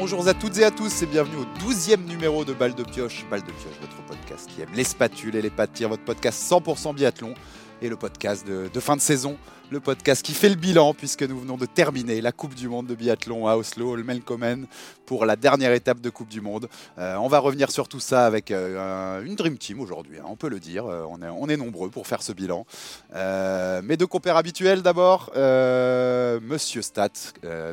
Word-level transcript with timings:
Bonjour 0.00 0.26
à 0.26 0.32
toutes 0.32 0.56
et 0.56 0.64
à 0.64 0.70
tous 0.70 1.02
et 1.02 1.06
bienvenue 1.06 1.36
au 1.36 1.70
12e 1.70 2.06
numéro 2.06 2.42
de 2.46 2.54
Balle 2.54 2.74
de 2.74 2.84
Pioche. 2.84 3.26
Balle 3.30 3.42
de 3.42 3.52
Pioche, 3.52 3.78
votre 3.82 4.02
podcast 4.06 4.48
qui 4.48 4.62
aime 4.62 4.70
les 4.74 4.82
spatules 4.82 5.36
et 5.36 5.42
les 5.42 5.50
pas 5.50 5.66
de 5.66 5.86
votre 5.86 6.02
podcast 6.02 6.42
100% 6.50 6.94
biathlon 6.94 7.34
et 7.82 7.90
le 7.90 7.96
podcast 7.96 8.46
de, 8.46 8.80
fin 8.80 8.96
de 8.96 9.02
saison, 9.02 9.36
le 9.70 9.78
podcast 9.78 10.24
qui 10.24 10.32
fait 10.32 10.48
le 10.48 10.56
bilan 10.56 10.94
puisque 10.94 11.22
nous 11.22 11.38
venons 11.38 11.56
de 11.56 11.66
terminer 11.66 12.20
la 12.20 12.32
Coupe 12.32 12.54
du 12.54 12.68
Monde 12.68 12.86
de 12.86 12.94
biathlon 12.94 13.46
à 13.46 13.56
Oslo, 13.56 13.94
le 13.94 14.02
Melkomen, 14.02 14.66
pour 15.06 15.24
la 15.24 15.36
dernière 15.36 15.72
étape 15.72 16.00
de 16.00 16.10
Coupe 16.10 16.28
du 16.28 16.40
Monde. 16.40 16.68
Euh, 16.98 17.14
on 17.16 17.28
va 17.28 17.38
revenir 17.38 17.70
sur 17.70 17.86
tout 17.86 18.00
ça 18.00 18.26
avec 18.26 18.50
euh, 18.50 19.24
une 19.24 19.36
Dream 19.36 19.58
Team 19.58 19.80
aujourd'hui, 19.80 20.18
hein, 20.18 20.24
on 20.26 20.36
peut 20.36 20.48
le 20.48 20.58
dire. 20.58 20.86
Euh, 20.86 21.04
on, 21.08 21.22
est, 21.22 21.28
on, 21.28 21.48
est, 21.48 21.56
nombreux 21.56 21.88
pour 21.88 22.06
faire 22.06 22.22
ce 22.22 22.32
bilan. 22.32 22.66
mes 23.14 23.96
deux 23.96 24.06
compères 24.06 24.36
habituels 24.36 24.82
d'abord, 24.82 25.30
Monsieur 25.36 26.82
Stat, 26.82 27.12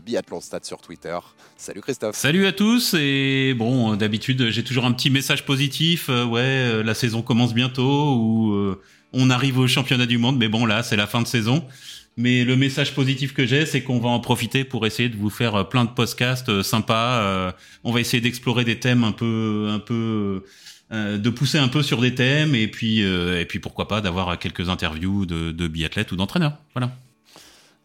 Biathlon 0.05 0.41
Stat 0.41 0.59
sur 0.63 0.81
Twitter. 0.81 1.17
Salut 1.55 1.81
Christophe. 1.81 2.15
Salut 2.15 2.45
à 2.45 2.51
tous 2.51 2.95
et 2.97 3.55
bon, 3.57 3.95
d'habitude 3.95 4.49
j'ai 4.49 4.63
toujours 4.63 4.85
un 4.85 4.91
petit 4.91 5.09
message 5.09 5.45
positif. 5.45 6.09
ouais, 6.09 6.83
la 6.83 6.93
saison 6.93 7.21
commence 7.21 7.53
bientôt 7.53 8.15
ou 8.15 8.75
on 9.13 9.29
arrive 9.29 9.57
au 9.57 9.67
championnat 9.67 10.05
du 10.05 10.17
monde, 10.17 10.37
mais 10.37 10.47
bon 10.47 10.65
là 10.65 10.83
c'est 10.83 10.95
la 10.95 11.07
fin 11.07 11.21
de 11.21 11.27
saison. 11.27 11.63
Mais 12.17 12.43
le 12.43 12.57
message 12.57 12.95
positif 12.95 13.33
que 13.35 13.45
j'ai, 13.45 13.67
c'est 13.67 13.83
qu'on 13.83 13.99
va 13.99 14.09
en 14.09 14.19
profiter 14.19 14.63
pour 14.63 14.87
essayer 14.87 15.07
de 15.07 15.15
vous 15.15 15.29
faire 15.29 15.53
euh, 15.53 15.63
plein 15.63 15.85
de 15.85 15.91
podcasts 15.91 16.49
euh, 16.49 16.63
sympas. 16.63 17.21
Euh, 17.21 17.51
on 17.83 17.91
va 17.91 17.99
essayer 17.99 18.21
d'explorer 18.21 18.65
des 18.65 18.79
thèmes 18.79 19.03
un 19.03 19.11
peu, 19.11 19.67
un 19.69 19.77
peu, 19.77 20.43
de 20.91 21.29
pousser 21.29 21.59
un 21.59 21.67
peu 21.67 21.83
sur 21.83 22.01
des 22.01 22.15
thèmes, 22.15 22.55
et 22.55 22.67
puis, 22.67 23.01
et 23.01 23.45
puis 23.45 23.59
pourquoi 23.59 23.87
pas 23.87 24.01
d'avoir 24.01 24.39
quelques 24.39 24.69
interviews 24.69 25.25
de, 25.25 25.51
de 25.51 25.67
biathlètes 25.67 26.11
ou 26.11 26.15
d'entraîneurs. 26.15 26.57
Voilà. 26.73 26.91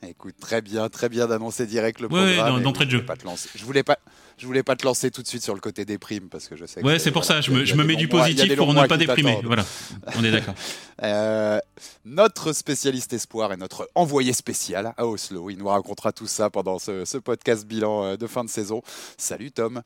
Écoute, 0.09 0.35
très 0.41 0.63
bien, 0.63 0.89
très 0.89 1.09
bien 1.09 1.27
d'annoncer 1.27 1.67
direct 1.67 2.01
le 2.01 2.09
programme. 2.09 2.63
D'entrée 2.63 2.87
de 2.87 2.91
jeu. 2.91 3.05
Je 3.55 3.65
voulais 3.65 3.83
pas, 3.83 3.99
je 4.43 4.47
voulais 4.49 4.65
pas 4.65 4.75
te 4.75 4.85
lancer 4.85 5.13
tout 5.13 5.23
de 5.23 5.29
suite 5.29 5.45
sur 5.45 5.55
le 5.55 5.61
côté 5.61 5.85
des 5.85 5.99
primes 5.99 6.29
parce 6.29 6.49
que 6.49 6.57
je 6.57 6.67
sais. 6.67 6.83
Ouais, 6.83 6.99
c'est 6.99 7.13
pour 7.13 7.25
ça. 7.25 7.41
Je 7.41 7.53
me, 7.53 7.65
je 7.65 7.77
me 7.77 7.85
mets 7.85 7.95
du 7.95 8.09
positif 8.09 8.57
pour 8.57 8.75
ne 8.75 8.87
pas 8.89 8.97
déprimer. 8.97 9.41
Voilà, 9.45 9.65
on 10.17 10.25
est 10.25 10.33
d'accord. 10.33 10.57
euh, 11.05 11.61
notre 12.05 12.53
spécialiste 12.53 13.13
espoir 13.13 13.53
et 13.53 13.57
notre 13.57 13.89
envoyé 13.95 14.33
spécial 14.33 14.95
à 14.97 15.07
Oslo. 15.07 15.49
Il 15.49 15.59
nous 15.59 15.69
racontera 15.69 16.11
tout 16.11 16.27
ça 16.27 16.51
pendant 16.51 16.81
ce, 16.81 17.05
ce 17.05 17.19
podcast 17.19 17.65
bilan 17.67 18.05
euh, 18.05 18.17
de 18.17 18.27
fin 18.27 18.43
de 18.43 18.51
saison. 18.51 18.83
Salut 19.17 19.53
Tom. 19.53 19.81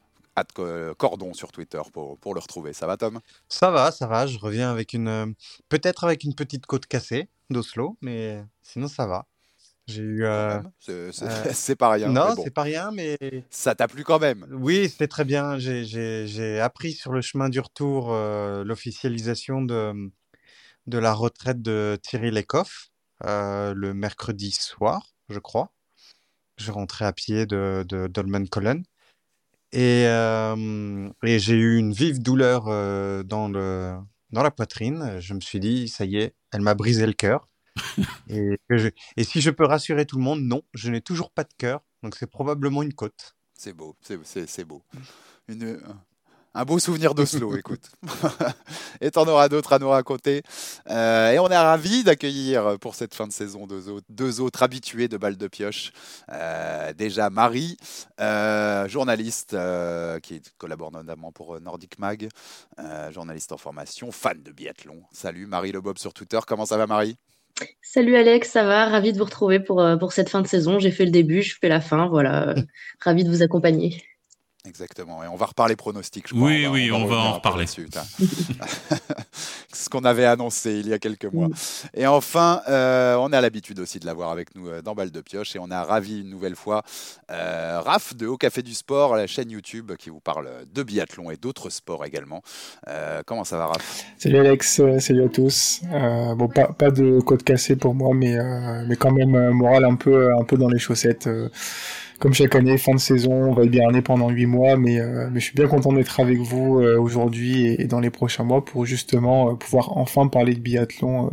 Cordon 0.97 1.35
sur 1.35 1.53
Twitter 1.53 1.81
pour, 1.93 2.19
pour 2.19 2.33
le 2.35 2.41
retrouver. 2.41 2.73
Ça 2.73 2.87
va 2.87 2.97
Tom? 2.97 3.21
Ça 3.49 3.71
va, 3.71 3.91
ça 3.91 4.07
va. 4.07 4.27
Je 4.27 4.39
reviens 4.39 4.71
avec 4.71 4.95
une 4.95 5.09
euh, 5.09 5.27
peut-être 5.69 6.05
avec 6.05 6.25
une 6.25 6.35
petite 6.35 6.65
côte 6.65 6.87
cassée 6.87 7.29
d'Oslo, 7.51 7.97
mais 8.01 8.43
sinon 8.63 8.89
ça 8.89 9.07
va. 9.07 9.27
J'ai 9.89 10.03
eu. 10.03 10.25
Euh, 10.25 10.61
euh, 10.89 11.13
c'est 11.53 11.77
pas 11.77 11.91
rien. 11.91 12.09
Non, 12.09 12.35
c'est 12.43 12.51
pas 12.51 12.63
rien, 12.63 12.91
mais. 12.91 13.17
Ça 13.51 13.75
t'a 13.75 13.87
plu 13.87 14.03
quand 14.03 14.19
même. 14.19 14.47
Oui, 14.51 14.89
c'était 14.89 15.09
très 15.09 15.25
bien. 15.25 15.59
J'ai 15.59 16.61
appris 16.61 16.93
sur 16.93 17.13
le 17.13 17.21
chemin 17.21 17.49
du 17.49 17.61
retour 17.61 18.13
euh, 18.13 18.65
l'officialisation 18.65 19.63
de, 19.63 20.11
de 20.87 20.99
la 20.99 21.13
retraite 21.13 21.63
de 21.63 21.99
Thierry 22.03 22.31
Lecoff 22.31 22.91
le 23.23 23.93
mercredi 23.93 24.51
soir, 24.51 25.15
je 25.29 25.39
crois. 25.39 25.73
Je 26.59 26.73
rentrais 26.73 27.05
à 27.05 27.13
pied 27.13 27.47
de, 27.47 27.85
de 27.89 28.07
Dolmen 28.07 28.49
Collen. 28.49 28.83
Et, 29.73 30.05
et 30.05 31.39
j'ai 31.39 31.55
eu 31.55 31.77
une 31.77 31.93
vive 31.93 32.21
douleur 32.21 32.65
dans, 33.25 33.49
le, 33.49 33.97
dans 34.31 34.43
la 34.43 34.51
poitrine. 34.51 35.21
Je 35.21 35.35
me 35.35 35.41
suis 35.41 35.61
dit, 35.61 35.89
ça 35.89 36.05
y 36.05 36.17
est, 36.17 36.35
elle 36.53 36.63
m'a 36.63 36.75
brisé 36.75 37.07
le 37.07 37.13
cœur 37.13 37.49
et, 38.29 38.59
et, 39.17 39.25
si 39.25 39.41
je 39.41 39.51
peux 39.51 39.65
rassurer 39.65 40.07
tout 40.07 40.17
le 40.17 40.23
monde, 40.23 40.43
non, 40.43 40.63
je 40.75 40.91
n'ai 40.91 41.01
toujours 41.01 41.31
pas 41.31 41.45
de 41.45 41.53
cœur, 41.59 41.83
donc 42.03 42.17
c'est 42.17 42.31
probablement 42.31 42.83
une 42.83 42.95
côte. 42.95 43.37
C'est 43.55 43.73
beau, 43.73 43.97
c'est 44.03 44.65
beau. 44.65 44.83
Une, 45.49 45.81
un 46.57 46.65
beau 46.65 46.79
souvenir 46.79 47.15
d'Oslo, 47.15 47.55
écoute. 47.59 47.91
et 49.03 49.11
t'en 49.11 49.29
auras 49.29 49.51
d'autres 49.51 49.75
à 49.75 49.79
nous 49.79 49.91
raconter. 49.91 50.43
Euh, 50.89 51.31
et 51.33 51.39
on 51.39 51.49
est 51.49 51.57
ravis 51.57 52.03
d'accueillir 52.03 52.79
pour 52.81 52.95
cette 52.95 53.15
fin 53.15 53.27
de 53.27 53.33
saison 53.33 53.67
deux 53.67 53.91
autres, 53.91 54.07
deux 54.09 54.41
autres 54.41 54.63
habitués 54.63 55.07
de 55.07 55.19
balles 55.19 55.37
de 55.37 55.49
pioche. 55.49 55.93
Euh, 56.33 56.95
déjà 56.95 57.29
Marie, 57.29 57.77
euh, 58.21 58.89
journaliste 58.89 59.55
qui 60.23 60.41
collabore 60.57 60.93
notamment 60.93 61.31
pour 61.31 61.61
Nordic 61.61 61.99
Mag, 61.99 62.29
journaliste 63.11 63.53
en 63.53 63.59
formation, 63.59 64.11
fan 64.11 64.43
de 64.43 64.51
biathlon. 64.51 65.03
Salut 65.13 65.45
Marie 65.47 65.73
Le 65.73 65.83
Bob 65.83 65.99
sur 65.99 66.15
Twitter, 66.15 66.39
comment 66.47 66.65
ça 66.65 66.79
va 66.79 66.87
Marie? 66.87 67.19
Salut 67.83 68.17
Alex, 68.17 68.51
ça 68.51 68.65
va? 68.65 68.87
Ravi 68.87 69.13
de 69.13 69.19
vous 69.19 69.25
retrouver 69.25 69.61
pour, 69.61 69.81
euh, 69.81 69.97
pour 69.97 70.13
cette 70.13 70.29
fin 70.29 70.43
de 70.43 70.47
saison. 70.47 70.79
J'ai 70.79 70.91
fait 70.91 71.05
le 71.07 71.11
début, 71.11 71.41
je 71.43 71.57
fais 71.59 71.69
la 71.69 71.81
fin, 71.81 72.07
voilà. 72.09 72.55
Ravi 73.01 73.25
de 73.25 73.31
vous 73.31 73.43
accompagner. 73.43 74.03
Exactement. 74.67 75.23
Et 75.23 75.29
on 75.29 75.37
va 75.37 75.47
reparler 75.47 75.77
pronostics, 75.77 76.29
je 76.29 76.35
crois. 76.35 76.49
Oui, 76.49 76.67
oui, 76.67 76.91
on 76.91 77.07
va, 77.07 77.17
en 77.17 77.33
reparler. 77.35 77.67
ce 79.73 79.89
qu'on 79.89 80.05
avait 80.05 80.25
annoncé 80.25 80.81
il 80.81 80.89
y 80.89 80.93
a 80.93 80.99
quelques 80.99 81.27
mois. 81.27 81.49
Et 81.95 82.07
enfin, 82.07 82.63
euh, 82.69 83.17
on 83.17 83.33
a 83.33 83.41
l'habitude 83.41 83.79
aussi 83.79 84.01
de 84.01 84.07
l'avoir 84.07 84.31
avec 84.31 84.55
nous 84.55 84.69
euh, 84.69 84.83
dans 84.83 84.95
Balle 84.95 85.11
de 85.11 85.21
Pioche. 85.21 85.57
Et 85.57 85.59
on 85.59 85.71
a 85.71 85.83
ravi 85.85 86.23
une 86.23 86.31
nouvelle 86.31 86.57
fois 86.57 86.83
euh, 87.31 87.81
Raph 87.85 88.17
de 88.17 88.27
Haut 88.27 88.37
Café 88.37 88.63
du 88.63 88.75
Sport, 88.75 89.17
la 89.17 89.27
chaîne 89.27 89.51
YouTube 89.51 89.93
qui 89.97 90.11
vous 90.11 90.21
parle 90.21 90.49
de 90.73 90.83
biathlon 90.83 91.31
et 91.31 91.37
d'autres 91.37 91.71
sports 91.71 92.05
également. 92.05 92.43
comment 93.27 93.45
ça 93.45 93.59
va, 93.59 93.67
Raph? 93.67 94.05
Salut 94.19 94.39
Alex, 94.39 94.81
salut 94.99 95.25
à 95.25 95.29
tous. 95.29 95.83
bon, 96.37 96.49
pas, 96.49 96.73
pas 96.73 96.91
de 96.91 97.21
côte 97.21 97.45
cassée 97.45 97.77
pour 97.77 97.95
moi, 97.95 98.15
mais, 98.15 98.37
mais 98.87 98.97
quand 98.97 99.13
même, 99.13 99.51
moral 99.51 99.85
un 99.85 99.95
peu, 99.95 100.35
un 100.35 100.45
peu 100.45 100.57
dans 100.57 100.69
les 100.69 100.79
chaussettes 100.79 101.29
comme 102.19 102.35
chaque 102.35 102.55
année, 102.55 102.79
fin 102.79 102.95
de 102.95 103.01
saison, 103.01 103.33
on 103.33 103.53
va 103.53 103.65
hiberner 103.65 104.03
pendant 104.03 104.31
huit 104.31 104.47
mois, 104.47 104.77
mais, 104.77 105.01
euh, 105.01 105.29
mais 105.31 105.41
je 105.41 105.47
suis 105.47 105.55
bien 105.55 105.69
content 105.69 105.93
d'être 105.93 106.21
avec 106.21 106.39
vous 106.39 106.81
euh, 106.81 106.99
aujourd'hui 106.99 107.67
et, 107.67 107.85
dans 107.85 108.01
les 108.01 108.11
prochains 108.11 108.45
mois 108.45 108.65
pour 108.65 108.87
justement 108.87 109.51
euh, 109.51 109.55
pouvoir 109.55 109.97
enfin 109.97 110.27
parler 110.29 110.55
de 110.55 110.61
biathlon 110.61 111.31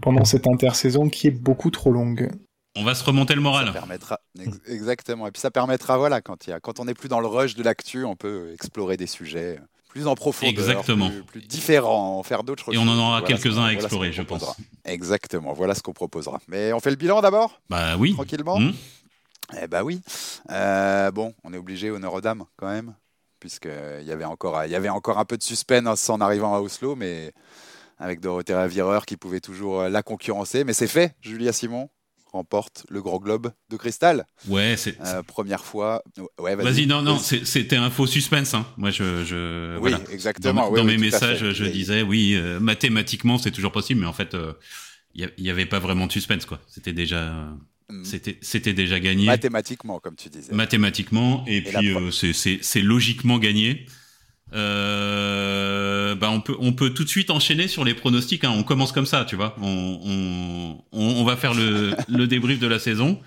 pendant 0.00 0.24
cette 0.24 0.46
intersaison 0.46 1.08
qui 1.08 1.26
est 1.26 1.32
beaucoup 1.32 1.70
trop 1.70 1.92
longue. 1.92 2.30
On 2.76 2.84
va 2.84 2.94
se 2.94 3.04
remonter 3.04 3.34
le 3.34 3.42
moral. 3.42 3.66
Ça 3.66 3.72
permettra, 3.72 4.20
exactement. 4.66 5.26
Et 5.26 5.30
puis 5.30 5.40
ça 5.40 5.50
permettra, 5.50 5.98
voilà, 5.98 6.22
quand, 6.22 6.46
y 6.46 6.52
a, 6.52 6.60
quand 6.60 6.80
on 6.80 6.86
n'est 6.86 6.94
plus 6.94 7.08
dans 7.08 7.20
le 7.20 7.26
rush 7.26 7.54
de 7.54 7.62
l'actu, 7.62 8.04
on 8.04 8.16
peut 8.16 8.52
explorer 8.54 8.96
des 8.96 9.06
sujets 9.06 9.58
plus 9.92 10.06
en 10.06 10.14
profondeur, 10.14 10.48
Exactement. 10.48 11.10
Plus, 11.26 11.42
différents, 11.42 12.22
faire 12.22 12.44
d'autres 12.44 12.64
choses. 12.64 12.74
Et 12.74 12.78
on 12.78 12.88
en 12.88 12.98
aura 12.98 13.20
quelques-uns 13.20 13.64
à 13.64 13.72
explorer, 13.72 14.10
je 14.10 14.22
pense. 14.22 14.56
Exactement, 14.86 15.52
voilà 15.52 15.74
ce 15.74 15.82
qu'on 15.82 15.92
proposera. 15.92 16.40
Mais 16.48 16.72
on 16.72 16.80
fait 16.80 16.88
le 16.88 16.96
bilan 16.96 17.20
d'abord? 17.20 17.60
Bah 17.68 17.96
oui. 17.98 18.14
Tranquillement? 18.14 18.58
Mmh. 18.58 18.72
Eh 19.60 19.66
bah 19.66 19.84
oui. 19.84 20.00
Euh, 20.50 21.10
bon, 21.10 21.34
on 21.44 21.52
est 21.52 21.58
obligé 21.58 21.90
au 21.90 21.98
Neurodam 21.98 22.44
quand 22.56 22.68
même, 22.68 22.94
puisqu'il 23.40 24.06
y 24.06 24.12
avait 24.12 24.24
encore, 24.24 24.64
il 24.64 24.70
y 24.70 24.76
avait 24.76 24.88
encore 24.88 25.18
un 25.18 25.24
peu 25.24 25.36
de 25.36 25.42
suspense 25.42 26.08
en 26.08 26.20
arrivant 26.20 26.54
à 26.54 26.60
Oslo, 26.60 26.96
mais 26.96 27.32
avec 27.98 28.20
Dorothée 28.20 28.54
Ravireur 28.54 29.06
qui 29.06 29.16
pouvait 29.16 29.40
toujours 29.40 29.82
la 29.84 30.02
concurrencer. 30.02 30.64
Mais 30.64 30.72
c'est 30.72 30.88
fait. 30.88 31.14
Julia 31.20 31.52
Simon 31.52 31.88
remporte 32.32 32.86
le 32.88 33.02
Grand 33.02 33.18
Globe 33.18 33.52
de 33.68 33.76
cristal. 33.76 34.26
Ouais, 34.48 34.74
c'est 34.76 34.98
euh, 35.04 35.22
première 35.22 35.64
fois. 35.64 36.02
Ouais, 36.38 36.56
vas-y. 36.56 36.86
non, 36.86 37.02
non, 37.02 37.18
c'était 37.18 37.76
un 37.76 37.90
faux 37.90 38.06
suspense. 38.06 38.54
Hein. 38.54 38.66
Moi, 38.76 38.90
je, 38.90 39.24
je 39.24 39.78
oui, 39.78 39.92
exactement. 40.10 40.70
Dans, 40.70 40.84
mes 40.84 40.96
messages, 40.96 41.52
je 41.52 41.64
disais 41.64 42.02
oui, 42.02 42.34
euh, 42.34 42.58
mathématiquement, 42.58 43.38
c'est 43.38 43.50
toujours 43.50 43.72
possible, 43.72 44.00
mais 44.00 44.06
en 44.06 44.12
fait, 44.12 44.34
il 45.14 45.30
n'y 45.38 45.50
avait 45.50 45.66
pas 45.66 45.78
vraiment 45.78 46.06
de 46.06 46.12
suspense, 46.12 46.46
quoi. 46.46 46.60
C'était 46.68 46.92
déjà. 46.92 47.32
Mm. 47.92 48.04
C'était 48.40 48.72
déjà 48.72 48.98
gagné. 49.00 49.26
Mathématiquement, 49.26 50.00
comme 50.00 50.16
tu 50.16 50.28
disais. 50.28 50.52
Mathématiquement, 50.52 51.44
et, 51.46 51.62
puis 51.62 51.94
euh, 51.94 52.10
c'est 52.10 52.82
logiquement 52.82 53.38
gagné. 53.38 53.86
Euh, 54.54 56.14
bah 56.14 56.28
on 56.30 56.42
peut 56.42 56.54
on 56.58 56.74
peut 56.74 56.90
tout 56.90 57.04
de 57.04 57.08
suite 57.08 57.30
enchaîner 57.30 57.68
sur 57.68 57.84
les 57.84 57.94
pronostics. 57.94 58.44
Hein. 58.44 58.52
On 58.54 58.62
commence 58.62 58.92
comme 58.92 59.06
ça, 59.06 59.24
tu 59.24 59.34
vois. 59.34 59.56
On, 59.62 59.98
on, 60.92 61.00
on 61.00 61.24
va 61.24 61.36
faire 61.36 61.54
le, 61.54 61.94
le, 62.08 62.26
débrief 62.26 62.58
de 62.58 62.66
la 62.66 62.78
saison 62.78 63.18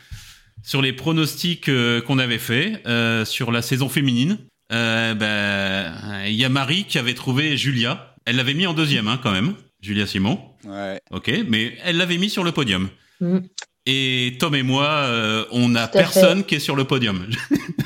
sur 0.65 0.81
les 0.81 0.93
pronostics 0.93 1.69
euh, 1.69 2.01
qu'on 2.01 2.19
avait 2.19 2.39
fait 2.39 2.81
euh, 2.87 3.23
sur 3.23 3.51
la 3.51 3.61
saison 3.61 3.87
féminine. 3.87 4.39
Euh, 4.71 5.13
bah, 5.13 6.27
il 6.27 6.35
y 6.35 6.43
a 6.43 6.49
Marie 6.49 6.85
qui 6.85 6.97
avait 6.97 7.13
trouvé 7.13 7.55
Julia. 7.55 8.15
Elle 8.25 8.37
l'avait 8.37 8.55
mis 8.55 8.65
en 8.65 8.73
deuxième, 8.73 9.07
hein, 9.07 9.19
quand 9.21 9.31
même. 9.31 9.53
Julia 9.81 10.07
Simon. 10.07 10.39
Ouais. 10.65 10.99
Ok, 11.11 11.31
mais 11.47 11.77
elle 11.83 11.97
l'avait 11.97 12.17
mis 12.17 12.31
sur 12.31 12.43
le 12.43 12.51
podium. 12.51 12.89
Mm. 13.21 13.39
Et 13.85 14.37
Tom 14.39 14.55
et 14.55 14.63
moi, 14.63 14.87
euh, 14.87 15.45
on 15.51 15.69
n'a 15.69 15.87
personne 15.87 16.43
qui 16.43 16.55
est 16.55 16.59
sur 16.59 16.75
le 16.75 16.85
podium. 16.85 17.27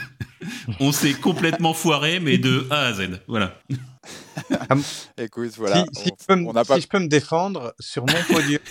on 0.80 0.92
s'est 0.92 1.13
complètement 1.13 1.74
foiré, 1.74 2.19
mais 2.19 2.38
de 2.38 2.66
A 2.69 2.88
à 2.88 2.94
Z. 2.94 3.19
Voilà. 3.28 3.60
Écoute, 5.18 5.51
voilà. 5.57 5.84
Si, 5.94 6.10
je 6.10 6.88
peux 6.88 7.00
me 7.00 7.07
défendre, 7.07 7.74
sur 7.80 8.06
mon 8.06 8.34
podium, 8.34 8.62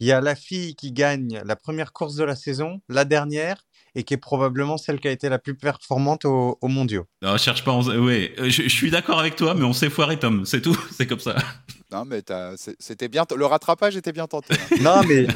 il 0.00 0.06
y 0.06 0.12
a 0.12 0.20
la 0.22 0.34
fille 0.34 0.74
qui 0.74 0.92
gagne 0.92 1.42
la 1.44 1.56
première 1.56 1.92
course 1.92 2.14
de 2.14 2.24
la 2.24 2.34
saison, 2.34 2.80
la 2.88 3.04
dernière, 3.04 3.66
et 3.94 4.04
qui 4.04 4.14
est 4.14 4.18
probablement 4.18 4.78
celle 4.78 5.00
qui 5.00 5.08
a 5.08 5.10
été 5.10 5.28
la 5.28 5.38
plus 5.38 5.54
performante 5.54 6.24
au, 6.24 6.56
au 6.60 6.68
mondiaux. 6.68 7.04
Non, 7.22 7.36
cherche 7.36 7.64
pas. 7.64 7.76
Oui, 7.76 8.30
euh, 8.38 8.48
je, 8.48 8.62
je, 8.62 8.68
suis 8.68 8.90
d'accord 8.90 9.18
avec 9.18 9.36
toi, 9.36 9.54
mais 9.54 9.64
on 9.64 9.72
s'est 9.72 9.90
foiré, 9.90 10.18
Tom. 10.18 10.46
C'est 10.46 10.62
tout. 10.62 10.78
C'est 10.96 11.06
comme 11.06 11.20
ça. 11.20 11.36
Non, 11.90 12.04
mais 12.04 12.22
c'était 12.78 13.08
bien. 13.08 13.24
Le 13.34 13.46
rattrapage 13.46 13.96
était 13.96 14.12
bien 14.12 14.26
tenté. 14.26 14.54
Hein. 14.54 14.76
non, 14.82 15.02
mais 15.04 15.26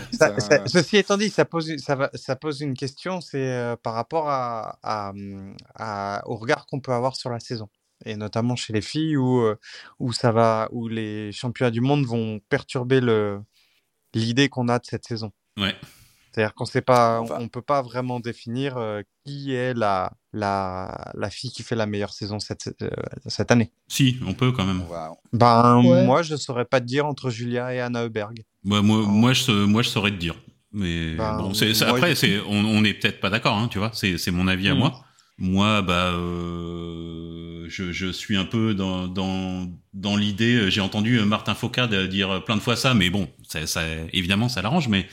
ceci 0.66 0.98
étant 0.98 1.16
dit, 1.16 1.30
ça 1.30 1.44
pose, 1.44 1.76
ça, 1.78 2.10
ça 2.14 2.36
pose 2.36 2.60
une 2.60 2.74
question. 2.74 3.20
C'est 3.20 3.74
par 3.82 3.94
rapport 3.94 4.28
à, 4.28 4.78
à, 4.82 6.22
au 6.26 6.36
regard 6.36 6.66
qu'on 6.66 6.80
peut 6.80 6.92
avoir 6.92 7.16
sur 7.16 7.30
la 7.30 7.40
saison 7.40 7.68
et 8.04 8.16
notamment 8.16 8.56
chez 8.56 8.72
les 8.72 8.80
filles 8.82 9.16
où, 9.16 9.44
où 10.00 10.12
ça 10.12 10.32
va 10.32 10.68
où 10.72 10.88
les 10.88 11.30
championnats 11.32 11.70
du 11.70 11.80
monde 11.80 12.04
vont 12.04 12.40
perturber 12.48 13.00
le 13.00 13.40
l'idée 14.14 14.48
qu'on 14.48 14.68
a 14.68 14.78
de 14.78 14.84
cette 14.84 15.04
saison. 15.04 15.32
Ouais. 15.56 15.74
C'est-à-dire 16.30 16.54
qu'on 16.54 16.64
sait 16.64 16.82
pas, 16.82 17.20
on, 17.20 17.48
peut 17.48 17.62
pas 17.62 17.82
vraiment 17.82 18.18
définir 18.18 18.78
euh, 18.78 19.02
qui 19.24 19.54
est 19.54 19.74
la, 19.74 20.12
la, 20.32 21.12
la 21.14 21.30
fille 21.30 21.50
qui 21.50 21.62
fait 21.62 21.76
la 21.76 21.86
meilleure 21.86 22.12
saison 22.12 22.38
cette, 22.40 22.74
euh, 22.82 22.88
cette 23.26 23.50
année. 23.50 23.70
Si, 23.88 24.18
on 24.26 24.34
peut 24.34 24.52
quand 24.52 24.64
même. 24.64 24.82
Ben, 25.32 25.82
moi, 25.82 26.22
je 26.22 26.36
saurais 26.36 26.64
pas 26.64 26.80
te 26.80 26.86
dire 26.86 27.06
entre 27.06 27.30
Julia 27.30 27.74
et 27.74 27.80
Anna 27.80 28.04
Heuberg. 28.04 28.44
moi, 28.64 28.82
moi, 28.82 29.32
je, 29.32 29.52
moi, 29.64 29.82
je 29.82 29.88
saurais 29.88 30.10
te 30.10 30.16
dire. 30.16 30.36
Mais 30.72 31.14
ben, 31.16 31.36
bon, 31.36 31.52
après, 31.86 32.14
c'est, 32.14 32.40
on 32.40 32.80
n'est 32.80 32.94
peut-être 32.94 33.20
pas 33.20 33.28
d'accord, 33.28 33.58
hein, 33.58 33.68
tu 33.68 33.78
vois. 33.78 33.90
C'est 33.92 34.30
mon 34.30 34.48
avis 34.48 34.68
à 34.68 34.74
mmh. 34.74 34.78
moi. 34.78 35.04
Moi, 35.38 35.82
bah, 35.82 36.12
euh, 36.12 37.66
je, 37.68 37.90
je, 37.90 38.06
suis 38.12 38.36
un 38.36 38.44
peu 38.44 38.74
dans, 38.74 39.08
dans, 39.08 39.66
dans 39.92 40.16
l'idée. 40.16 40.70
J'ai 40.70 40.80
entendu 40.80 41.18
Martin 41.20 41.54
Foucault 41.54 41.86
dire 42.06 42.44
plein 42.44 42.56
de 42.56 42.60
fois 42.60 42.76
ça, 42.76 42.94
mais 42.94 43.10
bon, 43.10 43.28
ça, 43.48 43.66
ça 43.66 43.82
évidemment, 44.12 44.48
ça 44.48 44.62
l'arrange, 44.62 44.88
mais 44.88 45.06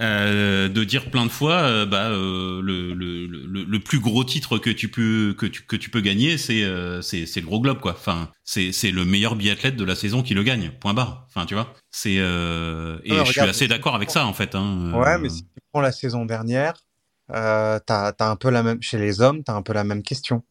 euh, 0.00 0.68
de 0.68 0.84
dire 0.84 1.10
plein 1.10 1.26
de 1.26 1.30
fois, 1.30 1.54
euh, 1.54 1.84
bah, 1.84 2.10
euh, 2.10 2.60
le, 2.62 2.94
le, 2.94 3.26
le, 3.26 3.64
le, 3.64 3.78
plus 3.80 3.98
gros 3.98 4.22
titre 4.22 4.58
que 4.58 4.70
tu 4.70 4.88
peux 4.88 5.34
que 5.36 5.44
tu, 5.44 5.62
que 5.62 5.74
tu 5.74 5.90
peux 5.90 6.00
gagner, 6.00 6.38
c'est 6.38 6.62
c'est 7.02 7.26
c'est 7.26 7.40
le 7.40 7.46
gros 7.46 7.60
globe 7.60 7.80
quoi. 7.80 7.92
Enfin, 7.92 8.30
c'est 8.44 8.70
c'est 8.70 8.92
le 8.92 9.04
meilleur 9.04 9.34
biathlète 9.34 9.74
de 9.74 9.84
la 9.84 9.96
saison 9.96 10.22
qui 10.22 10.34
le 10.34 10.44
gagne. 10.44 10.70
Point 10.80 10.94
barre. 10.94 11.26
Enfin, 11.28 11.46
tu 11.46 11.54
vois. 11.54 11.74
C'est 11.90 12.14
et 12.14 12.16
je 12.16 13.30
suis 13.30 13.40
assez 13.40 13.66
d'accord 13.66 13.96
avec 13.96 14.10
ça 14.10 14.24
en 14.26 14.32
fait. 14.32 14.54
Hein, 14.54 14.92
ouais, 14.94 15.18
mais 15.18 15.30
si 15.30 15.42
tu 15.42 15.60
prends 15.72 15.80
la 15.80 15.92
saison 15.92 16.24
dernière, 16.24 16.74
euh, 17.34 17.80
t'as 17.84 18.12
as 18.16 18.30
un 18.30 18.36
peu 18.36 18.50
la 18.50 18.62
même 18.62 18.80
chez 18.80 18.98
les 18.98 19.20
hommes, 19.20 19.42
t'as 19.42 19.54
un 19.54 19.62
peu 19.62 19.72
la 19.72 19.82
même 19.82 20.04
question. 20.04 20.44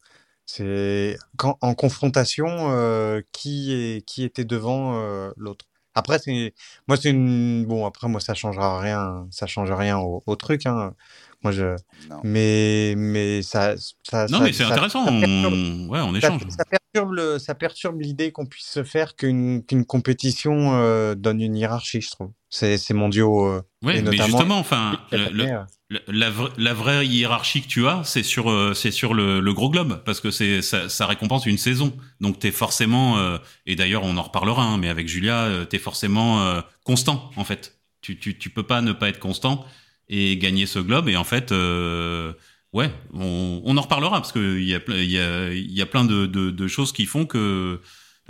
C'est 0.44 1.16
quand 1.38 1.56
en 1.62 1.74
confrontation, 1.74 3.22
qui 3.32 3.72
est 3.72 4.04
qui 4.06 4.24
était 4.24 4.44
devant 4.44 5.32
l'autre? 5.36 5.67
Après, 5.98 6.18
c'est 6.18 6.54
moi, 6.88 6.96
c'est 6.96 7.10
une 7.10 7.66
bon. 7.66 7.86
Après, 7.86 8.08
moi, 8.08 8.20
ça 8.20 8.34
changera 8.34 8.80
rien. 8.80 9.26
Ça 9.30 9.46
change 9.46 9.70
rien 9.72 9.98
au, 9.98 10.22
au 10.26 10.36
truc. 10.36 10.66
Hein. 10.66 10.94
Moi, 11.42 11.52
je. 11.52 11.76
Mais 12.24 12.94
mais 12.96 13.42
ça. 13.42 13.76
ça 14.02 14.26
non, 14.28 14.38
ça, 14.38 14.44
mais 14.44 14.52
c'est 14.52 14.64
intéressant. 14.64 15.06
On... 15.06 15.88
Ouais, 15.88 16.00
on 16.00 16.14
échange. 16.14 16.42
Ça, 16.48 16.64
perturbe 16.64 17.12
le, 17.12 17.38
ça 17.38 17.54
perturbe 17.54 18.00
l'idée 18.00 18.32
qu'on 18.32 18.46
puisse 18.46 18.66
se 18.66 18.82
faire 18.82 19.14
qu'une 19.14 19.64
qu'une 19.64 19.84
compétition 19.84 20.74
euh, 20.74 21.14
donne 21.14 21.40
une 21.40 21.56
hiérarchie, 21.56 22.00
je 22.00 22.10
trouve. 22.10 22.32
C'est 22.50 22.76
c'est 22.76 22.94
mondiaux. 22.94 23.46
Euh, 23.46 23.62
oui, 23.82 24.02
mais 24.02 24.16
justement, 24.16 24.58
enfin, 24.58 24.98
le, 25.12 25.64
la, 26.08 26.30
la, 26.58 26.74
vraie 26.74 27.06
hiérarchie 27.06 27.62
que 27.62 27.68
tu 27.68 27.86
as, 27.86 28.02
c'est 28.04 28.22
sur 28.22 28.50
euh, 28.50 28.74
c'est 28.74 28.90
sur 28.90 29.14
le, 29.14 29.40
le, 29.40 29.54
gros 29.54 29.70
globe 29.70 30.02
parce 30.04 30.20
que 30.20 30.30
c'est 30.30 30.60
ça, 30.60 30.88
ça, 30.88 31.06
récompense 31.06 31.46
une 31.46 31.56
saison. 31.56 31.96
Donc 32.20 32.38
t'es 32.38 32.50
forcément 32.50 33.18
euh, 33.18 33.38
et 33.64 33.74
d'ailleurs 33.74 34.02
on 34.04 34.16
en 34.16 34.22
reparlera, 34.22 34.64
hein, 34.64 34.76
mais 34.76 34.88
avec 34.88 35.08
Julia, 35.08 35.44
euh, 35.44 35.64
t'es 35.64 35.78
forcément 35.78 36.62
constant 36.84 37.30
en 37.36 37.44
fait. 37.44 37.78
Tu, 38.00 38.18
tu 38.18 38.36
tu 38.38 38.50
peux 38.50 38.62
pas 38.62 38.80
ne 38.82 38.92
pas 38.92 39.08
être 39.08 39.18
constant 39.18 39.64
et 40.08 40.36
gagner 40.38 40.66
ce 40.66 40.78
globe 40.78 41.08
et 41.08 41.16
en 41.16 41.24
fait 41.24 41.52
ouais 42.72 42.90
on, 43.12 43.62
on 43.64 43.76
en 43.76 43.80
reparlera 43.80 44.20
parce 44.20 44.32
que 44.32 44.58
il 44.58 44.64
y 44.66 44.74
a 44.74 44.80
y 44.88 45.18
a 45.18 45.52
y 45.52 45.80
a 45.80 45.86
plein 45.86 46.04
de, 46.04 46.26
de, 46.26 46.50
de 46.50 46.68
choses 46.68 46.92
qui 46.92 47.06
font 47.06 47.26
que 47.26 47.80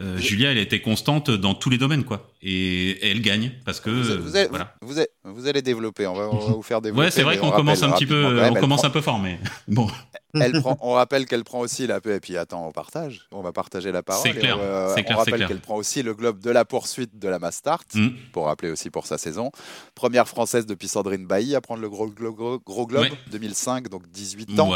euh, 0.01 0.17
Julia, 0.19 0.53
elle 0.53 0.59
a 0.59 0.61
été 0.61 0.81
constante 0.81 1.31
dans 1.31 1.55
tous 1.55 1.71
les 1.71 1.79
domaines, 1.79 2.05
quoi. 2.05 2.31
Et, 2.41 3.11
elle 3.11 3.21
gagne 3.21 3.53
parce 3.65 3.81
que 3.81 3.91
vous, 3.91 4.37
allez, 4.37 4.49
voilà. 4.49 4.75
vous, 4.81 5.49
allez, 5.49 5.63
développer. 5.63 6.07
On 6.07 6.15
va, 6.15 6.27
vous 6.27 6.63
faire 6.63 6.81
développer. 6.81 7.07
ouais, 7.07 7.11
c'est 7.11 7.23
vrai 7.23 7.39
qu'on 7.39 7.51
commence 7.51 7.83
un 7.83 7.91
petit 7.91 8.07
peu, 8.07 8.41
on 8.51 8.55
commence 8.55 8.85
un 8.85 8.91
peu 8.91 9.01
fort, 9.01 9.19
mais 9.19 9.39
bon. 9.69 9.89
Elle 10.35 10.61
prend, 10.61 10.77
on 10.81 10.93
rappelle 10.93 11.27
qu'elle 11.27 11.43
prend 11.43 11.61
aussi 11.61 11.87
la 11.87 11.99
et 12.05 12.21
puis 12.21 12.37
attends, 12.37 12.67
on 12.67 12.73
partage. 12.73 13.27
On 13.33 13.41
va 13.41 13.53
partager 13.53 13.93
la 13.93 14.03
parole. 14.03 14.23
C'est 14.23 14.39
clair. 14.39 14.57
On, 14.57 14.95
clair, 14.95 15.05
on 15.11 15.17
rappelle 15.17 15.47
qu'elle 15.47 15.61
prend 15.61 15.77
aussi 15.77 16.03
le 16.03 16.15
globe 16.15 16.39
de 16.41 16.51
la 16.51 16.65
poursuite 16.65 17.19
de 17.19 17.29
la 17.29 17.39
Mastart, 17.39 17.85
mm. 17.95 18.09
pour 18.33 18.47
rappeler 18.47 18.71
aussi 18.71 18.91
pour 18.91 19.07
sa 19.07 19.19
saison. 19.19 19.51
Première 19.95 20.29
française 20.29 20.67
depuis 20.67 20.87
Sandrine 20.87 21.27
Bailly 21.27 21.55
à 21.55 21.61
prendre 21.61 21.81
le 21.81 21.89
gros, 21.89 22.09
gros, 22.09 22.59
gros 22.59 22.87
globe, 22.87 23.09
2005, 23.31 23.89
donc 23.89 24.09
18 24.11 24.61
ans. 24.61 24.73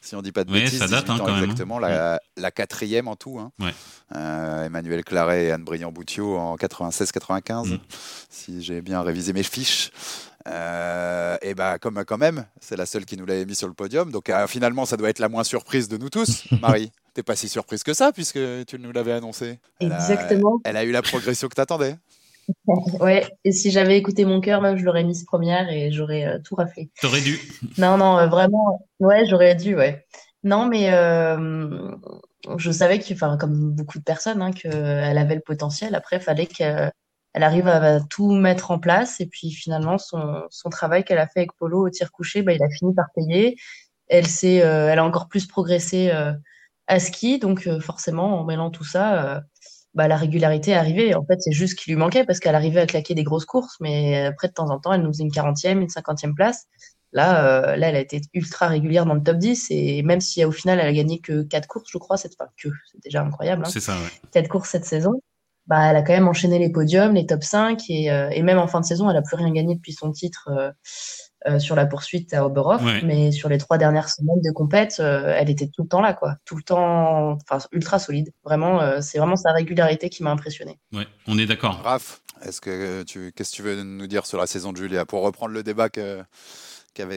Si 0.00 0.14
on 0.14 0.22
dit 0.22 0.32
pas 0.32 0.44
de 0.44 0.52
bêtises, 0.52 0.78
ça 0.78 0.88
date 0.88 1.08
hein, 1.10 1.16
quand 1.18 1.36
exactement, 1.38 1.78
même. 1.78 1.90
La, 1.90 2.14
mm. 2.16 2.40
la, 2.42 2.50
quatrième 2.50 3.08
en 3.08 3.16
tout. 3.16 3.38
Hein. 3.38 3.52
Euh, 4.14 4.64
Emmanuel 4.64 5.04
Claret 5.04 5.46
et 5.46 5.52
Anne 5.52 5.64
Briand-Boutiot 5.64 6.36
en 6.36 6.56
96-95, 7.04 7.68
mm. 7.68 7.78
si 8.30 8.62
j'ai 8.62 8.80
bien 8.80 9.02
révisé 9.02 9.32
mes 9.32 9.42
fiches. 9.42 9.90
Euh, 10.46 11.36
et 11.42 11.54
bah 11.54 11.78
comme 11.78 12.02
quand 12.04 12.16
même, 12.16 12.46
c'est 12.60 12.76
la 12.76 12.86
seule 12.86 13.04
qui 13.04 13.16
nous 13.16 13.26
l'avait 13.26 13.44
mis 13.44 13.54
sur 13.54 13.68
le 13.68 13.74
podium. 13.74 14.10
Donc 14.10 14.30
euh, 14.30 14.46
finalement, 14.46 14.86
ça 14.86 14.96
doit 14.96 15.10
être 15.10 15.18
la 15.18 15.28
moins 15.28 15.44
surprise 15.44 15.88
de 15.88 15.96
nous 15.96 16.10
tous. 16.10 16.44
Marie, 16.62 16.90
t'es 17.14 17.22
pas 17.22 17.36
si 17.36 17.48
surprise 17.48 17.82
que 17.82 17.92
ça 17.92 18.12
puisque 18.12 18.38
tu 18.66 18.78
nous 18.78 18.92
l'avais 18.92 19.12
annoncé. 19.12 19.58
Exactement. 19.80 20.60
elle 20.64 20.76
a 20.76 20.84
eu 20.84 20.92
la 20.92 21.02
progression 21.02 21.48
que 21.48 21.54
t'attendais. 21.54 21.96
ouais, 23.00 23.26
et 23.44 23.52
si 23.52 23.70
j'avais 23.70 23.98
écouté 23.98 24.24
mon 24.24 24.40
cœur, 24.40 24.62
même 24.62 24.78
je 24.78 24.84
l'aurais 24.84 25.04
mise 25.04 25.24
première 25.24 25.68
et 25.70 25.92
j'aurais 25.92 26.24
euh, 26.24 26.38
tout 26.42 26.54
raflé. 26.54 26.88
T'aurais 27.00 27.20
dû. 27.20 27.38
Non, 27.76 27.98
non, 27.98 28.26
vraiment, 28.28 28.86
ouais, 29.00 29.26
j'aurais 29.26 29.54
dû, 29.54 29.76
ouais. 29.76 30.06
Non, 30.44 30.66
mais 30.66 30.88
je 32.56 32.70
savais 32.70 32.98
que, 32.98 33.12
enfin, 33.12 33.36
comme 33.36 33.72
beaucoup 33.72 33.98
de 33.98 34.04
personnes, 34.04 34.42
hein, 34.42 34.52
qu'elle 34.52 35.18
avait 35.18 35.34
le 35.34 35.40
potentiel. 35.40 35.94
Après, 35.94 36.16
il 36.16 36.22
fallait 36.22 36.46
qu'elle 36.46 36.92
elle 37.34 37.42
arrive 37.42 37.68
à, 37.68 38.00
tout 38.00 38.32
mettre 38.32 38.70
en 38.70 38.78
place. 38.78 39.20
Et 39.20 39.26
puis 39.26 39.50
finalement, 39.50 39.98
son, 39.98 40.48
travail 40.70 41.04
qu'elle 41.04 41.18
a 41.18 41.26
fait 41.26 41.40
avec 41.40 41.52
Polo 41.58 41.86
au 41.86 41.90
tir 41.90 42.10
couché, 42.12 42.42
bah, 42.42 42.52
il 42.52 42.62
a 42.62 42.68
fini 42.70 42.94
par 42.94 43.06
payer. 43.14 43.56
Elle 44.08 44.24
euh, 44.44 44.88
elle 44.88 44.98
a 44.98 45.04
encore 45.04 45.28
plus 45.28 45.46
progressé 45.46 46.10
euh, 46.10 46.32
à 46.86 46.98
ski. 47.00 47.38
Donc 47.38 47.66
euh, 47.66 47.80
forcément, 47.80 48.40
en 48.40 48.44
mêlant 48.44 48.70
tout 48.70 48.84
ça, 48.84 49.42
bah, 49.94 50.08
la 50.08 50.16
régularité 50.16 50.72
est 50.72 50.74
arrivée. 50.74 51.14
En 51.14 51.24
fait, 51.24 51.40
c'est 51.40 51.52
juste 51.52 51.78
ce 51.78 51.82
qui 51.84 51.90
lui 51.90 51.96
manquait 51.96 52.24
parce 52.24 52.40
qu'elle 52.40 52.54
arrivait 52.54 52.80
à 52.80 52.86
claquer 52.86 53.14
des 53.14 53.24
grosses 53.24 53.46
courses, 53.46 53.76
mais 53.80 54.26
après 54.26 54.48
de 54.48 54.54
temps 54.54 54.70
en 54.70 54.78
temps, 54.80 54.92
elle 54.92 55.02
nous 55.02 55.12
faisait 55.12 55.24
une 55.24 55.30
40e, 55.30 55.80
une 55.80 55.88
50e 55.88 56.34
place. 56.34 56.66
Là, 57.12 57.76
là, 57.76 57.88
elle 57.88 57.96
a 57.96 58.00
été 58.00 58.20
ultra 58.34 58.68
régulière 58.68 59.06
dans 59.06 59.14
le 59.14 59.22
top 59.22 59.38
10 59.38 59.68
et 59.70 60.02
même 60.02 60.20
si 60.20 60.44
au 60.44 60.52
final, 60.52 60.78
elle 60.78 60.88
a 60.88 60.92
gagné 60.92 61.20
que 61.20 61.42
quatre 61.42 61.66
courses, 61.66 61.88
je 61.90 61.98
crois, 61.98 62.16
c'est 62.16 62.36
pas 62.36 62.48
que, 62.62 62.68
c'est 62.92 63.02
déjà 63.02 63.22
incroyable. 63.22 63.62
Hein. 63.64 63.70
C'est 63.70 63.80
ça, 63.80 63.94
ouais. 63.94 64.10
Quatre 64.30 64.48
courses 64.48 64.68
cette 64.68 64.84
saison 64.84 65.20
bah, 65.68 65.90
elle 65.90 65.96
a 65.96 66.02
quand 66.02 66.14
même 66.14 66.28
enchaîné 66.28 66.58
les 66.58 66.70
podiums, 66.70 67.14
les 67.14 67.26
top 67.26 67.44
5 67.44 67.90
et, 67.90 68.10
euh, 68.10 68.30
et 68.30 68.42
même 68.42 68.58
en 68.58 68.66
fin 68.66 68.80
de 68.80 68.86
saison, 68.86 69.08
elle 69.10 69.16
a 69.16 69.22
plus 69.22 69.36
rien 69.36 69.50
gagné 69.50 69.76
depuis 69.76 69.92
son 69.92 70.10
titre 70.10 70.48
euh, 70.50 70.70
euh, 71.46 71.58
sur 71.58 71.76
la 71.76 71.84
poursuite 71.84 72.32
à 72.32 72.44
Oberhof. 72.46 72.82
Mais 73.04 73.30
sur 73.32 73.50
les 73.50 73.58
trois 73.58 73.76
dernières 73.76 74.08
semaines 74.08 74.40
de 74.42 74.50
compète, 74.50 74.98
elle 74.98 75.50
était 75.50 75.68
tout 75.68 75.82
le 75.82 75.88
temps 75.88 76.00
là, 76.00 76.14
quoi. 76.14 76.36
Tout 76.46 76.56
le 76.56 76.62
temps, 76.62 77.38
enfin, 77.48 77.64
ultra 77.72 77.98
solide. 77.98 78.32
Vraiment, 78.44 79.00
c'est 79.02 79.18
vraiment 79.18 79.36
sa 79.36 79.52
régularité 79.52 80.08
qui 80.08 80.22
m'a 80.22 80.30
impressionné. 80.30 80.80
Ouais, 80.92 81.06
on 81.26 81.38
est 81.38 81.46
d'accord. 81.46 81.82
Raph, 81.84 82.22
est-ce 82.42 82.60
que 82.60 83.02
tu, 83.02 83.32
qu'est-ce 83.36 83.52
que 83.52 83.56
tu 83.56 83.62
veux 83.62 83.82
nous 83.82 84.06
dire 84.06 84.26
sur 84.26 84.38
la 84.38 84.46
saison 84.46 84.72
de 84.72 84.78
Julia 84.78 85.04
pour 85.04 85.22
reprendre 85.22 85.52
le 85.52 85.62
débat 85.62 85.90
que 85.90 86.22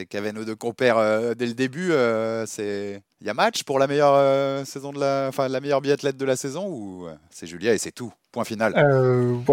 qu'avaient 0.08 0.32
nos 0.32 0.44
deux 0.44 0.54
compères 0.54 0.98
euh, 0.98 1.34
dès 1.34 1.46
le 1.46 1.54
début. 1.54 1.92
Euh, 1.92 2.44
c'est 2.46 3.02
il 3.20 3.26
y 3.26 3.30
a 3.30 3.34
match 3.34 3.62
pour 3.62 3.78
la 3.78 3.86
meilleure 3.86 4.14
euh, 4.14 4.64
saison 4.64 4.92
de 4.92 4.98
la, 4.98 5.26
enfin 5.28 5.48
la 5.48 5.60
meilleure 5.60 5.80
biathlète 5.80 6.16
de 6.16 6.24
la 6.24 6.36
saison 6.36 6.66
ou 6.68 7.06
c'est 7.30 7.46
Julia 7.46 7.72
et 7.72 7.78
c'est 7.78 7.92
tout. 7.92 8.12
Point 8.32 8.44
final? 8.44 8.72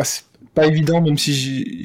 C'est 0.03 0.23
pas 0.53 0.65
évident, 0.65 1.01
même 1.01 1.17
si 1.17 1.83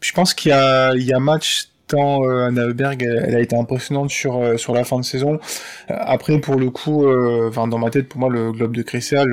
je 0.00 0.12
pense 0.12 0.34
qu'il 0.34 0.50
y 0.50 0.52
a, 0.52 1.20
match 1.20 1.68
tant 1.86 2.28
Anna 2.28 2.62
Heuberg, 2.62 3.00
elle, 3.02 3.36
a 3.36 3.40
été 3.40 3.56
impressionnante 3.56 4.10
sur 4.10 4.58
sur 4.58 4.74
la 4.74 4.82
fin 4.82 4.98
de 4.98 5.04
saison. 5.04 5.38
Après, 5.88 6.40
pour 6.40 6.56
le 6.56 6.70
coup, 6.70 7.04
dans 7.06 7.78
ma 7.78 7.90
tête, 7.90 8.08
pour 8.08 8.18
moi, 8.18 8.28
le 8.28 8.50
globe 8.50 8.74
de 8.74 8.82
Cristal, 8.82 9.28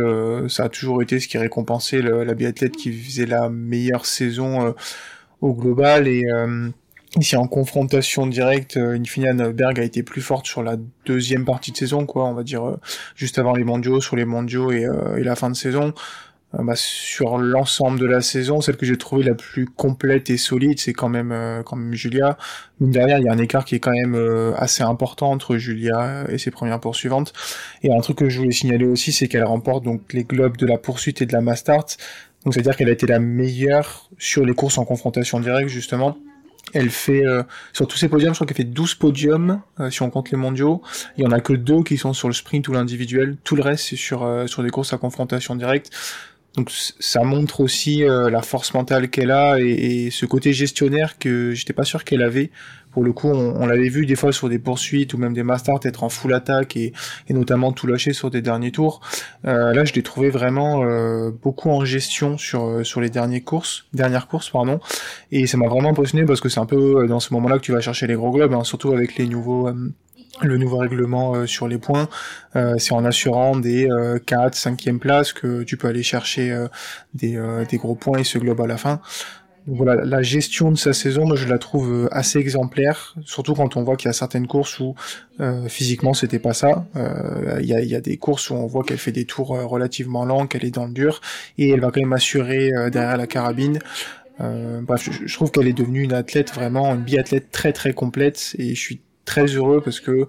ça 0.49 0.65
a 0.65 0.69
toujours 0.69 1.01
été 1.01 1.19
ce 1.19 1.27
qui 1.27 1.39
récompensait 1.39 2.01
la 2.01 2.33
biathlète 2.35 2.75
qui 2.75 2.93
faisait 2.93 3.25
la 3.25 3.49
meilleure 3.49 4.05
saison 4.05 4.75
au 5.41 5.53
global 5.53 6.07
et 6.07 6.23
Ici 7.19 7.35
en 7.35 7.45
confrontation 7.45 8.25
directe, 8.25 8.77
euh, 8.77 8.97
Infineon 8.97 9.51
Berg 9.51 9.79
a 9.79 9.83
été 9.83 10.01
plus 10.01 10.21
forte 10.21 10.47
sur 10.47 10.63
la 10.63 10.77
deuxième 11.05 11.45
partie 11.45 11.71
de 11.71 11.77
saison, 11.77 12.07
quoi, 12.07 12.25
on 12.25 12.33
va 12.33 12.43
dire 12.43 12.67
euh, 12.67 12.79
juste 13.15 13.37
avant 13.37 13.53
les 13.53 13.63
mondiaux, 13.63 14.01
sur 14.01 14.15
les 14.15 14.25
mondiaux 14.25 14.71
et, 14.71 14.85
euh, 14.85 15.23
la 15.23 15.35
fin 15.35 15.49
de 15.49 15.55
saison. 15.55 15.93
Bah, 16.55 16.73
sur 16.75 17.39
l'ensemble 17.39 17.99
de 17.99 18.05
la 18.05 18.21
saison, 18.21 18.61
celle 18.61 18.77
que 18.77 18.85
j'ai 18.85 18.95
trouvée 18.95 19.23
la 19.23 19.33
plus 19.33 19.65
complète 19.65 20.29
et 20.29 20.37
solide, 20.37 20.79
c'est 20.79 20.93
quand 20.93 21.09
même 21.09 21.33
quand 21.65 21.75
même 21.75 21.95
Julia. 21.95 22.37
derrière, 22.79 23.17
il 23.17 23.25
y 23.25 23.27
a 23.27 23.31
un 23.31 23.39
écart 23.39 23.65
qui 23.65 23.73
est 23.73 23.79
quand 23.79 23.91
même 23.91 24.53
assez 24.55 24.83
important 24.83 25.31
entre 25.31 25.57
Julia 25.57 26.25
et 26.29 26.37
ses 26.37 26.51
premières 26.51 26.79
poursuivantes. 26.79 27.33
Et 27.81 27.91
un 27.91 27.99
truc 28.01 28.19
que 28.19 28.29
je 28.29 28.37
voulais 28.37 28.51
signaler 28.51 28.85
aussi, 28.85 29.11
c'est 29.11 29.27
qu'elle 29.27 29.45
remporte 29.45 29.83
donc 29.83 30.13
les 30.13 30.25
globes 30.25 30.55
de 30.55 30.67
la 30.67 30.77
poursuite 30.77 31.23
et 31.23 31.25
de 31.25 31.33
la 31.33 31.41
Mastart. 31.41 31.87
Donc 32.45 32.53
c'est-à-dire 32.53 32.75
qu'elle 32.75 32.89
a 32.89 32.93
été 32.93 33.07
la 33.07 33.17
meilleure 33.17 34.11
sur 34.19 34.45
les 34.45 34.53
courses 34.53 34.77
en 34.77 34.85
confrontation 34.85 35.39
directe 35.39 35.69
justement. 35.69 36.19
Elle 36.73 36.89
fait, 36.89 37.25
euh, 37.25 37.43
sur 37.71 37.87
tous 37.87 37.97
ces 37.97 38.09
podiums, 38.09 38.33
je 38.33 38.37
crois 38.37 38.47
qu'elle 38.47 38.57
fait 38.57 38.63
12 38.63 38.95
podiums, 38.95 39.61
euh, 39.79 39.89
si 39.89 40.01
on 40.01 40.09
compte 40.09 40.31
les 40.31 40.37
mondiaux. 40.37 40.81
Il 41.17 41.23
y 41.23 41.27
en 41.27 41.31
a 41.31 41.39
que 41.39 41.53
deux 41.53 41.83
qui 41.83 41.97
sont 41.97 42.13
sur 42.13 42.27
le 42.27 42.33
sprint 42.33 42.67
ou 42.67 42.73
l'individuel. 42.73 43.37
Tout 43.43 43.55
le 43.55 43.61
reste, 43.61 43.85
c'est 43.89 43.95
sur, 43.95 44.23
euh, 44.23 44.47
sur 44.47 44.63
des 44.63 44.69
courses 44.69 44.93
à 44.93 44.97
confrontation 44.97 45.55
directe. 45.55 45.91
Donc 46.55 46.69
ça 46.99 47.23
montre 47.23 47.61
aussi 47.61 48.03
euh, 48.03 48.29
la 48.29 48.43
force 48.43 48.73
mentale 48.75 49.09
qu'elle 49.09 49.31
a 49.31 49.59
et, 49.59 50.09
ce 50.11 50.25
côté 50.27 50.53
gestionnaire 50.53 51.17
que 51.17 51.53
j'étais 51.53 51.73
pas 51.73 51.83
sûr 51.83 52.03
qu'elle 52.03 52.21
avait. 52.21 52.51
Pour 52.93 53.03
le 53.03 53.11
coup, 53.11 53.27
on, 53.27 53.65
l'avait 53.65 53.89
vu 53.89 54.05
des 54.05 54.15
fois 54.15 54.31
sur 54.31 54.49
des 54.49 54.59
poursuites 54.59 55.13
ou 55.13 55.17
même 55.17 55.33
des 55.33 55.43
masters 55.43 55.79
être 55.83 56.03
en 56.03 56.09
full 56.09 56.33
attaque 56.33 56.77
et, 56.77 56.93
notamment 57.29 57.71
tout 57.71 57.87
lâcher 57.87 58.13
sur 58.13 58.29
des 58.29 58.41
derniers 58.41 58.71
tours. 58.71 59.01
Euh, 59.45 59.73
là, 59.73 59.83
je 59.85 59.93
l'ai 59.93 60.03
trouvé 60.03 60.29
vraiment 60.29 60.83
euh, 60.83 61.31
beaucoup 61.31 61.69
en 61.69 61.83
gestion 61.85 62.37
sur 62.37 62.85
sur 62.85 63.01
les 63.01 63.09
dernières 63.09 63.43
courses, 63.43 63.85
dernières 63.93 64.27
courses 64.27 64.49
pardon. 64.49 64.79
Et 65.31 65.47
ça 65.47 65.57
m'a 65.57 65.67
vraiment 65.67 65.89
impressionné 65.89 66.25
parce 66.25 66.41
que 66.41 66.49
c'est 66.49 66.59
un 66.59 66.65
peu 66.65 67.07
dans 67.07 67.19
ce 67.19 67.33
moment-là 67.33 67.57
que 67.57 67.63
tu 67.63 67.71
vas 67.71 67.81
chercher 67.81 68.07
les 68.07 68.15
gros 68.15 68.31
globes, 68.31 68.53
hein, 68.53 68.63
surtout 68.63 68.91
avec 68.91 69.17
les 69.17 69.27
nouveaux 69.27 69.69
le 70.41 70.57
nouveau 70.57 70.77
règlement 70.77 71.35
euh, 71.35 71.45
sur 71.45 71.67
les 71.67 71.77
points, 71.77 72.09
euh, 72.55 72.75
c'est 72.77 72.93
en 72.93 73.05
assurant 73.05 73.55
des 73.55 73.87
4, 74.25 74.55
5e 74.55 74.97
places 74.97 75.33
que 75.33 75.63
tu 75.63 75.77
peux 75.77 75.87
aller 75.87 76.03
chercher 76.03 76.51
euh, 76.51 76.67
des, 77.13 77.39
des, 77.69 77.77
gros 77.77 77.95
points 77.95 78.19
et 78.19 78.23
ce 78.23 78.37
globe 78.37 78.61
à 78.61 78.67
la 78.67 78.77
fin. 78.77 78.99
Voilà, 79.65 80.03
la 80.03 80.21
gestion 80.21 80.71
de 80.71 80.77
sa 80.77 80.91
saison, 80.91 81.25
moi 81.25 81.37
je 81.37 81.47
la 81.47 81.57
trouve 81.57 82.09
assez 82.11 82.37
exemplaire, 82.37 83.15
surtout 83.23 83.53
quand 83.53 83.77
on 83.77 83.83
voit 83.83 83.95
qu'il 83.95 84.07
y 84.07 84.09
a 84.09 84.13
certaines 84.13 84.47
courses 84.47 84.79
où 84.79 84.95
physiquement 85.67 86.13
c'était 86.13 86.39
pas 86.39 86.53
ça. 86.53 86.85
Il 86.95 87.65
y, 87.65 87.73
a, 87.73 87.81
y, 87.81 87.95
a, 87.95 88.01
des 88.01 88.17
courses 88.17 88.49
où 88.49 88.55
on 88.55 88.67
voit 88.67 88.83
qu'elle 88.83 88.97
fait 88.97 89.13
des 89.13 89.25
tours 89.25 89.49
relativement 89.49 90.25
lents, 90.25 90.47
qu'elle 90.47 90.65
est 90.65 90.71
dans 90.71 90.85
le 90.85 90.91
dur, 90.91 91.21
et 91.57 91.69
elle 91.69 91.79
va 91.79 91.91
quand 91.91 92.01
même 92.01 92.13
assurer 92.13 92.71
derrière 92.91 93.15
la 93.15 93.27
carabine. 93.27 93.79
bref, 94.39 95.09
je, 95.09 95.25
je 95.25 95.33
trouve 95.33 95.49
qu'elle 95.49 95.67
est 95.67 95.73
devenue 95.73 96.03
une 96.03 96.13
athlète 96.13 96.53
vraiment, 96.53 96.93
une 96.93 97.03
biathlète 97.03 97.51
très 97.51 97.71
très 97.71 97.93
complète, 97.93 98.55
et 98.59 98.75
je 98.75 98.79
suis 98.79 99.01
très 99.25 99.45
heureux 99.45 99.81
parce 99.83 99.99
que 99.99 100.27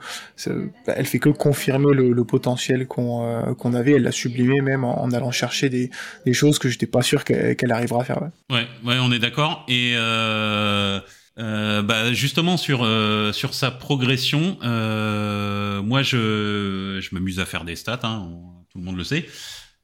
elle 0.86 1.06
fait 1.06 1.18
que 1.18 1.28
confirmer 1.28 1.94
le, 1.94 2.24
potentiel 2.24 2.86
qu'on 2.86 3.26
euh, 3.26 3.54
qu'on 3.54 3.74
avait. 3.74 3.92
Elle 3.92 4.02
l'a 4.02 4.12
sublimé 4.12 4.60
même 4.60 4.84
en, 4.84 5.10
allant 5.10 5.30
chercher 5.30 5.68
des, 5.68 5.90
des 6.24 6.32
choses 6.32 6.58
que 6.58 6.68
j'étais 6.68 6.86
pas 6.86 7.02
sûr 7.02 7.24
qu'elle 7.24 7.72
arrivera 7.72 8.02
à 8.02 8.04
faire. 8.04 8.20
Ouais, 8.50 8.66
ouais, 8.84 8.96
on 9.00 9.12
est 9.12 9.18
d'accord. 9.18 9.64
Et 9.68 9.94
euh, 9.96 11.00
euh, 11.38 11.82
bah 11.82 12.12
justement 12.12 12.56
sur 12.56 12.86
sur 13.32 13.54
sa 13.54 13.70
progression, 13.70 14.58
moi 14.62 16.02
je 16.02 17.00
je 17.00 17.14
m'amuse 17.14 17.40
à 17.40 17.44
faire 17.44 17.64
des 17.64 17.76
stats, 17.76 18.00
hein, 18.04 18.28
tout 18.70 18.78
le 18.78 18.84
monde 18.84 18.96
le 18.96 19.04
sait. 19.04 19.26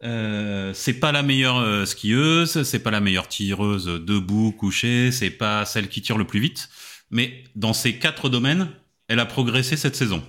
Euh, 0.03 0.73
c'est 0.73 0.95
pas 0.95 1.13
la 1.13 1.23
meilleure 1.23 1.87
skieuse, 1.87 2.63
c'est 2.63 2.79
pas 2.79 2.91
la 2.91 3.01
meilleure 3.01 3.29
tireuse 3.29 3.85
debout, 3.85 4.53
couchée, 4.53 5.13
c'est 5.13 5.31
pas 5.31 5.67
celle 5.67 5.89
qui 5.89 6.01
tire 6.01 6.17
le 6.17 6.25
plus 6.27 6.41
vite. 6.41 6.71
Mais 7.11 7.45
dans 7.57 7.73
ces 7.73 7.95
quatre 7.95 8.29
domaines, 8.29 8.69
elle 9.11 9.19
a 9.19 9.27
progressé 9.27 9.77
cette 9.77 9.97
saison 9.97 10.23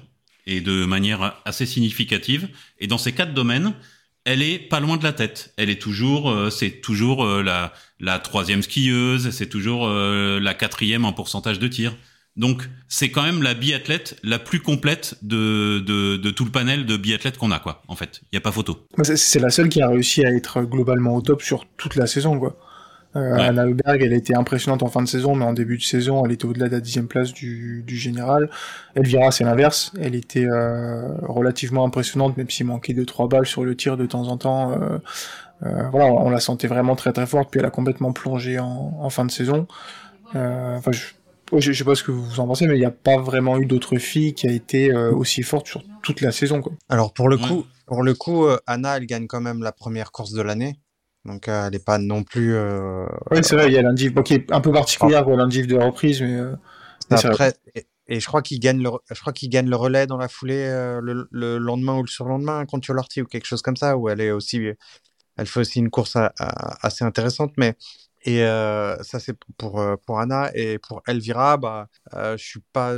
et 0.48 0.60
de 0.60 0.86
manière 0.86 1.40
assez 1.46 1.68
significative. 1.68 2.50
Et 2.80 2.88
dans 2.88 2.98
ces 2.98 3.12
quatre 3.12 3.34
domaines, 3.36 3.74
elle 4.26 4.42
est 4.42 4.58
pas 4.58 4.80
loin 4.80 4.98
de 4.98 5.04
la 5.04 5.14
tête. 5.14 5.54
Elle 5.56 5.70
est 5.70 5.80
toujours, 5.80 6.32
euh, 6.32 6.50
c'est 6.50 6.82
toujours 6.82 7.24
euh, 7.24 7.44
la, 8.00 8.20
troisième 8.20 8.64
skieuse, 8.64 9.30
c'est 9.30 9.50
toujours 9.50 9.88
euh, 9.88 10.40
la 10.40 10.56
quatrième 10.56 11.06
en 11.06 11.14
pourcentage 11.14 11.60
de 11.60 11.68
tir. 11.68 11.96
Donc 12.38 12.68
c'est 12.88 13.12
quand 13.12 13.22
même 13.22 13.44
la 13.44 13.54
biathlète 13.54 14.18
la 14.24 14.40
plus 14.40 14.62
complète 14.62 15.16
de, 15.22 15.78
de, 15.80 16.32
tout 16.32 16.46
le 16.46 16.52
panel 16.52 16.88
de 16.88 16.98
biathlètes 16.98 17.38
qu'on 17.38 17.52
a 17.52 17.60
quoi. 17.60 17.84
En 17.88 17.96
fait, 17.96 18.22
il 18.32 18.36
y 18.36 18.38
a 18.38 18.42
pas 18.42 18.52
photo. 18.52 18.88
C'est 19.04 19.40
la 19.40 19.52
seule 19.52 19.70
qui 19.70 19.84
a 19.84 19.90
réussi 19.90 20.26
à 20.26 20.32
être 20.32 20.64
globalement 20.64 21.16
au 21.16 21.22
top 21.22 21.44
sur 21.44 21.68
toute 21.78 21.96
la 21.96 22.08
saison 22.08 22.40
quoi. 22.40 22.58
Euh, 23.16 23.38
Anna 23.38 23.66
Heuberg, 23.66 24.02
elle 24.02 24.14
a 24.14 24.16
été 24.16 24.34
impressionnante 24.34 24.84
en 24.84 24.88
fin 24.88 25.02
de 25.02 25.08
saison, 25.08 25.36
mais 25.36 25.44
en 25.44 25.54
début 25.54 25.78
de 25.78 25.84
saison, 25.84 26.26
elle 26.26 26.32
était 26.32 26.46
au-delà 26.46 26.68
de 26.68 26.74
la 26.74 26.80
dixième 26.80 27.08
place 27.08 27.34
du, 27.34 27.84
du 27.86 27.98
général. 27.98 28.50
Elvira, 28.96 29.32
c'est 29.32 29.44
l'inverse. 29.44 29.92
Elle 30.00 30.16
était 30.16 30.46
euh, 30.46 31.10
relativement 31.24 31.86
impressionnante, 31.86 32.38
même 32.38 32.50
s'il 32.50 32.68
manquait 32.68 32.94
deux 32.94 33.06
trois 33.06 33.28
balles 33.28 33.46
sur 33.46 33.64
le 33.66 33.76
tir 33.76 33.98
de 33.98 34.06
temps 34.06 34.28
en 34.28 34.38
temps. 34.38 34.72
Euh, 34.72 34.98
euh 35.64 35.90
voilà, 35.92 36.06
on 36.06 36.30
la 36.30 36.40
sentait 36.40 36.68
vraiment 36.68 36.96
très 36.96 37.12
très 37.12 37.28
forte, 37.28 37.50
puis 37.52 37.60
elle 37.60 37.66
a 37.66 37.72
complètement 37.72 38.14
plongé 38.14 38.60
en, 38.60 38.98
en 39.00 39.10
fin 39.10 39.26
de 39.26 39.32
saison. 39.32 39.68
Euh, 40.36 40.78
enfin, 40.78 40.92
je, 40.94 41.60
je, 41.60 41.74
sais 41.74 41.84
pas 41.84 41.96
ce 41.96 42.04
que 42.04 42.12
vous 42.12 42.40
en 42.40 42.48
pensez, 42.48 42.66
mais 42.66 42.76
il 42.76 42.80
n'y 42.80 42.86
a 42.86 42.92
pas 42.92 43.18
vraiment 43.18 43.58
eu 43.60 43.66
d'autres 43.66 43.98
filles 43.98 44.34
qui 44.34 44.48
a 44.48 44.52
été 44.52 44.90
euh, 44.94 45.12
aussi 45.12 45.44
forte 45.44 45.68
sur 45.68 45.84
toute 46.02 46.22
la 46.22 46.32
saison. 46.32 46.62
Quoi. 46.62 46.72
Alors 46.88 47.14
pour 47.14 47.28
le 47.28 47.38
coup, 47.38 47.66
pour 47.86 48.04
le 48.04 48.14
coup, 48.14 48.46
Anna, 48.68 48.96
elle 48.96 49.06
gagne 49.06 49.28
quand 49.28 49.42
même 49.42 49.62
la 49.62 49.74
première 49.74 50.14
course 50.14 50.32
de 50.32 50.42
l'année. 50.42 50.78
Donc 51.26 51.48
euh, 51.48 51.66
elle 51.66 51.74
n'est 51.74 51.80
pas 51.80 51.98
non 51.98 52.24
plus. 52.24 52.56
Euh... 52.56 53.06
Oui, 53.30 53.40
c'est 53.44 53.56
vrai, 53.56 53.68
il 53.68 53.74
y 53.74 53.78
a 53.78 53.82
l'indiv 53.82 54.14
qui 54.24 54.34
est 54.34 54.52
un 54.52 54.62
peu 54.62 54.72
particulière, 54.72 55.24
pour 55.24 55.38
l'indiv 55.38 55.68
de 55.68 55.78
reprise, 55.78 56.22
mais. 56.22 56.36
Euh... 56.36 56.56
Après, 57.10 57.54
et, 58.08 58.20
je 58.20 58.26
crois 58.26 58.42
qu'il 58.42 58.60
gagne 58.60 58.82
le, 58.82 58.90
je 59.10 59.20
crois 59.20 59.34
qu'il 59.34 59.50
gagne 59.50 59.70
le 59.70 59.76
relais 59.76 60.08
dans 60.08 60.18
la 60.18 60.30
foulée 60.30 60.66
euh, 60.66 61.02
le, 61.02 61.28
le, 61.30 61.58
lendemain 61.58 61.98
ou 61.98 62.04
le 62.04 62.08
surlendemain 62.08 62.66
contre 62.66 62.90
Yolarty 62.90 63.22
ou 63.22 63.26
quelque 63.26 63.46
chose 63.46 63.62
comme 63.62 63.76
ça, 63.76 63.98
où 63.98 64.08
elle 64.08 64.22
est 64.22 64.32
aussi, 64.32 64.62
elle 65.38 65.46
fait 65.46 65.60
aussi 65.60 65.80
une 65.80 65.90
course 65.90 66.18
assez 66.38 67.04
intéressante, 67.04 67.52
mais 67.58 67.76
et 68.24 68.44
euh, 68.44 69.02
ça 69.04 69.20
c'est 69.20 69.36
pour 69.58 69.84
pour 70.06 70.20
Anna 70.20 70.52
et 70.54 70.78
pour 70.80 71.02
Elvira, 71.08 71.58
bah 71.58 71.88
je 72.14 72.44
suis 72.44 72.62
pas 72.72 72.98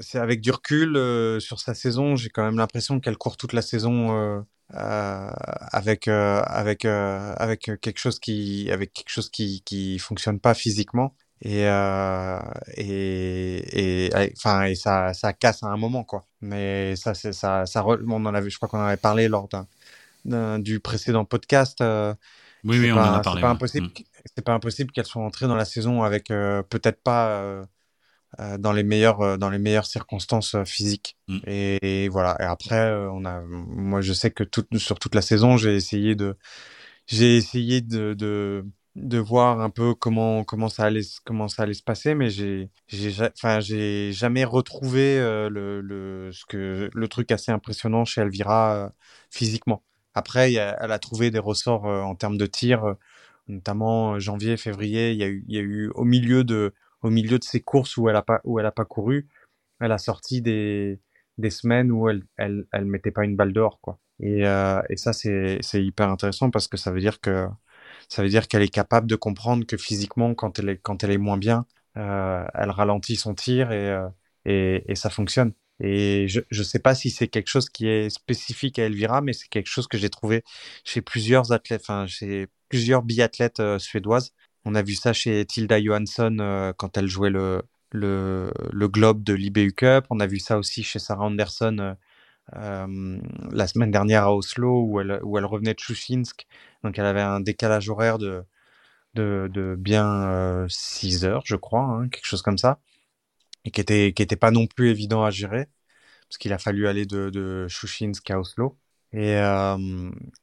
c'est 0.00 0.18
avec 0.18 0.40
du 0.40 0.50
recul 0.50 1.40
sur 1.40 1.60
sa 1.60 1.74
saison, 1.74 2.14
j'ai 2.16 2.28
quand 2.28 2.44
même 2.44 2.58
l'impression 2.58 3.00
qu'elle 3.00 3.16
court 3.16 3.36
toute 3.36 3.52
la 3.52 3.62
saison 3.62 4.44
euh, 4.74 5.30
avec 5.72 6.08
euh, 6.08 6.42
avec 6.44 6.84
euh, 6.84 7.34
avec 7.36 7.70
quelque 7.80 7.98
chose 7.98 8.18
qui 8.18 8.68
avec 8.72 8.92
quelque 8.92 9.10
chose 9.10 9.30
qui 9.30 9.62
qui 9.64 9.98
fonctionne 9.98 10.40
pas 10.40 10.54
physiquement. 10.54 11.14
Et 11.42 11.64
et 12.76 14.06
et 14.06 14.32
enfin 14.36 14.64
et 14.64 14.74
ça 14.74 15.12
ça 15.12 15.32
casse 15.34 15.62
à 15.62 15.66
un 15.68 15.76
moment 15.76 16.02
quoi. 16.02 16.24
Mais 16.40 16.96
ça 16.96 17.14
c'est 17.14 17.32
ça 17.32 17.66
ça 17.66 17.84
on 17.86 18.24
en 18.26 18.34
avait 18.34 18.50
je 18.50 18.56
crois 18.56 18.68
qu'on 18.68 18.78
en 18.78 18.86
avait 18.86 18.96
parlé 18.96 19.28
lors 19.28 19.48
d'un 20.24 20.58
du 20.58 20.80
précédent 20.80 21.24
podcast 21.24 21.78
oui 22.64 22.78
oui 22.80 22.90
on 22.90 22.96
en 22.96 23.12
a 23.12 23.20
parlé 23.20 23.40
c'est 23.40 23.42
pas 23.42 23.50
impossible 23.50 23.86
mm. 23.86 24.02
c'est 24.34 24.44
pas 24.44 24.54
impossible 24.54 24.90
qu'elle 24.92 25.04
soit 25.04 25.22
entrée 25.22 25.46
dans 25.46 25.54
la 25.54 25.66
saison 25.66 26.02
avec 26.02 26.28
peut-être 26.28 27.02
pas 27.02 27.66
dans 28.58 28.72
les 28.72 28.82
meilleures 28.82 29.20
euh, 29.22 29.36
dans 29.36 29.50
les 29.50 29.58
meilleures 29.58 29.86
circonstances 29.86 30.54
euh, 30.54 30.64
physiques. 30.64 31.16
Mm. 31.28 31.38
et, 31.46 32.08
voilà. 32.08 32.36
Et 32.40 32.44
après 32.44 32.92
on 33.12 33.24
a 33.24 33.40
moi 33.42 34.00
je 34.00 34.12
sais 34.12 34.30
que 34.30 34.44
tout, 34.44 34.64
sur 34.76 34.98
toute 34.98 35.14
la 35.14 35.22
saison 35.22 35.56
j'ai 35.56 35.74
essayé 35.76 36.14
de 36.14 36.36
j'ai 37.06 37.36
essayé 37.36 37.80
de, 37.80 38.14
de, 38.14 38.66
de 38.96 39.18
voir 39.18 39.60
un 39.60 39.70
peu 39.70 39.94
comment 39.94 40.44
comment 40.44 40.68
ça 40.68 40.84
allait 40.84 41.02
comment 41.24 41.48
ça 41.48 41.62
allait 41.64 41.74
se 41.74 41.82
passer 41.82 42.14
mais 42.14 42.30
j'ai 42.30 42.70
j'ai 42.88 43.12
enfin 43.22 43.60
j'ai 43.60 44.12
jamais 44.12 44.44
retrouvé 44.44 45.18
le, 45.50 45.80
le 45.80 46.30
ce 46.32 46.44
que 46.46 46.90
le 46.92 47.08
truc 47.08 47.30
assez 47.32 47.52
impressionnant 47.52 48.04
chez 48.04 48.20
Elvira 48.22 48.92
physiquement. 49.30 49.82
Après 50.14 50.52
elle 50.54 50.92
a 50.92 50.98
trouvé 50.98 51.30
des 51.30 51.38
ressorts 51.38 51.84
en 51.84 52.14
termes 52.14 52.38
de 52.38 52.46
tir 52.46 52.96
notamment 53.48 54.18
janvier 54.18 54.56
février. 54.56 55.12
Il 55.12 55.18
y 55.18 55.24
a 55.24 55.28
eu 55.28 55.44
il 55.48 55.54
y 55.54 55.58
a 55.58 55.62
eu 55.62 55.90
au 55.94 56.04
milieu 56.04 56.44
de 56.44 56.74
au 57.06 57.10
milieu 57.10 57.38
de 57.38 57.44
ces 57.44 57.60
courses 57.62 57.96
où 57.96 58.08
elle 58.08 58.16
a 58.16 58.22
pas 58.22 58.40
où 58.44 58.58
elle 58.60 58.66
a 58.66 58.72
pas 58.72 58.84
couru, 58.84 59.28
elle 59.80 59.92
a 59.92 59.98
sorti 59.98 60.42
des 60.42 61.00
des 61.38 61.50
semaines 61.50 61.92
où 61.92 62.08
elle 62.08 62.24
elle 62.36 62.66
elle 62.72 62.86
mettait 62.86 63.12
pas 63.12 63.24
une 63.24 63.36
balle 63.36 63.52
dehors 63.52 63.80
quoi. 63.80 63.98
Et 64.20 64.46
euh, 64.46 64.82
et 64.90 64.96
ça 64.96 65.12
c'est 65.12 65.58
c'est 65.62 65.84
hyper 65.84 66.08
intéressant 66.10 66.50
parce 66.50 66.68
que 66.68 66.76
ça 66.78 66.90
veut 66.92 67.00
dire 67.00 67.20
que 67.20 67.48
ça 68.08 68.22
veut 68.22 68.28
dire 68.28 68.48
qu'elle 68.48 68.62
est 68.62 68.68
capable 68.68 69.06
de 69.08 69.16
comprendre 69.16 69.66
que 69.66 69.76
physiquement 69.76 70.34
quand 70.34 70.58
elle 70.58 70.70
est 70.70 70.78
quand 70.78 71.04
elle 71.04 71.12
est 71.12 71.18
moins 71.18 71.38
bien, 71.38 71.66
euh, 71.96 72.44
elle 72.54 72.70
ralentit 72.70 73.16
son 73.16 73.34
tir 73.34 73.72
et 73.72 73.90
euh, 73.92 74.08
et, 74.46 74.84
et 74.90 74.94
ça 74.96 75.10
fonctionne. 75.10 75.52
Et 75.80 76.26
je 76.28 76.40
je 76.50 76.62
sais 76.62 76.78
pas 76.80 76.94
si 76.94 77.10
c'est 77.10 77.28
quelque 77.28 77.48
chose 77.48 77.68
qui 77.70 77.88
est 77.88 78.10
spécifique 78.10 78.78
à 78.78 78.86
Elvira, 78.86 79.20
mais 79.20 79.32
c'est 79.34 79.48
quelque 79.48 79.68
chose 79.68 79.86
que 79.88 79.98
j'ai 79.98 80.10
trouvé 80.10 80.42
chez 80.84 81.02
plusieurs 81.02 81.52
athlètes, 81.52 81.82
enfin 81.82 82.06
chez 82.06 82.48
plusieurs 82.70 83.02
biathlètes 83.02 83.62
suédoises 83.78 84.32
on 84.66 84.74
a 84.74 84.82
vu 84.82 84.94
ça 84.96 85.12
chez 85.12 85.46
Tilda 85.46 85.80
Johansson 85.82 86.38
euh, 86.40 86.72
quand 86.76 86.98
elle 86.98 87.06
jouait 87.06 87.30
le, 87.30 87.62
le, 87.92 88.52
le 88.72 88.88
globe 88.88 89.22
de 89.22 89.32
l'IBU 89.32 89.72
Cup. 89.74 90.06
On 90.10 90.18
a 90.20 90.26
vu 90.26 90.40
ça 90.40 90.58
aussi 90.58 90.82
chez 90.82 90.98
Sarah 90.98 91.26
Anderson 91.26 91.76
euh, 91.78 91.94
euh, 92.56 93.18
la 93.52 93.68
semaine 93.68 93.92
dernière 93.92 94.24
à 94.24 94.34
Oslo 94.34 94.82
où 94.82 95.00
elle, 95.00 95.20
où 95.22 95.38
elle 95.38 95.44
revenait 95.46 95.74
de 95.74 95.78
Chushinsk. 95.78 96.46
Donc 96.84 96.98
elle 96.98 97.06
avait 97.06 97.20
un 97.22 97.40
décalage 97.40 97.88
horaire 97.90 98.18
de, 98.18 98.44
de, 99.14 99.48
de 99.52 99.76
bien 99.78 100.66
6 100.68 101.24
heures, 101.26 101.42
je 101.46 101.56
crois, 101.56 101.82
hein, 101.82 102.08
quelque 102.08 102.26
chose 102.26 102.42
comme 102.42 102.58
ça. 102.58 102.80
Et 103.64 103.70
qui 103.72 103.80
était, 103.80 104.12
qui 104.14 104.22
était 104.22 104.36
pas 104.36 104.50
non 104.52 104.66
plus 104.66 104.90
évident 104.90 105.24
à 105.24 105.30
gérer 105.30 105.68
parce 106.28 106.38
qu'il 106.38 106.52
a 106.52 106.58
fallu 106.58 106.88
aller 106.88 107.06
de, 107.06 107.30
de 107.30 107.68
Chushinsk 107.68 108.30
à 108.30 108.40
Oslo 108.40 108.78
et, 109.12 109.36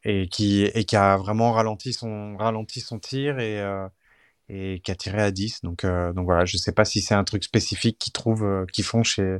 et, 0.04 0.28
qui, 0.28 0.64
et 0.64 0.84
qui 0.84 0.96
a 0.96 1.16
vraiment 1.18 1.52
ralenti 1.52 1.92
son, 1.92 2.36
ralenti 2.38 2.80
son 2.80 2.98
tir 2.98 3.38
et, 3.38 3.62
et 4.48 4.80
qui 4.84 4.90
a 4.90 4.94
tiré 4.94 5.22
à 5.22 5.30
10. 5.30 5.62
Donc, 5.62 5.84
euh, 5.84 6.12
donc 6.12 6.24
voilà, 6.26 6.44
je 6.44 6.56
sais 6.56 6.72
pas 6.72 6.84
si 6.84 7.00
c'est 7.00 7.14
un 7.14 7.24
truc 7.24 7.44
spécifique 7.44 7.98
qu'ils 7.98 8.12
trouvent, 8.12 8.44
euh, 8.44 8.66
qu'ils 8.72 8.84
font 8.84 9.02
chez 9.02 9.38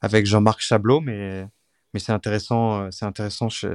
avec 0.00 0.26
Jean-Marc 0.26 0.60
Chablot, 0.60 1.00
mais 1.00 1.46
mais 1.94 2.00
c'est 2.00 2.12
intéressant, 2.12 2.82
euh, 2.82 2.90
c'est 2.90 3.06
intéressant 3.06 3.48
chez 3.48 3.68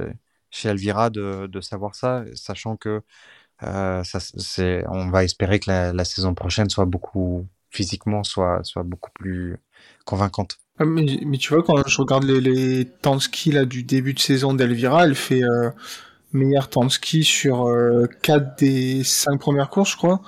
chez 0.50 0.68
Elvira 0.70 1.10
de, 1.10 1.46
de 1.48 1.60
savoir 1.60 1.94
ça, 1.94 2.24
sachant 2.34 2.76
que 2.76 3.02
ça, 3.60 4.02
c'est, 4.20 4.84
on 4.88 5.10
va 5.10 5.24
espérer 5.24 5.60
que 5.60 5.70
la, 5.70 6.04
saison 6.04 6.34
prochaine 6.34 6.70
soit 6.70 6.84
beaucoup 6.84 7.46
physiquement 7.70 8.22
soit 8.24 8.62
soit 8.64 8.82
beaucoup 8.84 9.10
plus 9.12 9.56
convaincante. 10.04 10.58
Ah, 10.78 10.84
mais, 10.84 11.38
tu 11.38 11.54
vois 11.54 11.62
quand 11.62 11.86
je 11.86 11.98
regarde 12.00 12.24
les, 12.24 12.40
les 12.40 12.84
temps 12.84 13.16
de 13.16 13.20
ski 13.22 13.52
du 13.66 13.82
début 13.82 14.14
de 14.14 14.18
saison 14.18 14.54
d'Elvira, 14.54 15.04
elle 15.04 15.14
fait 15.14 15.42
meilleur 16.32 16.68
temps 16.68 16.84
de 16.84 16.90
ski 16.90 17.24
sur 17.24 17.66
euh, 17.66 18.06
4 18.22 18.58
des 18.58 19.04
5 19.04 19.38
premières 19.38 19.70
courses, 19.70 19.92
je 19.92 19.96
crois. 19.96 20.20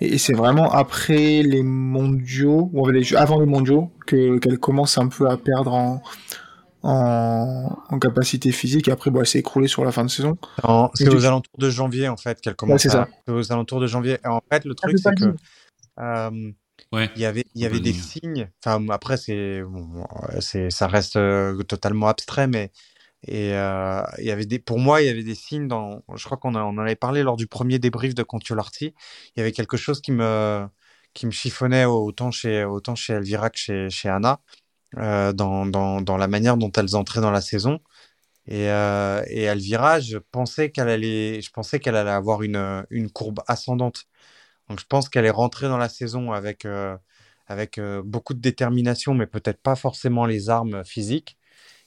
Et, 0.00 0.18
c'est 0.18 0.32
vraiment 0.32 0.70
après 0.72 1.42
les 1.42 1.62
mondiaux, 1.62 2.70
ou 2.72 2.88
avant 3.16 3.40
les 3.40 3.46
mondiaux, 3.46 3.90
que 4.06 4.38
qu'elle 4.38 4.58
commence 4.58 4.98
un 4.98 5.08
peu 5.08 5.28
à 5.28 5.36
perdre 5.36 5.72
en, 5.72 6.02
en, 6.82 7.98
capacité 8.00 8.50
physique. 8.52 8.88
Et 8.88 8.90
après, 8.90 9.10
bon, 9.10 9.20
elle 9.20 9.26
s'est 9.26 9.38
écroulée 9.38 9.68
sur 9.68 9.84
la 9.84 9.92
fin 9.92 10.04
de 10.04 10.10
saison. 10.10 10.36
C'est 10.94 11.08
aux 11.08 11.24
alentours 11.24 11.58
de 11.58 11.70
janvier, 11.70 12.08
en 12.08 12.16
fait, 12.16 12.40
qu'elle 12.40 12.56
commence. 12.56 12.82
c'est 12.82 12.90
ça. 12.90 13.08
Aux 13.28 13.52
alentours 13.52 13.80
de 13.80 13.86
janvier. 13.86 14.18
Et 14.24 14.28
en 14.28 14.40
fait, 14.50 14.64
le 14.64 14.74
truc, 14.74 14.98
c'est 14.98 15.14
que. 15.14 15.34
Euh, 16.00 16.52
ouais. 16.92 17.10
Il 17.14 17.22
y 17.22 17.24
avait, 17.24 17.44
il 17.54 17.62
y 17.62 17.66
avait 17.66 17.80
des 17.80 17.92
signes. 17.92 18.48
Enfin, 18.64 18.84
après, 18.88 19.16
c'est, 19.16 19.62
c'est, 20.40 20.70
ça 20.70 20.88
reste 20.88 21.16
euh, 21.16 21.62
totalement 21.62 22.08
abstrait, 22.08 22.48
mais 22.48 22.72
et 23.26 23.54
euh, 23.54 24.02
il 24.18 24.24
y 24.24 24.30
avait 24.30 24.46
des, 24.46 24.58
pour 24.58 24.78
moi, 24.78 25.00
il 25.02 25.06
y 25.06 25.08
avait 25.08 25.22
des 25.22 25.34
signes 25.34 25.68
dans. 25.68 26.02
Je 26.14 26.24
crois 26.24 26.38
qu'on 26.38 26.54
on 26.56 26.60
en 26.60 26.78
avait 26.78 26.96
parlé 26.96 27.22
lors 27.22 27.36
du 27.36 27.46
premier 27.46 27.78
débrief 27.78 28.14
de 28.14 28.22
Contiolarty. 28.22 28.94
Il 29.36 29.38
y 29.38 29.40
avait 29.40 29.52
quelque 29.52 29.76
chose 29.76 30.00
qui 30.00 30.12
me, 30.12 30.66
qui 31.14 31.26
me 31.26 31.30
chiffonnait 31.30 31.84
autant 31.84 32.30
chez, 32.30 32.64
autant 32.64 32.94
chez 32.96 33.14
Elvira 33.14 33.50
que 33.50 33.58
chez, 33.58 33.90
chez 33.90 34.08
Anna, 34.08 34.40
euh, 34.98 35.32
dans, 35.32 35.66
dans, 35.66 36.00
dans, 36.02 36.16
la 36.16 36.28
manière 36.28 36.56
dont 36.56 36.72
elles 36.72 36.96
entraient 36.96 37.20
dans 37.20 37.30
la 37.30 37.40
saison. 37.40 37.80
Et, 38.46 38.70
euh, 38.70 39.22
et 39.28 39.42
Elvira, 39.44 40.00
je 40.00 40.18
pensais 40.18 40.70
qu'elle 40.72 40.88
allait, 40.88 41.40
je 41.42 41.50
pensais 41.52 41.80
qu'elle 41.80 41.96
allait 41.96 42.10
avoir 42.10 42.42
une, 42.42 42.84
une 42.90 43.10
courbe 43.10 43.40
ascendante. 43.48 44.06
Donc 44.68 44.80
je 44.80 44.86
pense 44.86 45.08
qu'elle 45.08 45.26
est 45.26 45.30
rentrée 45.30 45.68
dans 45.68 45.78
la 45.78 45.88
saison 45.88 46.32
avec, 46.32 46.64
euh, 46.64 46.96
avec 47.46 47.78
euh, 47.78 48.02
beaucoup 48.04 48.34
de 48.34 48.40
détermination, 48.40 49.14
mais 49.14 49.26
peut-être 49.26 49.62
pas 49.62 49.76
forcément 49.76 50.26
les 50.26 50.50
armes 50.50 50.84
physiques 50.84 51.38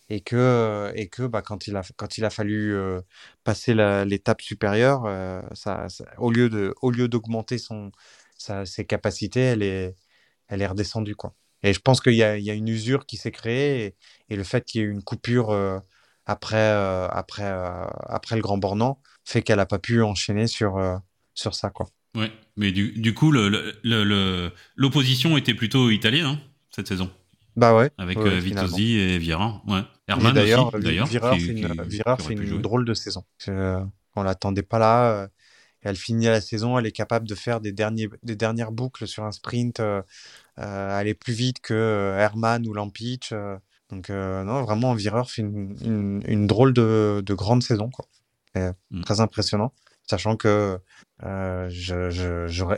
et 0.09 0.21
que, 0.21 0.91
et 0.95 1.07
que 1.07 1.23
bah, 1.23 1.41
quand, 1.41 1.67
il 1.67 1.75
a, 1.75 1.83
quand 1.95 2.17
il 2.17 2.25
a 2.25 2.29
fallu 2.29 2.75
euh, 2.75 3.01
passer 3.43 3.73
l'étape 4.05 4.41
supérieure, 4.41 5.05
euh, 5.05 5.41
au 6.17 6.31
lieu 6.31 6.49
de, 6.49 6.73
au 6.81 6.91
lieu 6.91 7.07
d'augmenter 7.07 7.57
son, 7.57 7.91
ses 8.37 8.85
capacités, 8.85 9.41
elle 9.41 9.63
est, 9.63 9.95
elle 10.47 10.61
est 10.61 10.67
redescendue. 10.67 11.15
Quoi. 11.15 11.35
Et 11.63 11.73
je 11.73 11.79
pense 11.79 12.01
qu'il 12.01 12.13
y 12.13 12.17
y 12.17 12.23
a 12.23 12.53
une 12.53 12.67
usure 12.67 13.05
qui 13.05 13.17
s'est 13.17 13.31
créée 13.31 13.95
et, 14.29 14.35
le 14.35 14.43
fait 14.43 14.63
qu'il 14.65 14.81
y 14.81 14.83
ait 14.83 14.87
eu 14.87 14.91
une 14.91 15.03
coupure 15.03 15.51
euh, 15.51 15.79
après, 16.25 16.69
après, 17.11 17.43
après 18.07 18.35
le 18.35 18.41
Grand 18.41 18.57
Bornand 18.57 18.99
fait 19.25 19.43
qu'elle 19.43 19.57
n'a 19.57 19.65
pas 19.67 19.79
pu 19.79 20.01
enchaîner 20.01 20.47
sur, 20.47 20.79
sur 21.35 21.53
ça. 21.53 21.69
Quoi. 21.69 21.87
Ouais, 22.15 22.31
mais 22.55 22.71
du, 22.71 22.93
du 22.93 23.13
coup, 23.13 23.31
l'opposition 24.75 25.37
était 25.37 25.53
plutôt 25.53 25.91
italienne 25.91 26.25
hein, 26.25 26.41
cette 26.71 26.87
saison. 26.87 27.11
Bah 27.55 27.75
ouais. 27.75 27.89
Avec 27.97 28.17
ouais, 28.17 28.39
Vitosi 28.39 28.97
et 28.97 29.17
Vira. 29.17 29.61
Ouais. 29.67 29.81
Herman 30.07 30.33
d'ailleurs, 30.33 30.75
Vira 30.77 31.35
fait 31.35 31.45
une, 31.45 31.67
fait 32.19 32.33
une 32.33 32.61
drôle 32.61 32.85
de 32.85 32.93
saison. 32.93 33.23
Euh, 33.47 33.83
on 34.15 34.23
l'attendait 34.23 34.63
pas 34.63 34.79
là. 34.79 35.11
Euh, 35.11 35.27
elle 35.81 35.95
finit 35.95 36.25
la 36.25 36.41
saison, 36.41 36.79
elle 36.79 36.87
est 36.87 36.91
capable 36.91 37.27
de 37.27 37.35
faire 37.35 37.61
des, 37.61 37.71
derniers, 37.71 38.09
des 38.23 38.35
dernières 38.35 38.71
boucles 38.71 39.07
sur 39.07 39.23
un 39.23 39.31
sprint, 39.31 39.79
euh, 39.79 40.01
euh 40.57 40.99
aller 40.99 41.13
plus 41.13 41.33
vite 41.33 41.59
que 41.59 42.15
Herman 42.17 42.65
ou 42.67 42.73
Lampich. 42.73 43.33
donc 43.91 44.09
non, 44.09 44.63
vraiment, 44.63 44.95
Vireur 44.95 45.29
fait 45.29 45.43
une, 45.43 45.75
une, 45.83 46.23
une, 46.27 46.47
drôle 46.47 46.73
de, 46.73 47.21
de 47.23 47.33
grande 47.35 47.61
saison. 47.61 47.91
Quoi. 47.91 48.07
Mm. 48.89 49.01
Très 49.01 49.19
impressionnant, 49.19 49.73
sachant 50.07 50.37
que 50.37 50.79
j'aurais 51.21 51.69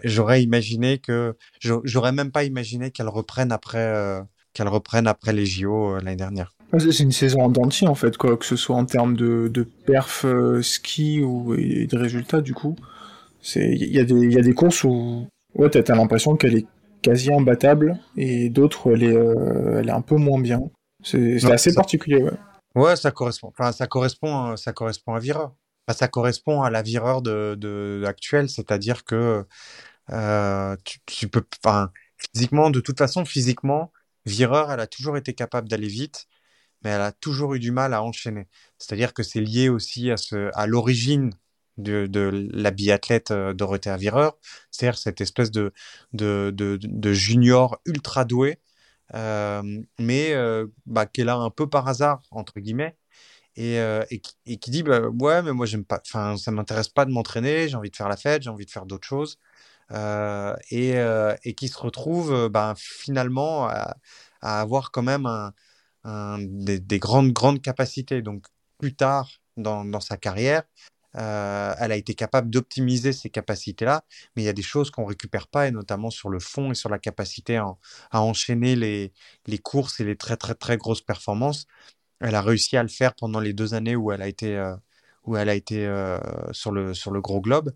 je, 0.03 0.41
imaginé 0.41 0.98
que 0.98 1.38
j'aurais 1.62 2.12
même 2.12 2.31
pas 2.31 2.43
imaginé 2.43 2.91
qu'elle 2.91 3.10
reprenne 3.10 3.53
après 3.53 4.22
qu'elle 4.57 4.67
reprenne 4.67 5.07
après 5.07 5.33
les 5.33 5.45
JO 5.45 5.91
euh, 5.91 5.99
l'année 5.99 6.15
dernière. 6.15 6.53
C'est 6.79 6.99
une 6.99 7.11
saison 7.11 7.43
en 7.43 7.49
dentier 7.49 7.87
en 7.87 7.95
fait, 7.95 8.17
quoi, 8.17 8.35
que 8.35 8.45
ce 8.45 8.57
soit 8.57 8.75
en 8.75 8.85
termes 8.85 9.15
de, 9.15 9.49
de 9.53 9.63
perf 9.63 10.25
euh, 10.25 10.61
ski 10.61 11.21
ou 11.21 11.55
de 11.55 11.97
résultats 11.97 12.41
du 12.41 12.53
coup. 12.53 12.75
Il 13.55 13.93
y, 13.93 13.99
a 13.99 14.03
des, 14.03 14.27
y 14.27 14.37
a 14.37 14.41
des 14.41 14.53
courses 14.53 14.83
où 14.83 15.27
ouais, 15.55 15.69
t'as 15.69 15.93
as, 15.93 15.95
l'impression 15.95 16.35
qu'elle 16.35 16.57
est 16.57 16.65
quasi 17.01 17.31
imbattable 17.31 17.97
et 18.17 18.49
d'autres 18.49 18.91
elle, 18.91 19.03
est, 19.03 19.15
euh, 19.15 19.79
elle 19.79 19.87
est 19.87 19.93
un 19.93 20.01
peu 20.01 20.15
moins 20.15 20.41
bien. 20.41 20.61
C'est 21.03 21.45
assez 21.49 21.73
particulier. 21.73 22.23
Ouais. 22.23 22.31
ouais, 22.75 22.95
ça 22.97 23.11
correspond. 23.11 23.53
Enfin, 23.57 23.71
ça 23.71 23.87
correspond, 23.87 24.57
ça 24.57 24.74
correspond 24.74 25.13
à 25.13 25.20
Vireur. 25.20 25.53
Enfin, 25.87 25.98
ça 25.98 26.07
correspond 26.09 26.63
à 26.63 26.70
la 26.70 26.81
Vireur 26.81 27.22
de, 27.22 27.55
de 27.55 28.03
actuelle, 28.05 28.50
c'est-à-dire 28.50 29.05
que 29.05 29.46
tu, 30.83 31.00
tu, 31.05 31.29
peux, 31.29 31.46
enfin, 31.63 31.91
physiquement, 32.17 32.72
de 32.72 32.81
toute 32.81 32.98
façon, 32.98 33.24
physiquement, 33.24 33.93
Vireur, 34.27 34.72
elle 34.72 34.79
a 34.79 34.87
toujours 34.87 35.18
été 35.18 35.33
capable 35.33 35.70
d'aller 35.70 35.87
vite, 35.87 36.27
mais 36.83 36.92
elle 36.92 37.01
a 37.01 37.11
toujours 37.11 37.55
eu 37.55 37.59
du 37.59 37.72
mal 37.72 37.94
à 37.94 38.03
enchaîner. 38.03 38.48
C'est-à-dire 38.77 39.13
que 39.13 39.24
c'est 39.24 39.40
lié 39.42 39.70
aussi 39.70 40.11
à, 40.11 40.68
l'origine 40.68 41.31
de, 41.77 42.50
la 42.51 42.72
biathlète 42.72 43.31
euh, 43.31 43.53
Dorothée 43.53 43.96
Vireur, 43.98 44.37
c'est-à-dire 44.72 44.98
cette 44.98 45.22
espèce 45.22 45.51
de, 45.51 45.72
junior 47.13 47.79
ultra 47.85 48.25
doué, 48.25 48.59
euh, 49.13 49.81
mais 50.00 50.33
qui 51.13 51.22
est 51.22 51.25
là 51.25 51.35
un 51.35 51.50
peu 51.50 51.70
par 51.70 51.87
hasard, 51.87 52.22
entre 52.31 52.59
guillemets, 52.59 52.98
et, 53.55 53.79
euh, 53.79 54.03
qui, 54.46 54.70
dit 54.70 54.83
bah, 54.83 55.07
Ouais, 55.09 55.42
mais 55.42 55.53
moi, 55.53 55.66
pas, 55.87 56.01
ça 56.03 56.51
m'intéresse 56.51 56.90
pas 56.90 57.05
de 57.05 57.11
m'entraîner, 57.11 57.68
j'ai 57.70 57.75
envie 57.75 57.90
de 57.90 57.96
faire 57.96 58.09
la 58.09 58.18
fête, 58.18 58.44
j'ai 58.44 58.50
envie 58.50 58.66
de 58.66 58.72
faire 58.72 58.85
d'autres 58.85 59.07
choses. 59.07 59.40
Euh, 59.91 60.53
et, 60.69 60.97
euh, 60.97 61.33
et, 61.43 61.53
qui 61.53 61.69
se 61.69 61.77
retrouve 61.77 62.50
ben, 62.50 62.73
finalement 62.75 63.67
à, 63.67 63.95
avoir 64.41 64.91
quand 64.91 65.03
même 65.03 65.27
des, 66.05 66.79
des, 66.79 67.00
grandes, 67.00 67.31
grandes 67.31 67.61
capacités. 67.61 68.21
Donc 68.21 68.45
plus 68.77 68.95
tard 68.95 69.29
dans, 69.55 70.00
sa 70.01 70.17
carrière, 70.17 70.63
elle 71.13 71.91
a 71.91 71.95
été 71.95 72.13
capable 72.13 72.50
d'optimiser 72.50 73.13
ces 73.13 73.29
capacités-là, 73.29 74.03
mais 74.35 74.43
il 74.43 74.45
y 74.45 74.50
a 74.50 74.53
des 74.53 74.61
choses 74.61 74.91
qu'on 74.91 75.05
récupère 75.05 75.47
pas, 75.47 75.67
et 75.67 75.71
notamment 75.71 76.09
sur 76.11 76.29
le 76.29 76.39
fond 76.39 76.71
et 76.71 76.75
sur 76.75 76.89
la 76.89 77.00
capacité 77.00 77.57
à, 77.57 78.21
enchaîner 78.21 78.75
les, 78.75 79.13
courses 79.63 80.00
et 80.00 80.03
les 80.03 80.15
très 80.17 80.37
très 80.37 80.55
très 80.55 80.77
grosses 80.77 81.01
performances. 81.01 81.65
Elle 82.19 82.35
a 82.35 82.41
réussi 82.41 82.77
à 82.77 82.83
le 82.83 82.89
faire 82.89 83.15
pendant 83.15 83.39
les 83.39 83.53
deux 83.53 83.73
années 83.73 83.95
où 83.95 84.11
elle 84.11 84.21
a 84.21 84.27
été, 84.27 84.73
où 85.23 85.37
elle 85.37 85.50
a 85.50 85.55
été 85.55 85.87
sur, 86.51 86.71
le, 86.71 86.93
sur 86.93 87.11
le 87.11 87.21
gros 87.21 87.41
globe. 87.41 87.73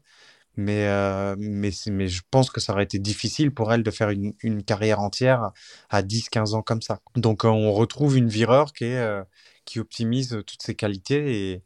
Mais, 0.58 0.88
euh, 0.88 1.36
mais, 1.40 1.72
mais 1.90 2.08
je 2.08 2.22
pense 2.30 2.50
que 2.50 2.60
ça 2.60 2.74
aurait 2.74 2.84
été 2.84 3.00
difficile 3.00 3.52
pour 3.52 3.72
elle 3.72 3.84
de 3.84 3.92
faire 3.92 4.10
une, 4.10 4.34
une 4.44 4.64
carrière 4.64 5.00
entière 5.00 5.52
à 5.90 6.02
10-15 6.02 6.56
ans 6.56 6.62
comme 6.62 6.82
ça. 6.82 7.00
Donc 7.16 7.46
euh, 7.46 7.50
on 7.50 7.72
retrouve 7.72 8.18
une 8.18 8.28
vireur 8.28 8.74
qui, 8.74 8.86
est, 8.86 8.98
euh, 8.98 9.24
qui 9.66 9.80
optimise 9.80 10.44
toutes 10.46 10.62
ses 10.62 10.76
qualités 10.76 11.54
et, 11.54 11.64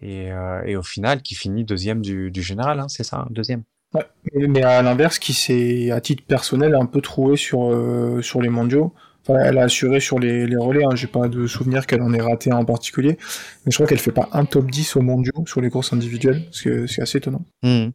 et, 0.00 0.32
euh, 0.32 0.62
et, 0.66 0.76
au 0.76 0.82
final 0.82 1.22
qui 1.22 1.34
finit 1.34 1.64
deuxième 1.64 2.02
du, 2.02 2.30
du 2.30 2.42
général, 2.42 2.80
hein, 2.80 2.88
c'est 2.88 3.04
ça, 3.04 3.20
hein, 3.20 3.28
deuxième. 3.30 3.62
Ouais, 3.94 4.04
mais 4.34 4.62
à 4.62 4.82
l'inverse, 4.82 5.18
qui 5.18 5.32
s'est 5.32 5.90
à 5.90 6.00
titre 6.02 6.24
personnel 6.24 6.74
un 6.74 6.86
peu 6.86 7.00
troué 7.00 7.36
sur, 7.36 7.72
sur 8.20 8.42
les 8.42 8.48
mondiaux. 8.50 8.92
Enfin, 9.22 9.40
elle 9.40 9.58
a 9.58 9.62
assuré 9.62 10.00
sur 10.00 10.18
les, 10.18 10.46
les 10.46 10.56
relais, 10.56 10.84
hein. 10.84 10.94
j'ai 10.94 11.06
pas 11.06 11.28
de 11.28 11.46
souvenir 11.46 11.86
qu'elle 11.86 12.02
en 12.02 12.12
ait 12.12 12.20
raté 12.20 12.52
un 12.52 12.58
en 12.58 12.64
particulier, 12.64 13.16
mais 13.64 13.72
je 13.72 13.76
crois 13.76 13.86
qu'elle 13.86 13.98
fait 13.98 14.12
pas 14.12 14.28
un 14.32 14.44
top 14.44 14.70
10 14.70 14.96
aux 14.96 15.02
mondiaux 15.02 15.44
sur 15.46 15.60
les 15.60 15.70
courses 15.70 15.92
individuelles, 15.92 16.46
ce 16.50 16.86
c'est 16.86 17.02
assez 17.02 17.18
étonnant. 17.18 17.44
Mmh. 17.62 17.88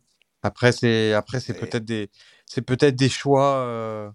Après, 0.43 0.71
c'est 0.71 1.13
après 1.13 1.39
c'est 1.39 1.53
peut-être 1.53 1.85
des 1.85 2.09
c'est 2.45 2.61
peut-être 2.63 2.95
des 2.95 3.09
choix 3.09 3.57
euh, 3.57 4.09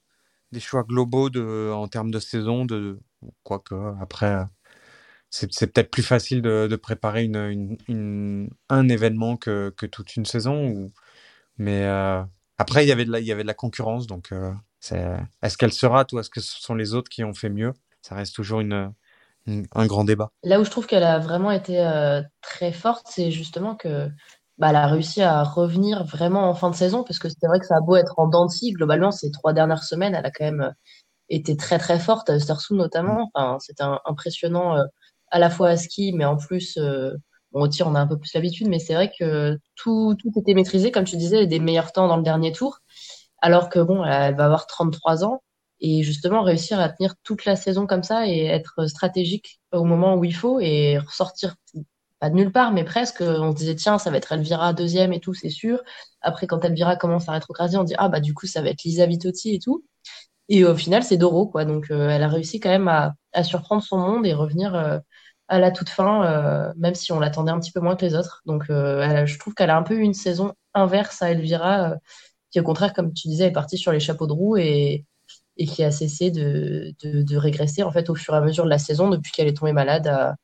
des 0.53 0.61
choix 0.61 0.83
globaux 0.85 1.31
de 1.31 1.71
en 1.73 1.89
termes 1.89 2.11
de 2.11 2.19
saison 2.19 2.65
de 2.65 2.99
quoique 3.45 3.75
après 4.01 4.45
c'est 5.31 5.53
c'est 5.53 5.67
peut-être 5.69 5.91
plus 5.91 6.03
facile 6.03 6.43
de, 6.43 6.67
de 6.69 6.77
préparer 6.77 7.25
une, 7.25 7.37
une, 7.37 7.77
une, 7.89 8.51
un 8.69 8.89
événement 8.89 9.37
que, 9.37 9.73
que 9.77 9.87
toute 9.87 10.17
une 10.17 10.25
saison 10.25 10.69
ou 10.69 10.93
mais 11.59 11.85
euh, 11.85 12.23
après 12.59 12.85
il 12.85 12.89
y 12.89 12.93
avait 12.93 13.05
de 13.05 13.13
la, 13.13 13.21
il 13.21 13.27
y 13.27 13.33
avait 13.33 13.43
de 13.43 13.49
la 13.49 13.55
concurrence 13.55 14.07
donc 14.07 14.33
euh, 14.33 14.53
c'est 14.81 15.05
est-ce 15.43 15.57
qu'elle 15.57 15.73
sera 15.73 16.07
ou 16.13 16.19
est-ce 16.19 16.31
que 16.31 16.41
ce 16.41 16.61
sont 16.61 16.75
les 16.75 16.95
autres 16.95 17.09
qui 17.09 17.25
ont 17.25 17.35
fait 17.35 17.51
mieux? 17.51 17.73
Ça 18.03 18.15
reste 18.15 18.37
toujours 18.37 18.61
une, 18.61 18.93
un 19.47 19.87
grand 19.87 20.05
débat. 20.05 20.31
Là 20.45 20.61
où 20.61 20.65
je 20.65 20.71
trouve 20.71 20.87
qu'elle 20.87 21.03
a 21.03 21.19
vraiment 21.19 21.51
été 21.51 21.81
euh, 21.81 22.23
très 22.41 22.73
forte 22.73 23.07
c'est 23.11 23.31
justement 23.31 23.75
que 23.75 24.09
bah, 24.59 24.71
elle 24.71 24.77
a 24.77 24.87
réussi 24.87 25.23
à 25.23 25.43
revenir 25.43 26.05
vraiment 26.05 26.49
en 26.49 26.55
fin 26.55 26.71
de 26.71 26.75
saison, 26.75 27.05
parce 27.05 27.19
que 27.19 27.29
c'est 27.29 27.47
vrai 27.47 27.61
que 27.61 27.67
ça 27.67 27.77
a 27.77 27.81
beau 27.81 27.97
être 27.97 28.19
en 28.19 28.29
dents 28.29 28.47
globalement, 28.73 29.11
ces 29.11 29.31
trois 29.31 29.53
dernières 29.53 29.85
semaines, 29.85 30.15
elle 30.15 30.27
a 30.27 30.31
quand 30.31 30.45
même 30.45 30.63
euh, 30.63 30.71
été 31.29 31.57
très 31.57 31.79
très 31.79 31.99
forte, 31.99 32.39
Stersou 32.39 32.77
notamment. 32.77 33.31
Enfin, 33.35 33.59
c'était 33.61 33.85
impressionnant 34.07 34.77
euh, 34.77 34.85
à 35.31 35.39
la 35.39 35.51
fois 35.51 35.71
à 35.71 35.77
ski, 35.77 36.13
mais 36.15 36.25
en 36.25 36.37
plus, 36.37 36.79
euh, 36.79 37.13
bon, 37.53 37.63
au 37.63 37.69
tir, 37.69 37.87
on 37.89 37.95
a 37.95 38.01
un 38.01 38.07
peu 38.07 38.19
plus 38.19 38.33
l'habitude, 38.35 38.69
mais 38.69 38.79
c'est 38.79 38.95
vrai 38.95 39.13
que 39.19 39.59
tout, 39.77 40.17
tout 40.21 40.31
était 40.39 40.55
maîtrisé, 40.55 40.91
comme 40.93 41.05
tu 41.05 41.17
disais, 41.17 41.47
des 41.47 41.61
meilleurs 41.61 41.93
temps 41.93 42.09
dans 42.09 42.17
le 42.17 42.23
dernier 42.23 42.53
tour, 42.53 42.81
alors 43.43 43.69
que 43.71 43.81
bon, 43.81 44.05
elle 44.05 44.37
va 44.37 44.47
avoir 44.47 44.67
33 44.67 45.25
ans, 45.25 45.43
et 45.81 46.03
justement 46.03 46.43
réussir 46.43 46.81
à 46.81 46.89
tenir 46.89 47.15
toute 47.23 47.45
la 47.45 47.57
saison 47.57 47.87
comme 47.87 48.03
ça 48.03 48.27
et 48.27 48.47
être 48.47 48.87
stratégique 48.87 49.61
au 49.73 49.85
moment 49.85 50.17
où 50.17 50.25
il 50.25 50.35
faut 50.35 50.61
et 50.61 50.99
ressortir 50.99 51.57
pas 52.19 52.31
de 52.31 52.35
nulle 52.35 52.53
part, 52.53 52.73
mais 52.73 52.85
presque. 52.85 53.21
On 53.21 53.53
se 53.53 53.57
disait, 53.57 53.75
tiens, 53.75 53.99
ça 53.99 54.11
va 54.11 54.17
être 54.19 54.33
Elvira 54.33 54.73
deuxième 54.73 55.13
et 55.13 55.21
tout, 55.21 55.35
c'est 55.35 55.51
sûr. 55.51 55.83
Après, 56.23 56.47
quand 56.47 56.65
Elvira 56.65 56.97
commence 56.97 57.29
à 57.29 57.33
rétrograder, 57.33 57.77
on 57.77 57.85
dit, 57.85 57.95
ah, 57.99 58.09
bah, 58.09 58.21
du 58.21 58.35
coup, 58.35 58.47
ça 58.47 58.63
va 58.63 58.71
être 58.71 58.83
Lisa 58.85 59.07
Vitotti 59.07 59.55
et 59.55 59.59
tout. 59.59 59.85
Et 60.49 60.65
au 60.65 60.75
final, 60.77 61.03
c'est 61.03 61.17
Doro, 61.19 61.47
quoi. 61.47 61.65
Donc, 61.65 61.91
euh, 61.91 62.09
elle 62.11 62.23
a 62.23 62.29
réussi 62.29 62.61
quand 62.61 62.71
même 62.71 62.89
à, 62.89 63.15
à, 63.33 63.45
surprendre 63.45 63.83
son 63.83 63.99
monde 63.99 64.27
et 64.27 64.35
revenir 64.35 64.75
euh, 64.75 64.99
à 65.49 65.59
la 65.61 65.71
toute 65.71 65.89
fin, 65.91 66.73
même 66.77 66.95
si 66.95 67.13
on 67.13 67.21
l'attendait 67.21 67.53
un 67.53 67.61
petit 67.61 67.73
peu 67.73 67.81
moins 67.81 67.97
que 67.97 68.05
les 68.05 68.15
autres. 68.17 68.43
Donc, 68.47 68.65
je 68.69 69.39
trouve 69.39 69.55
qu'elle 69.55 69.71
a 69.71 69.77
un 69.77 69.83
peu 69.83 69.95
eu 69.95 70.03
une 70.03 70.15
saison 70.15 70.53
inverse 70.75 71.23
à 71.23 71.31
Elvira, 71.31 71.95
qui 72.51 72.61
au 72.61 72.65
contraire, 72.65 72.93
comme 72.93 73.13
tu 73.13 73.29
disais, 73.29 73.47
est 73.47 73.53
partie 73.53 73.79
sur 73.79 73.93
les 73.93 74.01
chapeaux 74.01 74.27
de 74.27 74.33
roue 74.33 74.57
et, 74.57 75.05
et 75.57 75.67
qui 75.67 75.85
a 75.85 75.91
cessé 75.91 76.31
de, 76.31 76.95
de, 77.03 77.37
régresser 77.37 77.83
en 77.83 77.91
fait 77.91 78.11
au 78.11 78.15
fur 78.15 78.35
et 78.35 78.39
à 78.39 78.41
mesure 78.41 78.65
de 78.65 78.71
la 78.71 78.79
saison 78.79 79.09
depuis 79.09 79.33
qu'elle 79.33 79.49
est 79.49 79.57
tombée 79.57 79.73
malade 79.73 80.37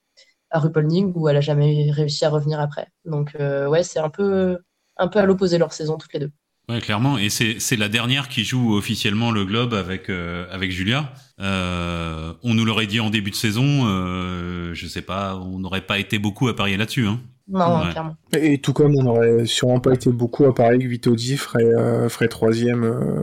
à 0.53 0.61
Ruppelning 0.61 1.13
où 1.15 1.29
elle 1.29 1.37
a 1.37 1.41
jamais 1.41 1.91
réussi 1.91 2.25
à 2.25 2.31
revenir 2.31 2.61
après. 2.61 2.89
Donc 3.05 3.35
ouais, 3.39 3.83
c'est 3.83 3.99
un 3.99 4.11
peu 4.11 4.59
un 4.97 5.09
peu 5.09 5.19
à 5.19 5.27
l'opposé 5.27 5.59
leur 5.59 5.73
saison 5.73 5.99
toutes 5.99 6.13
les 6.13 6.21
deux. 6.21 6.31
Ouais, 6.69 6.81
clairement. 6.81 7.19
Et 7.19 7.29
c'est 7.29 7.77
la 7.77 7.89
dernière 7.89 8.29
qui 8.29 8.45
joue 8.45 8.75
officiellement 8.77 9.31
le 9.31 9.45
Globe 9.45 9.75
avec 9.75 10.09
euh, 10.09 10.47
avec 10.51 10.71
Julia. 10.71 11.13
Euh, 11.41 12.33
on 12.45 12.55
nous 12.55 12.65
l'aurait 12.65 12.87
dit 12.87 13.01
en 13.01 13.11
début 13.11 13.31
de 13.31 13.37
saison. 13.37 13.87
Euh, 13.87 14.73
je 14.73 14.87
sais 14.87 15.03
pas, 15.03 15.37
on 15.37 15.59
n'aurait 15.59 15.81
pas 15.81 15.99
été 15.99 16.19
beaucoup 16.19 16.49
à 16.49 16.55
parier 16.55 16.77
là-dessus. 16.77 17.07
Hein. 17.07 17.21
Non, 17.49 17.91
clairement. 17.91 18.17
Et 18.33 18.59
tout 18.59 18.73
comme 18.73 18.95
on 18.97 19.03
n'aurait 19.03 19.45
sûrement 19.45 19.81
pas 19.81 19.93
été 19.93 20.11
beaucoup 20.11 20.45
à 20.45 20.55
parier 20.55 20.79
que 20.79 20.89
Vitodi 20.89 21.37
ferait, 21.37 21.65
euh, 21.65 22.09
ferait 22.09 22.29
troisième 22.29 23.23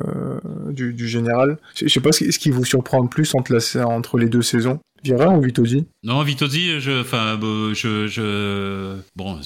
du, 0.70 0.94
du, 0.94 1.08
général. 1.08 1.58
Je 1.74 1.88
sais 1.88 2.02
pas 2.02 2.12
ce 2.12 2.26
qui 2.38 2.52
vous 2.52 2.66
surprend 2.66 3.02
le 3.02 3.08
plus 3.08 3.34
entre, 3.34 3.54
la, 3.54 3.88
entre 3.88 4.18
les 4.18 4.28
deux 4.28 4.42
saisons. 4.42 4.80
Vira 5.04 5.30
ou 5.30 5.42
Vitozzi 5.42 5.86
Non, 6.04 6.22
Vitozzi, 6.24 6.80
je, 6.80 7.02
enfin, 7.02 7.40
je, 7.74 8.08
je, 8.08 8.98
bon, 9.16 9.40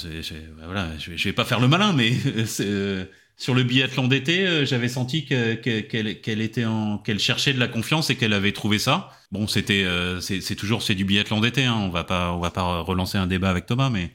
voilà, 0.66 0.88
je, 1.00 1.16
je 1.16 1.24
vais 1.24 1.34
pas 1.34 1.46
faire 1.46 1.60
le 1.60 1.68
malin, 1.68 1.94
mais 1.94 2.14
sur 3.38 3.54
le 3.54 3.64
biathlon 3.64 4.08
d'été, 4.08 4.46
euh, 4.46 4.66
j'avais 4.66 4.88
senti 4.88 5.26
qu'elle 5.26 6.42
était 6.42 6.66
en, 6.66 6.98
qu'elle 6.98 7.20
cherchait 7.20 7.54
de 7.54 7.60
la 7.60 7.68
confiance 7.68 8.10
et 8.10 8.16
qu'elle 8.16 8.34
avait 8.34 8.52
trouvé 8.52 8.80
ça. 8.80 9.10
Bon, 9.32 9.48
c'était, 9.48 9.84
euh, 9.84 10.22
c'est 10.22 10.56
toujours 10.56 10.84
c'est 10.84 10.96
du 10.96 11.06
biathlon 11.06 11.42
d'été. 11.42 11.66
Hein. 11.66 11.78
On 11.82 11.90
va 11.90 12.04
pas, 12.04 12.32
on 12.34 12.40
va 12.40 12.52
pas 12.52 12.82
relancer 12.82 13.18
un 13.18 13.28
débat 13.28 13.50
avec 13.50 13.66
Thomas, 13.66 13.90
mais. 13.90 14.12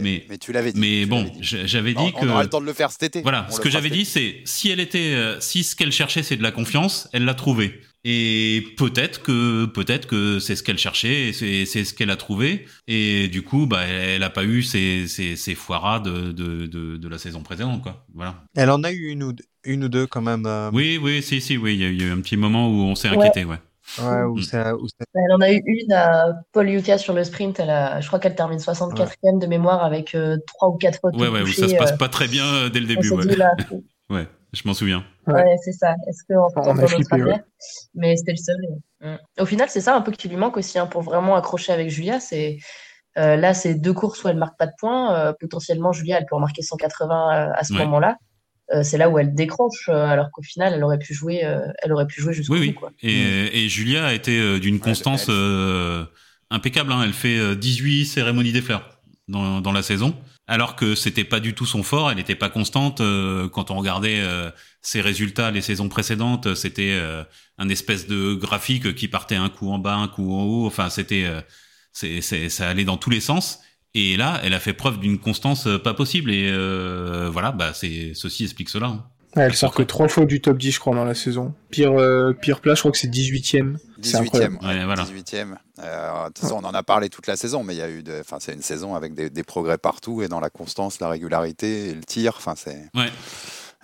mais, 0.00 0.24
mais, 0.28 0.38
tu 0.38 0.52
l'avais 0.52 0.72
dit. 0.72 0.80
Mais 0.80 1.06
bon, 1.06 1.30
j'avais 1.40 1.94
dit 1.94 2.12
que. 2.12 2.24
On 2.24 2.30
aura 2.30 2.42
le 2.42 2.48
temps 2.48 2.60
de 2.60 2.66
le 2.66 2.72
faire 2.72 2.90
cet 2.90 3.02
été. 3.02 3.22
Voilà, 3.22 3.46
ce 3.50 3.60
que 3.60 3.70
j'avais 3.70 3.90
dit, 3.90 4.04
c'est 4.04 4.40
si 4.44 4.70
elle 4.70 4.80
était, 4.80 5.14
euh, 5.14 5.38
si 5.40 5.62
ce 5.62 5.76
qu'elle 5.76 5.92
cherchait, 5.92 6.22
c'est 6.22 6.36
de 6.36 6.42
la 6.42 6.52
confiance, 6.52 7.08
elle 7.12 7.24
l'a 7.24 7.34
trouvé. 7.34 7.80
Et 8.04 8.64
peut-être 8.76 9.22
que 9.22 9.66
peut-être 9.66 10.06
que 10.06 10.38
c'est 10.38 10.54
ce 10.56 10.62
qu'elle 10.62 10.78
cherchait, 10.78 11.30
et 11.30 11.66
c'est 11.66 11.84
ce 11.84 11.92
qu'elle 11.92 12.10
a 12.10 12.16
trouvé. 12.16 12.66
Et 12.86 13.28
du 13.28 13.42
coup, 13.42 13.66
bah, 13.66 13.82
elle 13.84 14.20
n'a 14.20 14.30
pas 14.30 14.44
eu 14.44 14.62
ces, 14.62 15.08
ces, 15.08 15.36
ces 15.36 15.54
foiras 15.54 16.00
de, 16.00 16.32
de, 16.32 16.66
de, 16.66 16.96
de, 16.96 17.08
la 17.08 17.18
saison 17.18 17.42
précédente, 17.42 17.82
quoi. 17.82 18.06
Voilà. 18.14 18.36
Elle 18.56 18.70
en 18.70 18.84
a 18.84 18.92
eu 18.92 19.08
une 19.08 19.24
ou 19.24 19.32
deux, 19.32 19.44
une 19.64 19.84
ou 19.84 19.88
deux 19.88 20.06
quand 20.06 20.22
même. 20.22 20.46
Euh, 20.46 20.70
oui, 20.72 20.98
oui, 21.02 21.22
si, 21.22 21.40
si, 21.40 21.56
oui. 21.56 21.74
Il 21.74 21.80
y, 21.80 22.02
a 22.02 22.06
eu 22.06 22.10
un 22.10 22.20
petit 22.20 22.36
moment 22.36 22.68
où 22.68 22.82
on 22.82 22.94
s'est 22.94 23.08
inquiété, 23.08 23.44
ouais. 23.44 23.58
Ouais, 24.00 24.22
où 24.22 24.36
mm. 24.36 24.42
ça, 24.42 24.74
Elle 25.14 25.32
en 25.32 25.40
a 25.40 25.50
eu 25.50 25.62
une 25.64 25.92
à 25.92 26.34
Paul 26.52 26.68
Yuka 26.68 26.98
sur 26.98 27.14
le 27.14 27.24
sprint. 27.24 27.58
Elle 27.58 27.70
a, 27.70 28.00
je 28.00 28.06
crois 28.06 28.20
qu'elle 28.20 28.34
termine 28.34 28.58
64e 28.58 29.40
de 29.40 29.46
mémoire 29.46 29.84
avec 29.84 30.14
euh, 30.14 30.36
trois 30.46 30.68
3 30.68 30.68
ou 30.68 30.76
4 30.76 31.00
fautes. 31.00 31.16
Ouais, 31.16 31.28
ouais, 31.28 31.42
où 31.42 31.48
ça 31.48 31.68
se 31.68 31.74
passe 31.74 31.92
euh, 31.92 31.96
pas 31.96 32.08
très 32.08 32.28
bien 32.28 32.68
dès 32.68 32.80
le 32.80 32.86
début. 32.86 33.10
Ouais. 33.10 33.24
ouais. 34.10 34.28
Je 34.52 34.62
m'en 34.64 34.74
souviens. 34.74 35.04
Ouais, 35.26 35.56
c'est 35.62 35.72
ça. 35.72 35.94
Est-ce 36.08 36.22
qu'on 36.26 36.50
peut 36.52 36.80
notre 36.80 37.40
Mais 37.94 38.16
c'était 38.16 38.32
le 38.32 38.36
seul. 38.36 38.56
Mm. 39.00 39.16
Au 39.40 39.46
final, 39.46 39.68
c'est 39.68 39.80
ça 39.80 39.94
un 39.94 40.00
peu 40.00 40.12
qui 40.12 40.28
lui 40.28 40.36
manque 40.36 40.56
aussi 40.56 40.78
hein, 40.78 40.86
pour 40.86 41.02
vraiment 41.02 41.36
accrocher 41.36 41.72
avec 41.72 41.90
Julia. 41.90 42.18
C'est 42.18 42.58
euh, 43.18 43.36
là, 43.36 43.52
c'est 43.52 43.74
deux 43.74 43.92
courses 43.92 44.22
où 44.24 44.28
elle 44.28 44.36
marque 44.36 44.58
pas 44.58 44.66
de 44.66 44.72
points. 44.78 45.14
Euh, 45.14 45.32
potentiellement, 45.38 45.92
Julia, 45.92 46.18
elle 46.18 46.26
peut 46.26 46.36
en 46.36 46.40
marquer 46.40 46.62
180 46.62 47.14
euh, 47.14 47.52
à 47.54 47.64
ce 47.64 47.74
moment-là. 47.74 48.16
c'est 48.82 48.98
là 48.98 49.10
où 49.10 49.18
elle 49.18 49.34
décroche, 49.34 49.88
alors 49.88 50.30
qu'au 50.30 50.42
final, 50.42 50.74
elle 50.74 50.84
aurait 50.84 50.98
pu 50.98 51.14
jouer, 51.14 51.42
elle 51.82 51.92
aurait 51.92 52.06
pu 52.06 52.20
jouer 52.20 52.34
jusqu'au 52.34 52.54
oui, 52.54 52.68
bout. 52.68 52.80
Quoi. 52.80 52.92
Et, 53.02 53.64
et, 53.64 53.68
Julia 53.68 54.06
a 54.06 54.12
été 54.12 54.60
d'une 54.60 54.78
constance 54.78 55.30
impeccable. 56.50 56.92
Hein. 56.92 57.02
Elle 57.04 57.14
fait 57.14 57.56
18 57.56 58.04
cérémonies 58.04 58.52
des 58.52 58.62
fleurs 58.62 59.00
dans, 59.26 59.60
dans 59.60 59.72
la 59.72 59.82
saison 59.82 60.14
alors 60.48 60.76
que 60.76 60.94
c'était 60.94 61.24
pas 61.24 61.40
du 61.40 61.54
tout 61.54 61.66
son 61.66 61.82
fort, 61.82 62.10
elle 62.10 62.16
n'était 62.16 62.34
pas 62.34 62.48
constante. 62.48 63.02
Euh, 63.02 63.50
quand 63.50 63.70
on 63.70 63.76
regardait 63.76 64.20
euh, 64.20 64.50
ses 64.80 65.02
résultats 65.02 65.50
les 65.50 65.60
saisons 65.60 65.90
précédentes, 65.90 66.54
c'était 66.54 66.92
euh, 66.92 67.22
un 67.58 67.68
espèce 67.68 68.06
de 68.06 68.32
graphique 68.32 68.94
qui 68.94 69.08
partait 69.08 69.36
un 69.36 69.50
coup 69.50 69.70
en 69.70 69.78
bas, 69.78 69.96
un 69.96 70.08
coup 70.08 70.34
en 70.34 70.44
haut. 70.44 70.66
Enfin, 70.66 70.88
c'était, 70.88 71.30
c'est, 71.92 72.22
ça 72.48 72.68
allait 72.68 72.86
dans 72.86 72.96
tous 72.96 73.10
les 73.10 73.20
sens. 73.20 73.60
Et 73.92 74.16
là, 74.16 74.40
elle 74.42 74.54
a 74.54 74.60
fait 74.60 74.72
preuve 74.72 74.98
d'une 75.00 75.18
constance 75.18 75.68
pas 75.84 75.92
possible. 75.92 76.30
Et 76.32 76.50
voilà, 77.28 77.52
bah, 77.52 77.74
ceci 77.74 78.44
explique 78.44 78.70
cela. 78.70 78.86
Hein. 78.86 79.04
Elle 79.36 79.54
sort 79.54 79.74
que 79.74 79.82
trois 79.82 80.08
fois 80.08 80.24
du 80.24 80.40
top 80.40 80.58
10, 80.58 80.72
je 80.72 80.80
crois, 80.80 80.94
dans 80.94 81.04
la 81.04 81.14
saison. 81.14 81.54
Pire, 81.70 81.94
pire 82.40 82.60
place, 82.60 82.78
je 82.78 82.82
crois 82.82 82.92
que 82.92 82.98
c'est 82.98 83.08
18ème. 83.08 83.76
18ème, 84.00 84.64
ouais, 84.64 84.84
voilà. 84.84 85.04
18ème. 85.04 85.56
Euh, 85.80 86.24
de 86.24 86.26
toute 86.28 86.38
façon, 86.38 86.56
on 86.62 86.64
en 86.64 86.74
a 86.74 86.82
parlé 86.82 87.08
toute 87.08 87.26
la 87.26 87.36
saison, 87.36 87.62
mais 87.62 87.74
il 87.74 87.78
y 87.78 87.82
a 87.82 87.88
eu, 87.88 88.02
enfin, 88.20 88.38
c'est 88.40 88.52
une 88.52 88.62
saison 88.62 88.94
avec 88.94 89.14
des, 89.14 89.42
progrès 89.42 89.78
partout 89.78 90.22
et 90.22 90.28
dans 90.28 90.40
la 90.40 90.50
constance, 90.50 91.00
la 91.00 91.08
régularité 91.08 91.90
et 91.90 91.94
le 91.94 92.02
tir. 92.02 92.34
Enfin, 92.36 92.54
c'est. 92.56 92.88
Ouais. 92.94 93.10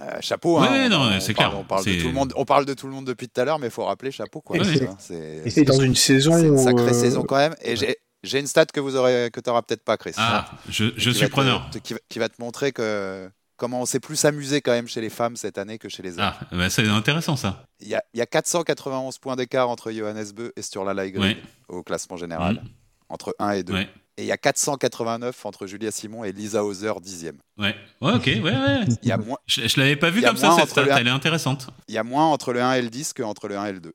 Euh, 0.00 0.18
chapeau. 0.20 0.58
Hein, 0.58 0.88
non, 0.88 1.20
c'est 1.20 1.34
clair. 1.34 1.56
On 1.56 1.62
parle, 1.62 1.84
de 1.84 2.00
tout 2.00 2.08
le 2.08 2.12
monde, 2.12 2.32
on 2.36 2.44
parle 2.44 2.64
de 2.64 2.74
tout 2.74 2.88
le 2.88 2.92
monde 2.92 3.06
depuis 3.06 3.28
tout 3.28 3.40
à 3.40 3.44
l'heure, 3.44 3.60
mais 3.60 3.68
il 3.68 3.72
faut 3.72 3.84
rappeler 3.84 4.10
chapeau. 4.10 4.40
Quoi. 4.40 4.56
Et 4.58 5.50
c'est 5.50 5.62
dans 5.62 5.80
une 5.80 5.94
saison. 5.94 6.36
C'est 6.36 6.48
une 6.48 6.58
sacrée 6.58 6.88
euh, 6.88 6.92
saison 6.92 7.22
quand 7.22 7.36
même. 7.36 7.54
Et 7.62 7.76
j'ai 8.24 8.40
une 8.40 8.46
stat 8.46 8.66
que 8.66 8.80
vous 8.80 8.96
aurez, 8.96 9.30
que 9.32 9.40
t'auras 9.40 9.62
peut-être 9.62 9.84
pas, 9.84 9.96
Chris. 9.96 10.12
Ah, 10.16 10.46
je, 10.68 10.86
je 10.96 11.10
suis 11.10 11.28
preneur. 11.28 11.70
qui, 11.82 12.18
va 12.18 12.28
te 12.28 12.40
montrer 12.40 12.72
que 12.72 13.30
comment 13.56 13.80
on 13.82 13.86
s'est 13.86 14.00
plus 14.00 14.24
amusé 14.24 14.60
quand 14.60 14.72
même 14.72 14.88
chez 14.88 15.00
les 15.00 15.10
femmes 15.10 15.36
cette 15.36 15.58
année 15.58 15.78
que 15.78 15.88
chez 15.88 16.02
les 16.02 16.18
hommes. 16.18 16.32
Ah, 16.32 16.46
bah 16.52 16.70
c'est 16.70 16.88
intéressant 16.88 17.36
ça. 17.36 17.64
Il 17.80 17.88
y, 17.88 17.94
a, 17.94 18.02
il 18.12 18.18
y 18.18 18.22
a 18.22 18.26
491 18.26 19.18
points 19.18 19.36
d'écart 19.36 19.68
entre 19.68 19.92
Johannes 19.92 20.32
Beu 20.34 20.52
et 20.56 20.62
Sturla 20.62 20.94
Laigre 20.94 21.24
au 21.68 21.82
classement 21.82 22.16
général, 22.16 22.54
mm. 22.54 22.68
entre 23.08 23.34
1 23.38 23.50
et 23.50 23.62
2. 23.62 23.86
Et 24.16 24.22
il 24.22 24.26
y 24.26 24.32
a 24.32 24.36
489 24.36 25.44
entre 25.44 25.66
Julia 25.66 25.90
Simon 25.90 26.22
et 26.22 26.30
Lisa 26.30 26.64
Hauser, 26.64 26.92
dixième. 27.02 27.36
Ouais, 27.58 27.74
ouais, 28.00 28.12
ok, 28.12 28.26
ouais, 28.26 28.42
ouais. 28.42 28.84
Il 29.02 29.08
y 29.08 29.12
a 29.12 29.16
moins... 29.16 29.38
Je, 29.46 29.66
je 29.66 29.80
l'avais 29.80 29.96
pas 29.96 30.10
vu 30.10 30.22
comme 30.22 30.36
ça, 30.36 30.54
cette 30.56 30.68
stat, 30.68 30.84
elle 31.00 31.08
est 31.08 31.10
intéressante. 31.10 31.66
Il 31.88 31.94
y 31.94 31.98
a 31.98 32.04
moins 32.04 32.26
entre 32.26 32.52
le 32.52 32.62
1 32.62 32.74
et 32.74 32.82
le 32.82 32.90
10 32.90 33.12
qu'entre 33.14 33.48
le 33.48 33.56
1 33.56 33.66
et 33.66 33.72
le 33.72 33.80
2. 33.80 33.92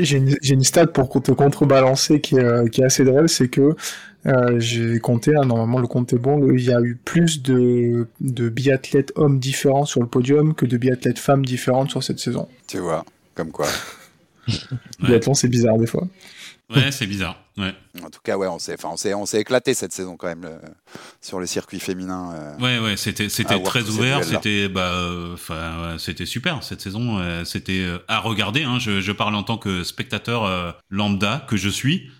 J'ai 0.00 0.16
une, 0.16 0.36
une, 0.42 0.64
stat 0.64 0.88
pour 0.88 1.08
te 1.22 1.30
contrebalancer 1.30 2.20
qui 2.20 2.34
est, 2.34 2.44
euh, 2.44 2.66
qui 2.66 2.80
est 2.80 2.84
assez 2.84 3.04
drôle, 3.04 3.28
c'est 3.28 3.48
que 3.48 3.76
euh, 4.26 4.58
j'ai 4.58 4.98
compté, 4.98 5.36
hein, 5.36 5.44
normalement 5.44 5.78
le 5.78 5.86
compte 5.86 6.12
est 6.12 6.18
bon, 6.18 6.52
il 6.52 6.64
y 6.64 6.72
a 6.72 6.80
eu 6.80 6.96
plus 6.96 7.40
de, 7.40 8.08
de 8.20 8.48
biathlètes 8.48 9.12
hommes 9.14 9.38
différents 9.38 9.84
sur 9.86 10.00
le 10.00 10.08
podium 10.08 10.54
que 10.54 10.66
de 10.66 10.76
biathlètes 10.76 11.20
femmes 11.20 11.44
différentes 11.46 11.90
sur 11.90 12.02
cette 12.02 12.18
saison. 12.18 12.48
Tu 12.66 12.78
vois, 12.78 13.04
comme 13.34 13.52
quoi. 13.52 13.68
Biathlon, 15.00 15.34
c'est 15.34 15.48
bizarre 15.48 15.78
des 15.78 15.86
fois. 15.86 16.06
Ouais, 16.74 16.92
c'est 16.92 17.06
bizarre. 17.06 17.36
Ouais. 17.56 17.74
En 18.02 18.10
tout 18.10 18.20
cas, 18.22 18.36
ouais, 18.36 18.46
on 18.46 18.58
s'est, 18.58 18.74
enfin, 18.74 18.90
on 18.92 18.96
s'est, 18.96 19.12
on 19.12 19.26
s'est 19.26 19.40
éclaté 19.40 19.74
cette 19.74 19.92
saison 19.92 20.16
quand 20.16 20.28
même 20.28 20.48
sur 21.20 21.40
le 21.40 21.46
circuit 21.46 21.80
féminin. 21.80 22.32
Euh, 22.32 22.58
ouais, 22.58 22.78
ouais, 22.78 22.96
c'était, 22.96 23.28
c'était 23.28 23.60
très 23.62 23.88
ouvert, 23.88 24.24
c'était, 24.24 24.68
bah, 24.68 24.94
enfin, 25.32 25.96
c'était 25.98 26.26
super 26.26 26.62
cette 26.62 26.80
saison. 26.80 27.18
Euh, 27.18 27.44
c'était 27.44 27.80
euh, 27.80 27.98
à 28.08 28.20
regarder. 28.20 28.62
Hein, 28.62 28.78
je, 28.78 29.00
je, 29.00 29.12
parle 29.12 29.34
en 29.34 29.42
tant 29.42 29.58
que 29.58 29.84
spectateur 29.84 30.76
lambda 30.88 31.44
que 31.48 31.56
je 31.56 31.68
suis. 31.68 32.10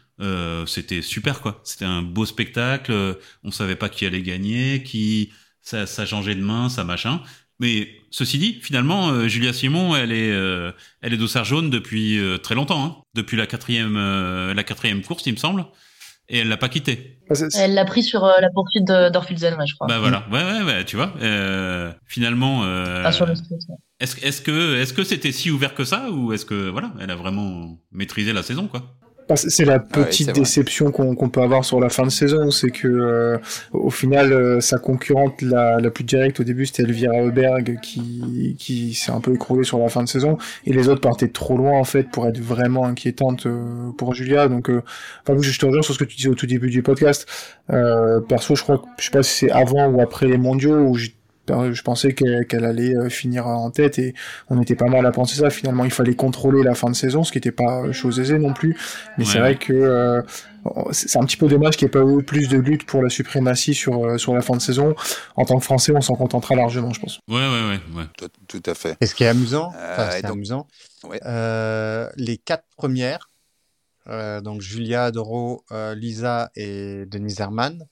c'était 0.66 1.02
super 1.02 1.40
quoi. 1.40 1.60
C'était 1.64 1.84
un 1.86 2.02
beau 2.02 2.26
spectacle. 2.26 3.18
On 3.44 3.50
savait 3.50 3.76
pas 3.76 3.88
qui 3.88 4.04
allait 4.04 4.22
gagner, 4.22 4.82
qui 4.82 5.32
ça, 5.62 5.86
ça 5.86 6.06
changeait 6.06 6.34
de 6.34 6.42
main, 6.42 6.68
ça 6.68 6.84
machin. 6.84 7.22
Mais 7.58 7.99
ceci 8.10 8.38
dit, 8.38 8.58
finalement, 8.60 9.10
euh, 9.10 9.28
Julia 9.28 9.52
Simon, 9.52 9.96
elle 9.96 10.12
est, 10.12 10.30
euh, 10.32 10.72
elle 11.00 11.14
est 11.14 11.16
dossard 11.16 11.44
jaune 11.44 11.70
depuis 11.70 12.18
euh, 12.18 12.38
très 12.38 12.54
longtemps, 12.54 12.84
hein. 12.84 12.96
depuis 13.14 13.36
la 13.36 13.46
quatrième, 13.46 13.96
la 13.96 14.64
quatrième 14.64 15.02
course, 15.02 15.24
il 15.26 15.32
me 15.32 15.38
semble, 15.38 15.64
et 16.28 16.38
elle 16.38 16.48
l'a 16.48 16.56
pas 16.56 16.68
quitté. 16.68 17.18
Ah, 17.30 17.34
elle 17.56 17.74
l'a 17.74 17.84
pris 17.84 18.02
sur 18.02 18.26
la 18.26 18.50
poursuite 18.52 18.86
d'Orfilzen, 18.86 19.56
je 19.66 19.74
crois. 19.74 19.86
Bah 19.86 19.98
voilà, 19.98 20.26
ouais, 20.30 20.42
ouais, 20.42 20.62
ouais, 20.62 20.84
tu 20.84 20.96
vois. 20.96 21.14
finalement, 22.06 22.62
ah, 22.64 23.12
sur 23.12 23.26
le 23.26 23.34
est-ce, 24.00 24.24
est-ce 24.24 24.40
que, 24.40 24.76
est-ce 24.76 24.94
que 24.94 25.04
c'était 25.04 25.32
si 25.32 25.50
ouvert 25.50 25.74
que 25.74 25.84
ça, 25.84 26.10
ou 26.10 26.32
est-ce 26.32 26.46
que, 26.46 26.70
voilà, 26.70 26.92
elle 27.00 27.10
a 27.10 27.16
vraiment 27.16 27.78
maîtrisé 27.92 28.32
la 28.32 28.42
saison, 28.42 28.66
quoi. 28.66 28.96
C'est 29.36 29.64
la 29.64 29.74
ah 29.74 29.78
petite 29.78 30.32
déception 30.32 30.90
qu'on 30.90 31.28
peut 31.28 31.42
avoir 31.42 31.64
sur 31.64 31.80
la 31.80 31.88
fin 31.88 32.04
de 32.04 32.10
saison, 32.10 32.50
c'est 32.50 32.70
que 32.70 32.88
euh, 32.88 33.38
au 33.72 33.90
final, 33.90 34.32
euh, 34.32 34.60
sa 34.60 34.78
concurrente 34.78 35.42
la, 35.42 35.78
la, 35.78 35.90
plus 35.90 36.04
directe 36.04 36.40
au 36.40 36.44
début, 36.44 36.66
c'était 36.66 36.82
Elvira 36.82 37.20
Heuberg 37.20 37.78
qui, 37.80 38.56
qui 38.58 38.94
s'est 38.94 39.12
un 39.12 39.20
peu 39.20 39.34
écroulée 39.34 39.64
sur 39.64 39.78
la 39.78 39.88
fin 39.88 40.02
de 40.02 40.08
saison, 40.08 40.38
et 40.64 40.72
les 40.72 40.88
autres 40.88 41.00
partaient 41.00 41.28
trop 41.28 41.56
loin 41.56 41.78
en 41.78 41.84
fait 41.84 42.04
pour 42.10 42.26
être 42.26 42.38
vraiment 42.38 42.86
inquiétantes 42.86 43.46
euh, 43.46 43.90
pour 43.96 44.14
Julia. 44.14 44.48
Donc, 44.48 44.70
enfin, 44.70 45.40
je 45.40 45.58
te 45.58 45.66
rejoins 45.66 45.82
sur 45.82 45.94
ce 45.94 45.98
que 45.98 46.04
tu 46.04 46.16
disais 46.16 46.28
au 46.28 46.34
tout 46.34 46.46
début 46.46 46.70
du 46.70 46.82
podcast. 46.82 47.28
perso, 48.28 48.54
je 48.54 48.62
crois 48.62 48.78
que 48.78 48.84
je 48.98 49.04
sais 49.04 49.10
pas 49.10 49.22
si 49.22 49.46
c'est 49.46 49.50
avant 49.50 49.88
ou 49.88 50.00
après 50.00 50.26
les 50.26 50.38
mondiaux 50.38 50.78
où 50.78 50.96
je 51.48 51.82
pensais 51.82 52.14
qu'elle 52.14 52.64
allait 52.64 52.94
euh, 52.94 53.08
finir 53.08 53.46
en 53.46 53.70
tête 53.70 53.98
et 53.98 54.14
on 54.48 54.60
était 54.60 54.76
pas 54.76 54.88
mal 54.88 55.04
à 55.06 55.12
penser 55.12 55.36
ça. 55.36 55.50
Finalement, 55.50 55.84
il 55.84 55.90
fallait 55.90 56.14
contrôler 56.14 56.62
la 56.62 56.74
fin 56.74 56.90
de 56.90 56.96
saison, 56.96 57.24
ce 57.24 57.32
qui 57.32 57.38
n'était 57.38 57.52
pas 57.52 57.90
chose 57.92 58.20
aisée 58.20 58.38
non 58.38 58.52
plus. 58.52 58.76
Mais 59.18 59.24
c'est 59.24 59.38
vrai 59.38 59.56
que 59.56 59.72
euh, 59.72 60.22
c'est 60.92 61.18
un 61.18 61.24
petit 61.24 61.36
peu 61.36 61.48
dommage 61.48 61.76
qu'il 61.76 61.86
n'y 61.86 61.90
ait 61.90 62.00
pas 62.00 62.08
eu 62.08 62.22
plus 62.22 62.48
de 62.48 62.58
lutte 62.58 62.84
pour 62.84 63.02
la 63.02 63.08
suprématie 63.08 63.74
sur, 63.74 64.04
euh, 64.04 64.18
sur 64.18 64.34
la 64.34 64.42
fin 64.42 64.54
de 64.56 64.62
saison. 64.62 64.94
En 65.36 65.44
tant 65.44 65.58
que 65.58 65.64
Français, 65.64 65.92
on 65.94 66.00
s'en 66.00 66.14
contentera 66.14 66.54
largement, 66.54 66.92
je 66.92 67.00
pense. 67.00 67.20
Ouais, 67.28 67.36
ouais, 67.36 67.80
ouais. 67.96 68.04
Tout, 68.48 68.62
à 68.66 68.74
fait. 68.74 68.96
Et 69.00 69.06
ce 69.06 69.14
qui 69.14 69.24
est 69.24 69.28
amusant, 69.28 69.72
amusant 70.24 70.66
les 71.04 72.38
quatre 72.38 72.64
premières 72.76 73.28
donc 74.42 74.60
Julia, 74.60 75.12
Doro, 75.12 75.64
Lisa 75.94 76.50
et 76.56 77.04
Denise 77.06 77.38
Herman. 77.38 77.86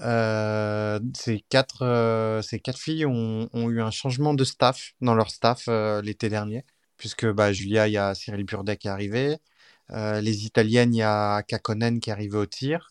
Ces, 0.00 1.44
quatre, 1.48 2.40
ces 2.42 2.60
quatre 2.60 2.78
filles 2.78 3.06
ont, 3.06 3.48
ont, 3.52 3.70
eu 3.70 3.80
un 3.80 3.90
changement 3.90 4.34
de 4.34 4.44
staff 4.44 4.92
dans 5.00 5.14
leur 5.14 5.30
staff 5.30 5.68
l'été 6.02 6.28
dernier, 6.28 6.64
puisque 6.96 7.26
bah, 7.26 7.52
Julia, 7.52 7.88
il 7.88 7.92
y 7.92 7.98
a 7.98 8.14
Cyril 8.14 8.44
Burdet 8.44 8.76
qui 8.76 8.88
est 8.88 8.90
arrivé. 8.90 9.38
les 9.90 10.44
Italiennes, 10.46 10.94
il 10.94 10.98
y 10.98 11.02
a 11.02 11.42
Kakonen 11.42 12.00
qui 12.00 12.10
est 12.10 12.12
arrivé 12.12 12.36
au 12.38 12.46
tir, 12.46 12.90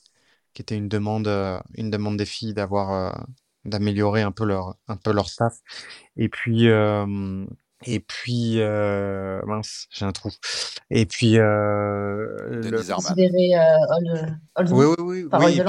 qui 0.53 0.61
était 0.61 0.75
une 0.75 0.89
demande, 0.89 1.27
une 1.75 1.89
demande 1.91 2.17
des 2.17 2.25
filles 2.25 2.53
d'avoir 2.53 3.25
d'améliorer 3.65 4.21
un 4.21 4.31
peu 4.31 4.45
leur 4.45 4.75
un 4.87 4.97
peu 4.97 5.11
leur 5.13 5.29
staff. 5.29 5.59
Et 6.17 6.29
puis 6.29 6.67
et 7.85 7.99
puis, 7.99 8.59
euh, 8.59 9.39
mince, 9.45 9.87
j'ai 9.91 10.05
un 10.05 10.11
trou. 10.11 10.31
Et 10.89 11.05
puis, 11.05 11.37
euh, 11.37 12.25
le... 12.49 12.81
euh, 13.55 14.63
oui, 14.71 14.85
oui, 14.85 14.95
oui, 14.97 15.27
oui, 15.31 15.59
et 15.59 15.63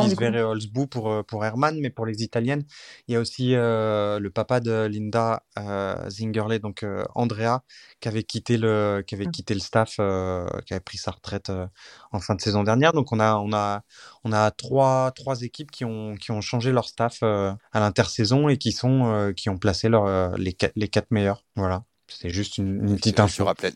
pour, 0.87 1.13
euh, 1.13 1.23
pour 1.23 1.45
Herman, 1.45 1.79
mais 1.81 1.91
pour 1.91 2.07
les 2.07 2.23
Italiennes, 2.23 2.65
il 3.07 3.15
y 3.15 3.17
a 3.17 3.21
aussi 3.21 3.55
euh, 3.55 4.19
le 4.19 4.31
papa 4.31 4.61
de 4.61 4.87
Linda 4.87 5.43
euh, 5.59 6.09
Zingerle, 6.09 6.59
donc 6.61 6.85
Andrea, 7.15 7.61
qui 8.01 8.09
avait 8.09 8.23
quitté 8.23 8.57
le, 8.57 9.05
qui 9.07 9.15
avait 9.15 9.27
mmh. 9.27 9.31
quitté 9.31 9.55
le 9.55 9.61
staff, 9.61 9.97
qui 9.97 10.73
avait 10.73 10.81
pris 10.81 10.99
sa 10.99 11.11
retraite 11.11 11.53
en 12.13 12.21
fin 12.21 12.35
de 12.35 12.41
saison 12.41 12.63
dernière. 12.63 12.95
Donc, 12.95 13.13
on 13.13 13.21
a, 13.21 13.37
on 13.37 13.53
a, 13.53 13.83
on 14.25 14.33
a 14.33 14.51
trois, 14.51 15.13
trois 15.15 15.43
équipes 15.43 15.71
qui 15.71 15.85
ont, 15.85 16.15
qui 16.15 16.31
ont 16.31 16.41
changé 16.41 16.73
leur 16.73 16.89
staff 16.89 17.23
à 17.23 17.59
l'intersaison 17.75 18.49
et 18.49 18.57
qui 18.57 18.73
sont, 18.73 19.33
qui 19.37 19.51
ont 19.51 19.59
placé 19.59 19.91
leur, 19.91 20.37
les, 20.39 20.57
les 20.75 20.89
quatre 20.89 21.11
meilleurs. 21.11 21.45
Voilà. 21.55 21.85
C'est 22.09 22.31
juste 22.31 22.59
une, 22.59 22.97
petite 22.97 23.21
info. 23.21 23.37
Tu 23.37 23.43
rappelais, 23.43 23.73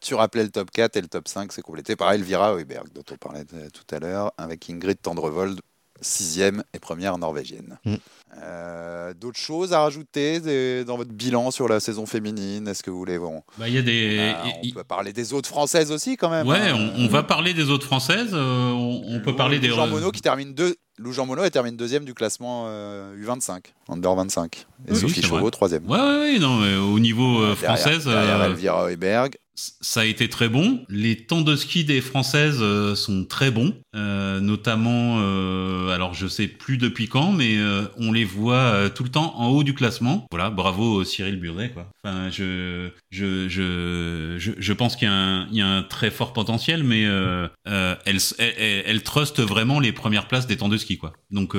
tu, 0.00 0.14
rappelais, 0.14 0.44
le 0.44 0.50
top 0.50 0.70
4 0.70 0.96
et 0.96 1.00
le 1.00 1.08
top 1.08 1.28
5, 1.28 1.52
c'est 1.52 1.62
complété 1.62 1.96
par 1.96 2.12
Elvira 2.12 2.54
Heuberg, 2.54 2.88
dont 2.94 3.04
on 3.10 3.16
parlait 3.16 3.44
tout 3.44 3.94
à 3.94 3.98
l'heure, 3.98 4.32
avec 4.38 4.68
Ingrid 4.68 5.00
Tendrevold, 5.00 5.60
sixième 6.00 6.62
et 6.74 6.78
première 6.78 7.18
norvégienne. 7.18 7.78
Mm. 7.84 7.94
Euh, 8.42 9.14
d'autres 9.14 9.38
choses 9.38 9.72
à 9.72 9.80
rajouter 9.80 10.84
dans 10.84 10.96
votre 10.96 11.12
bilan 11.12 11.50
sur 11.50 11.68
la 11.68 11.80
saison 11.80 12.06
féminine? 12.06 12.68
Est-ce 12.68 12.82
que 12.82 12.90
vous 12.90 12.98
voulez 12.98 13.18
bon, 13.18 13.42
bah, 13.56 13.68
y 13.68 13.78
a 13.78 13.82
des... 13.82 14.34
On 14.64 14.70
peut 14.70 14.84
parler 14.84 15.12
des 15.12 15.32
autres 15.32 15.48
françaises 15.48 15.90
aussi 15.90 16.16
quand 16.16 16.28
même. 16.28 16.46
Ouais, 16.46 16.68
hein. 16.68 16.92
on, 16.98 17.08
va 17.08 17.22
parler 17.22 17.54
des 17.54 17.70
autres 17.70 17.86
françaises. 17.86 18.30
Euh, 18.32 18.72
on, 18.72 19.20
peut 19.20 19.36
parler 19.36 19.58
des. 19.58 19.68
Jean 19.68 19.86
Monod 19.86 20.12
qui 20.12 20.20
termine 20.20 20.52
deux. 20.54 20.76
Lou 20.98 21.12
Jean 21.12 21.26
Monod 21.26 21.50
termine 21.50 21.76
deuxième 21.76 22.04
du 22.04 22.14
classement 22.14 22.68
U25, 22.68 23.60
Under 23.88 24.14
25. 24.14 24.66
Et 24.88 24.94
Sophie 24.94 25.22
Chauveau 25.22 25.50
troisième. 25.50 25.88
Ouais, 25.88 25.98
ouais, 25.98 26.38
non, 26.38 26.56
mais 26.60 26.76
au 26.76 26.98
niveau 26.98 27.54
française. 27.54 28.04
Derrière, 28.04 28.42
Elvira 28.42 28.90
Heuberg 28.90 29.36
ça 29.56 30.00
a 30.00 30.04
été 30.04 30.28
très 30.28 30.48
bon. 30.48 30.84
Les 30.88 31.16
temps 31.16 31.40
de 31.40 31.56
ski 31.56 31.84
des 31.84 32.00
Françaises 32.00 32.58
euh, 32.60 32.94
sont 32.94 33.24
très 33.24 33.50
bons, 33.50 33.74
euh, 33.94 34.40
notamment, 34.40 35.18
euh, 35.20 35.88
alors 35.94 36.14
je 36.14 36.26
sais 36.26 36.46
plus 36.46 36.76
depuis 36.76 37.08
quand, 37.08 37.32
mais 37.32 37.56
on 37.98 38.12
les 38.12 38.24
voit 38.24 38.90
tout 38.90 39.02
le 39.02 39.08
temps 39.08 39.34
en 39.38 39.48
haut 39.48 39.62
du 39.62 39.74
classement. 39.74 40.26
Voilà, 40.30 40.50
bravo 40.50 41.04
Cyril 41.04 41.40
Burdet, 41.40 41.70
quoi. 41.70 41.90
Enfin, 42.04 42.30
je, 42.30 42.90
je, 43.10 43.48
je, 43.48 44.36
je, 44.38 44.72
pense 44.72 44.96
qu'il 44.96 45.08
y, 45.08 45.56
y, 45.56 45.60
a 45.60 45.66
un 45.66 45.82
très 45.82 46.10
fort 46.10 46.32
potentiel, 46.32 46.84
mais 46.84 47.02
elle, 47.02 48.18
elle, 48.38 48.82
elle, 48.86 49.02
truste 49.02 49.40
vraiment 49.40 49.80
les 49.80 49.92
premières 49.92 50.28
places 50.28 50.46
des 50.46 50.56
temps 50.56 50.68
de 50.68 50.76
ski, 50.76 50.85
quoi. 50.94 51.12
Donc, 51.30 51.56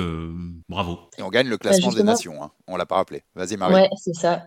bravo. 0.68 0.98
Et 1.18 1.22
on 1.22 1.28
gagne 1.28 1.48
le 1.48 1.58
classement 1.58 1.92
des 1.92 2.02
nations, 2.02 2.42
hein. 2.42 2.50
on 2.66 2.76
l'a 2.76 2.86
pas 2.86 2.96
rappelé. 2.96 3.22
Vas-y 3.34 3.56
Marie. 3.56 3.74
Ouais, 3.74 3.90
c'est 3.96 4.14
ça. 4.14 4.46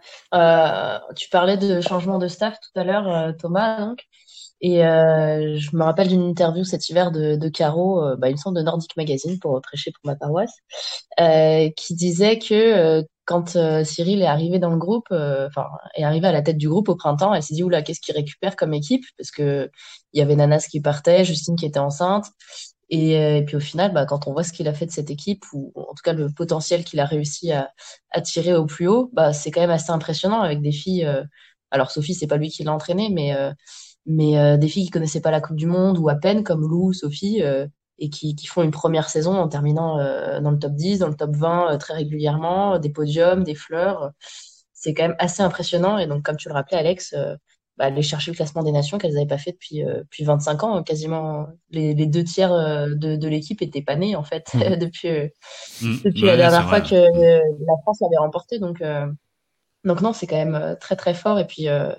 tu 1.15 1.29
parlais 1.29 1.57
de 1.57 1.81
changement 1.81 2.17
de 2.17 2.27
staff 2.27 2.55
tout 2.59 2.79
à 2.79 2.83
l'heure 2.83 3.35
Thomas, 3.37 3.79
donc. 3.79 3.99
Et 4.61 4.85
euh, 4.85 5.57
je 5.57 5.75
me 5.75 5.83
rappelle 5.83 6.07
d'une 6.07 6.21
interview 6.21 6.63
cet 6.63 6.87
hiver 6.89 7.11
de, 7.11 7.35
de 7.35 7.49
Caro, 7.49 8.03
euh, 8.03 8.15
bah, 8.15 8.29
une 8.29 8.37
sorte 8.37 8.55
de 8.55 8.61
Nordic 8.61 8.95
Magazine 8.95 9.39
pour 9.39 9.59
prêcher 9.61 9.91
pour 9.91 10.01
ma 10.05 10.15
paroisse, 10.15 10.53
euh, 11.19 11.69
qui 11.75 11.95
disait 11.95 12.37
que 12.37 13.03
quand 13.25 13.57
Cyril 13.83 14.21
est 14.21 14.27
arrivé 14.27 14.59
dans 14.59 14.69
le 14.69 14.77
groupe, 14.77 15.07
enfin 15.11 15.67
est 15.95 16.03
arrivé 16.03 16.27
à 16.27 16.31
la 16.31 16.41
tête 16.41 16.57
du 16.57 16.67
groupe 16.67 16.89
au 16.89 16.95
printemps, 16.95 17.33
elle 17.33 17.41
s'est 17.41 17.53
dit 17.53 17.63
oula 17.63 17.81
qu'est-ce 17.81 18.01
qu'il 18.01 18.13
récupère 18.13 18.55
comme 18.55 18.73
équipe? 18.73 19.05
Parce 19.17 19.31
que 19.31 19.69
il 20.13 20.19
y 20.19 20.21
avait 20.21 20.35
Nanas 20.35 20.67
qui 20.69 20.81
partait, 20.81 21.23
Justine 21.23 21.55
qui 21.55 21.65
était 21.65 21.79
enceinte. 21.79 22.25
Et, 22.93 23.43
puis 23.47 23.55
au 23.55 23.61
final, 23.61 23.93
bah, 23.93 24.05
quand 24.05 24.27
on 24.27 24.33
voit 24.33 24.43
ce 24.43 24.51
qu'il 24.51 24.67
a 24.67 24.73
fait 24.73 24.85
de 24.85 24.91
cette 24.91 25.09
équipe, 25.09 25.45
ou 25.53 25.71
en 25.75 25.93
tout 25.93 26.03
cas 26.03 26.13
le 26.13 26.29
potentiel 26.29 26.83
qu'il 26.83 26.99
a 26.99 27.05
réussi 27.05 27.51
à, 27.53 27.71
à, 28.11 28.19
tirer 28.21 28.53
au 28.53 28.65
plus 28.65 28.87
haut, 28.87 29.09
bah, 29.13 29.31
c'est 29.31 29.49
quand 29.49 29.61
même 29.61 29.69
assez 29.69 29.91
impressionnant 29.91 30.41
avec 30.41 30.61
des 30.61 30.73
filles 30.73 31.07
alors 31.71 31.91
Sophie, 31.91 32.13
c'est 32.13 32.27
pas 32.27 32.37
lui 32.37 32.49
qui 32.49 32.63
l'a 32.63 32.73
entraînée, 32.73 33.09
mais 33.09 33.35
euh, 33.35 33.51
mais 34.05 34.37
euh, 34.37 34.57
des 34.57 34.67
filles 34.67 34.85
qui 34.85 34.91
connaissaient 34.91 35.21
pas 35.21 35.31
la 35.31 35.41
Coupe 35.41 35.55
du 35.55 35.67
Monde 35.67 35.97
ou 35.97 36.09
à 36.09 36.15
peine 36.15 36.43
comme 36.43 36.61
Lou, 36.61 36.93
Sophie 36.93 37.41
euh, 37.43 37.67
et 37.99 38.09
qui, 38.09 38.35
qui, 38.35 38.47
font 38.47 38.63
une 38.63 38.71
première 38.71 39.09
saison 39.09 39.37
en 39.37 39.47
terminant 39.47 39.97
dans 40.41 40.51
le 40.51 40.59
top 40.59 40.73
10, 40.73 40.99
dans 40.99 41.07
le 41.07 41.15
top 41.15 41.35
20 41.35 41.77
très 41.77 41.93
régulièrement, 41.93 42.79
des 42.79 42.89
podiums, 42.89 43.43
des 43.43 43.55
fleurs. 43.55 44.11
C'est 44.73 44.95
quand 44.95 45.03
même 45.03 45.15
assez 45.19 45.43
impressionnant. 45.43 45.99
Et 45.99 46.07
donc, 46.07 46.23
comme 46.23 46.35
tu 46.35 46.49
le 46.49 46.55
rappelais, 46.55 46.79
Alex, 46.79 47.13
bah, 47.81 47.87
aller 47.87 48.01
chercher 48.01 48.31
le 48.31 48.35
classement 48.35 48.63
des 48.63 48.71
nations 48.71 48.97
qu'elles 48.97 49.13
n'avaient 49.13 49.25
pas 49.25 49.37
fait 49.37 49.51
depuis, 49.51 49.83
depuis 49.83 50.23
25 50.23 50.63
ans. 50.63 50.83
Quasiment 50.83 51.47
les, 51.69 51.93
les 51.93 52.05
deux 52.05 52.23
tiers 52.23 52.51
de, 52.51 53.15
de 53.15 53.27
l'équipe 53.27 53.61
étaient 53.61 53.81
pas 53.81 53.95
nés, 53.95 54.15
en 54.15 54.23
fait, 54.23 54.53
mmh. 54.53 54.75
depuis, 54.79 55.09
mmh. 55.81 55.97
depuis 56.05 56.23
la 56.23 56.37
dernière 56.37 56.67
fois 56.69 56.81
que 56.81 56.95
la 56.95 57.77
France 57.83 57.99
l'avait 58.01 58.17
remporté. 58.17 58.59
Donc, 58.59 58.81
donc 59.83 60.01
non, 60.01 60.13
c'est 60.13 60.27
quand 60.27 60.37
même 60.37 60.55
euh, 60.55 60.75
très 60.75 60.95
très 60.95 61.13
fort 61.13 61.39
et 61.39 61.47
puis, 61.47 61.67
euh, 61.67 61.91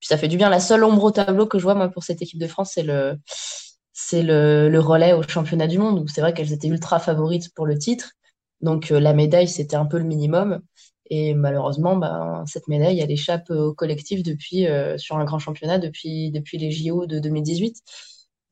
puis, 0.00 0.08
ça 0.08 0.16
fait 0.16 0.28
du 0.28 0.36
bien. 0.36 0.50
La 0.50 0.60
seule 0.60 0.84
ombre 0.84 1.04
au 1.04 1.10
tableau 1.10 1.46
que 1.46 1.58
je 1.58 1.64
vois 1.64 1.74
moi 1.74 1.88
pour 1.88 2.04
cette 2.04 2.22
équipe 2.22 2.40
de 2.40 2.46
France, 2.46 2.72
c'est 2.74 2.82
le 2.82 3.18
c'est 3.92 4.22
le, 4.22 4.68
le, 4.68 4.80
relais 4.80 5.12
au 5.12 5.22
championnat 5.22 5.66
du 5.66 5.78
monde 5.78 5.98
où 5.98 6.06
c'est 6.06 6.20
vrai 6.20 6.32
qu'elles 6.32 6.52
étaient 6.52 6.68
ultra 6.68 7.00
favorites 7.00 7.52
pour 7.54 7.66
le 7.66 7.78
titre. 7.78 8.12
Donc 8.60 8.90
euh, 8.90 9.00
la 9.00 9.12
médaille 9.12 9.48
c'était 9.48 9.76
un 9.76 9.86
peu 9.86 9.98
le 9.98 10.04
minimum 10.04 10.60
et 11.10 11.34
malheureusement 11.34 11.96
ben, 11.96 12.44
cette 12.46 12.68
médaille 12.68 13.00
elle 13.00 13.10
échappe 13.10 13.50
au 13.50 13.74
collectif 13.74 14.22
depuis 14.22 14.66
sur 14.96 15.16
un 15.16 15.24
grand 15.24 15.38
championnat 15.38 15.78
depuis 15.78 16.30
depuis 16.30 16.58
les 16.58 16.70
JO 16.70 17.06
de 17.06 17.18
2018. 17.18 17.76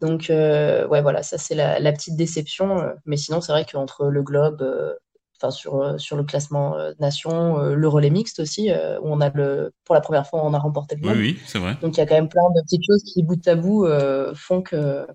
Donc 0.01 0.27
ouais 0.29 1.03
voilà 1.03 1.23
ça 1.23 1.39
c'est 1.39 1.55
la, 1.55 1.79
la, 1.81 1.93
petite 1.93 2.17
déception. 2.17 2.83
mais 3.05 3.17
sinon 3.17 3.41
c'est 3.41 3.53
vrai 3.53 3.65
qu'entre 3.65 4.07
le 4.07 4.23
globe 4.23 4.63
enfin 5.41 5.51
sur 5.51 5.77
euh, 5.77 5.99
sur 5.99 6.17
le 6.17 6.25
classement 6.25 6.77
euh, 6.77 6.93
nation, 6.99 7.59
euh, 7.59 7.75
le 7.75 7.89
relais 7.89 8.11
mixte 8.11 8.41
aussi 8.41 8.71
où 8.71 9.09
on 9.09 9.21
a 9.21 9.31
le 9.31 9.73
pour 9.85 9.95
la 9.95 10.01
première 10.01 10.27
fois 10.27 10.45
on 10.45 10.55
a 10.55 10.59
remporté 10.59 10.97
le 10.97 11.07
monde. 11.07 11.17
Oui, 11.17 11.37
oui 11.37 11.39
c'est 11.47 11.59
vrai. 11.59 11.77
Donc 11.83 11.97
il 11.97 11.99
y 11.99 12.03
a 12.03 12.07
quand 12.07 12.15
même 12.15 12.29
plein 12.29 12.49
de 12.55 12.63
petites 12.63 12.85
choses 12.87 13.03
qui 13.03 13.23
bout 13.23 13.47
à 13.47 13.55
bout 13.55 13.87
font 14.35 14.63
que 14.63 15.07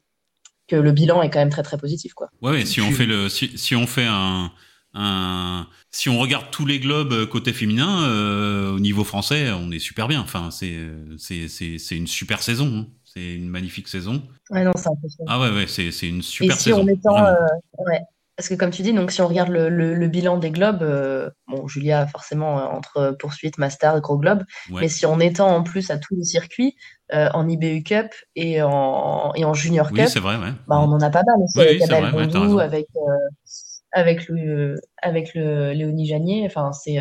que 0.68 0.76
le 0.76 0.92
bilan 0.92 1.22
est 1.22 1.30
quand 1.30 1.40
même 1.40 1.50
très 1.50 1.64
très 1.64 1.78
positif 1.78 2.14
quoi. 2.14 2.30
Ouais, 2.42 2.52
ouais 2.52 2.66
si 2.66 2.82
on 2.82 2.92
fait 2.92 3.06
le 3.06 3.30
si, 3.30 3.58
si 3.58 3.76
on 3.76 3.88
fait 3.88 4.08
un 4.08 4.52
un, 4.94 5.68
si 5.90 6.10
on 6.10 6.20
regarde 6.20 6.46
tous 6.52 6.66
les 6.66 6.80
globes 6.80 7.26
côté 7.28 7.54
féminin, 7.54 8.04
euh, 8.04 8.76
au 8.76 8.80
niveau 8.80 9.04
français, 9.04 9.52
on 9.52 9.72
est 9.72 9.80
super 9.80 10.08
bien. 10.08 10.22
Enfin, 10.22 10.52
c'est 10.52 10.80
c'est 11.18 11.48
c'est 11.48 11.96
une 11.96 12.08
super 12.08 12.42
saison. 12.42 12.80
Hein. 12.80 12.88
C'est 13.06 13.36
une 13.36 13.50
magnifique 13.50 13.88
saison. 13.88 14.24
Ouais, 14.50 14.64
non, 14.64 14.72
c'est 14.76 14.90
impressionnant. 14.90 15.32
Ah 15.32 15.40
ouais, 15.40 15.52
ouais, 15.52 15.68
c'est 15.68 15.92
c'est 15.92 16.08
une 16.08 16.22
super 16.22 16.56
Et 16.56 16.58
si 16.58 16.64
saison. 16.66 16.82
En 16.82 16.84
mettant, 16.84 17.18
euh, 17.18 17.34
ouais, 17.88 18.02
parce 18.42 18.50
que 18.50 18.56
comme 18.56 18.72
tu 18.72 18.82
dis, 18.82 18.92
donc 18.92 19.12
si 19.12 19.22
on 19.22 19.28
regarde 19.28 19.50
le, 19.50 19.70
le, 19.70 20.08
bilan 20.08 20.38
des 20.38 20.50
globes, 20.50 20.82
euh, 20.82 21.30
bon, 21.48 21.68
Julia 21.68 22.08
forcément 22.08 22.60
euh, 22.60 22.64
entre 22.64 23.16
poursuite, 23.20 23.60
master, 23.60 24.02
gros 24.02 24.18
globe, 24.18 24.44
mais 24.72 24.88
si 24.88 25.06
on 25.06 25.20
étend 25.20 25.56
en 25.56 25.62
plus 25.62 25.92
à 25.92 26.00
tous 26.00 26.16
les 26.16 26.24
circuits, 26.24 26.76
euh, 27.14 27.30
en 27.36 27.48
IBU 27.48 27.84
Cup 27.84 28.08
et 28.36 28.64
en, 28.64 29.32
et 29.36 29.46
en 29.46 29.54
Junior 29.54 29.92
Cup, 29.92 30.08
vrai, 30.16 30.38
ouais. 30.38 30.54
bah, 30.68 30.80
on 30.80 30.92
en 30.92 31.02
a 31.02 31.10
pas 31.12 31.22
mal 31.24 31.36
aussi 31.44 31.60
avec 31.60 31.82
Abel 31.84 32.12
Bondou, 32.12 32.60
avec, 32.60 32.88
avec, 33.92 34.28
le, 34.28 34.80
avec 35.02 35.34
le 35.34 35.74
Léonie 35.74 36.08
Janier, 36.08 36.44
enfin 36.46 36.72
c'est 36.72 37.00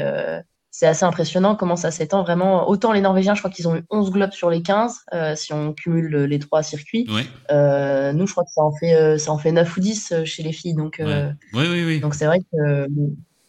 c'est 0.71 0.87
assez 0.87 1.05
impressionnant 1.05 1.57
comment 1.57 1.77
ça 1.77 1.91
s'étend 1.91 2.23
vraiment. 2.23 2.69
Autant 2.69 2.93
les 2.93 3.01
Norvégiens, 3.01 3.35
je 3.35 3.41
crois 3.41 3.51
qu'ils 3.51 3.67
ont 3.67 3.77
eu 3.77 3.83
11 3.91 4.11
globes 4.13 4.33
sur 4.33 4.51
les 4.51 4.63
15, 4.63 5.01
euh, 5.13 5.35
si 5.35 5.53
on 5.53 5.73
cumule 5.73 6.25
les 6.25 6.39
trois 6.39 6.63
circuits. 6.63 7.09
Euh, 7.51 8.13
nous, 8.13 8.27
je 8.27 8.33
crois 8.33 8.45
que 8.45 8.53
ça 8.55 8.63
en 8.63 8.73
fait, 8.73 8.95
euh, 8.95 9.19
ça 9.19 9.33
en 9.33 9.39
fait 9.39 9.51
9 9.51 9.77
ou 9.77 9.81
10 9.81 10.25
chez 10.25 10.43
les 10.43 10.53
filles. 10.53 10.75
Donc, 10.75 11.01
oui, 11.01 11.07
oui, 11.55 11.85
oui. 11.85 12.01
Donc 12.01 12.15
c'est 12.15 12.27
vrai 12.27 12.41
que 12.41 12.87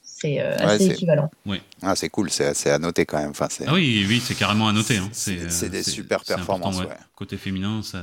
c'est 0.01 0.39
assez 0.39 0.87
équivalent. 0.87 1.29
Oui. 1.45 1.61
Ah, 1.83 1.95
c'est 1.95 2.09
cool, 2.09 2.31
c'est 2.31 2.69
à 2.71 2.79
noter 2.79 3.05
quand 3.05 3.19
même. 3.19 3.31
Enfin, 3.31 3.47
ah 3.67 3.73
oui, 3.73 4.05
oui, 4.07 4.19
c'est 4.19 4.35
carrément 4.35 4.67
à 4.67 4.73
noter. 4.73 4.97
Hein. 4.97 5.09
C'est 5.11 5.69
des 5.69 5.83
super 5.83 6.23
performances. 6.23 6.81
Côté 7.15 7.37
féminin, 7.37 7.81
ça, 7.83 7.99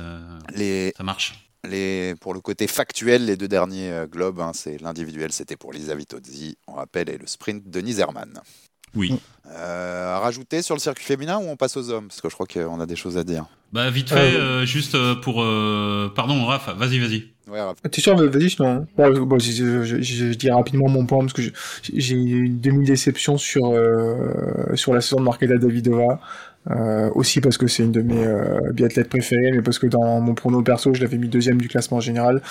les... 0.55 0.93
ça 0.95 1.03
marche. 1.03 1.48
Les, 1.67 2.15
pour 2.21 2.33
le 2.33 2.39
côté 2.39 2.67
factuel, 2.67 3.25
les 3.25 3.35
deux 3.35 3.47
derniers 3.47 4.05
globes, 4.09 4.39
hein, 4.39 4.51
c'est 4.53 4.81
l'individuel, 4.81 5.33
c'était 5.33 5.57
pour 5.57 5.73
Lisa 5.73 5.93
Vitozzi, 5.93 6.57
on 6.67 6.73
rappelle, 6.73 7.09
et 7.09 7.17
le 7.17 7.27
sprint, 7.27 7.69
Denise 7.69 7.99
Herman. 7.99 8.41
Oui. 8.95 9.19
Euh, 9.51 10.15
à 10.15 10.19
rajouter 10.19 10.61
sur 10.61 10.75
le 10.75 10.79
circuit 10.79 11.05
féminin 11.05 11.37
ou 11.37 11.49
on 11.49 11.55
passe 11.55 11.75
aux 11.77 11.89
hommes? 11.89 12.07
Parce 12.07 12.21
que 12.21 12.29
je 12.29 12.33
crois 12.33 12.45
qu'on 12.45 12.79
a 12.79 12.85
des 12.85 12.95
choses 12.95 13.17
à 13.17 13.23
dire. 13.23 13.45
Bah 13.71 13.89
vite 13.89 14.09
fait, 14.09 14.35
euh, 14.35 14.61
euh, 14.61 14.65
juste 14.65 14.97
pour... 15.21 15.35
Pardon, 16.15 16.45
Raph, 16.45 16.75
vas-y, 16.75 16.99
vas-y. 16.99 17.25
Ouais, 17.49 17.61
Raph. 17.61 17.77
T'es 17.91 18.01
sûr, 18.01 18.15
vas-y, 18.15 18.49
sinon. 18.49 18.85
Bon, 18.97 19.39
je, 19.39 19.83
je, 19.83 20.01
je, 20.01 20.25
dis 20.33 20.51
rapidement 20.51 20.87
mon 20.87 21.05
point, 21.05 21.19
parce 21.19 21.33
que 21.33 21.41
j'ai 21.93 22.15
une 22.15 22.59
demi-déception 22.59 23.37
sur, 23.37 23.73
sur 24.75 24.93
la 24.93 25.01
saison 25.01 25.17
de 25.17 25.23
Marketa 25.23 25.57
Davidova. 25.57 26.19
Euh, 26.71 27.09
aussi 27.15 27.41
parce 27.41 27.57
que 27.57 27.67
c'est 27.67 27.83
une 27.83 27.91
de 27.91 28.01
mes 28.01 28.23
euh, 28.23 28.71
biathlètes 28.73 29.09
préférées, 29.09 29.51
mais 29.51 29.61
parce 29.61 29.79
que 29.79 29.87
dans 29.87 30.19
mon 30.19 30.35
prono 30.35 30.61
perso, 30.61 30.93
je 30.93 31.01
l'avais 31.01 31.17
mis 31.17 31.27
deuxième 31.27 31.59
du 31.59 31.67
classement 31.67 31.99
général. 31.99 32.41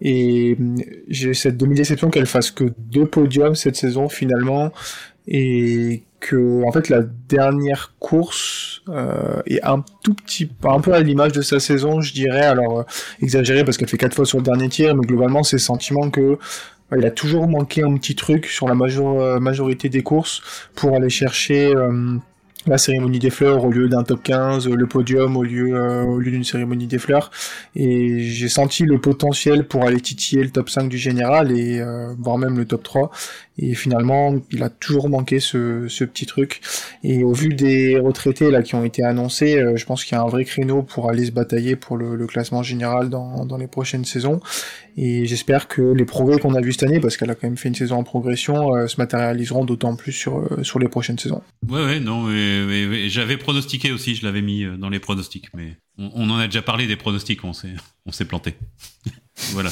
Et 0.00 0.54
mm, 0.56 0.76
j'ai 1.08 1.34
cette 1.34 1.56
demi-déception 1.56 2.10
qu'elle 2.10 2.26
fasse 2.26 2.50
que 2.52 2.72
deux 2.78 3.06
podiums 3.06 3.56
cette 3.56 3.74
saison 3.74 4.08
finalement, 4.08 4.72
et 5.26 6.04
que 6.20 6.62
en 6.64 6.70
fait 6.70 6.88
la 6.88 7.02
dernière 7.02 7.94
course 7.98 8.82
euh, 8.88 9.42
est 9.46 9.62
un 9.64 9.84
tout 10.04 10.14
petit, 10.14 10.48
un 10.62 10.80
peu 10.80 10.92
à 10.92 11.00
l'image 11.00 11.32
de 11.32 11.42
sa 11.42 11.58
saison, 11.58 12.00
je 12.00 12.12
dirais. 12.12 12.46
Alors 12.46 12.80
euh, 12.80 12.84
exagéré 13.20 13.64
parce 13.64 13.78
qu'elle 13.78 13.88
fait 13.88 13.98
quatre 13.98 14.14
fois 14.14 14.26
sur 14.26 14.38
le 14.38 14.44
dernier 14.44 14.68
tir, 14.68 14.94
mais 14.94 15.04
globalement 15.04 15.42
c'est 15.42 15.56
le 15.56 15.60
sentiment 15.60 16.10
que 16.10 16.38
il 16.96 17.04
a 17.04 17.10
toujours 17.10 17.48
manqué 17.48 17.82
un 17.82 17.96
petit 17.96 18.14
truc 18.14 18.46
sur 18.46 18.68
la 18.68 18.76
major 18.76 19.40
majorité 19.40 19.88
des 19.88 20.04
courses 20.04 20.40
pour 20.76 20.94
aller 20.94 21.08
chercher 21.08 21.74
la 22.66 22.78
cérémonie 22.78 23.18
des 23.18 23.30
fleurs 23.30 23.64
au 23.64 23.70
lieu 23.70 23.88
d'un 23.88 24.02
top 24.02 24.22
15, 24.22 24.68
le 24.68 24.86
podium 24.86 25.36
au 25.36 25.42
lieu, 25.42 25.74
euh, 25.74 26.18
lieu 26.18 26.30
d'une 26.30 26.44
cérémonie 26.44 26.86
des 26.86 26.98
fleurs. 26.98 27.30
Et 27.74 28.20
j'ai 28.20 28.48
senti 28.48 28.84
le 28.84 29.00
potentiel 29.00 29.66
pour 29.66 29.84
aller 29.84 30.00
titiller 30.00 30.42
le 30.42 30.50
top 30.50 30.68
5 30.68 30.88
du 30.88 30.98
général 30.98 31.56
et 31.56 31.80
euh, 31.80 32.14
voire 32.18 32.38
même 32.38 32.56
le 32.56 32.64
top 32.64 32.82
3. 32.82 33.10
Et 33.58 33.74
finalement, 33.74 34.34
il 34.50 34.62
a 34.62 34.68
toujours 34.68 35.08
manqué 35.08 35.40
ce, 35.40 35.86
ce 35.88 36.04
petit 36.04 36.26
truc. 36.26 36.60
Et 37.02 37.24
au 37.24 37.32
vu 37.32 37.54
des 37.54 37.98
retraités 37.98 38.50
qui 38.64 38.74
ont 38.74 38.84
été 38.84 39.02
annoncés, 39.02 39.56
euh, 39.56 39.76
je 39.76 39.86
pense 39.86 40.04
qu'il 40.04 40.16
y 40.16 40.18
a 40.18 40.22
un 40.22 40.28
vrai 40.28 40.44
créneau 40.44 40.82
pour 40.82 41.08
aller 41.08 41.26
se 41.26 41.32
batailler 41.32 41.76
pour 41.76 41.96
le, 41.96 42.16
le 42.16 42.26
classement 42.26 42.62
général 42.62 43.08
dans, 43.08 43.46
dans 43.46 43.56
les 43.56 43.66
prochaines 43.66 44.04
saisons. 44.04 44.40
Et 44.96 45.26
j'espère 45.26 45.68
que 45.68 45.82
les 45.82 46.04
progrès 46.06 46.38
qu'on 46.38 46.54
a 46.54 46.60
vus 46.60 46.72
cette 46.72 46.84
année, 46.84 47.00
parce 47.00 47.16
qu'elle 47.16 47.30
a 47.30 47.34
quand 47.34 47.46
même 47.46 47.58
fait 47.58 47.68
une 47.68 47.74
saison 47.74 47.96
en 47.96 48.04
progression, 48.04 48.74
euh, 48.74 48.86
se 48.86 48.96
matérialiseront 48.98 49.64
d'autant 49.64 49.94
plus 49.94 50.12
sur, 50.12 50.38
euh, 50.38 50.62
sur 50.62 50.78
les 50.78 50.88
prochaines 50.88 51.18
saisons. 51.18 51.42
Ouais, 51.68 51.84
ouais, 51.84 52.00
non, 52.00 52.22
mais, 52.22 52.64
mais, 52.64 53.08
j'avais 53.10 53.36
pronostiqué 53.36 53.92
aussi, 53.92 54.14
je 54.14 54.24
l'avais 54.24 54.42
mis 54.42 54.64
dans 54.78 54.88
les 54.88 54.98
pronostics, 54.98 55.48
mais 55.54 55.76
on, 55.98 56.10
on, 56.14 56.30
en 56.30 56.38
a 56.38 56.46
déjà 56.46 56.62
parlé 56.62 56.86
des 56.86 56.96
pronostics, 56.96 57.44
on 57.44 57.52
s'est, 57.52 57.74
on 58.06 58.12
s'est 58.12 58.24
planté. 58.24 58.54
voilà. 59.52 59.70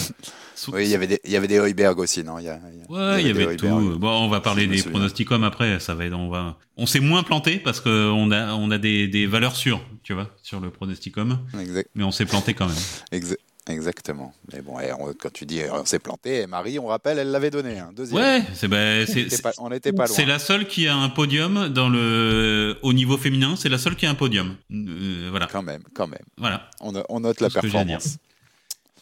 Oui, 0.69 0.85
il 0.85 0.91
y 0.91 0.95
avait 0.95 1.07
des, 1.07 1.21
il 1.25 1.31
y 1.31 1.37
avait 1.37 1.49
des 1.49 1.59
Heuberg 1.59 1.99
aussi, 1.99 2.23
non? 2.23 2.39
Il 2.39 2.45
y, 2.45 2.49
a, 2.49 2.61
il 2.73 2.81
y 2.81 2.93
Ouais, 2.93 3.21
il 3.23 3.27
y 3.27 3.31
avait, 3.31 3.57
tout. 3.57 3.67
Bon, 3.99 4.25
on 4.25 4.29
va 4.29 4.41
parler 4.41 4.67
des 4.67 4.83
pronosticums 4.83 5.45
après. 5.45 5.81
Ça 5.81 5.95
va, 5.95 6.05
on 6.17 6.29
va, 6.29 6.59
on 6.77 6.87
s'est 6.87 7.01
moins 7.01 7.23
planté 7.23 7.59
parce 7.59 7.81
que 7.81 8.11
on 8.11 8.31
a, 8.31 8.55
on 8.55 8.71
a 8.71 8.79
des, 8.79 9.09
des 9.09 9.27
valeurs 9.27 9.57
sûres, 9.57 9.85
tu 10.03 10.15
vois, 10.15 10.31
sur 10.43 10.61
le 10.61 10.71
pronosticum. 10.71 11.41
Exact. 11.59 11.91
Mais 11.95 12.05
on 12.05 12.11
s'est 12.11 12.27
planté 12.27 12.55
quand 12.55 12.67
même. 12.67 12.77
Exact. 13.13 13.41
Exactement. 13.69 14.35
Mais 14.53 14.61
bon, 14.61 14.77
quand 15.19 15.33
tu 15.33 15.47
dis 15.47 15.63
on 15.73 15.87
s'est 15.87 15.99
planté, 15.99 16.47
Marie, 16.47 16.79
on 16.79 16.87
rappelle, 16.87 17.19
elle 17.19 17.31
l'avait 17.31 17.51
donné. 17.51 17.79
Hein, 17.79 17.93
deuxième. 17.97 18.21
Ouais, 18.21 18.43
c'est 18.55 18.69
ben, 18.69 19.07
on 19.59 19.71
n'était 19.71 19.93
pas, 19.93 20.07
loin. 20.07 20.15
C'est 20.15 20.27
la 20.27 20.39
seule 20.39 20.67
qui 20.67 20.87
a 20.87 20.95
un 20.95 21.09
podium 21.09 21.69
dans 21.69 21.89
le 21.89 22.77
au 22.83 22.93
niveau 22.93 23.17
féminin. 23.17 23.57
C'est 23.57 23.71
la 23.71 23.79
seule 23.79 23.97
qui 23.97 24.05
a 24.05 24.11
un 24.11 24.15
podium. 24.15 24.57
Euh, 24.71 25.29
voilà. 25.31 25.49
Quand 25.51 25.63
même, 25.63 25.83
quand 25.95 26.07
même. 26.07 26.25
Voilà. 26.37 26.69
On, 26.81 26.93
on 27.09 27.21
note 27.21 27.41
la 27.41 27.49
performance. 27.49 28.19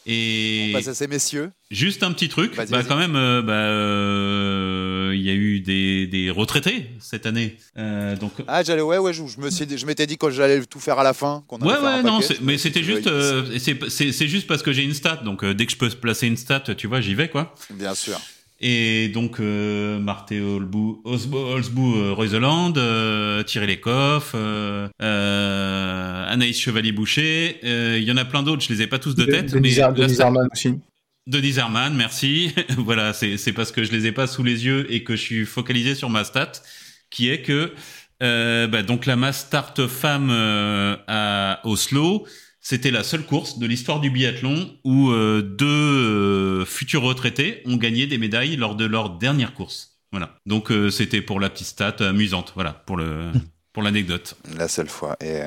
Et 0.05 0.67
on 0.69 0.73
passe 0.73 0.87
à 0.87 0.93
ces 0.93 1.07
messieurs. 1.07 1.51
Juste 1.71 2.03
un 2.03 2.11
petit 2.11 2.29
truc, 2.29 2.55
bah 2.55 2.83
quand 2.83 2.97
même, 2.97 3.15
euh, 3.15 3.41
bah 3.41 3.53
euh, 3.53 5.11
il 5.15 5.21
y 5.21 5.29
a 5.29 5.33
eu 5.33 5.59
des, 5.59 6.05
des 6.07 6.29
retraités 6.29 6.89
cette 6.99 7.25
année. 7.25 7.57
Euh, 7.77 8.15
donc 8.15 8.33
ah 8.47 8.63
j'allais 8.63 8.81
ouais 8.81 8.97
ouais 8.97 9.13
je, 9.13 9.23
me 9.39 9.49
suis 9.49 9.65
je 9.77 9.85
m'étais 9.85 10.05
dit 10.05 10.17
que 10.17 10.29
j'allais 10.29 10.63
tout 10.65 10.79
faire 10.79 10.99
à 10.99 11.03
la 11.03 11.13
fin. 11.13 11.43
Qu'on 11.47 11.59
ouais 11.59 11.77
ouais 11.77 12.03
non 12.03 12.19
mais 12.41 12.57
c'était 12.57 12.83
juste 12.83 13.07
euh, 13.07 13.57
c'est 13.57 14.27
juste 14.27 14.45
parce 14.47 14.61
que 14.61 14.71
j'ai 14.73 14.83
une 14.83 14.93
stat 14.93 15.21
donc 15.23 15.43
dès 15.45 15.65
que 15.65 15.71
je 15.71 15.77
peux 15.77 15.89
placer 15.89 16.27
une 16.27 16.37
stat 16.37 16.61
tu 16.77 16.87
vois 16.87 17.01
j'y 17.01 17.15
vais 17.15 17.29
quoi. 17.29 17.55
Bien 17.71 17.95
sûr. 17.95 18.19
Et 18.65 19.09
donc 19.09 19.41
euh, 19.41 19.99
Marthe 19.99 20.31
Holzbou, 20.31 21.01
Holzbou 21.03 21.97
euh, 21.97 22.13
Reuseland, 22.13 22.71
euh, 22.77 23.43
Thierry 23.43 23.67
Lecoff, 23.67 24.31
euh, 24.35 24.87
euh, 25.01 26.25
Anaïs 26.29 26.57
Chevalier-Boucher, 26.57 27.59
il 27.97 28.03
y 28.03 28.11
en 28.13 28.15
a 28.15 28.23
plein 28.23 28.41
d'autres, 28.41 28.63
je 28.63 28.71
les 28.71 28.81
ai 28.81 28.87
pas 28.87 28.99
tous 28.99 29.15
de, 29.15 29.25
tête. 29.25 29.51
De, 29.53 29.59
mais 29.59 29.75
Denis 29.91 30.21
Arman 30.21 30.47
aussi. 30.49 30.75
Denis 31.27 31.59
Arman, 31.59 31.93
merci. 31.93 32.55
voilà, 32.77 33.11
c'est 33.11 33.51
parce 33.51 33.73
que 33.73 33.83
je 33.83 33.91
les 33.91 34.05
ai 34.05 34.13
pas 34.13 34.27
sous 34.27 34.43
les 34.43 34.65
yeux 34.65 34.87
et 34.89 35.03
que 35.03 35.17
je 35.17 35.21
suis 35.21 35.45
focalisé 35.45 35.93
sur 35.93 36.09
ma 36.09 36.23
stat, 36.23 36.53
qui 37.09 37.27
est 37.27 37.41
que 37.41 37.73
bah, 38.21 38.81
donc 38.81 39.05
la 39.05 39.17
mass 39.17 39.39
start 39.41 39.87
femme 39.87 40.31
à 40.31 41.59
Oslo, 41.65 42.25
c'était 42.63 42.91
la 42.91 43.03
seule 43.03 43.25
course 43.25 43.59
de 43.59 43.67
l'histoire 43.67 43.99
du 43.99 44.09
biathlon 44.09 44.71
où 44.85 45.11
euh, 45.11 45.41
deux 45.41 45.65
euh, 46.61 46.65
futurs 46.65 47.01
retraités 47.01 47.61
ont 47.65 47.75
gagné 47.75 48.07
des 48.07 48.17
médailles 48.17 48.55
lors 48.55 48.75
de 48.75 48.85
leur 48.85 49.17
dernière 49.17 49.53
course. 49.53 49.99
Voilà. 50.11 50.37
Donc 50.45 50.71
euh, 50.71 50.89
c'était 50.89 51.21
pour 51.21 51.41
la 51.41 51.49
petite 51.49 51.67
stat 51.67 51.95
amusante, 51.99 52.53
voilà, 52.55 52.71
pour 52.71 52.95
le 52.95 53.31
pour 53.73 53.83
l'anecdote. 53.83 54.37
La 54.55 54.69
seule 54.69 54.87
fois. 54.87 55.17
Et 55.19 55.41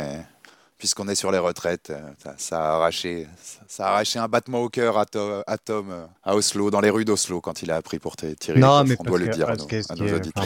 puisqu'on 0.76 1.08
est 1.08 1.14
sur 1.14 1.32
les 1.32 1.38
retraites, 1.38 1.90
ça, 2.36 2.58
a 2.58 2.74
arraché 2.74 3.26
ça 3.66 3.86
a 3.86 3.88
arraché 3.92 4.18
un 4.18 4.28
battement 4.28 4.60
au 4.60 4.68
cœur 4.68 4.98
à, 4.98 5.06
Tom 5.06 6.06
à 6.22 6.36
Oslo, 6.36 6.70
dans 6.70 6.82
les 6.82 6.90
rues 6.90 7.06
d'Oslo, 7.06 7.40
quand 7.40 7.62
il 7.62 7.70
a 7.70 7.76
appris 7.76 7.98
pour 7.98 8.16
tirer. 8.16 8.58
Non, 8.58 8.84
mais 8.84 8.96
on 8.98 9.04
doit 9.04 9.18
le 9.18 9.28
dire 9.28 9.48
à 9.48 9.56
nos, 9.56 10.14
auditeurs. 10.14 10.44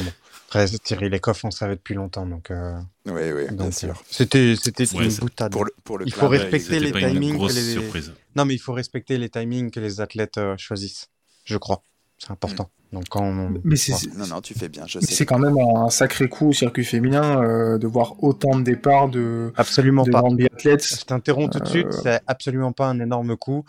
Après, 0.52 0.66
Thierry 0.66 1.08
Lecoff, 1.08 1.44
on 1.44 1.52
savait 1.52 1.76
depuis 1.76 1.94
longtemps, 1.94 2.26
donc. 2.26 2.50
Euh... 2.50 2.76
Oui, 3.06 3.30
oui, 3.32 3.44
bien 3.52 3.68
euh, 3.68 3.70
sûr. 3.70 4.02
C'était, 4.10 4.56
c'était 4.60 4.82
une 4.82 5.08
boutade. 5.14 5.52
Pour 5.52 5.64
le, 5.64 5.70
pour 5.84 5.96
le 5.96 6.06
il 6.06 6.12
faut 6.12 6.26
respecter 6.26 6.80
les 6.80 6.90
timings. 6.90 7.38
Que 7.38 7.52
les... 7.52 8.02
Non, 8.34 8.44
mais 8.44 8.54
il 8.54 8.58
faut 8.58 8.72
respecter 8.72 9.16
les 9.16 9.28
timings 9.28 9.70
que 9.70 9.78
les 9.78 10.00
athlètes 10.00 10.38
euh, 10.38 10.56
choisissent. 10.58 11.08
Je 11.44 11.56
crois. 11.56 11.82
C'est 12.18 12.32
important. 12.32 12.64
Mm. 12.64 12.96
Donc 12.96 13.04
quand 13.08 13.22
on... 13.22 13.60
Mais 13.62 13.76
c'est, 13.76 14.12
non, 14.16 14.26
non, 14.26 14.40
tu 14.40 14.54
fais 14.54 14.68
bien. 14.68 14.88
Je 14.88 14.98
sais. 14.98 15.14
C'est 15.14 15.24
quand 15.24 15.38
même 15.38 15.56
un 15.56 15.88
sacré 15.88 16.28
coup 16.28 16.48
au 16.48 16.52
circuit 16.52 16.84
féminin 16.84 17.40
euh, 17.44 17.78
de 17.78 17.86
voir 17.86 18.20
autant 18.24 18.58
de 18.58 18.64
départs 18.64 19.08
de. 19.08 19.52
Absolument 19.56 20.02
de 20.02 20.10
pas. 20.10 20.22
Biathlètes. 20.32 20.84
Je 20.84 21.04
t'interromps 21.04 21.56
tout 21.56 21.60
de 21.62 21.68
suite. 21.68 21.92
C'est 22.02 22.20
absolument 22.26 22.72
pas 22.72 22.88
un 22.88 22.98
énorme 22.98 23.36
coup. 23.36 23.64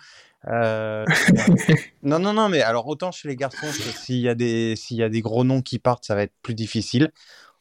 Euh... 0.47 1.05
non, 2.03 2.19
non, 2.19 2.33
non, 2.33 2.49
mais 2.49 2.61
alors 2.61 2.87
autant 2.87 3.11
chez 3.11 3.27
les 3.27 3.35
garçons, 3.35 3.67
s'il 3.71 4.17
y 4.17 4.29
a 4.29 4.35
des 4.35 4.75
s'il 4.75 4.97
y 4.97 5.03
a 5.03 5.09
des 5.09 5.21
gros 5.21 5.43
noms 5.43 5.61
qui 5.61 5.79
partent, 5.79 6.05
ça 6.05 6.15
va 6.15 6.23
être 6.23 6.33
plus 6.41 6.55
difficile. 6.55 7.11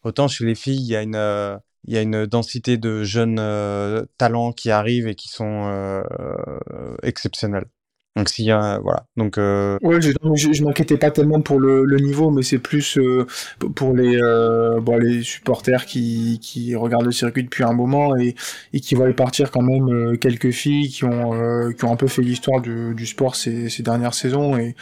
Autant 0.03 0.29
chez 0.29 0.47
les 0.47 0.55
filles, 0.55 0.81
il 0.81 0.89
y 0.89 0.97
a 0.97 1.03
une 1.03 1.17
euh, 1.17 1.57
il 1.85 1.95
y 1.95 1.99
a 1.99 2.03
une 2.03 2.27
densité 2.27 2.77
de 2.79 3.03
jeunes 3.03 3.39
euh, 3.39 4.05
talents 4.19 4.53
qui 4.53 4.71
arrivent 4.71 5.09
et 5.09 5.15
qui 5.15 5.29
sont 5.29 5.67
euh, 5.67 6.03
exceptionnels. 7.03 7.67
Donc 8.17 8.29
s'il 8.29 8.45
y 8.45 8.51
a 8.51 8.81
voilà. 8.81 9.07
Donc 9.17 9.39
euh... 9.39 9.79
ouais, 9.83 10.01
je, 10.01 10.11
je, 10.35 10.53
je 10.53 10.65
m'inquiétais 10.65 10.97
pas 10.97 11.11
tellement 11.13 11.41
pour 11.41 11.61
le, 11.61 11.85
le 11.85 11.97
niveau, 11.99 12.31
mais 12.31 12.43
c'est 12.43 12.59
plus 12.59 12.99
euh, 12.99 13.25
pour 13.77 13.95
les 13.95 14.17
euh, 14.21 14.81
bon, 14.81 14.99
les 14.99 15.23
supporters 15.23 15.87
qui, 15.87 16.39
qui 16.43 16.75
regardent 16.75 17.07
le 17.07 17.13
circuit 17.13 17.45
depuis 17.45 17.63
un 17.63 17.73
moment 17.73 18.17
et, 18.17 18.35
et 18.73 18.81
qui 18.81 18.97
voient 18.97 19.11
partir 19.13 19.53
quand 19.53 19.63
même 19.63 19.89
euh, 19.89 20.17
quelques 20.17 20.51
filles 20.51 20.89
qui 20.89 21.05
ont 21.05 21.71
qui 21.73 21.85
ont 21.85 21.93
un 21.93 21.97
peu 21.97 22.09
fait 22.09 22.23
l'histoire 22.23 22.61
du, 22.61 22.95
du 22.95 23.07
sport 23.07 23.37
ces, 23.37 23.69
ces 23.69 23.83
dernières 23.85 24.15
saisons 24.15 24.57
et 24.59 24.75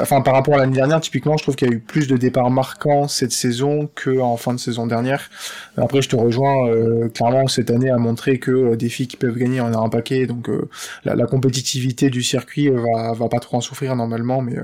enfin, 0.00 0.20
par 0.20 0.34
rapport 0.34 0.54
à 0.54 0.58
l'année 0.58 0.74
dernière, 0.74 1.00
typiquement, 1.00 1.36
je 1.36 1.42
trouve 1.42 1.56
qu'il 1.56 1.68
y 1.68 1.70
a 1.70 1.74
eu 1.74 1.80
plus 1.80 2.06
de 2.08 2.16
départs 2.16 2.50
marquants 2.50 3.08
cette 3.08 3.32
saison 3.32 3.88
qu'en 3.94 4.36
fin 4.36 4.54
de 4.54 4.58
saison 4.58 4.86
dernière. 4.86 5.28
Après, 5.76 6.02
je 6.02 6.08
te 6.08 6.16
rejoins, 6.16 6.68
euh, 6.68 7.08
clairement, 7.08 7.46
cette 7.46 7.70
année 7.70 7.90
a 7.90 7.98
montré 7.98 8.38
que 8.38 8.50
euh, 8.50 8.76
des 8.76 8.88
filles 8.88 9.08
qui 9.08 9.16
peuvent 9.16 9.36
gagner, 9.36 9.60
on 9.60 9.72
a 9.72 9.78
un 9.78 9.88
paquet, 9.88 10.26
donc 10.26 10.48
euh, 10.48 10.68
la, 11.04 11.26
compétitivité 11.26 12.10
du 12.10 12.22
circuit 12.22 12.68
va, 12.70 13.12
va 13.12 13.28
pas 13.28 13.40
trop 13.40 13.58
en 13.58 13.60
souffrir 13.60 13.96
normalement, 13.96 14.40
mais 14.42 14.56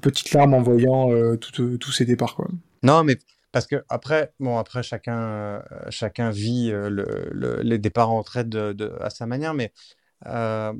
petite 0.00 0.32
larme 0.32 0.54
en 0.54 0.62
voyant 0.62 1.08
tous 1.38 1.92
ces 1.92 2.04
départs. 2.04 2.34
Quoi. 2.34 2.48
Non, 2.82 3.04
mais 3.04 3.16
parce 3.52 3.66
que 3.66 3.84
après, 3.88 4.32
bon, 4.40 4.58
après 4.58 4.82
chacun, 4.82 5.62
chacun 5.88 6.30
vit 6.30 6.70
le, 6.70 7.28
le, 7.30 7.60
les 7.62 7.78
départs 7.78 8.10
en 8.10 8.18
retraite 8.18 8.48
de, 8.48 8.72
de, 8.72 8.92
à 9.00 9.10
sa 9.10 9.26
manière, 9.26 9.54
mais 9.54 9.72
euh, 10.26 10.72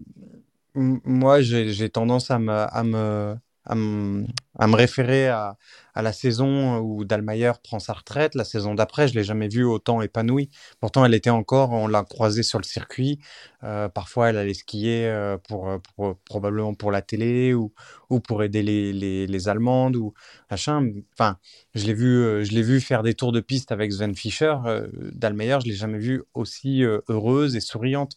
moi, 0.74 1.40
j'ai 1.42 1.90
tendance 1.90 2.30
à 2.30 2.38
me, 2.38 2.52
à 2.52 2.82
me, 2.82 3.36
à 3.64 3.74
me, 3.74 4.26
à 4.58 4.66
me 4.66 4.74
référer 4.74 5.28
à, 5.28 5.56
à, 5.94 6.02
la 6.02 6.12
saison 6.12 6.78
où 6.78 7.04
Dalmayer 7.04 7.52
prend 7.62 7.78
sa 7.78 7.92
retraite. 7.92 8.34
La 8.34 8.44
saison 8.44 8.74
d'après, 8.74 9.08
je 9.08 9.14
l'ai 9.14 9.22
jamais 9.22 9.48
vue 9.48 9.64
autant 9.64 10.02
épanouie. 10.02 10.50
Pourtant, 10.80 11.04
elle 11.04 11.14
était 11.14 11.30
encore, 11.30 11.72
on 11.72 11.86
l'a 11.86 12.02
croisée 12.04 12.42
sur 12.42 12.58
le 12.58 12.64
circuit. 12.64 13.18
Euh, 13.64 13.88
parfois, 13.88 14.30
elle 14.30 14.38
allait 14.38 14.54
skier 14.54 15.06
euh, 15.06 15.38
pour, 15.48 15.68
pour, 15.94 16.16
probablement 16.24 16.74
pour 16.74 16.90
la 16.90 17.02
télé 17.02 17.54
ou, 17.54 17.72
ou 18.10 18.20
pour 18.20 18.42
aider 18.42 18.62
les, 18.62 18.92
les, 18.92 19.26
les 19.26 19.48
Allemandes 19.48 19.96
ou 19.96 20.14
machin. 20.50 20.88
Enfin, 21.14 21.36
je 21.74 21.86
l'ai 21.86 21.94
vu, 21.94 22.16
euh, 22.24 22.44
je 22.44 22.52
l'ai 22.52 22.62
vu 22.62 22.80
faire 22.80 23.02
des 23.02 23.14
tours 23.14 23.32
de 23.32 23.40
piste 23.40 23.72
avec 23.72 23.92
Sven 23.92 24.14
Fischer. 24.14 24.56
Euh, 24.66 24.88
Dalmayer, 25.12 25.58
je 25.62 25.68
l'ai 25.68 25.76
jamais 25.76 25.98
vue 25.98 26.22
aussi 26.34 26.82
heureuse 27.08 27.56
et 27.56 27.60
souriante. 27.60 28.16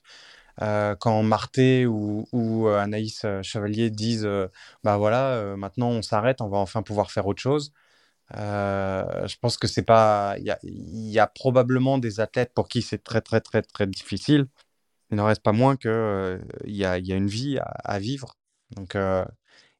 Euh, 0.62 0.96
quand 0.96 1.22
Marté 1.24 1.86
ou, 1.86 2.26
euh, 2.34 2.78
Anaïs 2.80 3.24
euh, 3.26 3.42
Chevalier 3.44 3.90
disent 3.90 4.28
bah 4.84 4.98
voilà 4.98 5.56
maintenant 5.58 5.90
on 5.90 6.02
s'arrête 6.02 6.40
on 6.42 6.48
va 6.48 6.58
enfin 6.60 6.82
pouvoir 6.82 7.12
faire 7.12 7.28
autre 7.28 7.42
chose 7.42 7.74
je 8.32 9.36
pense 9.42 9.58
que 9.58 9.68
c'est 9.68 9.84
pas 9.84 10.36
il 10.40 11.12
y 11.12 11.20
a, 11.20 11.28
probablement 11.28 11.98
des 11.98 12.20
athlètes 12.22 12.54
pour 12.54 12.68
qui 12.70 12.82
c'est 12.82 13.04
très 13.04 13.22
très 13.22 13.42
très 13.42 13.62
très 13.62 13.88
difficile. 13.88 14.48
Il 15.12 15.18
n'en 15.18 15.26
reste 15.26 15.44
pas 15.44 15.52
moins 15.54 15.78
que 15.78 16.42
il 16.66 16.76
y, 16.76 16.86
a, 16.86 16.98
une 16.98 17.28
vie 17.28 17.60
à, 17.62 18.00
vivre. 18.00 18.38
Donc 18.72 18.98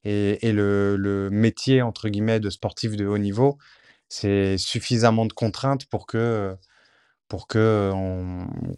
et, 0.04 0.52
le, 0.52 1.30
métier 1.32 1.82
entre 1.82 2.10
guillemets 2.10 2.40
de 2.40 2.50
sportif 2.50 2.96
de 2.96 3.06
haut 3.08 3.18
niveau 3.18 3.58
c'est 4.10 4.58
suffisamment 4.58 5.26
de 5.26 5.34
contraintes 5.34 5.86
pour 5.88 6.06
que 6.08 6.56
pour 7.28 7.48
que 7.48 7.92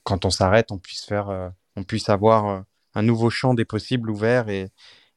quand 0.04 0.26
on 0.26 0.30
s'arrête, 0.30 0.72
on 0.72 0.78
puisse 0.80 1.06
faire, 1.06 1.30
euh, 1.30 1.50
on 1.78 1.84
puisse 1.86 2.10
avoir 2.10 2.48
euh, 2.50 2.62
un 2.96 3.04
nouveau 3.04 3.30
champ 3.30 3.54
des 3.54 3.66
possibles 3.66 4.10
ouvert 4.12 4.50
et, 4.50 4.70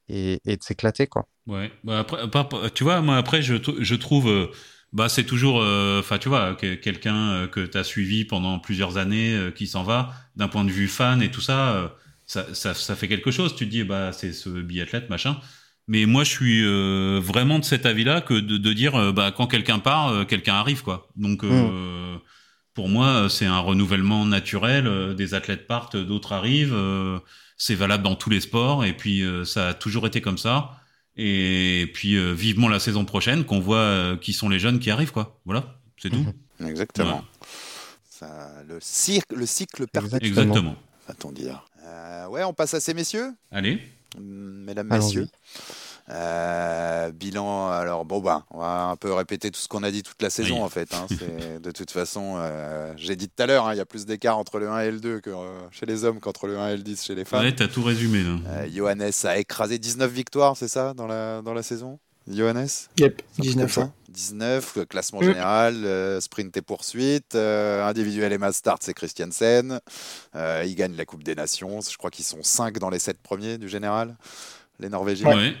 et, 0.09 0.39
et 0.45 0.57
de 0.57 0.63
s'éclater, 0.63 1.07
quoi. 1.07 1.27
Ouais. 1.47 1.71
Bah 1.83 1.99
après, 1.99 2.29
tu 2.73 2.83
vois, 2.83 3.01
moi 3.01 3.17
après, 3.17 3.41
je, 3.41 3.55
je 3.79 3.95
trouve, 3.95 4.29
euh, 4.29 4.47
bah 4.93 5.09
c'est 5.09 5.23
toujours, 5.25 5.57
enfin 5.99 6.17
tu 6.19 6.29
vois, 6.29 6.55
que- 6.55 6.75
quelqu'un 6.75 7.31
euh, 7.31 7.47
que 7.47 7.61
t'as 7.65 7.83
suivi 7.83 8.25
pendant 8.25 8.59
plusieurs 8.59 8.97
années 8.97 9.33
euh, 9.35 9.51
qui 9.51 9.67
s'en 9.67 9.83
va, 9.83 10.13
d'un 10.35 10.47
point 10.47 10.63
de 10.65 10.71
vue 10.71 10.87
fan 10.87 11.21
et 11.21 11.31
tout 11.31 11.41
ça, 11.41 11.73
euh, 11.75 11.87
ça, 12.25 12.53
ça, 12.53 12.73
ça 12.75 12.95
fait 12.95 13.07
quelque 13.07 13.31
chose. 13.31 13.55
Tu 13.55 13.65
te 13.65 13.71
dis, 13.71 13.83
bah 13.83 14.11
c'est 14.13 14.33
ce 14.33 14.49
biathlète 14.49 15.09
machin. 15.09 15.37
Mais 15.87 16.05
moi, 16.05 16.23
je 16.23 16.29
suis 16.29 16.63
euh, 16.63 17.19
vraiment 17.21 17.59
de 17.59 17.65
cet 17.65 17.85
avis-là 17.85 18.21
que 18.21 18.35
de, 18.35 18.57
de 18.57 18.73
dire, 18.73 18.95
euh, 18.95 19.11
bah 19.11 19.31
quand 19.35 19.47
quelqu'un 19.47 19.79
part, 19.79 20.09
euh, 20.09 20.25
quelqu'un 20.25 20.53
arrive 20.55 20.83
quoi. 20.83 21.09
Donc 21.15 21.43
euh, 21.43 22.17
pour 22.81 22.89
moi, 22.89 23.27
c'est 23.29 23.45
un 23.45 23.59
renouvellement 23.59 24.25
naturel. 24.25 24.87
euh, 24.87 25.13
Des 25.13 25.35
athlètes 25.35 25.67
partent, 25.67 25.95
d'autres 25.95 26.31
arrivent. 26.33 26.73
euh, 26.73 27.19
c'est 27.55 27.75
valable 27.75 28.01
dans 28.03 28.15
tous 28.15 28.31
les 28.31 28.41
sports 28.41 28.83
et 28.85 28.93
puis 28.97 29.21
euh, 29.21 29.45
ça 29.45 29.67
a 29.67 29.73
toujours 29.75 30.07
été 30.07 30.19
comme 30.19 30.39
ça. 30.39 30.71
Et 31.15 31.91
puis 31.93 32.15
euh, 32.15 32.31
vivement 32.33 32.69
la 32.69 32.79
saison 32.79 33.05
prochaine 33.05 33.43
qu'on 33.43 33.59
voit 33.59 33.77
euh, 33.77 34.17
qui 34.17 34.33
sont 34.33 34.49
les 34.49 34.57
jeunes 34.57 34.79
qui 34.79 34.89
arrivent 34.89 35.11
quoi. 35.11 35.39
Voilà, 35.45 35.75
c'est 36.01 36.09
tout. 36.09 36.25
Exactement. 36.65 37.23
Ça, 38.09 38.49
le, 38.67 38.79
cirque, 38.81 39.31
le 39.31 39.45
cycle 39.45 39.85
parfait, 39.85 40.17
Exactement. 40.21 40.41
Exactement. 40.55 40.75
va-t-on 41.07 41.31
dire. 41.33 41.63
Euh, 41.85 42.25
ouais, 42.29 42.43
on 42.43 42.53
passe 42.53 42.73
à 42.73 42.79
ces 42.79 42.95
messieurs, 42.95 43.29
Allez. 43.51 43.79
mesdames, 44.19 44.91
Allons-y. 44.91 45.05
messieurs. 45.05 45.27
Euh, 46.09 47.11
bilan, 47.11 47.69
alors 47.69 48.05
bon 48.05 48.19
bah, 48.19 48.45
on 48.51 48.59
va 48.59 48.85
un 48.85 48.95
peu 48.95 49.13
répéter 49.13 49.49
tout 49.51 49.59
ce 49.59 49.67
qu'on 49.67 49.83
a 49.83 49.91
dit 49.91 50.03
toute 50.03 50.21
la 50.21 50.29
saison 50.29 50.55
Oui. 50.57 50.61
en 50.63 50.69
fait. 50.69 50.93
hein. 50.93 51.05
De 51.61 51.71
toute 51.71 51.91
façon, 51.91 52.35
euh, 52.37 52.93
j'ai 52.97 53.15
dit 53.15 53.29
tout 53.29 53.41
à 53.43 53.45
l'heure, 53.45 53.67
hein, 53.67 53.73
il 53.73 53.77
y 53.77 53.81
a 53.81 53.85
plus 53.85 54.05
d'écart 54.05 54.37
entre 54.37 54.59
le 54.59 54.69
1 54.69 54.79
et 54.81 54.91
le 54.91 54.99
2 54.99 55.19
que 55.19 55.29
euh, 55.29 55.45
chez 55.71 55.85
les 55.85 56.03
hommes 56.03 56.19
qu'entre 56.19 56.47
le 56.47 56.57
1 56.57 56.69
et 56.69 56.77
le 56.77 56.83
10 56.83 57.03
chez 57.03 57.15
les 57.15 57.25
femmes. 57.25 57.41
Ouais, 57.43 57.55
t'as 57.55 57.67
tout 57.67 57.83
résumé 57.83 58.23
là. 58.23 58.35
Euh, 58.47 58.67
Johannes 58.73 59.11
a 59.23 59.37
écrasé 59.37 59.77
19 59.79 60.11
victoires, 60.11 60.57
c'est 60.57 60.67
ça, 60.67 60.93
dans 60.93 61.07
la, 61.07 61.41
dans 61.41 61.53
la 61.53 61.63
saison? 61.63 61.99
Johannes? 62.27 62.67
Yep, 62.97 63.21
Un 63.39 63.41
truc 63.41 63.45
19 63.45 63.55
comme 63.61 63.69
fois. 63.69 63.83
ça 63.85 63.91
19, 64.09 64.77
euh, 64.77 64.85
classement 64.85 65.21
général, 65.21 65.73
euh, 65.85 66.19
sprint 66.21 66.55
et 66.57 66.61
poursuite, 66.61 67.33
euh, 67.35 67.83
individuel 67.87 68.31
et 68.33 68.37
mass 68.37 68.57
start, 68.57 68.83
c'est 68.83 68.93
Christiansen. 68.93 69.79
Euh, 70.35 70.63
il 70.65 70.75
gagne 70.75 70.95
la 70.95 71.05
Coupe 71.05 71.23
des 71.23 71.33
Nations. 71.33 71.79
Je 71.81 71.97
crois 71.97 72.11
qu'ils 72.11 72.25
sont 72.25 72.43
5 72.43 72.77
dans 72.77 72.89
les 72.89 72.99
7 72.99 73.17
premiers 73.23 73.57
du 73.57 73.67
général, 73.69 74.15
les 74.81 74.89
Norvégiens. 74.89 75.35
Ouais. 75.35 75.55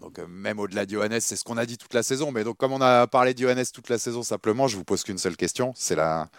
Donc 0.00 0.18
euh, 0.18 0.26
même 0.28 0.58
au-delà 0.58 0.86
de 0.86 0.90
Johannes, 0.90 1.20
c'est 1.20 1.36
ce 1.36 1.44
qu'on 1.44 1.56
a 1.56 1.66
dit 1.66 1.76
toute 1.76 1.94
la 1.94 2.02
saison. 2.02 2.30
Mais 2.32 2.44
donc 2.44 2.56
comme 2.56 2.72
on 2.72 2.80
a 2.80 3.06
parlé 3.06 3.34
de 3.34 3.38
Johannes 3.38 3.64
toute 3.72 3.88
la 3.88 3.98
saison, 3.98 4.22
simplement, 4.22 4.68
je 4.68 4.76
vous 4.76 4.84
pose 4.84 5.02
qu'une 5.02 5.18
seule 5.18 5.36
question. 5.36 5.72
C'est 5.74 5.96
la, 5.96 6.30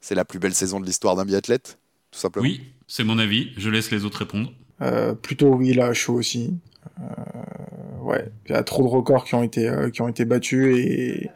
c'est 0.00 0.14
la 0.14 0.24
plus 0.24 0.38
belle 0.38 0.54
saison 0.54 0.80
de 0.80 0.86
l'histoire 0.86 1.14
d'un 1.16 1.24
biathlète, 1.24 1.78
tout 2.10 2.18
simplement. 2.18 2.44
Oui, 2.44 2.72
c'est 2.86 3.04
mon 3.04 3.18
avis. 3.18 3.52
Je 3.56 3.70
laisse 3.70 3.90
les 3.90 4.04
autres 4.04 4.18
répondre. 4.18 4.52
Euh, 4.80 5.14
plutôt 5.14 5.54
oui, 5.54 5.74
là, 5.74 5.92
chaud 5.92 6.14
aussi. 6.14 6.58
Euh, 7.00 7.98
ouais, 8.00 8.32
il 8.46 8.52
y 8.52 8.54
a 8.54 8.62
trop 8.62 8.82
de 8.82 8.88
records 8.88 9.24
qui 9.24 9.34
ont 9.34 9.42
été, 9.42 9.68
euh, 9.68 9.90
qui 9.90 10.02
ont 10.02 10.08
été 10.08 10.24
battus 10.24 10.76
et, 10.78 11.30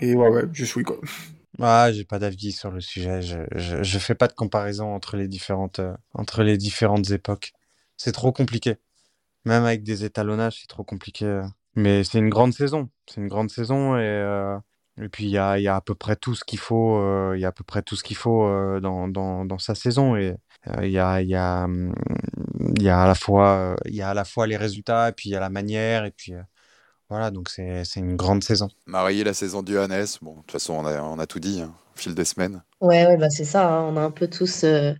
et 0.00 0.14
ouais, 0.14 0.28
ouais, 0.28 0.44
je 0.52 0.64
suis 0.64 0.82
quoi. 0.82 0.98
Ah, 1.60 1.90
j'ai 1.90 2.04
pas 2.04 2.18
d'avis 2.18 2.52
sur 2.52 2.70
le 2.70 2.80
sujet. 2.80 3.22
Je, 3.22 3.38
je, 3.54 3.82
je 3.82 3.98
fais 3.98 4.14
pas 4.14 4.28
de 4.28 4.34
comparaison 4.34 4.94
entre 4.94 5.16
les 5.16 5.28
différentes, 5.28 5.78
euh, 5.78 5.94
entre 6.12 6.42
les 6.42 6.58
différentes 6.58 7.10
époques. 7.10 7.52
C'est 7.96 8.12
trop 8.12 8.32
compliqué. 8.32 8.76
Même 9.46 9.64
avec 9.64 9.82
des 9.82 10.04
étalonnages, 10.04 10.60
c'est 10.60 10.66
trop 10.68 10.84
compliqué. 10.84 11.24
euh. 11.24 11.42
Mais 11.74 12.04
c'est 12.04 12.18
une 12.18 12.28
grande 12.30 12.52
saison. 12.52 12.90
C'est 13.06 13.20
une 13.20 13.28
grande 13.28 13.50
saison 13.50 13.96
et, 13.96 14.00
euh, 14.02 14.58
et 15.00 15.08
puis 15.08 15.24
il 15.24 15.30
y 15.30 15.38
a, 15.38 15.58
il 15.58 15.62
y 15.62 15.68
a 15.68 15.76
à 15.76 15.80
peu 15.80 15.94
près 15.94 16.16
tout 16.16 16.34
ce 16.34 16.44
qu'il 16.44 16.58
faut. 16.58 16.98
euh, 16.98 17.34
Il 17.36 17.40
y 17.40 17.44
a 17.44 17.48
à 17.48 17.52
peu 17.52 17.64
près 17.64 17.82
tout 17.82 17.96
ce 17.96 18.04
qu'il 18.04 18.16
faut 18.16 18.44
euh, 18.46 18.80
dans, 18.80 19.08
dans, 19.08 19.44
dans 19.46 19.58
sa 19.58 19.74
saison 19.74 20.16
et 20.16 20.36
euh, 20.68 20.86
il 20.86 20.92
y 20.92 20.98
a, 20.98 21.22
il 21.22 21.28
y 21.28 21.34
a, 21.36 21.66
il 22.76 22.82
y 22.82 22.88
a 22.88 23.02
à 23.02 23.06
la 23.06 23.14
fois, 23.14 23.56
euh, 23.56 23.76
il 23.86 23.94
y 23.94 24.02
a 24.02 24.10
à 24.10 24.14
la 24.14 24.24
fois 24.24 24.46
les 24.46 24.56
résultats 24.56 25.08
et 25.10 25.12
puis 25.12 25.30
il 25.30 25.32
y 25.32 25.36
a 25.36 25.40
la 25.40 25.50
manière 25.50 26.04
et 26.04 26.10
puis 26.10 26.34
euh, 26.34 26.42
voilà. 27.10 27.30
Donc 27.30 27.48
c'est, 27.50 27.84
c'est 27.84 28.00
une 28.00 28.16
grande 28.16 28.44
saison. 28.44 28.68
Marie, 28.86 29.24
la 29.24 29.34
saison 29.34 29.62
de 29.62 29.72
Johannes. 29.72 30.06
Bon, 30.22 30.36
de 30.36 30.40
toute 30.40 30.52
façon, 30.52 30.74
on 30.74 30.86
a, 30.86 31.02
on 31.02 31.18
a 31.18 31.26
tout 31.26 31.40
dit 31.40 31.60
hein, 31.62 31.74
au 31.94 31.98
fil 31.98 32.14
des 32.14 32.24
semaines. 32.24 32.62
Ouais, 32.80 33.06
ouais, 33.06 33.16
bah 33.16 33.30
c'est 33.30 33.44
ça, 33.44 33.68
hein, 33.68 33.82
on 33.84 33.96
a 33.96 34.02
un 34.02 34.10
peu 34.10 34.28
tous, 34.28 34.64
euh, 34.64 34.92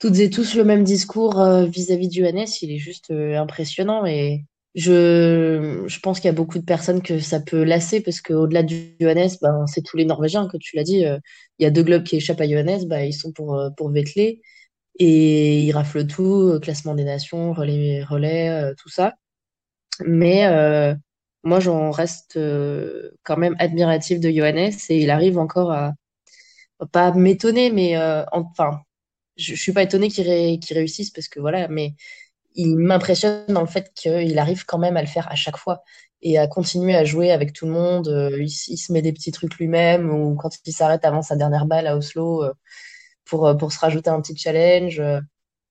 toutes 0.00 0.18
et 0.18 0.30
tous 0.30 0.54
le 0.56 0.64
même 0.64 0.82
discours 0.82 1.40
euh, 1.40 1.66
vis-à-vis 1.66 2.08
de 2.08 2.14
Johannes, 2.14 2.48
il 2.62 2.72
est 2.72 2.78
juste 2.78 3.10
euh, 3.10 3.38
impressionnant 3.38 4.06
et 4.06 4.46
je, 4.74 5.84
je 5.86 6.00
pense 6.00 6.20
qu'il 6.20 6.28
y 6.28 6.30
a 6.30 6.34
beaucoup 6.34 6.58
de 6.58 6.64
personnes 6.64 7.02
que 7.02 7.18
ça 7.18 7.38
peut 7.40 7.64
lasser 7.64 8.00
parce 8.00 8.20
qu'au-delà 8.22 8.62
du 8.62 8.96
Johannes, 9.00 9.30
ben, 9.42 9.66
c'est 9.66 9.82
tous 9.82 9.98
les 9.98 10.06
Norvégiens, 10.06 10.48
que 10.48 10.56
tu 10.56 10.76
l'as 10.76 10.84
dit, 10.84 11.04
euh, 11.04 11.18
il 11.58 11.64
y 11.64 11.66
a 11.66 11.70
deux 11.70 11.82
globes 11.82 12.04
qui 12.04 12.16
échappent 12.16 12.40
à 12.40 12.48
Johannes, 12.48 12.86
bah, 12.86 13.04
ils 13.04 13.12
sont 13.12 13.32
pour, 13.32 13.60
pour 13.76 13.90
Vettel 13.90 14.36
et 14.98 15.60
ils 15.60 15.72
raflent 15.72 16.06
tout, 16.06 16.58
classement 16.62 16.94
des 16.94 17.04
nations, 17.04 17.52
relais, 17.52 18.02
relais, 18.04 18.74
tout 18.78 18.88
ça. 18.88 19.14
Mais 20.04 20.44
moi, 21.42 21.60
j'en 21.60 21.90
reste 21.90 22.38
quand 23.22 23.36
même 23.36 23.56
admiratif 23.58 24.20
de 24.20 24.30
Johannes 24.30 24.72
et 24.90 25.00
il 25.00 25.10
arrive 25.10 25.38
encore 25.38 25.72
à 25.72 25.94
pas 26.92 27.12
m'étonner, 27.12 27.70
mais 27.70 27.96
enfin, 28.32 28.80
je, 29.40 29.54
je 29.54 29.60
suis 29.60 29.72
pas 29.72 29.82
étonnée 29.82 30.08
qu'il 30.08 30.28
ré- 30.28 30.58
qu'il 30.60 30.76
réussisse 30.76 31.10
parce 31.10 31.28
que 31.28 31.40
voilà, 31.40 31.68
mais 31.68 31.94
il 32.54 32.76
m'impressionne 32.76 33.46
dans 33.48 33.60
le 33.60 33.66
fait 33.66 33.92
qu'il 33.94 34.38
arrive 34.38 34.64
quand 34.66 34.78
même 34.78 34.96
à 34.96 35.02
le 35.02 35.08
faire 35.08 35.30
à 35.30 35.34
chaque 35.36 35.56
fois 35.56 35.82
et 36.22 36.38
à 36.38 36.46
continuer 36.46 36.94
à 36.94 37.04
jouer 37.04 37.30
avec 37.30 37.52
tout 37.52 37.66
le 37.66 37.72
monde. 37.72 38.08
Euh, 38.08 38.42
il, 38.42 38.50
se 38.50 38.92
met 38.92 39.02
des 39.02 39.12
petits 39.12 39.32
trucs 39.32 39.56
lui-même 39.56 40.10
ou 40.10 40.36
quand 40.36 40.50
il 40.66 40.72
s'arrête 40.72 41.04
avant 41.04 41.22
sa 41.22 41.36
dernière 41.36 41.66
balle 41.66 41.86
à 41.86 41.96
Oslo 41.96 42.44
euh, 42.44 42.52
pour, 43.24 43.46
euh, 43.46 43.54
pour 43.54 43.72
se 43.72 43.78
rajouter 43.78 44.10
un 44.10 44.20
petit 44.20 44.36
challenge. 44.36 45.02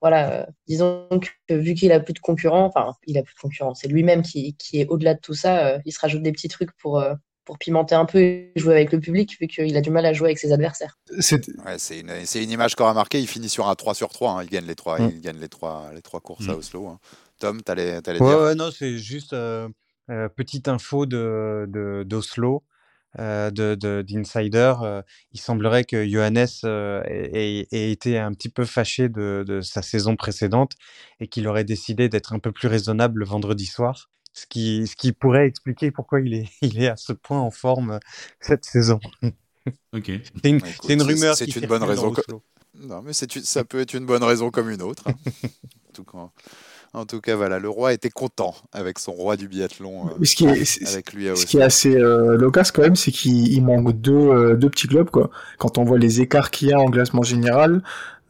voilà, 0.01 0.47
disons 0.67 1.07
que 1.47 1.53
vu 1.53 1.73
qu'il 1.75 1.91
a 1.91 1.99
plus 1.99 2.13
de 2.13 2.19
concurrents, 2.19 2.65
enfin, 2.65 2.93
il 3.05 3.17
a 3.17 3.23
plus 3.23 3.35
de 3.35 3.39
concurrents, 3.39 3.75
c'est 3.75 3.87
lui-même 3.89 4.21
qui, 4.23 4.55
est 4.73 4.87
au-delà 4.87 5.13
de 5.15 5.19
tout 5.19 5.33
ça, 5.33 5.79
il 5.85 5.91
se 5.93 5.99
rajoute 5.99 6.23
des 6.23 6.31
petits 6.31 6.47
trucs 6.47 6.71
pour, 6.77 7.03
pour 7.49 7.57
pimenter 7.57 7.95
un 7.95 8.05
peu 8.05 8.19
et 8.19 8.51
jouer 8.55 8.75
avec 8.75 8.91
le 8.91 8.99
public 8.99 9.35
vu 9.41 9.47
qu'il 9.47 9.75
a 9.75 9.81
du 9.81 9.89
mal 9.89 10.05
à 10.05 10.13
jouer 10.13 10.27
avec 10.27 10.37
ses 10.37 10.51
adversaires. 10.53 10.99
C'est, 11.19 11.47
Ouais, 11.65 11.77
une, 11.99 12.51
image 12.51 12.75
qu'on 12.75 12.85
a 12.85 12.93
marquée. 12.93 13.19
Il 13.19 13.27
finit 13.27 13.49
sur 13.49 13.67
un 13.67 13.73
3 13.73 13.95
sur 13.95 14.09
3. 14.09 14.33
hein. 14.33 14.43
Il 14.43 14.49
gagne 14.51 14.65
les 14.67 14.75
3, 14.75 14.99
Mm. 14.99 15.11
il 15.15 15.19
gagne 15.19 15.39
les 15.39 15.49
trois, 15.49 15.89
les 15.95 16.03
trois 16.03 16.19
courses 16.19 16.45
Mm. 16.45 16.51
à 16.51 16.55
Oslo. 16.57 16.87
hein. 16.89 16.99
Tom, 17.39 17.59
t'allais 17.63 17.95
Ouais, 17.95 18.19
dire? 18.19 18.39
ouais, 18.39 18.53
non, 18.53 18.69
c'est 18.69 18.99
juste 18.99 19.33
euh, 19.33 19.67
euh, 20.11 20.29
petite 20.29 20.67
info 20.67 21.07
de, 21.07 21.65
de, 21.69 22.03
d'Oslo, 22.05 22.63
euh, 23.17 23.49
de, 23.49 23.73
de, 23.73 24.03
d'Insider. 24.07 24.75
euh, 24.83 25.01
il 25.31 25.39
semblerait 25.39 25.85
que 25.85 26.07
Johannes 26.07 26.45
euh, 26.65 27.01
ait, 27.07 27.61
ait- 27.61 27.67
ait 27.71 27.91
été 27.91 28.19
un 28.19 28.31
petit 28.33 28.49
peu 28.49 28.63
fâché 28.65 29.09
de, 29.09 29.43
de 29.47 29.61
sa 29.61 29.81
saison 29.81 30.15
précédente 30.15 30.73
et 31.19 31.27
qu'il 31.27 31.47
aurait 31.47 31.63
décidé 31.63 32.09
d'être 32.09 32.33
un 32.33 32.39
peu 32.39 32.51
plus 32.51 32.67
raisonnable 32.67 33.21
le 33.21 33.25
vendredi 33.25 33.65
soir. 33.65 34.11
Ce 34.33 34.45
qui, 34.47 34.87
ce 34.87 34.95
qui 34.95 35.11
pourrait 35.11 35.47
expliquer 35.47 35.91
pourquoi 35.91 36.21
il 36.21 36.33
est, 36.33 36.45
il 36.61 36.81
est 36.81 36.87
à 36.87 36.95
ce 36.95 37.13
point 37.13 37.39
en 37.39 37.51
forme 37.51 37.91
euh, 37.91 37.99
cette 38.39 38.65
saison. 38.65 38.99
Ok. 39.93 40.05
C'est 40.41 40.49
une, 40.49 40.55
Écoute, 40.57 40.69
c'est 40.83 40.93
une 40.93 40.99
c'est- 41.01 41.05
rumeur 41.05 41.35
c'est 41.35 41.45
qui 41.45 41.59
une 41.59 41.67
bonne 41.67 41.83
raison. 41.83 42.11
Non, 42.81 43.01
mais 43.03 43.11
ça 43.13 43.63
peut 43.63 43.79
être 43.79 43.93
une 43.93 44.05
bonne 44.05 44.23
raison 44.23 44.49
comme 44.49 44.69
une 44.69 44.81
autre. 44.81 45.03
hein. 45.07 45.13
en, 45.45 45.93
tout 45.93 46.03
cas, 46.05 46.29
en 46.93 47.05
tout 47.05 47.19
cas, 47.21 47.35
voilà, 47.35 47.59
le 47.59 47.69
roi 47.69 47.93
était 47.93 48.09
content 48.09 48.55
avec 48.71 48.97
son 48.97 49.11
roi 49.11 49.35
du 49.37 49.47
biathlon, 49.47 50.07
euh, 50.09 50.25
ce 50.25 50.35
qui 50.35 50.45
est, 50.45 50.87
avec 50.87 51.13
lui 51.13 51.27
ce 51.35 51.45
qui 51.45 51.57
est 51.57 51.61
assez 51.61 51.95
euh, 51.95 52.35
loquace 52.37 52.71
quand 52.71 52.81
même, 52.81 52.95
c'est 52.95 53.11
qu'il 53.11 53.49
il 53.51 53.61
manque 53.63 53.91
deux, 53.99 54.13
euh, 54.13 54.55
deux 54.55 54.69
petits 54.69 54.87
globes 54.87 55.09
quoi. 55.11 55.29
Quand 55.59 55.77
on 55.77 55.83
voit 55.83 55.99
les 55.99 56.21
écarts 56.21 56.49
qu'il 56.51 56.69
y 56.69 56.73
a 56.73 56.79
en 56.79 56.89
classement 56.89 57.21
général, 57.23 57.83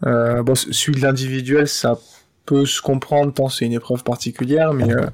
euh, 0.05 0.43
bon, 0.43 0.55
celui 0.55 0.95
de 0.99 1.05
l'individuel, 1.05 1.67
ça 1.69 1.99
peut 2.49 2.65
se 2.65 2.81
comprendre 2.81 3.31
tant 3.33 3.47
c'est 3.49 3.65
une 3.65 3.73
épreuve 3.73 4.03
particulière, 4.03 4.73
mais 4.73 4.91
euh, 4.91 5.05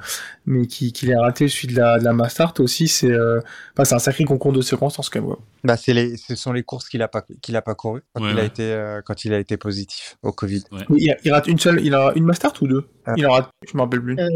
mais 0.45 0.67
qui 0.67 0.93
qu'il 0.93 1.09
ait 1.09 1.17
raté 1.17 1.47
celui 1.49 1.67
de 1.73 1.79
la 1.79 1.99
de 1.99 2.03
la 2.05 2.13
Mastart 2.13 2.53
aussi, 2.59 2.87
c'est 2.87 3.11
euh, 3.11 3.41
enfin, 3.73 3.83
c'est 3.83 3.95
un 3.95 3.99
sacré 3.99 4.23
concours 4.23 4.53
de 4.53 4.61
circonstances 4.61 5.09
quand 5.09 5.19
même. 5.19 5.27
quoi. 5.29 5.39
Bah, 5.65 5.75
c'est 5.75 5.93
les, 5.93 6.15
ce 6.15 6.35
sont 6.35 6.53
les 6.53 6.63
courses 6.63 6.87
qu'il 6.87 7.01
a 7.01 7.07
pas, 7.09 7.23
qu'il 7.41 7.55
a 7.57 7.61
pas 7.61 7.75
couru 7.75 8.01
quand, 8.13 8.23
Ouais, 8.23 8.31
il 8.31 8.37
a 8.37 8.41
ouais. 8.41 8.47
été, 8.47 8.63
euh, 8.71 9.01
quand 9.05 9.25
il 9.25 9.33
a 9.33 9.39
été 9.39 9.57
positif 9.57 10.15
au 10.23 10.31
Covid. 10.31 10.63
Il, 10.95 11.15
il 11.23 11.31
rate 11.33 11.47
une 11.47 11.59
seule, 11.59 11.81
il 11.85 11.93
a 11.93 12.13
une 12.15 12.23
Mastart 12.23 12.53
ou 12.61 12.67
deux? 12.67 12.87
Ah. 13.05 13.13
Il 13.17 13.27
en 13.27 13.31
rate, 13.33 13.49
je 13.69 13.75
me 13.75 13.81
rappelle 13.81 14.01
plus. 14.01 14.17
Euh, 14.17 14.29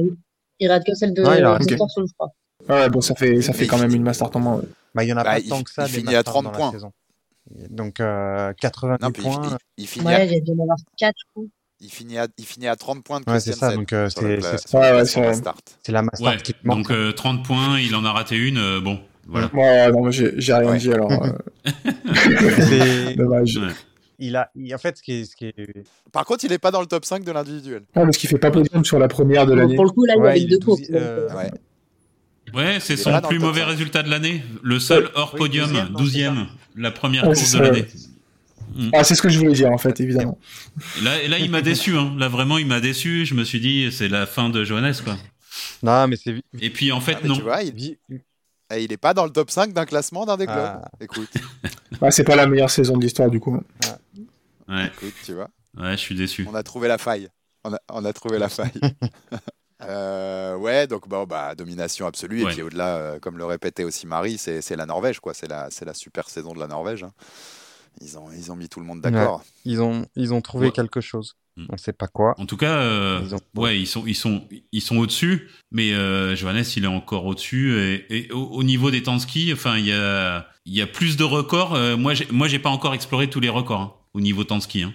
il 0.59 0.69
rate 0.69 0.85
que 0.85 0.93
celle 0.93 1.13
de 1.13 1.23
Ouais, 1.23 1.39
il 1.39 1.45
a- 1.45 1.57
de 1.57 1.63
ok. 1.63 1.77
Thorson, 1.77 2.03
je 2.05 2.13
crois. 2.13 2.29
Ouais, 2.67 2.89
bon, 2.89 2.99
ça 2.99 3.15
fait 3.15 3.41
ça 3.41 3.53
Mais 3.53 3.57
fait 3.59 3.67
quand 3.67 3.77
même 3.77 3.95
une 3.95 4.03
Mastart 4.03 4.31
en 4.35 4.39
moins. 4.39 4.55
ouais. 4.57 4.67
Bah, 4.93 5.03
il 5.05 5.07
y 5.09 5.13
en 5.13 5.17
a 5.17 5.23
Bah, 5.23 5.31
pas 5.31 5.39
il- 5.39 5.47
tant 5.47 5.63
que 5.63 5.71
ça. 5.71 5.85
il 5.85 5.89
finit 5.89 6.09
à 6.09 6.17
Masters 6.17 6.23
30 6.33 6.43
dans 6.45 6.51
la 6.51 6.57
points. 6.57 6.71
saison. 6.71 6.91
Donc, 7.69 7.99
euh, 7.99 8.53
90 8.59 9.03
Non, 9.03 9.11
puis 9.11 9.23
il- 9.23 9.31
points. 9.31 9.57
il, 9.77 9.83
il 9.83 9.87
finit 9.87 10.07
à, 10.07 10.17
Ouais, 10.17 10.27
il 10.27 10.33
y 10.33 10.37
a 10.37 10.39
dû 10.41 10.51
en 10.51 10.61
avoir 10.63 10.77
4, 10.97 11.15
je 11.17 11.23
crois. 11.33 11.43
Il, 11.81 11.89
finit 11.89 12.17
à, 12.17 12.27
il 12.37 12.45
finit 12.45 12.67
à 12.67 12.75
30 12.75 13.03
points 13.03 13.19
de 13.21 13.29
Ouais, 13.31 13.39
c'est 13.39 13.53
ça. 13.53 13.73
Donc, 13.73 13.93
euh, 13.93 14.09
c'est, 14.09 14.21
le 14.21 14.35
Ouais, 14.37 15.05
c'est- 15.05 15.91
la 15.91 16.01
Mastart 16.01 16.33
Ouais. 16.33 16.37
qui 16.41 16.53
manque. 16.63 16.77
Donc 16.77 16.91
euh, 16.91 17.11
30 17.11 17.45
points, 17.45 17.79
il 17.79 17.95
en 17.95 18.05
a 18.05 18.11
raté 18.11 18.35
une. 18.35 18.57
euh, 18.57 18.79
bon, 18.81 18.99
voilà. 19.27 19.49
Ouais, 19.53 19.91
non, 19.91 20.11
j'ai 20.11 20.33
j'ai 20.37 20.53
rien 20.53 20.69
Ouais. 20.71 20.77
dit 20.77 20.91
alors. 20.91 21.11
euh, 21.11 21.31
C'est- 22.59 23.15
dommage. 23.17 23.57
Ouais. 23.57 23.73
il 24.19 24.35
a, 24.35 24.49
il- 24.55 24.73
en 24.73 24.77
fait, 24.77 24.97
ce 24.97 25.03
qui 25.03 25.13
est, 25.13 25.25
ce 25.25 25.35
qui 25.35 25.45
est, 25.45 25.55
Par 26.11 26.25
contre, 26.25 26.43
il 26.43 26.49
n'est 26.51 26.57
pas 26.59 26.71
dans 26.71 26.81
le 26.81 26.87
top 26.87 27.05
5 27.05 27.23
de 27.23 27.31
l'individuel. 27.31 27.83
Ah, 27.95 28.01
parce 28.03 28.17
qu'il 28.17 28.29
fait 28.29 28.37
pas 28.37 28.51
podium 28.51 28.83
sur 28.83 28.99
la 28.99 29.07
première 29.07 29.45
de 29.45 29.53
l'année. 29.53 29.75
pour 29.75 29.85
le 29.85 29.91
coup, 29.91 30.05
là, 30.05 30.15
il 30.17 30.25
avait 30.25 30.41
il 30.41 30.47
deux 30.49 30.57
donc, 30.59 30.79
euh, 30.91 31.27
Ouais. 31.35 31.51
Ouais, 32.53 32.77
c'est 32.79 32.97
son 32.97 33.21
plus 33.21 33.37
mauvais 33.37 33.63
résultat 33.63 34.01
de 34.01 34.09
l'année. 34.09 34.41
Le 34.63 34.79
seul 34.79 35.09
hors 35.13 35.31
Oui, 35.35 35.37
podium, 35.37 35.67
douzième, 35.95 36.33
non, 36.33 36.41
12e, 36.41 36.47
la 36.77 36.89
première 36.91 37.23
course 37.23 37.39
de 37.41 37.45
ça, 37.45 37.59
l'année. 37.59 37.85
Mm. 38.75 38.89
Ah, 38.93 39.03
c'est 39.03 39.15
ce 39.15 39.21
que 39.21 39.29
je 39.29 39.39
voulais 39.39 39.53
dire, 39.53 39.71
en 39.71 39.77
fait, 39.77 39.99
évidemment. 39.99 40.37
Et 40.99 41.01
là, 41.01 41.21
et 41.23 41.27
là, 41.27 41.39
il 41.39 41.49
m'a 41.49 41.61
déçu. 41.61 41.97
Hein. 41.97 42.13
Là, 42.17 42.27
vraiment, 42.27 42.57
il 42.57 42.67
m'a 42.67 42.79
déçu. 42.79 43.25
Je 43.25 43.33
me 43.35 43.43
suis 43.43 43.59
dit, 43.59 43.91
c'est 43.91 44.07
la 44.07 44.25
fin 44.25 44.49
de 44.49 44.63
Johannes, 44.63 44.93
quoi. 45.03 45.17
Non, 45.83 46.07
mais 46.07 46.15
c'est. 46.15 46.35
Et 46.61 46.69
puis, 46.69 46.91
en 46.91 47.01
fait, 47.01 47.17
Ah, 47.23 47.27
non. 47.27 47.35
Tu 47.35 47.41
vois, 47.41 47.63
il, 47.63 47.73
vi- 47.73 47.97
eh, 48.71 48.83
il 48.83 48.91
est 48.93 48.97
pas 48.97 49.13
dans 49.13 49.25
le 49.25 49.31
top 49.31 49.49
5 49.49 49.73
d'un 49.73 49.85
classement 49.85 50.25
d'un 50.25 50.37
des 50.37 50.45
clubs. 50.45 50.57
Ah. 50.59 50.89
Écoute, 51.01 51.29
Ah, 52.01 52.11
c'est 52.11 52.23
pas 52.23 52.35
la 52.35 52.47
meilleure 52.47 52.69
saison 52.69 52.95
de 52.97 53.01
l'histoire, 53.01 53.29
du 53.29 53.39
coup. 53.39 53.59
Ouais, 54.67 54.85
écoute, 54.85 55.13
tu 55.25 55.33
vois. 55.33 55.49
ouais, 55.77 55.91
je 55.93 55.97
suis 55.97 56.15
déçu. 56.15 56.45
On 56.49 56.53
a 56.55 56.63
trouvé 56.63 56.87
la 56.87 56.97
faille. 56.99 57.27
On 57.63 57.73
a, 57.73 57.79
on 57.91 58.05
a 58.05 58.13
trouvé 58.13 58.37
la 58.39 58.49
faille. 58.49 58.71
Euh, 59.81 60.57
ouais, 60.57 60.87
donc 60.87 61.07
bon, 61.07 61.23
bah, 61.23 61.55
domination 61.55 62.05
absolue. 62.05 62.43
Ouais. 62.43 62.51
Et 62.51 62.53
puis 62.55 62.61
au-delà, 62.63 62.97
euh, 62.97 63.19
comme 63.19 63.37
le 63.37 63.45
répétait 63.45 63.85
aussi 63.85 64.07
Marie, 64.07 64.37
c'est 64.37 64.75
la 64.75 64.85
Norvège, 64.85 65.21
quoi. 65.21 65.33
C'est 65.33 65.47
la, 65.47 65.69
c'est 65.71 65.85
la 65.85 65.93
super 65.93 66.29
saison 66.29 66.53
de 66.53 66.59
la 66.59 66.67
Norvège. 66.67 67.03
hein. 67.03 67.13
Ils, 68.01 68.17
ont, 68.17 68.27
ils 68.31 68.51
ont 68.51 68.55
mis 68.55 68.69
tout 68.69 68.79
le 68.79 68.85
monde 68.85 69.01
d'accord. 69.01 69.43
Ils 69.65 69.81
ont, 69.81 70.05
ils 70.15 70.33
ont 70.33 70.41
trouvé 70.41 70.67
Ouais. 70.67 70.71
quelque 70.71 71.01
chose. 71.01 71.35
Mm. 71.57 71.65
On 71.69 71.77
sait 71.77 71.93
pas 71.93 72.07
quoi. 72.07 72.33
En 72.39 72.45
tout 72.45 72.55
cas, 72.57 72.77
euh, 72.77 73.21
Ils 73.23 73.35
ont- 73.35 73.39
ouais, 73.55 73.79
ils 73.79 73.87
sont, 73.87 74.03
ils 74.07 74.15
sont, 74.15 74.47
ils 74.71 74.81
sont 74.81 74.97
au-dessus. 74.97 75.49
Mais 75.71 75.93
euh, 75.93 76.35
Johannes, 76.35 76.63
il 76.77 76.83
est 76.85 76.87
encore 76.87 77.25
au-dessus. 77.25 77.77
Et, 77.77 78.05
et 78.27 78.31
au, 78.31 78.43
au 78.45 78.63
niveau 78.63 78.91
des 78.91 79.03
temps 79.03 79.15
de 79.15 79.21
ski, 79.21 79.51
enfin, 79.53 79.77
il 79.77 79.85
y 79.87 79.91
a, 79.93 80.47
il 80.65 80.73
y 80.73 80.81
a 80.81 80.87
plus 80.87 81.17
de 81.17 81.23
records. 81.23 81.75
Euh, 81.75 81.97
moi, 81.97 82.13
moi, 82.31 82.47
j'ai 82.47 82.59
pas 82.59 82.69
encore 82.69 82.93
exploré 82.93 83.29
tous 83.29 83.39
les 83.41 83.49
records 83.49 83.81
hein, 83.81 83.93
au 84.13 84.21
niveau 84.21 84.43
temps 84.43 84.57
de 84.57 84.63
ski. 84.63 84.83
hein. 84.83 84.93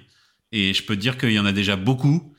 Et 0.52 0.72
je 0.72 0.82
peux 0.84 0.94
te 0.96 1.00
dire 1.00 1.18
qu'il 1.18 1.32
y 1.32 1.38
en 1.38 1.46
a 1.46 1.52
déjà 1.52 1.76
beaucoup. 1.76 2.32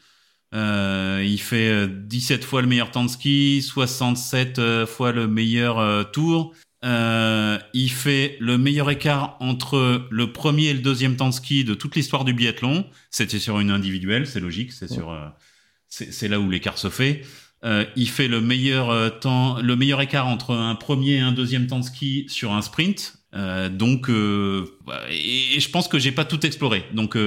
Euh, 0.53 1.21
il 1.25 1.39
fait 1.41 1.67
euh, 1.69 1.87
17 1.87 2.45
fois 2.45 2.61
le 2.61 2.67
meilleur 2.67 2.89
temps 2.91 3.03
de 3.03 3.09
ski, 3.09 3.61
67 3.61 4.57
euh, 4.59 4.85
fois 4.85 5.11
le 5.11 5.27
meilleur 5.27 5.79
euh, 5.79 6.03
tour. 6.03 6.53
Euh, 6.85 7.57
il 7.73 7.89
fait 7.89 8.37
le 8.39 8.59
meilleur 8.59 8.91
écart 8.91 9.37
entre 9.39 10.07
le 10.11 10.31
premier 10.31 10.65
et 10.67 10.73
le 10.73 10.81
deuxième 10.81 11.15
temps 11.15 11.29
de 11.29 11.33
ski 11.33 11.63
de 11.63 11.73
toute 11.73 11.95
l'histoire 11.95 12.25
du 12.25 12.33
biathlon. 12.33 12.85
C'était 13.09 13.39
sur 13.39 13.59
une 13.59 13.71
individuelle, 13.71 14.27
c'est 14.27 14.39
logique, 14.39 14.71
c'est 14.71 14.87
sur, 14.87 15.11
euh, 15.11 15.27
c'est 15.89 16.27
là 16.27 16.39
où 16.39 16.49
l'écart 16.49 16.77
se 16.77 16.89
fait. 16.89 17.23
Euh, 17.63 17.85
il 17.95 18.07
fait 18.07 18.27
le 18.27 18.39
meilleur 18.39 19.19
temps, 19.19 19.59
le 19.59 19.75
meilleur 19.75 19.99
écart 20.01 20.27
entre 20.27 20.53
un 20.53 20.75
premier 20.75 21.13
et 21.13 21.19
un 21.21 21.31
deuxième 21.31 21.65
temps 21.65 21.79
de 21.79 21.85
ski 21.85 22.25
sur 22.29 22.53
un 22.53 22.61
sprint. 22.61 23.17
Donc, 23.71 24.07
et, 24.09 25.55
et 25.55 25.59
je 25.59 25.69
pense 25.69 25.89
que 25.89 25.99
j'ai 25.99 26.11
pas 26.11 26.23
tout 26.23 26.45
exploré. 26.45 26.85
Donc, 26.93 27.17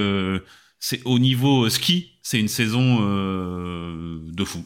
c'est 0.79 1.01
au 1.05 1.19
niveau 1.19 1.69
ski, 1.69 2.13
c'est 2.23 2.39
une 2.39 2.47
saison 2.47 2.99
de 2.99 4.43
fou. 4.43 4.65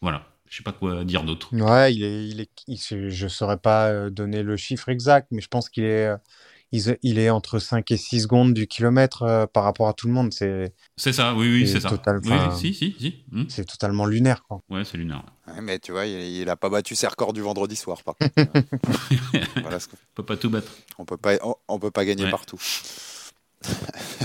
Voilà, 0.00 0.35
je 0.48 0.56
sais 0.56 0.62
pas 0.62 0.72
quoi 0.72 1.04
dire 1.04 1.24
d'autre. 1.24 1.48
Ouais, 1.54 1.94
il 1.94 2.02
est, 2.04 2.28
il 2.28 2.40
est, 2.40 2.50
il- 2.66 3.10
je 3.10 3.28
saurais 3.28 3.58
pas 3.58 3.88
euh, 3.88 4.10
donner 4.10 4.42
le 4.42 4.56
chiffre 4.56 4.88
exact, 4.88 5.28
mais 5.30 5.40
je 5.40 5.48
pense 5.48 5.68
qu'il 5.68 5.84
est, 5.84 6.06
euh, 6.06 6.16
il, 6.72 6.96
il 7.02 7.18
est 7.18 7.30
entre 7.30 7.58
5 7.58 7.90
et 7.92 7.96
6 7.96 8.22
secondes 8.22 8.52
du 8.54 8.66
kilomètre 8.66 9.22
euh, 9.22 9.46
par 9.46 9.62
rapport 9.64 9.88
à 9.88 9.92
tout 9.94 10.06
le 10.08 10.12
monde. 10.12 10.32
C'est, 10.32 10.74
C'est 10.96 11.12
ça, 11.12 11.34
oui, 11.34 11.48
oui, 11.62 11.68
C'est 11.68 11.80
ça. 11.80 11.88
total- 11.90 12.20
oui, 12.24 12.32
si, 12.56 12.74
si, 12.74 12.94
si. 12.98 13.24
Hmm. 13.30 13.44
c'est 13.48 13.64
totalement 13.64 14.04
lunaire, 14.06 14.42
quoi. 14.48 14.60
Ouais, 14.68 14.84
c'est 14.84 14.96
lunaire. 14.96 15.22
Ouais, 15.46 15.60
mais 15.62 15.78
tu 15.78 15.92
vois, 15.92 16.06
il, 16.06 16.18
il 16.20 16.48
a 16.50 16.56
pas 16.56 16.68
battu 16.68 16.94
ses 16.96 17.06
records 17.06 17.32
du 17.32 17.40
vendredi 17.40 17.76
soir, 17.76 18.02
par 18.02 18.16
contre. 18.16 18.34
Voilà 19.62 19.78
ce 19.80 19.88
qu'on- 19.88 19.96
On 19.96 20.14
peut 20.16 20.24
pas 20.24 20.36
tout 20.36 20.50
battre. 20.50 20.72
on 20.98 21.04
peut 21.04 21.16
pas, 21.16 21.34
on, 21.42 21.54
on 21.68 21.78
peut 21.78 21.90
pas 21.90 22.04
gagner 22.04 22.24
Ouais. 22.24 22.30
partout. 22.30 22.60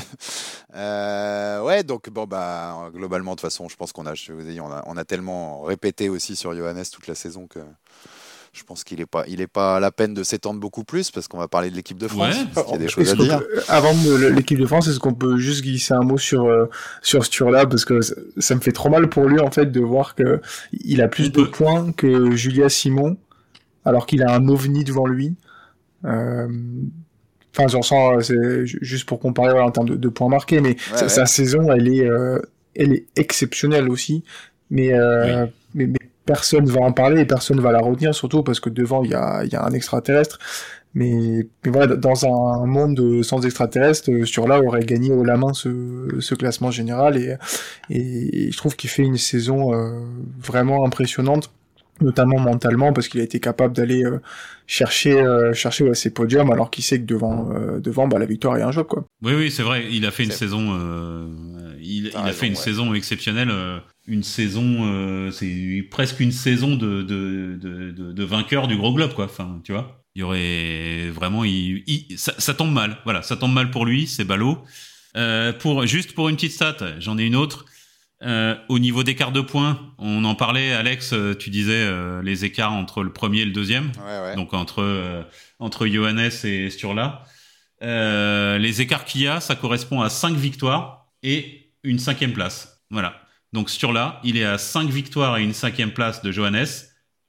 Euh, 0.76 1.62
ouais, 1.64 1.84
donc 1.84 2.10
bon 2.10 2.26
bah 2.26 2.90
globalement 2.94 3.32
de 3.32 3.36
toute 3.36 3.42
façon, 3.42 3.68
je 3.68 3.76
pense 3.76 3.92
qu'on 3.92 4.06
a, 4.06 4.14
je 4.14 4.32
vous 4.32 4.48
ai 4.48 4.54
dit, 4.54 4.62
on 4.62 4.72
a, 4.72 4.84
on 4.88 4.96
a 4.98 5.04
tellement 5.04 5.62
répété 5.62 6.08
aussi 6.10 6.36
sur 6.36 6.56
Johannes 6.56 6.84
toute 6.92 7.08
la 7.08 7.16
saison 7.16 7.46
que 7.48 7.60
je 8.54 8.64
pense 8.64 8.84
qu'il 8.84 9.00
est 9.02 9.06
pas, 9.06 9.24
il 9.28 9.40
est 9.42 9.48
pas 9.48 9.78
à 9.78 9.80
la 9.80 9.92
peine 9.92 10.14
de 10.14 10.24
s'étendre 10.24 10.60
beaucoup 10.60 10.84
plus 10.84 11.10
parce 11.12 11.28
qu'on 11.28 11.38
va 11.38 11.48
parler 11.48 11.70
de 11.70 11.76
l'équipe 11.76 11.98
de 11.98 12.08
France. 12.08 12.36
Ouais. 12.36 12.46
parce 12.54 12.68
qu'il 12.68 12.76
y 12.76 12.78
a 12.78 12.80
des 12.82 12.88
choses 12.90 13.04
Est-ce 13.04 13.14
à 13.14 13.18
qu'on 13.18 13.24
dire. 13.24 13.40
peut- 13.40 13.62
avant 13.70 13.94
de 13.94 14.28
l'équipe 14.28 14.60
de 14.60 14.66
France, 14.66 14.88
est-ce 14.88 15.00
qu'on 15.00 15.14
peut 15.14 15.38
juste 15.38 15.62
glisser 15.62 15.94
un 15.94 16.02
mot 16.04 16.18
sur 16.18 16.46
euh, 16.46 16.70
sur 17.02 17.26
ce 17.26 17.30
tour-là? 17.32 17.66
Parce 17.66 17.86
que 17.86 18.02
ça, 18.02 18.16
ça 18.38 18.56
me 18.56 18.60
fait 18.62 18.72
trop 18.74 18.90
mal 18.90 19.10
pour 19.10 19.26
lui 19.26 19.40
en 19.40 19.52
fait 19.52 19.68
de 19.72 19.80
voir 19.82 20.16
que 20.16 20.42
il 20.74 21.02
a 21.02 21.08
plus 21.08 21.32
de 21.32 21.44
points 21.44 21.92
que 21.94 22.32
Julia 22.36 22.68
Simon 22.70 23.18
alors 23.86 24.06
qu'il 24.06 24.22
a 24.24 24.34
un 24.34 24.48
ovni 24.48 24.84
devant 24.84 25.06
lui. 25.08 25.36
Euh, 26.06 26.48
Enfin, 27.56 27.68
j'en 27.68 27.82
sens, 27.82 28.26
c'est 28.28 28.66
ju- 28.66 28.80
juste 28.82 29.06
pour 29.06 29.20
comparer 29.20 29.52
voilà, 29.52 29.66
en 29.68 29.72
termes 29.72 29.90
de, 29.90 29.96
de 29.96 30.10
points 30.10 30.30
marqués, 30.30 30.62
mais 30.62 30.78
sa, 30.96 31.04
ouais. 31.04 31.10
sa 31.10 31.26
saison, 31.26 31.72
elle 31.72 31.88
est, 31.94 32.06
euh, 32.06 32.40
elle 32.76 32.94
est 32.94 33.06
exceptionnelle 33.18 33.90
aussi. 33.90 34.24
Mais, 34.70 34.94
euh, 34.94 35.46
mais, 35.76 35.88
mais 35.88 35.98
personne 36.26 36.66
va 36.66 36.80
en 36.82 36.94
parler 36.94 37.22
et 37.22 37.26
personne 37.26 37.60
va 37.60 37.72
la 37.74 37.80
retenir, 37.80 38.16
surtout 38.16 38.42
parce 38.42 38.62
que 38.62 38.70
devant, 38.70 39.04
il 39.04 39.12
y 39.12 39.16
a, 39.16 39.44
il 39.44 39.52
y 39.52 39.56
a 39.58 39.66
un 39.66 39.72
extraterrestre. 39.72 40.40
Mais, 40.94 41.48
mais 41.66 41.72
voilà, 41.72 41.96
dans 41.96 42.26
un 42.26 42.66
monde 42.66 42.96
de- 42.96 43.22
sans 43.22 43.46
extraterrestre, 43.46 44.12
euh, 44.12 44.26
sur 44.26 44.48
là 44.48 44.62
aurait 44.62 44.84
gagné 44.84 45.12
haut 45.14 45.24
la 45.24 45.38
main 45.38 45.54
ce, 45.54 46.18
ce 46.20 46.36
classement 46.36 46.70
général 46.72 47.18
et, 47.18 47.38
et, 47.90 48.52
je 48.52 48.58
trouve 48.58 48.76
qu'il 48.76 48.90
fait 48.90 49.04
une 49.04 49.18
saison 49.18 49.74
euh, 49.74 49.92
vraiment 50.40 50.86
impressionnante, 50.86 51.50
notamment 52.00 52.40
mentalement 52.40 52.94
parce 52.94 53.08
qu'il 53.08 53.20
a 53.20 53.24
été 53.24 53.40
capable 53.40 53.76
d'aller 53.76 54.04
euh, 54.04 54.20
chercher 54.68 55.20
euh, 55.22 55.54
chercher 55.54 55.84
ouais, 55.84 55.96
ses 55.96 56.12
podiums 56.12 56.52
alors 56.52 56.72
qu'il 56.72 56.84
sait 56.84 57.00
que 57.00 57.06
devant 57.06 57.52
euh, 57.52 57.80
devant 57.80 58.08
bah, 58.08 58.18
la 58.20 58.26
victoire 58.26 58.58
est 58.58 58.62
un 58.62 58.72
job 58.72 58.88
quoi. 58.88 59.06
Oui, 59.22 59.34
oui, 59.36 59.52
c'est 59.52 59.64
vrai. 59.64 59.88
Il 59.92 60.06
a 60.06 60.12
fait 60.12 60.24
une 60.24 60.32
saison. 60.32 60.78
euh, 60.80 61.28
il, 61.82 62.16
a 62.16 62.22
raison, 62.24 62.38
fait 62.40 62.48
une 62.48 62.54
ouais. 62.54 62.60
saison 62.60 62.94
exceptionnelle. 62.94 63.50
euh, 63.52 63.80
une 64.08 64.24
saison, 64.24 64.64
euh, 64.86 65.30
c'est 65.32 65.88
presque 65.92 66.20
une 66.20 66.32
saison 66.32 66.76
de 66.76 67.02
de, 67.04 67.58
de, 67.62 67.92
de 67.92 68.12
de 68.12 68.24
vainqueur 68.24 68.68
du 68.68 68.78
gros 68.78 68.94
globe, 68.94 69.14
quoi. 69.14 69.26
Enfin, 69.26 69.60
tu 69.64 69.72
vois. 69.74 69.98
Il 70.16 70.22
y 70.22 70.24
aurait 70.24 71.10
vraiment, 71.12 71.44
il, 71.46 71.84
il- 71.88 72.18
ça, 72.18 72.34
ça 72.38 72.54
tombe 72.54 72.74
mal. 72.74 72.98
Voilà, 73.06 73.22
ça 73.22 73.36
tombe 73.38 73.54
mal 73.54 73.70
pour 73.72 73.86
lui. 73.86 74.08
C'est 74.08 74.26
ballot. 74.26 74.58
Euh, 75.18 75.54
pour 75.54 75.86
juste 75.86 76.14
pour 76.14 76.30
une 76.30 76.36
petite 76.36 76.52
stat, 76.54 76.78
j'en 77.00 77.18
ai 77.18 77.24
une 77.26 77.36
autre. 77.36 77.66
Euh, 78.24 78.56
au 78.70 78.78
niveau 78.78 79.04
d'écart 79.04 79.32
de 79.32 79.42
points, 79.42 79.80
on 79.98 80.24
en 80.26 80.36
parlait, 80.36 80.74
Alex. 80.74 81.12
euh, 81.14 81.34
Tu 81.34 81.50
disais 81.50 81.74
euh, 81.74 82.22
les 82.22 82.46
écarts 82.46 82.72
entre 82.74 83.02
le 83.04 83.12
premier 83.12 83.40
et 83.42 83.46
le 83.46 83.52
deuxième 83.52 83.92
Ouais, 83.98 84.22
ouais. 84.22 84.36
donc 84.36 84.54
entre 84.54 84.82
euh, 84.84 85.24
entre 85.60 85.88
Johannes 85.88 86.30
et 86.44 86.70
Sturla. 86.70 87.24
Euh, 87.82 88.58
les 88.60 88.82
écarts 88.82 89.06
qu'il 89.06 89.22
y 89.22 89.28
a, 89.28 89.40
ça 89.40 89.56
correspond 89.56 90.02
à 90.02 90.10
5 90.10 90.36
victoires 90.36 91.08
et 91.24 91.72
une 91.84 91.98
cinquième 91.98 92.34
place. 92.34 92.84
Voilà. 92.92 93.16
Donc 93.54 93.70
Sturla, 93.72 94.20
il 94.24 94.38
est 94.38 94.44
à 94.46 94.58
5 94.60 94.88
victoires 94.90 95.38
et 95.38 95.44
une 95.44 95.54
cinquième 95.54 95.92
place 95.92 96.22
de 96.22 96.32
Johannes, 96.32 96.68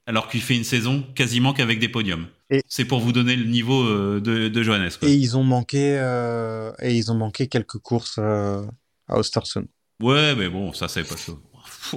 alors 0.06 0.28
qu'il 0.28 0.42
fait 0.42 0.56
une 0.56 0.64
saison 0.64 1.02
quasiment 1.14 1.54
qu'avec 1.54 1.78
des 1.78 1.88
podiums. 1.88 2.26
C'est 2.68 2.84
pour 2.84 3.00
vous 3.00 3.12
donner 3.12 3.34
le 3.34 3.46
niveau 3.46 3.82
euh, 3.82 4.20
de, 4.20 4.48
de 4.48 4.62
Johannes. 4.62 4.90
quoi. 5.00 5.08
Et 5.08 5.14
ils 5.14 5.38
ont 5.38 5.42
manqué, 5.42 5.96
euh, 5.98 6.70
et 6.80 6.94
ils 6.94 7.10
ont 7.10 7.14
manqué 7.14 7.46
quelques 7.46 7.78
courses 7.78 8.16
euh, 8.18 8.62
à 9.08 9.16
Ostersund. 9.16 9.66
Ouais, 10.00 10.34
mais 10.34 10.48
bon, 10.48 10.72
ça 10.72 10.88
c'est 10.88 11.04
pas 11.04 11.16
ça. 11.16 11.32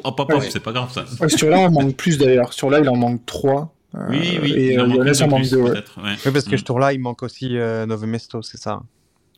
Hop, 0.03 0.19
hop, 0.19 0.19
hop, 0.19 0.39
Ouais. 0.41 0.49
c'est 0.51 0.59
pas 0.59 0.71
grave 0.71 0.91
ça. 0.91 1.05
Ouais, 1.21 1.29
sur 1.29 1.49
là 1.49 1.59
on 1.59 1.71
manque 1.71 1.95
plus 1.95 2.17
d'ailleurs. 2.17 2.53
Sur 2.53 2.69
là 2.69 2.79
il 2.79 2.89
en 2.89 2.95
manque 2.95 3.25
trois. 3.25 3.73
Euh, 3.95 4.07
Oui, 4.09 4.39
oui, 4.41 4.51
Et 4.51 4.73
il 4.73 4.79
en 4.79 4.83
euh, 4.83 4.87
manque 4.87 5.05
de 5.05 5.23
en 5.23 5.27
manque 5.27 5.39
plus, 5.41 5.51
deux. 5.51 5.61
Ouais. 5.63 5.83
Oui, 5.97 6.31
parce 6.31 6.45
que 6.45 6.55
Mm. 6.55 6.57
ce 6.57 6.63
tour-là, 6.63 6.91
il 6.93 6.99
manque 6.99 7.23
aussi 7.23 7.57
euh, 7.57 7.85
Nove 7.85 8.05
Mesto, 8.05 8.41
c'est 8.41 8.57
ça. 8.59 8.81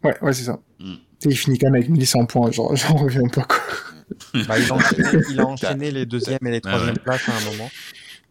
Ouais, 0.04 0.18
ouais, 0.22 0.34
c'est 0.34 0.46
ça. 0.46 0.60
Mm. 0.80 0.94
Et 0.94 1.30
il 1.30 1.38
finit 1.38 1.58
quand 1.60 1.68
même 1.68 1.76
avec 1.76 1.90
1100 1.90 2.26
points. 2.26 2.52
Genre, 2.52 2.76
j'en 2.76 2.96
reviens 2.96 3.28
pas 3.28 3.44
quoi. 3.44 3.60
Bah, 4.48 4.58
il, 4.58 4.72
a 4.72 4.74
enchaîné, 4.74 5.08
il 5.30 5.40
a 5.40 5.46
enchaîné 5.46 5.92
les 5.92 6.06
deuxièmes 6.06 6.40
et 6.42 6.46
les 6.50 6.52
Ouais, 6.56 6.62
troisièmes 6.62 6.90
ouais. 6.96 7.04
places 7.04 7.30
à 7.30 7.34
un 7.38 7.52
moment. 7.52 7.70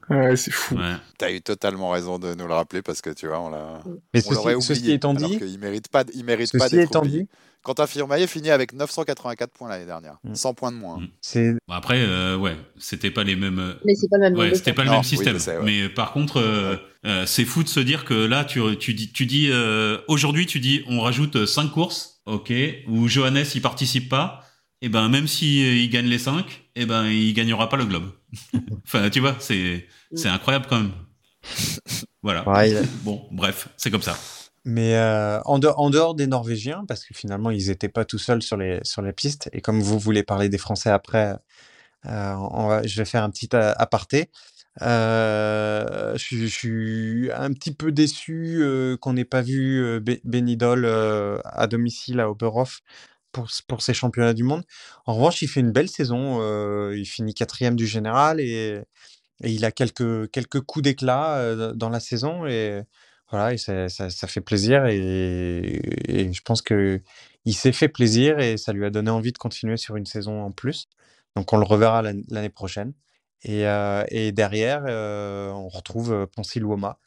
Ouais, 0.09 0.37
c'est 0.37 0.51
fou. 0.53 0.77
Ouais. 0.77 0.95
T'as 1.19 1.31
eu 1.33 1.41
totalement 1.43 1.91
raison 1.91 2.19
de 2.19 2.35
nous 2.35 2.47
le 2.47 2.55
rappeler 2.55 2.81
parce 2.83 3.03
que 3.03 3.11
tu 3.11 3.27
vois, 3.27 3.41
on 3.41 3.51
l'a, 3.51 3.81
Mais 4.15 4.21
on 4.27 4.31
ceci, 4.33 4.39
oublié. 4.41 4.61
ceci 4.61 4.93
étant 4.93 5.15
dit, 5.15 5.39
qu'il 5.39 5.59
mérite 5.59 5.89
pas, 5.89 6.05
il 6.15 6.25
mérite 6.25 6.53
pas 6.53 6.61
ceci 6.65 6.77
d'être 6.77 6.89
étant 6.91 7.01
oublié. 7.01 7.23
dit, 7.25 7.29
Quentin 7.67 7.89
Firmaillet 7.89 8.29
finit 8.29 8.51
avec 8.51 8.73
984 8.75 9.51
points 9.51 9.69
l'année 9.69 9.87
dernière, 9.87 10.19
Mm. 10.23 10.37
100 10.37 10.55
points 10.55 10.71
de 10.71 10.77
moins. 10.77 11.01
Mm. 11.01 11.59
Bon, 11.67 11.75
après, 11.75 11.99
euh, 12.01 12.37
ouais, 12.37 12.57
c'était 12.79 13.11
pas 13.11 13.25
les 13.25 13.35
mêmes. 13.35 13.59
euh, 13.59 13.75
Mais 13.85 13.97
c'est 13.97 14.09
pas 14.09 14.19
le 14.19 14.23
même 14.23 14.37
Ouais, 14.37 14.55
c'était 14.55 14.73
pas 14.73 14.85
le 14.85 14.89
Non, 14.91 14.95
même 14.95 15.03
système. 15.03 15.35
je 15.35 15.39
sais, 15.41 15.57
ouais. 15.59 15.65
Mais 15.65 15.89
par 15.89 16.13
contre, 16.13 16.37
euh, 16.41 16.77
euh, 17.07 17.27
c'est 17.27 17.45
fou 17.45 17.65
de 17.65 17.69
se 17.69 17.81
dire 17.81 18.05
que 18.05 18.15
là, 18.15 18.45
tu, 18.45 18.61
tu 18.79 18.95
dis, 18.95 19.13
tu 19.13 19.27
dis 19.27 19.49
euh, 19.51 19.99
aujourd'hui, 20.07 20.47
tu 20.47 20.61
dis, 20.61 20.85
on 20.87 21.01
rajoute 21.01 21.45
5 21.45 21.73
courses, 21.73 22.21
ok, 22.27 22.53
où 22.87 23.09
Johannes 23.09 23.45
il 23.53 23.61
participe 23.63 24.09
pas. 24.09 24.43
Et 24.81 24.89
ben 24.89 25.09
même 25.09 25.27
si 25.27 25.67
euh, 25.67 25.75
il 25.75 25.91
gagne 25.91 26.07
les 26.07 26.19
5 26.21 26.69
et 26.77 26.87
ben 26.87 27.07
il 27.07 27.33
gagnera 27.33 27.69
pas 27.69 27.77
le 27.79 27.87
globe. 27.87 28.13
enfin, 28.87 29.11
tu 29.11 29.19
vois, 29.19 29.35
c'est 29.41 29.89
c'est 30.15 30.29
incroyable 30.29 30.67
quand 30.69 30.77
même. 30.79 30.93
voilà. 32.23 32.49
Ouais, 32.49 32.71
il 32.71 32.77
a- 32.77 32.83
Bon, 33.03 33.27
bref, 33.33 33.69
c'est 33.77 33.91
comme 33.91 34.03
ça. 34.03 34.17
Mais 34.67 34.97
euh, 34.97 35.41
en, 35.45 35.61
dehors, 35.61 36.15
des 36.17 36.27
Norvégiens, 36.27 36.85
parce 36.89 37.05
que 37.05 37.15
finalement, 37.15 37.51
ils 37.51 37.69
n'étaient 37.69 37.89
pas 37.89 38.05
tout 38.05 38.19
seuls 38.19 38.43
sur 38.43 38.57
les, 38.57 38.81
sur 38.83 39.01
pistes, 39.13 39.49
et 39.53 39.61
comme 39.61 39.81
vous 39.81 39.97
voulez 40.01 40.25
parler 40.25 40.49
des 40.49 40.59
Français 40.59 40.91
après, 40.91 41.37
euh, 42.07 42.83
je 42.85 42.99
vais 42.99 43.05
faire 43.07 43.25
un 43.25 43.31
petit 43.31 43.55
a- 43.57 43.73
aparté. 43.73 44.31
Euh, 44.83 46.17
je, 46.19 46.47
suis- 46.47 47.31
un 47.33 47.53
petit 47.53 47.75
peu 47.75 47.93
déçu 47.93 48.59
euh, 48.63 48.97
qu'on 48.99 49.15
n'ait 49.15 49.25
pas 49.25 49.43
vu 49.43 49.83
euh, 49.85 50.01
Be- 50.01 50.21
Benidol 50.25 50.85
euh, 50.87 51.39
à 51.45 51.67
domicile 51.69 52.21
à 52.21 52.31
Oberhof 52.31 52.81
pour, 53.33 53.49
pour 53.69 53.83
ces 53.83 53.95
championnats 53.95 54.35
du 54.35 54.45
monde. 54.45 54.65
En 55.07 55.15
revanche, 55.15 55.43
il 55.43 55.49
fait 55.49 55.61
une 55.61 55.73
belle 55.73 55.89
saison. 55.91 56.39
euh, 56.43 56.95
il 56.97 57.07
finit 57.07 57.35
quatrième 57.35 57.77
du 57.77 57.87
général 57.87 58.41
et, 58.41 58.81
il 59.51 59.65
a 59.65 59.73
quelques, 59.73 60.31
quelques 60.31 60.61
coups 60.63 60.85
d'éclat 60.85 61.37
euh, 61.39 61.73
dans 61.75 61.91
la 61.91 62.01
saison. 62.01 62.47
Et, 62.47 62.83
voilà, 63.31 63.55
et 63.55 63.59
ça, 63.59 63.89
ça, 63.89 64.09
ça 64.11 64.27
fait 64.27 64.41
plaisir 64.41 64.87
et, 64.87 65.81
et 66.09 66.33
je 66.33 66.43
pense 66.43 66.63
que 66.63 67.01
il 67.45 67.55
s'est 67.55 67.73
fait 67.73 67.89
plaisir 67.89 68.39
et 68.41 68.57
ça 68.57 68.73
lui 68.73 68.85
a 68.85 68.91
donné 68.91 69.11
envie 69.11 69.33
de 69.33 69.39
continuer 69.39 69.77
sur 69.77 69.97
une 69.97 70.07
saison 70.07 70.43
en 70.43 70.51
plus. 70.53 70.89
Donc 71.37 71.53
on 71.53 71.57
le 71.59 71.65
reverra 71.65 72.03
l'année 72.03 72.51
prochaine. 72.51 72.93
Et, 73.45 73.65
et 74.09 74.33
derrière, 74.33 74.83
on 75.55 75.69
retrouve 75.69 76.27
Ponsi 76.35 76.59
Luoma, 76.59 76.99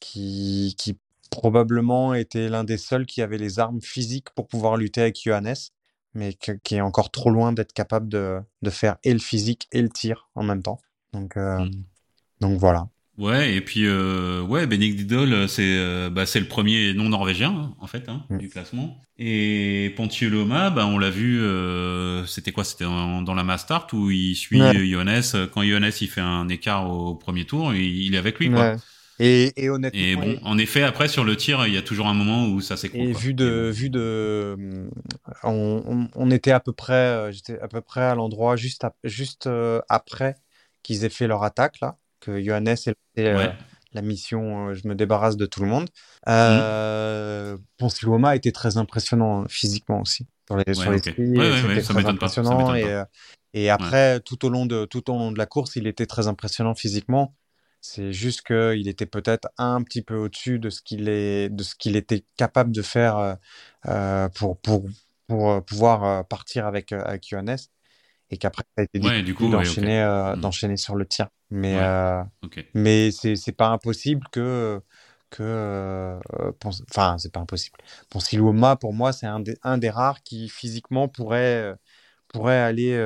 qui, 0.00 0.74
qui 0.78 0.98
probablement 1.30 2.14
était 2.14 2.48
l'un 2.48 2.64
des 2.64 2.78
seuls 2.78 3.04
qui 3.04 3.20
avait 3.20 3.36
les 3.36 3.58
armes 3.58 3.82
physiques 3.82 4.30
pour 4.30 4.46
pouvoir 4.46 4.76
lutter 4.76 5.02
avec 5.02 5.20
Johannes, 5.22 5.56
mais 6.14 6.32
qui 6.32 6.74
est 6.74 6.80
encore 6.80 7.10
trop 7.10 7.30
loin 7.30 7.52
d'être 7.52 7.74
capable 7.74 8.08
de, 8.08 8.40
de, 8.62 8.70
faire 8.70 8.96
et 9.04 9.12
le 9.12 9.18
physique 9.18 9.68
et 9.72 9.82
le 9.82 9.90
tir 9.90 10.30
en 10.34 10.42
même 10.42 10.62
temps. 10.62 10.78
Donc, 11.12 11.36
mmh. 11.36 11.70
donc 12.40 12.58
voilà. 12.58 12.88
Ouais, 13.18 13.54
et 13.54 13.62
puis 13.62 13.86
euh, 13.86 14.42
ouais, 14.42 14.66
Benedict 14.66 14.98
Didol, 14.98 15.48
c'est 15.48 15.62
euh, 15.62 16.10
bah, 16.10 16.26
c'est 16.26 16.40
le 16.40 16.48
premier 16.48 16.92
non 16.92 17.08
norvégien 17.08 17.48
hein, 17.50 17.74
en 17.80 17.86
fait 17.86 18.08
hein, 18.08 18.24
mm. 18.28 18.38
du 18.38 18.48
classement. 18.50 19.00
Et 19.18 19.94
Pontioloma, 19.96 20.68
bah 20.68 20.86
on 20.86 20.98
l'a 20.98 21.08
vu, 21.08 21.40
euh, 21.40 22.26
c'était 22.26 22.52
quoi 22.52 22.64
C'était 22.64 22.84
dans, 22.84 23.34
la 23.34 23.44
Mastart 23.44 23.86
où 23.94 24.10
il 24.10 24.34
suit 24.34 24.60
Johannes. 24.90 25.22
Quand 25.54 25.62
Johannes 25.62 25.92
il 26.02 26.08
fait 26.08 26.20
un 26.20 26.48
écart 26.50 26.90
au 26.90 27.14
premier 27.14 27.46
tour, 27.46 27.74
il, 27.74 28.14
est 28.14 28.18
avec 28.18 28.38
lui 28.38 28.50
quoi. 28.50 28.76
Et, 29.18 29.50
et, 29.56 29.70
honnêtement. 29.70 29.98
Et 29.98 30.14
bon, 30.14 30.38
en 30.42 30.58
effet, 30.58 30.82
après 30.82 31.08
sur 31.08 31.24
le 31.24 31.36
tir, 31.36 31.66
il 31.66 31.72
y 31.72 31.78
a 31.78 31.82
toujours 31.82 32.08
un 32.08 32.12
moment 32.12 32.48
où 32.48 32.60
ça 32.60 32.76
s'écroule. 32.76 33.00
Et 33.00 33.12
vu 33.14 33.32
de, 33.32 33.70
vu 33.72 33.88
de, 33.88 34.90
on, 35.42 36.10
on, 36.14 36.30
était 36.30 36.50
à 36.50 36.60
peu 36.60 36.74
près, 36.74 37.32
j'étais 37.32 37.58
à 37.60 37.68
peu 37.68 37.80
près 37.80 38.02
à 38.02 38.14
l'endroit 38.14 38.56
juste, 38.56 38.84
juste 39.04 39.48
après 39.88 40.34
qu'ils 40.82 41.04
aient 41.04 41.08
fait 41.08 41.26
leur 41.26 41.44
attaque 41.44 41.80
là 41.80 41.96
que 42.26 42.42
Johannes 42.42 42.68
ait 42.68 42.94
euh, 43.18 43.48
la 43.92 44.02
mission 44.02 44.68
euh, 44.68 44.74
Je 44.74 44.88
me 44.88 44.94
débarrasse 44.94 45.36
de 45.36 45.46
tout 45.46 45.62
le 45.62 45.68
monde. 45.68 45.88
Euh, 46.28 47.56
mmh. 47.80 48.34
été 48.34 48.52
très 48.52 48.76
impressionnant 48.76 49.44
physiquement 49.48 50.00
aussi. 50.00 50.26
Sur 50.48 50.56
les, 50.56 50.74
sur 50.74 50.92
c'était 50.92 51.82
très 51.82 52.06
impressionnant. 52.06 52.74
et, 52.74 53.02
et, 53.52 53.70
après, 53.70 54.20
tout, 54.20 54.44
au 54.44 54.48
long 54.48 54.66
de, 54.66 54.84
tout 54.84 55.10
au 55.10 55.14
long 55.14 55.32
de 55.32 55.38
la 55.38 55.46
course, 55.46 55.76
il 55.76 55.86
était 55.86 56.06
très 56.06 56.28
impressionnant 56.28 56.74
physiquement. 56.74 57.34
C'est 57.80 58.12
juste 58.12 58.42
qu'il 58.42 58.88
était 58.88 59.06
peut-être 59.06 59.48
un 59.58 59.82
petit 59.82 60.02
peu 60.02 60.16
au-dessus 60.16 60.58
de 60.58 60.70
ce 60.70 60.82
qu'il 60.82 61.08
est, 61.08 61.48
de 61.48 61.62
ce 61.62 61.74
qu'il 61.76 61.96
était 61.96 62.24
capable 62.36 62.72
de 62.72 62.82
faire 62.82 63.36
pour, 64.34 64.58
pour, 64.60 64.84
pour 65.28 65.64
pouvoir 65.64 66.26
partir 66.26 66.66
avec, 66.66 66.92
avec 66.92 67.26
Johannes 67.28 67.58
et 68.30 68.36
qu'après 68.36 68.64
ça 68.76 68.82
a 68.82 68.84
été 68.84 68.98
difficile 68.98 69.50
d'enchaîner 69.50 70.04
mmh. 70.04 70.40
d'enchaîner 70.40 70.76
sur 70.76 70.94
le 70.94 71.06
tir. 71.06 71.28
Mais 71.50 71.76
euh, 71.78 72.22
mais 72.74 73.10
c'est 73.10 73.36
c'est 73.36 73.52
pas 73.52 73.68
impossible 73.68 74.26
que 74.32 74.80
que 75.30 75.42
euh, 75.42 76.18
enfin 76.90 77.18
c'est 77.18 77.32
pas 77.32 77.40
impossible. 77.40 77.78
Bon, 78.10 78.20
Siluoma 78.20 78.76
pour 78.76 78.92
moi 78.92 79.12
c'est 79.12 79.26
un 79.26 79.40
des 79.40 79.56
un 79.62 79.78
des 79.78 79.90
rares 79.90 80.22
qui 80.22 80.48
physiquement 80.48 81.08
pourrait 81.08 81.74
pourrait 82.28 82.58
aller 82.58 83.00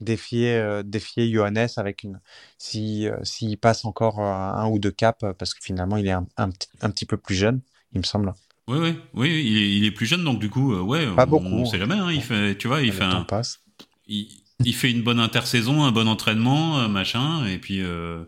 défier 0.00 0.82
défier 0.84 1.32
Johannes 1.32 1.68
avec 1.76 2.02
une 2.02 2.20
si 2.58 3.08
s'il 3.22 3.56
passe 3.58 3.84
encore 3.84 4.20
un 4.20 4.68
ou 4.68 4.78
deux 4.78 4.90
caps 4.90 5.24
parce 5.38 5.54
que 5.54 5.62
finalement 5.62 5.96
il 5.96 6.06
est 6.06 6.12
un, 6.12 6.26
un, 6.36 6.50
un 6.82 6.90
petit 6.90 7.06
peu 7.06 7.16
plus 7.16 7.34
jeune 7.34 7.60
il 7.92 7.98
me 7.98 8.04
semble. 8.04 8.32
Oui, 8.68 8.78
oui, 8.78 8.98
oui, 9.14 9.42
il 9.44 9.58
est, 9.58 9.76
il 9.76 9.84
est 9.84 9.90
plus 9.90 10.06
jeune, 10.06 10.24
donc 10.24 10.38
du 10.38 10.48
coup, 10.48 10.74
ouais, 10.74 11.06
pas 11.14 11.24
on, 11.24 11.30
beaucoup. 11.30 11.46
On 11.46 11.64
sait 11.66 11.78
jamais. 11.78 11.96
Hein, 11.96 12.12
il 12.12 12.22
fait, 12.22 12.56
tu 12.56 12.68
vois, 12.68 12.80
il 12.80 12.92
fait 12.92 13.02
un, 13.02 13.24
passe. 13.24 13.60
Il, 14.06 14.28
il 14.64 14.74
fait 14.74 14.90
une 14.90 15.02
bonne 15.02 15.20
intersaison, 15.20 15.84
un 15.84 15.92
bon 15.92 16.08
entraînement, 16.08 16.80
euh, 16.80 16.88
machin, 16.88 17.46
et 17.46 17.58
puis 17.58 17.80
euh, 17.82 18.24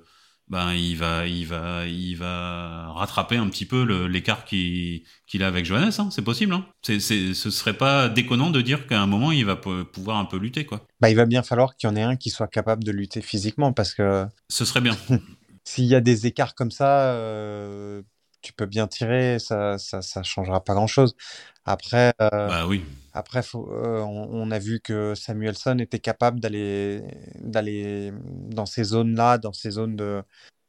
ben 0.48 0.74
il 0.74 0.96
va, 0.96 1.26
il 1.26 1.46
va, 1.46 1.86
il 1.86 2.16
va 2.16 2.92
rattraper 2.92 3.36
un 3.36 3.48
petit 3.48 3.64
peu 3.64 3.82
l'écart 4.06 4.44
qu'il 4.44 5.02
a 5.40 5.46
avec 5.46 5.64
Johannes. 5.64 5.92
Hein, 5.98 6.08
c'est 6.10 6.22
possible. 6.22 6.52
Hein. 6.54 6.66
C'est, 6.82 7.00
ce 7.00 7.50
serait 7.50 7.76
pas 7.76 8.08
déconnant 8.08 8.50
de 8.50 8.60
dire 8.60 8.86
qu'à 8.86 9.00
un 9.00 9.06
moment 9.06 9.32
il 9.32 9.44
va 9.44 9.56
pouvoir 9.56 10.18
un 10.18 10.24
peu 10.26 10.36
lutter, 10.36 10.66
quoi. 10.66 10.86
Bah, 11.00 11.10
il 11.10 11.16
va 11.16 11.26
bien 11.26 11.42
falloir 11.42 11.76
qu'il 11.76 11.88
y 11.88 11.92
en 11.92 11.96
ait 11.96 12.02
un 12.02 12.16
qui 12.16 12.30
soit 12.30 12.48
capable 12.48 12.84
de 12.84 12.92
lutter 12.92 13.22
physiquement, 13.22 13.72
parce 13.72 13.94
que 13.94 14.26
ce 14.48 14.64
serait 14.64 14.80
bien. 14.80 14.96
S'il 15.64 15.86
y 15.86 15.94
a 15.94 16.00
des 16.00 16.26
écarts 16.26 16.54
comme 16.54 16.70
ça, 16.70 17.12
euh, 17.12 18.02
tu 18.42 18.52
peux 18.52 18.66
bien 18.66 18.86
tirer, 18.86 19.38
ça, 19.38 19.78
ça, 19.78 20.02
ça 20.02 20.22
changera 20.22 20.62
pas 20.62 20.74
grand 20.74 20.86
chose. 20.86 21.16
Après, 21.64 22.12
euh, 22.20 22.48
bah 22.48 22.66
oui. 22.66 22.84
Après 23.14 23.40
euh, 23.54 24.00
on, 24.02 24.50
a 24.50 24.58
vu 24.58 24.80
que 24.80 25.14
Samuelson 25.14 25.78
était 25.78 26.00
capable 26.00 26.40
d'aller 26.40 28.12
dans 28.50 28.66
ces 28.66 28.84
zones-là, 28.84 29.38
dans 29.38 29.52
ces 29.52 29.70
zones 29.70 29.96
de 29.96 30.22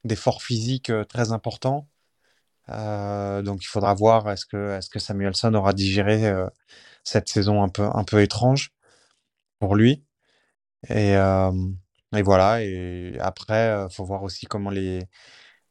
d'effort 0.05 0.43
physique 0.43 0.91
euh, 0.91 1.03
très 1.03 1.31
importants. 1.31 1.87
donc 2.67 3.63
il 3.63 3.67
faudra 3.67 3.93
voir 3.93 4.29
est-ce 4.31 4.45
que 4.45 4.99
Samuelson 4.99 5.53
aura 5.55 5.73
digéré 5.73 6.33
cette 7.03 7.29
saison 7.29 7.63
un 7.63 8.03
peu 8.03 8.21
étrange 8.21 8.71
pour 9.59 9.75
lui. 9.75 10.03
Et, 10.89 11.15
voilà. 12.23 12.63
Et 12.63 13.17
après, 13.19 13.87
faut 13.91 14.05
voir 14.05 14.23
aussi 14.23 14.45
comment 14.47 14.71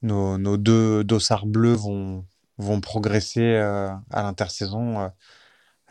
nos, 0.03 0.57
deux 0.57 1.05
dossards 1.05 1.47
bleus 1.47 1.77
vont 2.59 2.81
progresser 2.81 3.43
euh, 3.43 3.91
à 4.11 4.23
l'intersaison. 4.23 5.11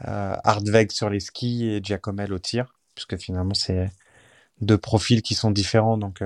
Euh, 0.06 0.34
euh, 0.34 0.36
Hardweg 0.43 0.91
sur 0.91 1.10
les 1.10 1.20
skis 1.20 1.68
et 1.68 1.80
Giacomel 1.84 2.34
au 2.34 2.39
tir, 2.39 2.76
puisque 2.95 3.18
finalement 3.18 3.54
c'est 3.54 3.91
deux 4.62 4.78
profils 4.78 5.22
qui 5.22 5.34
sont 5.36 5.51
différents, 5.51 5.97
donc 5.97 6.24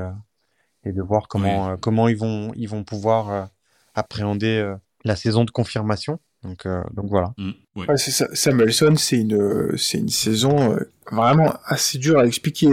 et 0.83 0.91
de 0.91 1.01
voir 1.01 1.27
comment 1.27 1.77
comment 1.77 2.07
ils 2.07 2.17
vont 2.17 2.51
ils 2.55 2.67
vont 2.67 2.83
pouvoir 2.83 3.49
appréhender 3.95 4.75
la 5.03 5.15
saison 5.15 5.43
de 5.43 5.51
confirmation. 5.51 6.19
Donc, 6.43 6.67
donc 6.93 7.09
voilà. 7.09 7.33
Mmh, 7.37 7.95
Samuelson, 8.33 8.95
c'est 8.95 9.17
une, 9.17 9.77
c'est 9.77 9.97
une 9.97 10.09
saison 10.09 10.77
vraiment 11.11 11.53
assez 11.65 11.97
dure 11.97 12.19
à 12.19 12.25
expliquer. 12.25 12.67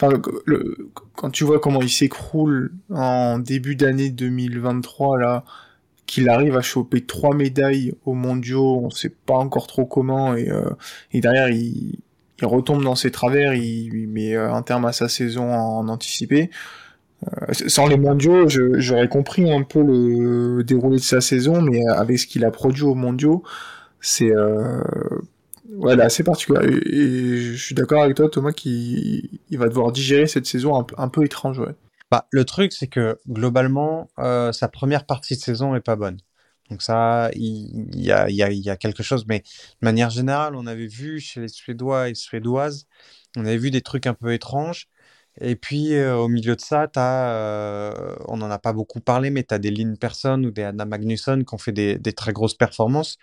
Enfin, 0.00 0.16
le, 0.46 0.90
quand 1.16 1.30
tu 1.30 1.44
vois 1.44 1.58
comment 1.58 1.82
il 1.82 1.90
s'écroule 1.90 2.72
en 2.90 3.38
début 3.38 3.74
d'année 3.74 4.10
2023, 4.10 5.18
là, 5.18 5.44
qu'il 6.08 6.30
arrive 6.30 6.56
à 6.56 6.62
choper 6.62 7.02
trois 7.02 7.34
médailles 7.34 7.92
aux 8.06 8.14
mondiaux, 8.14 8.80
on 8.82 8.90
sait 8.90 9.10
pas 9.10 9.34
encore 9.34 9.66
trop 9.66 9.84
comment, 9.84 10.34
et, 10.34 10.50
euh, 10.50 10.62
derrière 11.12 11.50
il, 11.50 11.98
il, 12.40 12.46
retombe 12.46 12.82
dans 12.82 12.96
ses 12.96 13.10
travers, 13.10 13.52
il, 13.52 14.08
met 14.08 14.34
euh, 14.34 14.50
un 14.52 14.62
terme 14.62 14.86
à 14.86 14.92
sa 14.92 15.08
saison 15.08 15.52
en, 15.52 15.86
anticipé. 15.88 16.50
Euh, 17.26 17.52
sans 17.52 17.86
les 17.86 17.98
mondiaux, 17.98 18.48
j'aurais 18.48 19.08
compris 19.08 19.52
un 19.52 19.62
peu 19.62 19.82
le 19.82 20.64
déroulé 20.64 20.96
de 20.96 21.02
sa 21.02 21.20
saison, 21.20 21.60
mais 21.60 21.86
avec 21.88 22.18
ce 22.18 22.26
qu'il 22.26 22.44
a 22.46 22.50
produit 22.50 22.84
aux 22.84 22.94
mondiaux, 22.94 23.42
c'est 24.00 24.32
euh, 24.32 24.80
ouais, 25.74 26.00
assez 26.00 26.22
particulier. 26.22 26.80
Et, 26.86 27.36
je 27.52 27.62
suis 27.62 27.74
d'accord 27.74 28.02
avec 28.02 28.16
toi, 28.16 28.30
Thomas, 28.30 28.52
qu'il 28.52 29.28
il 29.50 29.58
va 29.58 29.68
devoir 29.68 29.92
digérer 29.92 30.26
cette 30.26 30.46
saison 30.46 30.80
un, 30.80 30.86
un 30.96 31.08
peu 31.08 31.22
étrange. 31.22 31.58
Ouais. 31.58 31.74
Bah, 32.10 32.26
le 32.30 32.44
truc, 32.44 32.72
c'est 32.72 32.86
que 32.86 33.18
globalement, 33.28 34.10
euh, 34.18 34.52
sa 34.52 34.68
première 34.68 35.04
partie 35.04 35.36
de 35.36 35.40
saison 35.40 35.74
est 35.74 35.80
pas 35.80 35.96
bonne. 35.96 36.18
Donc 36.70 36.82
ça, 36.82 37.30
il 37.34 37.94
y, 37.94 38.12
a, 38.12 38.76
quelque 38.76 39.02
chose. 39.02 39.26
Mais 39.28 39.40
de 39.40 39.44
manière 39.84 40.10
générale, 40.10 40.54
on 40.56 40.66
avait 40.66 40.86
vu 40.86 41.20
chez 41.20 41.40
les 41.40 41.48
Suédois 41.48 42.10
et 42.10 42.14
Suédoises, 42.14 42.86
on 43.36 43.40
avait 43.46 43.58
vu 43.58 43.70
des 43.70 43.82
trucs 43.82 44.06
un 44.06 44.14
peu 44.14 44.32
étranges. 44.32 44.88
Et 45.40 45.56
puis, 45.56 45.94
euh, 45.94 46.16
au 46.16 46.28
milieu 46.28 46.56
de 46.56 46.60
ça, 46.60 46.90
as, 46.96 47.32
euh, 47.32 48.16
on 48.26 48.38
n'en 48.38 48.50
a 48.50 48.58
pas 48.58 48.72
beaucoup 48.72 49.00
parlé, 49.00 49.30
mais 49.30 49.44
tu 49.44 49.54
as 49.54 49.58
des 49.58 49.70
Lynn 49.70 49.96
Persson 49.98 50.42
ou 50.44 50.50
des 50.50 50.64
Anna 50.64 50.84
Magnusson 50.84 51.44
qui 51.46 51.54
ont 51.54 51.58
fait 51.58 51.72
des 51.72 52.12
très 52.14 52.32
grosses 52.32 52.54
performances 52.56 53.18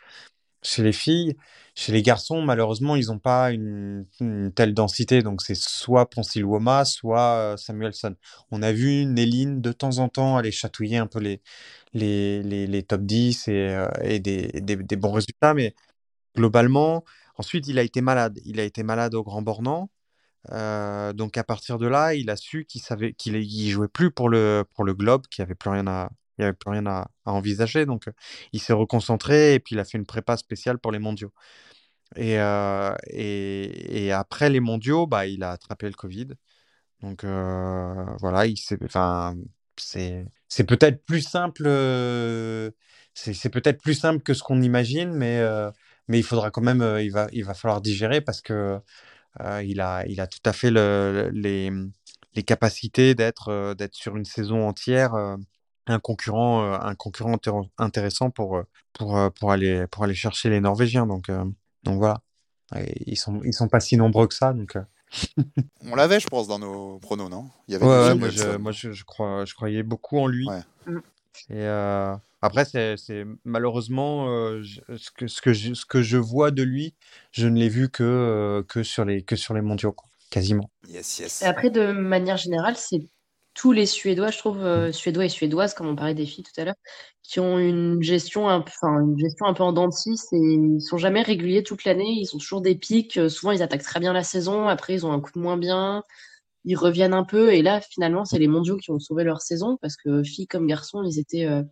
chez 0.64 0.84
les 0.84 0.94
filles. 0.94 1.36
Chez 1.78 1.92
les 1.92 2.02
garçons, 2.02 2.42
malheureusement, 2.42 2.96
ils 2.96 3.08
n'ont 3.08 3.20
pas 3.20 3.52
une, 3.52 4.06
telle 4.56 4.74
densité. 4.74 5.22
Donc, 5.22 5.42
c'est 5.42 5.56
soit 5.56 6.10
Ponsilwoma, 6.10 6.86
soit 6.86 7.54
euh, 7.54 7.58
Samuelson. 7.58 8.16
On 8.52 8.62
a 8.62 8.72
vu 8.72 9.06
Néline 9.06 9.62
de 9.62 9.72
temps 9.74 9.98
en 10.00 10.08
temps 10.08 10.38
aller 10.38 10.52
chatouiller 10.52 10.98
un 10.98 11.08
peu 11.08 11.20
les, 11.20 11.42
les, 11.94 12.42
les, 12.68 12.84
top 12.84 13.02
10 13.02 13.50
et, 13.50 13.52
euh, 13.70 13.88
et 14.04 14.20
des, 14.20 14.48
des, 14.62 14.78
des, 14.78 14.96
bons 14.96 15.12
résultats. 15.12 15.54
Mais 15.54 15.76
globalement, 16.36 17.04
ensuite, 17.38 17.68
il 17.68 17.80
a 17.80 17.84
été 17.84 18.02
malade. 18.02 18.40
Il 18.46 18.60
a 18.60 18.64
été 18.64 18.84
malade 18.84 19.16
au 19.16 19.24
Grand 19.24 19.42
Bornand. 19.42 19.90
Euh, 20.52 21.14
donc, 21.14 21.38
à 21.38 21.44
partir 21.44 21.80
de 21.80 21.88
là, 21.88 22.16
il 22.16 22.30
a 22.30 22.38
su 22.38 22.66
qu'il 22.66 22.82
savait 22.82 23.14
qu'il 23.14 23.70
jouait 23.70 23.88
plus 23.90 24.12
pour 24.12 24.30
le, 24.30 24.66
pour 24.76 24.86
le 24.86 24.94
Globe, 24.94 25.28
qu'il 25.28 25.44
n'y 25.44 25.48
avait 25.48 25.56
plus 25.56 25.72
rien 25.72 25.88
à, 25.88 26.10
il 26.38 26.42
n'y 26.42 26.46
avait 26.46 26.54
plus 26.54 26.72
rien 26.72 26.86
à, 26.88 27.08
envisager. 27.26 27.86
Donc, 27.86 28.10
il 28.54 28.62
s'est 28.62 28.74
reconcentré 28.74 29.56
et 29.56 29.60
puis 29.60 29.76
il 29.76 29.80
a 29.80 29.86
fait 29.86 29.98
une 29.98 30.06
prépa 30.06 30.38
spéciale 30.38 30.80
pour 30.80 30.92
les 30.92 31.00
mondiaux. 31.00 31.34
Et, 32.16 32.36
et, 33.10 34.06
et, 34.06 34.12
après 34.12 34.50
les 34.50 34.60
mondiaux, 34.60 35.08
bah, 35.08 35.26
il 35.28 35.44
a 35.44 35.52
attrapé 35.52 35.88
le 35.88 35.94
Covid. 35.94 36.28
Donc, 37.02 37.24
voilà, 37.26 38.46
il 38.48 38.56
enfin, 38.84 39.36
c'est, 39.78 40.26
peut-être 40.68 41.04
plus 41.06 41.22
simple. 41.22 41.66
c'est, 43.14 43.34
c'est 43.34 43.50
peut-être 43.50 43.82
plus 43.82 43.96
simple 43.96 44.22
que 44.24 44.34
ce 44.34 44.44
qu'on 44.44 44.62
imagine, 44.62 45.12
mais, 45.14 45.42
mais 46.08 46.20
il 46.20 46.24
faudra 46.24 46.52
quand 46.52 46.62
même, 46.62 46.82
il 47.02 47.12
va, 47.12 47.28
il 47.34 47.44
va 47.46 47.54
falloir 47.54 47.82
digérer 47.82 48.22
parce 48.22 48.42
que 48.42 48.80
il 49.64 49.82
a, 49.82 50.06
il 50.08 50.22
a 50.22 50.28
tout 50.28 50.40
à 50.46 50.54
fait 50.54 50.72
le, 50.72 51.30
les, 51.34 51.72
les 52.36 52.44
capacités 52.44 53.16
d'être, 53.16 53.74
d'être 53.76 53.96
sur 53.96 54.16
une 54.16 54.26
saison 54.26 54.68
entière 54.68 55.14
un 55.88 56.00
concurrent, 56.00 56.74
un 56.74 56.96
concurrent 56.96 57.38
intéressant 57.78 58.30
pour, 58.30 58.62
pour, 58.94 59.18
pour, 59.34 59.52
aller, 59.52 59.86
pour 59.88 60.04
aller 60.04 60.16
chercher 60.16 60.50
les 60.50 60.62
Norvégiens. 60.62 61.06
Donc, 61.06 61.30
donc 61.84 61.98
voilà. 61.98 62.22
ils 63.06 63.18
sont, 63.18 63.42
ils 63.44 63.54
sont 63.54 63.68
pas 63.68 63.80
si 63.80 63.98
nombreux 63.98 64.28
que 64.28 64.36
ça. 64.36 64.54
Donc, 64.54 64.78
On 65.86 65.96
l'avait, 65.96 66.20
je 66.20 66.28
pense, 66.28 66.48
dans 66.48 66.60
nos 66.60 67.00
pronos, 67.00 67.30
non? 67.30 67.50
Il 67.68 67.74
y 67.74 67.76
avait 67.76 67.86
ouais, 67.86 68.16
moi, 68.16 68.30
je, 68.30 68.58
moi 68.58 68.72
je, 68.72 69.04
crois, 69.04 69.46
je 69.46 69.54
croyais 69.54 69.84
beaucoup 69.84 70.18
en 70.18 70.28
lui. 70.28 70.48
Mm. 70.86 71.00
Et 71.50 71.68
après, 72.42 72.66
c'est 72.66 73.26
malheureusement 73.44 74.26
ce, 74.64 75.12
que, 75.12 75.28
ce, 75.28 75.42
que 75.42 75.54
je, 75.54 75.74
ce 75.74 75.86
que 75.86 76.02
je 76.02 76.18
vois 76.18 76.52
de 76.52 76.64
lui, 76.64 76.96
je 77.32 77.48
ne 77.48 77.58
l'ai 77.58 77.70
vu 77.70 77.90
que, 77.90 78.66
que, 78.68 78.84
sur 78.84 79.06
les, 79.06 79.24
que 79.24 79.36
sur 79.36 79.54
les 79.54 79.62
mondiaux, 79.62 79.96
quasiment. 80.30 80.70
Yes, 80.88 81.20
yes. 81.20 81.42
Et 81.42 81.46
après, 81.46 81.70
de 81.70 81.92
manière 81.92 82.38
générale, 82.38 82.76
c'est 82.78 83.08
tous 83.56 83.72
les 83.72 83.86
Suédois, 83.86 84.32
je 84.32 84.38
trouve, 84.38 84.64
euh, 84.64 84.92
Suédois 84.92 85.26
et 85.26 85.30
Suédoises, 85.30 85.74
comme 85.74 85.88
on 85.88 85.96
parlait 85.96 86.14
des 86.14 86.26
filles 86.26 86.44
tout 86.44 86.60
à 86.62 86.66
l'heure, 86.66 86.76
qui 87.24 87.40
ont 87.40 87.58
une 87.58 88.02
gestion 88.04 88.50
un 88.50 88.60
enfin, 88.60 89.00
une 89.00 89.18
gestion 89.18 89.48
un 89.48 89.54
peu 89.54 89.64
en 89.64 89.74
dents 89.74 89.90
et 89.90 90.38
ils 90.38 90.82
sont 90.82 90.98
jamais 90.98 91.22
réguliers 91.22 91.64
toute 91.64 91.86
l'année. 91.86 92.20
Ils 92.20 92.36
ont 92.36 92.38
toujours 92.38 92.62
des 92.62 92.76
pics. 92.76 93.18
Euh, 93.18 93.30
souvent, 93.30 93.52
ils 93.52 93.64
attaquent 93.64 93.84
très 93.84 94.00
bien 94.00 94.14
la 94.14 94.24
saison. 94.24 94.68
Après, 94.68 94.94
ils 94.94 95.06
ont 95.06 95.12
un 95.12 95.22
coup 95.22 95.32
de 95.34 95.40
moins 95.40 95.58
bien. 95.58 96.04
Ils 96.66 96.76
reviennent 96.76 97.14
un 97.14 97.24
peu. 97.24 97.54
Et 97.54 97.62
là, 97.62 97.82
finalement, 97.82 98.26
c'est 98.26 98.40
les 98.40 98.48
mondiaux 98.48 98.78
qui 98.78 98.92
ont 98.92 99.00
sauvé 99.00 99.24
leur 99.24 99.42
saison 99.42 99.78
parce 99.82 99.96
que 99.98 100.24
filles 100.24 100.48
comme 100.48 100.68
garçons, 100.68 101.04
ils 101.04 101.20
étaient, 101.20 101.46
euh, 101.46 101.64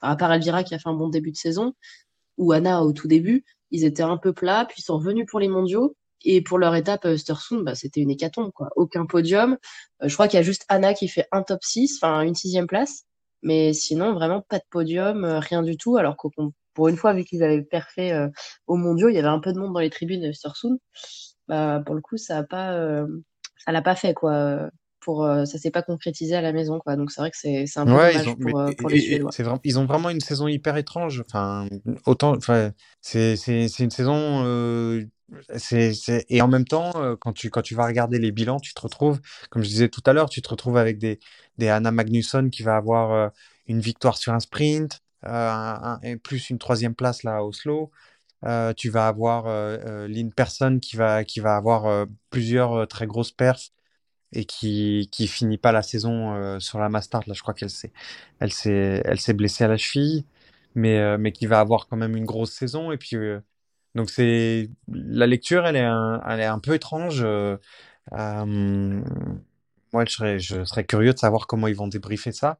à 0.00 0.16
part 0.16 0.32
Elvira 0.32 0.64
qui 0.64 0.74
a 0.74 0.78
fait 0.78 0.88
un 0.88 0.94
bon 0.94 1.08
début 1.08 1.32
de 1.32 1.36
saison 1.36 1.74
ou 2.38 2.52
Anna 2.52 2.82
au 2.82 2.92
tout 2.92 3.08
début, 3.08 3.44
ils 3.70 3.84
étaient 3.84 4.02
un 4.02 4.16
peu 4.16 4.32
plats. 4.32 4.66
Puis 4.66 4.80
ils 4.80 4.84
sont 4.84 4.98
revenus 4.98 5.26
pour 5.30 5.40
les 5.40 5.48
mondiaux. 5.48 5.96
Et 6.24 6.42
pour 6.42 6.58
leur 6.58 6.74
étape 6.74 7.04
Östersund, 7.06 7.64
bah, 7.64 7.74
c'était 7.74 8.00
une 8.00 8.10
hécatombe, 8.10 8.50
quoi. 8.52 8.68
Aucun 8.76 9.06
podium. 9.06 9.56
Euh, 10.02 10.08
je 10.08 10.14
crois 10.14 10.28
qu'il 10.28 10.36
y 10.36 10.40
a 10.40 10.44
juste 10.44 10.64
Anna 10.68 10.94
qui 10.94 11.08
fait 11.08 11.26
un 11.32 11.42
top 11.42 11.62
6, 11.62 11.98
enfin 12.00 12.22
une 12.22 12.34
sixième 12.34 12.66
place. 12.66 13.04
Mais 13.42 13.72
sinon, 13.72 14.12
vraiment 14.12 14.42
pas 14.42 14.58
de 14.58 14.64
podium, 14.70 15.24
euh, 15.24 15.40
rien 15.40 15.62
du 15.62 15.76
tout. 15.76 15.96
Alors 15.96 16.16
que 16.16 16.28
pour 16.74 16.88
une 16.88 16.96
fois, 16.96 17.14
vu 17.14 17.24
qu'ils 17.24 17.42
avaient 17.42 17.62
perfait 17.62 18.12
euh, 18.12 18.28
au 18.66 18.76
mondiaux, 18.76 19.08
il 19.08 19.14
y 19.14 19.18
avait 19.18 19.28
un 19.28 19.40
peu 19.40 19.52
de 19.52 19.58
monde 19.58 19.72
dans 19.72 19.80
les 19.80 19.90
tribunes 19.90 20.26
Östersund. 20.26 20.78
Bah, 21.48 21.82
pour 21.84 21.94
le 21.94 22.02
coup, 22.02 22.16
ça 22.16 22.38
a 22.38 22.42
pas, 22.44 23.04
ça 23.64 23.72
l'a 23.72 23.82
pas 23.82 23.96
fait, 23.96 24.14
quoi. 24.14 24.70
Pour, 25.00 25.24
ça 25.24 25.58
s'est 25.58 25.70
pas 25.70 25.82
concrétisé 25.82 26.36
à 26.36 26.42
la 26.42 26.52
maison, 26.52 26.78
quoi. 26.78 26.94
Donc 26.94 27.10
c'est 27.10 27.22
vrai 27.22 27.30
que 27.30 27.36
c'est 27.36 27.66
un 27.76 27.86
peu 27.86 27.90
dommage 27.90 28.36
pour, 28.36 28.76
pour, 28.76 28.90
les 28.90 29.00
Suédois. 29.00 29.30
Vraiment, 29.36 29.60
ils 29.64 29.78
ont 29.78 29.86
vraiment 29.86 30.10
une 30.10 30.20
saison 30.20 30.46
hyper 30.46 30.76
étrange. 30.76 31.24
Enfin, 31.26 31.66
autant, 32.06 32.36
enfin, 32.36 32.70
c'est 33.00 33.34
une 33.46 33.90
saison 33.90 34.44
Et 36.28 36.42
en 36.42 36.48
même 36.48 36.64
temps, 36.64 36.92
euh, 36.96 37.16
quand 37.16 37.32
tu, 37.32 37.50
quand 37.50 37.62
tu 37.62 37.74
vas 37.74 37.86
regarder 37.86 38.18
les 38.18 38.32
bilans, 38.32 38.60
tu 38.60 38.74
te 38.74 38.80
retrouves, 38.80 39.20
comme 39.50 39.62
je 39.62 39.68
disais 39.68 39.88
tout 39.88 40.02
à 40.06 40.12
l'heure, 40.12 40.30
tu 40.30 40.42
te 40.42 40.48
retrouves 40.48 40.76
avec 40.76 40.98
des, 40.98 41.20
des 41.58 41.68
Anna 41.68 41.90
Magnusson 41.90 42.48
qui 42.50 42.62
va 42.62 42.76
avoir 42.76 43.12
euh, 43.12 43.28
une 43.66 43.80
victoire 43.80 44.16
sur 44.16 44.32
un 44.32 44.40
sprint, 44.40 45.02
euh, 45.26 45.96
et 46.02 46.16
plus 46.16 46.50
une 46.50 46.58
troisième 46.58 46.94
place 46.94 47.22
là 47.22 47.36
à 47.38 47.42
Oslo. 47.42 47.90
tu 48.76 48.90
vas 48.90 49.06
avoir 49.06 49.46
Lynn 50.08 50.32
Person 50.32 50.78
qui 50.80 50.96
va, 50.96 51.24
qui 51.24 51.40
va 51.40 51.56
avoir 51.56 52.06
plusieurs 52.30 52.88
très 52.88 53.06
grosses 53.06 53.32
perfs 53.32 53.70
et 54.32 54.44
qui, 54.44 55.08
qui 55.12 55.28
finit 55.28 55.58
pas 55.58 55.72
la 55.72 55.82
saison 55.82 56.58
sur 56.60 56.78
la 56.78 56.88
Mastart. 56.88 57.24
Là, 57.26 57.34
je 57.34 57.42
crois 57.42 57.54
qu'elle 57.54 57.70
s'est, 57.70 57.92
elle 58.40 58.52
s'est, 58.52 59.02
elle 59.04 59.20
s'est 59.20 59.34
blessée 59.34 59.64
à 59.64 59.68
la 59.68 59.76
cheville, 59.76 60.24
mais, 60.74 61.18
mais 61.18 61.32
qui 61.32 61.46
va 61.46 61.60
avoir 61.60 61.86
quand 61.88 61.96
même 61.96 62.16
une 62.16 62.24
grosse 62.24 62.52
saison. 62.52 62.92
Et 62.92 62.96
puis, 62.98 63.16
donc 63.94 64.10
c'est 64.10 64.70
la 64.88 65.26
lecture, 65.26 65.66
elle 65.66 65.76
est 65.76 65.84
un, 65.84 66.58
peu 66.60 66.74
étrange. 66.74 67.22
Euh, 67.24 67.56
euh, 68.12 69.02
moi, 69.92 70.04
je 70.04 70.64
serais, 70.64 70.84
curieux 70.84 71.12
de 71.12 71.18
savoir 71.18 71.46
comment 71.46 71.66
ils 71.66 71.76
vont 71.76 71.88
débriefer 71.88 72.32
ça. 72.32 72.58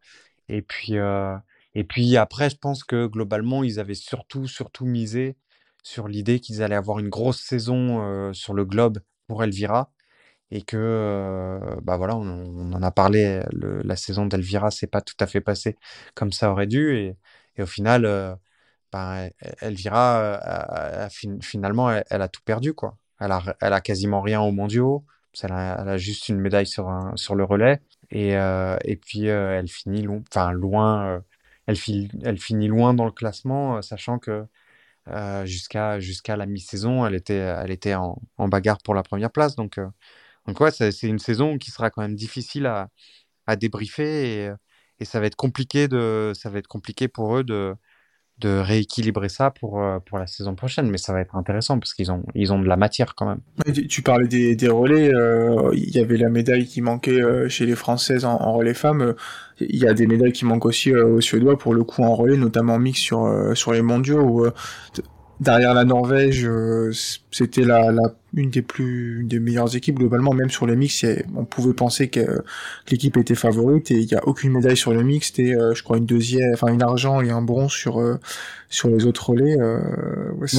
Et 0.48 0.62
puis, 0.62 0.98
euh, 0.98 1.36
et 1.74 1.84
puis 1.84 2.16
après, 2.16 2.50
je 2.50 2.56
pense 2.56 2.84
que 2.84 3.06
globalement, 3.06 3.62
ils 3.62 3.78
avaient 3.78 3.94
surtout, 3.94 4.46
surtout 4.48 4.86
misé 4.86 5.36
sur 5.82 6.08
l'idée 6.08 6.40
qu'ils 6.40 6.62
allaient 6.62 6.74
avoir 6.74 6.98
une 6.98 7.08
grosse 7.08 7.40
saison 7.40 8.32
sur 8.34 8.54
le 8.54 8.64
globe 8.64 9.00
pour 9.28 9.44
Elvira 9.44 9.92
et 10.50 10.62
que, 10.62 11.60
bah 11.82 11.96
voilà, 11.96 12.16
on, 12.16 12.72
en 12.72 12.82
a 12.82 12.90
parlé. 12.90 13.42
la 13.52 13.96
saison 13.96 14.26
d'Elvira 14.26 14.70
s'est 14.70 14.88
pas 14.88 15.00
tout 15.00 15.14
à 15.20 15.26
fait 15.26 15.40
passée 15.40 15.76
comme 16.14 16.32
ça 16.32 16.50
aurait 16.50 16.66
dû 16.66 16.96
et 17.56 17.62
au 17.62 17.66
final 17.66 18.38
ben, 18.92 19.30
Elvira, 19.60 21.08
finalement, 21.40 21.90
elle, 21.90 22.22
a 22.22 22.28
tout 22.28 22.42
perdu, 22.44 22.74
quoi. 22.74 22.96
Elle 23.20 23.32
a, 23.32 23.80
quasiment 23.80 24.20
rien 24.20 24.40
aux 24.40 24.52
mondiaux. 24.52 25.04
Elle 25.42 25.52
a, 25.52 25.96
juste 25.98 26.28
une 26.28 26.40
médaille 26.40 26.66
sur, 26.66 26.88
le 26.88 27.44
relais. 27.44 27.80
Et, 28.10 28.36
euh, 28.36 28.76
puis, 29.02 29.28
euh, 29.28 29.58
elle 29.58 29.68
finit 29.68 30.02
loin, 30.02 31.06
euh, 31.06 31.20
elle, 31.66 31.76
elle 32.24 32.38
finit 32.38 32.68
loin 32.68 32.94
dans 32.94 33.04
le 33.04 33.12
classement, 33.12 33.80
sachant 33.82 34.18
que 34.18 34.46
jusqu'à 35.44 36.36
la 36.36 36.46
mi-saison, 36.46 37.06
elle 37.06 37.14
était, 37.14 37.94
en, 37.94 38.18
bagarre 38.48 38.78
pour 38.82 38.94
la 38.94 39.02
première 39.02 39.30
place. 39.30 39.56
Donc, 39.56 39.78
c'est 40.72 41.02
une 41.02 41.18
saison 41.18 41.58
qui 41.58 41.70
sera 41.70 41.90
quand 41.90 42.02
même 42.02 42.16
difficile 42.16 42.66
à, 42.66 42.88
débriefer 43.56 44.52
et, 44.98 45.04
ça 45.04 45.18
va 45.20 45.26
être 45.26 45.36
compliqué 45.36 45.88
pour 47.08 47.36
eux 47.36 47.44
de, 47.44 47.74
de 48.40 48.58
rééquilibrer 48.58 49.28
ça 49.28 49.50
pour, 49.50 49.82
euh, 49.82 49.98
pour 50.04 50.18
la 50.18 50.26
saison 50.26 50.54
prochaine. 50.54 50.90
Mais 50.90 50.98
ça 50.98 51.12
va 51.12 51.20
être 51.20 51.36
intéressant 51.36 51.78
parce 51.78 51.94
qu'ils 51.94 52.10
ont, 52.10 52.22
ils 52.34 52.52
ont 52.52 52.58
de 52.58 52.66
la 52.66 52.76
matière 52.76 53.14
quand 53.14 53.26
même. 53.26 53.40
Tu 53.88 54.02
parlais 54.02 54.26
des, 54.28 54.68
relais. 54.68 55.14
Euh, 55.14 55.70
il 55.74 55.90
y 55.90 55.98
avait 55.98 56.16
la 56.16 56.28
médaille 56.28 56.66
qui 56.66 56.80
manquait 56.80 57.22
euh, 57.22 57.48
chez 57.48 57.66
les 57.66 57.76
Françaises 57.76 58.24
en, 58.24 58.52
relais 58.52 58.74
femmes. 58.74 59.14
Il 59.60 59.76
y 59.76 59.86
a 59.86 59.94
des 59.94 60.06
médailles 60.06 60.32
qui 60.32 60.44
manquent 60.44 60.66
aussi 60.66 60.94
aux 60.94 61.20
Suédois 61.20 61.58
pour 61.58 61.74
le 61.74 61.84
coup 61.84 62.02
en 62.02 62.14
relais, 62.14 62.36
notamment 62.36 62.78
mix 62.78 62.98
sur, 62.98 63.30
sur 63.54 63.72
les 63.72 63.82
mondiaux. 63.82 64.50
Derrière 65.40 65.72
la 65.72 65.84
Norvège, 65.84 66.44
euh, 66.44 66.92
c'était 67.30 67.62
la, 67.62 67.90
la, 67.90 68.02
une 68.34 68.50
des 68.50 68.62
plus, 68.62 69.20
une 69.20 69.28
des 69.28 69.40
meilleures 69.40 69.74
équipes 69.74 69.96
globalement. 69.96 70.32
Même 70.34 70.50
sur 70.50 70.66
les 70.66 70.76
mix, 70.76 71.04
on 71.34 71.44
pouvait 71.44 71.72
penser 71.72 72.08
que, 72.08 72.42
l'équipe 72.90 73.16
était 73.16 73.34
favorite 73.34 73.90
et 73.90 73.98
il 73.98 74.06
n'y 74.06 74.14
a 74.14 74.26
aucune 74.26 74.52
médaille 74.52 74.76
sur 74.76 74.92
le 74.92 75.02
mix. 75.02 75.28
C'était, 75.28 75.54
euh, 75.54 75.74
je 75.74 75.82
crois, 75.82 75.96
une 75.96 76.06
deuxième, 76.06 76.52
enfin 76.52 76.68
une 76.68 76.82
argent 76.82 77.20
et 77.22 77.30
un 77.30 77.42
bronze 77.42 77.72
sur 77.72 78.00
euh, 78.00 78.20
sur 78.68 78.88
les 78.88 79.06
autres 79.06 79.30
relais. 79.30 79.56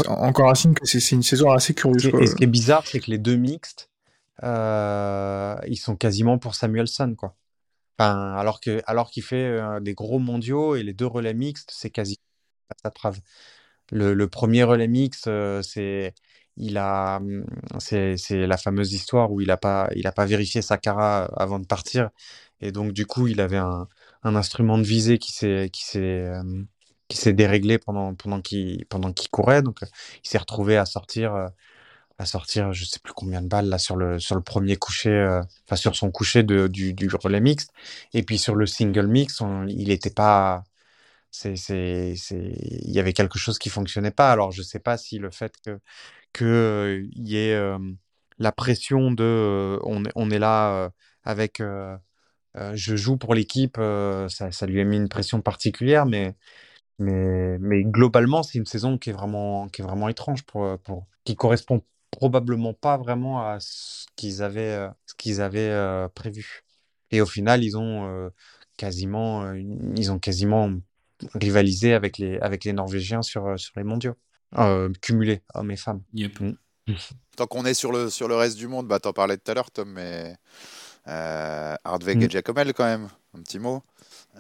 Encore 0.08 0.50
un 0.50 0.56
signe 0.56 0.74
que 0.74 0.86
c'est 0.86 1.16
une 1.16 1.24
saison 1.24 1.52
assez 1.52 1.74
curieuse. 1.74 2.08
Et, 2.20 2.28
ce 2.28 2.36
qui 2.36 2.44
est 2.44 2.48
bizarre, 2.48 2.86
c'est 2.86 3.00
que 3.00 3.12
les 3.12 3.20
deux 3.20 3.36
mixtes, 3.36 3.90
ils 4.42 5.80
sont 5.80 5.96
quasiment 5.96 6.38
pour 6.40 6.56
Samuelson, 6.56 7.16
quoi. 7.18 7.36
Enfin, 8.00 8.34
alors 8.34 8.60
que 8.62 8.82
alors 8.88 9.12
qu'il 9.12 9.22
fait 9.22 9.60
des 9.82 9.94
gros 9.94 10.18
mondiaux 10.18 10.76
et 10.76 10.82
les 10.82 10.94
deux 10.94 11.06
relais 11.06 11.36
mixtes, 11.36 11.70
c'est 11.72 11.92
quasi 11.92 12.20
ça 12.84 12.90
trave. 12.90 13.20
Le, 13.92 14.28
premier 14.28 14.64
relais 14.64 14.88
mix, 14.88 15.26
euh, 15.28 15.62
c'est 15.62 16.14
il 16.58 16.78
a, 16.78 17.18
hum, 17.18 17.46
c'est, 17.80 18.16
la 18.32 18.58
fameuse 18.58 18.94
histoire 18.94 19.32
où 19.32 19.42
il 19.42 19.48
n'a 19.48 19.58
pas, 19.58 19.90
il 19.96 20.08
a 20.08 20.12
pas 20.12 20.26
vérifié 20.26 20.62
sa 20.62 20.78
cara 20.78 21.26
avant 21.38 21.60
de 21.60 21.66
partir. 21.66 22.10
Et 22.62 22.72
donc, 22.72 22.94
du 22.94 23.06
coup, 23.06 23.28
il 23.28 23.42
avait 23.42 23.58
un, 23.58 23.88
instrument 24.24 24.78
de 24.78 24.84
visée 24.84 25.18
qui 25.18 25.32
s'est, 25.34 25.70
qui 25.74 25.84
s'est, 25.86 26.30
hum, 26.30 26.68
qui 27.08 27.18
s'est 27.18 27.34
déréglé 27.34 27.78
pendant, 27.80 28.16
pendant 28.16 28.42
qu'il, 28.42 28.86
pendant 28.88 29.14
qu'il 29.14 29.30
courait. 29.30 29.62
Donc, 29.62 29.80
il 30.24 30.30
s'est 30.30 30.38
retrouvé 30.38 30.78
à 30.78 30.86
sortir, 30.86 31.34
euh, 31.36 31.48
à 32.20 32.26
sortir, 32.26 32.74
je 32.74 32.86
sais 32.86 33.00
plus 33.00 33.14
combien 33.14 33.42
de 33.42 33.48
balles 33.48 33.68
là 33.70 33.80
sur 33.80 33.96
le, 33.98 34.20
sur 34.20 34.36
le 34.36 34.42
premier 34.44 34.78
coucher, 34.78 35.10
euh, 35.12 35.42
enfin, 35.66 35.76
sur 35.76 35.96
son 35.96 36.12
coucher 36.12 36.44
de, 36.44 36.68
du, 36.68 36.94
du 36.94 37.10
relais 37.16 37.42
mixte. 37.42 37.72
Et 38.14 38.24
puis, 38.24 38.38
sur 38.38 38.56
le 38.56 38.66
single 38.68 39.08
mix, 39.08 39.42
il 39.70 39.88
n'était 39.90 40.12
pas, 40.12 40.64
c'est, 41.32 41.56
c'est, 41.56 42.16
c'est, 42.18 42.54
il 42.58 42.92
y 42.92 43.00
avait 43.00 43.14
quelque 43.14 43.40
chose 43.40 43.58
qui 43.60 43.70
fonctionnait 43.70 44.12
pas. 44.12 44.32
Alors, 44.32 44.52
je 44.52 44.62
sais 44.62 44.80
pas 44.80 44.98
si 44.98 45.18
le 45.20 45.32
fait 45.32 45.54
que 45.66 45.80
que 46.34 47.06
il 47.14 47.28
y 47.28 47.38
ait 47.38 47.60
la 48.40 48.52
pression 48.52 49.12
de 49.12 49.80
on, 49.84 50.06
est, 50.06 50.12
on 50.16 50.32
est 50.32 50.40
là 50.40 50.92
avec 51.24 51.62
je 52.74 52.96
joue 52.96 53.18
pour 53.18 53.34
l'équipe, 53.36 53.78
ça, 53.78 54.52
ça, 54.52 54.66
lui 54.66 54.82
a 54.82 54.84
mis 54.84 54.98
une 54.98 55.10
pression 55.10 55.42
particulière, 55.42 56.06
mais 56.06 56.36
mais, 57.00 57.58
mais 57.60 57.84
globalement, 57.84 58.44
c'est 58.44 58.58
une 58.60 58.66
saison 58.66 58.98
qui 58.98 59.10
est 59.10 59.14
vraiment 59.14 59.68
qui 59.70 59.82
est 59.82 59.86
vraiment 59.86 60.10
étrange 60.10 60.44
pour 60.44 60.78
pour 60.80 61.08
qui 61.26 61.36
correspond 61.36 61.84
probablement 62.12 62.74
pas 62.74 62.98
vraiment 62.98 63.48
à 63.48 63.60
ce 63.60 64.06
qu'ils 64.16 64.44
avaient 64.44 64.90
ce 65.06 65.16
qu'ils 65.16 65.42
avaient 65.42 66.08
prévu. 66.16 66.64
Et 67.12 67.22
au 67.22 67.26
final, 67.26 67.64
ils 67.64 67.78
ont 67.78 68.32
quasiment 68.78 69.54
ils 69.54 70.12
ont 70.12 70.20
quasiment 70.20 70.72
rivaliser 71.34 71.94
avec 71.94 72.18
les, 72.18 72.38
avec 72.40 72.64
les 72.64 72.74
Norvégiens 72.74 73.22
sur, 73.22 73.46
euh, 73.48 73.58
sur 73.58 73.74
les 73.78 73.84
mondiaux. 73.84 74.16
Euh, 74.58 74.90
cumulés, 75.02 75.42
hommes 75.54 75.72
et 75.72 75.78
femmes. 75.78 76.02
Mm. 76.14 76.52
Tant 77.38 77.48
qu'on 77.48 77.66
est 77.66 77.74
sur 77.74 77.92
le, 77.92 78.10
sur 78.10 78.28
le 78.28 78.36
reste 78.36 78.58
du 78.58 78.68
monde, 78.68 78.88
bah, 78.88 79.00
t'en 79.00 79.14
parlais 79.14 79.38
tout 79.38 79.50
à 79.50 79.54
l'heure, 79.54 79.72
Tom, 79.72 79.90
mais 79.90 80.36
euh, 81.08 81.76
Hardweg 81.84 82.18
mm. 82.18 82.24
et 82.24 82.30
Giacomel, 82.30 82.74
quand 82.74 82.84
même, 82.84 83.08
un 83.38 83.42
petit 83.42 83.60
mot. 83.60 83.82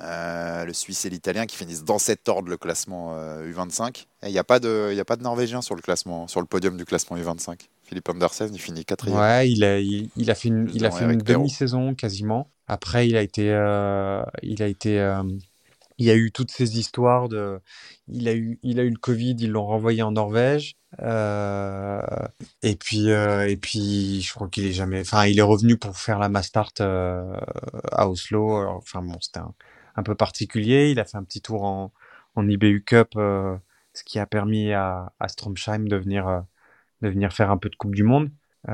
Euh, 0.01 0.65
le 0.65 0.73
Suisse 0.73 1.05
et 1.05 1.09
l'Italien 1.09 1.45
qui 1.45 1.57
finissent 1.57 1.83
dans 1.83 1.99
cet 1.99 2.29
ordre 2.29 2.49
le 2.49 2.57
classement 2.57 3.15
U25. 3.43 4.05
Il 4.23 4.31
n'y 4.31 4.37
a, 4.37 4.43
pas 4.43 4.59
de, 4.59 4.97
a 4.97 5.05
pas 5.05 5.17
de 5.17 5.23
Norvégien 5.23 5.61
sur 5.61 5.75
le, 5.75 5.81
classement, 5.81 6.27
sur 6.27 6.39
le 6.39 6.45
podium 6.45 6.77
du 6.77 6.85
classement 6.85 7.17
U25. 7.17 7.67
Philippe 7.83 8.07
Andersen, 8.07 8.49
il 8.53 8.59
finit 8.59 8.85
quatrième. 8.85 9.19
Ouais, 9.19 9.49
il 9.49 9.63
a, 9.63 9.79
il, 9.79 10.31
a 10.31 10.35
fait 10.35 10.47
une, 10.47 10.69
il 10.73 10.85
a 10.85 10.91
fait 10.91 11.05
une 11.05 11.17
demi-saison 11.17 11.93
quasiment. 11.93 12.49
Après, 12.67 13.07
il 13.07 13.17
a 13.17 13.21
été, 13.21 13.47
il 14.43 14.63
a 14.63 14.67
été 14.67 15.21
il 16.01 16.05
y 16.05 16.11
a 16.11 16.15
eu 16.15 16.31
toutes 16.31 16.51
ces 16.51 16.79
histoires 16.79 17.29
de. 17.29 17.61
Il 18.07 18.27
a 18.27 18.33
eu, 18.35 18.59
il 18.63 18.79
a 18.79 18.83
eu 18.83 18.89
le 18.89 18.97
Covid, 18.97 19.35
ils 19.39 19.51
l'ont 19.51 19.65
renvoyé 19.65 20.01
en 20.03 20.11
Norvège. 20.11 20.77
Euh, 21.01 22.01
et 22.63 22.75
puis, 22.75 23.11
euh, 23.11 23.47
et 23.47 23.57
puis, 23.57 24.21
je 24.21 24.33
crois 24.33 24.49
qu'il 24.49 24.65
est 24.65 24.73
jamais. 24.73 25.01
Enfin, 25.01 25.25
il 25.27 25.37
est 25.39 25.43
revenu 25.43 25.77
pour 25.77 25.97
faire 25.97 26.19
la 26.19 26.29
Mastart 26.29 26.73
euh, 26.81 27.39
à 27.91 28.09
Oslo. 28.09 28.67
Enfin, 28.77 29.03
bon, 29.03 29.17
c'était 29.21 29.41
un, 29.95 30.03
peu 30.03 30.15
particulier. 30.15 30.91
Il 30.91 30.99
a 30.99 31.05
fait 31.05 31.17
un 31.17 31.23
petit 31.23 31.41
tour 31.41 31.63
en, 31.63 31.93
en 32.35 32.47
IBU 32.47 32.83
Cup, 32.83 33.09
euh, 33.15 33.55
ce 33.93 34.03
qui 34.03 34.19
a 34.19 34.25
permis 34.25 34.73
à, 34.73 35.13
à 35.19 35.27
Stromsheim 35.27 35.85
de 35.87 35.97
venir, 35.97 36.27
euh, 36.27 36.41
de 37.01 37.09
venir 37.09 37.33
faire 37.33 37.51
un 37.51 37.57
peu 37.57 37.69
de 37.69 37.75
Coupe 37.75 37.95
du 37.95 38.03
Monde. 38.03 38.31
Il 38.67 38.73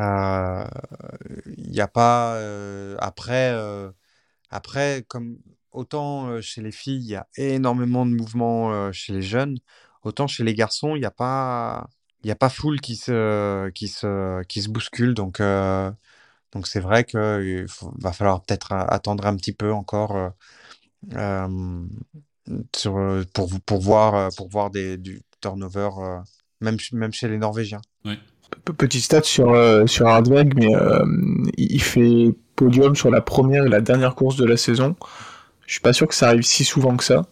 n'y 1.72 1.82
a 1.82 1.88
pas. 1.88 2.40
après, 3.00 3.54
après, 4.52 5.06
comme 5.08 5.38
autant 5.78 6.42
chez 6.42 6.62
les 6.62 6.72
filles, 6.72 7.04
il 7.04 7.12
y 7.12 7.16
a 7.16 7.28
énormément 7.38 8.06
de 8.06 8.12
mouvements 8.12 8.92
chez 8.92 9.14
les 9.14 9.22
jeunes, 9.22 9.58
autant 10.04 10.28
chez 10.28 10.44
les 10.44 10.54
garçons, 10.54 10.96
il 10.96 11.00
n'y 11.00 11.06
a 11.06 11.12
pas, 11.12 11.88
il 12.24 12.28
y 12.28 12.32
a 12.32 12.36
pas 12.36 12.50
foule 12.50 12.82
qui 12.82 12.96
se, 12.96 13.70
qui 13.70 13.88
se, 13.88 14.44
qui 14.44 14.62
se 14.62 14.70
bouscule. 14.70 15.14
Donc, 15.14 15.40
euh, 15.40 15.92
donc 16.52 16.68
c'est 16.68 16.80
vrai 16.80 17.04
qu'il 17.04 17.66
va 18.00 18.12
falloir 18.12 18.42
peut-être 18.42 18.72
attendre 18.72 19.26
un 19.26 19.36
petit 19.36 19.54
peu 19.54 19.72
encore 19.72 20.34
sur, 22.76 23.24
pour, 23.34 23.50
pour 23.66 23.82
voir, 23.82 24.30
pour 24.36 24.50
voir 24.50 24.70
des, 24.70 24.98
du 24.98 25.22
turnover, 25.42 25.90
même, 26.62 26.78
même 26.94 27.14
chez 27.14 27.28
les 27.28 27.38
Norvégiens. 27.38 27.82
Petit 28.78 29.02
stat 29.02 29.24
sur, 29.24 29.54
sur 29.88 30.08
Hardweg, 30.08 30.54
mais 30.56 30.74
il 31.58 31.82
fait 31.82 32.34
podium 32.56 32.96
sur 32.96 33.12
la 33.12 33.22
première 33.22 33.66
et 33.66 33.70
la 33.70 33.82
dernière 33.82 34.16
course 34.16 34.38
de 34.38 34.46
la 34.46 34.58
saison. 34.58 34.96
Je 35.68 35.74
suis 35.74 35.82
pas 35.82 35.94
sûr 35.94 36.08
que 36.08 36.16
ça 36.16 36.30
arrive 36.30 36.44
si 36.44 36.64
souvent 36.64 36.98
que 36.98 37.04
ça. 37.04 37.28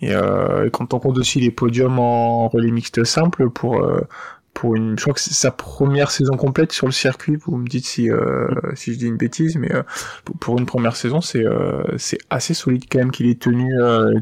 Et, 0.00 0.14
euh, 0.14 0.70
quand 0.70 0.94
on 0.94 1.00
compte 1.00 1.18
aussi 1.18 1.40
les 1.40 1.50
podiums 1.50 1.98
en 1.98 2.48
relais 2.48 2.70
mixte 2.70 3.04
simple 3.04 3.50
pour 3.50 3.84
euh, 3.84 4.00
pour 4.54 4.76
une, 4.76 4.98
je 4.98 5.02
crois 5.02 5.14
que 5.14 5.20
c'est 5.20 5.32
sa 5.32 5.50
première 5.50 6.10
saison 6.10 6.36
complète 6.36 6.72
sur 6.72 6.86
le 6.86 6.92
circuit. 6.92 7.36
Vous 7.36 7.56
me 7.56 7.66
dites 7.66 7.86
si 7.86 8.10
euh, 8.10 8.48
si 8.74 8.92
je 8.92 8.98
dis 8.98 9.06
une 9.06 9.16
bêtise, 9.16 9.56
mais 9.56 9.70
pour 10.40 10.58
une 10.58 10.66
première 10.66 10.94
saison, 10.94 11.20
c'est 11.20 11.44
c'est 11.96 12.18
assez 12.30 12.52
solide 12.52 12.84
quand 12.90 12.98
même 12.98 13.10
qu'il 13.10 13.26
est 13.26 13.40
tenu 13.40 13.72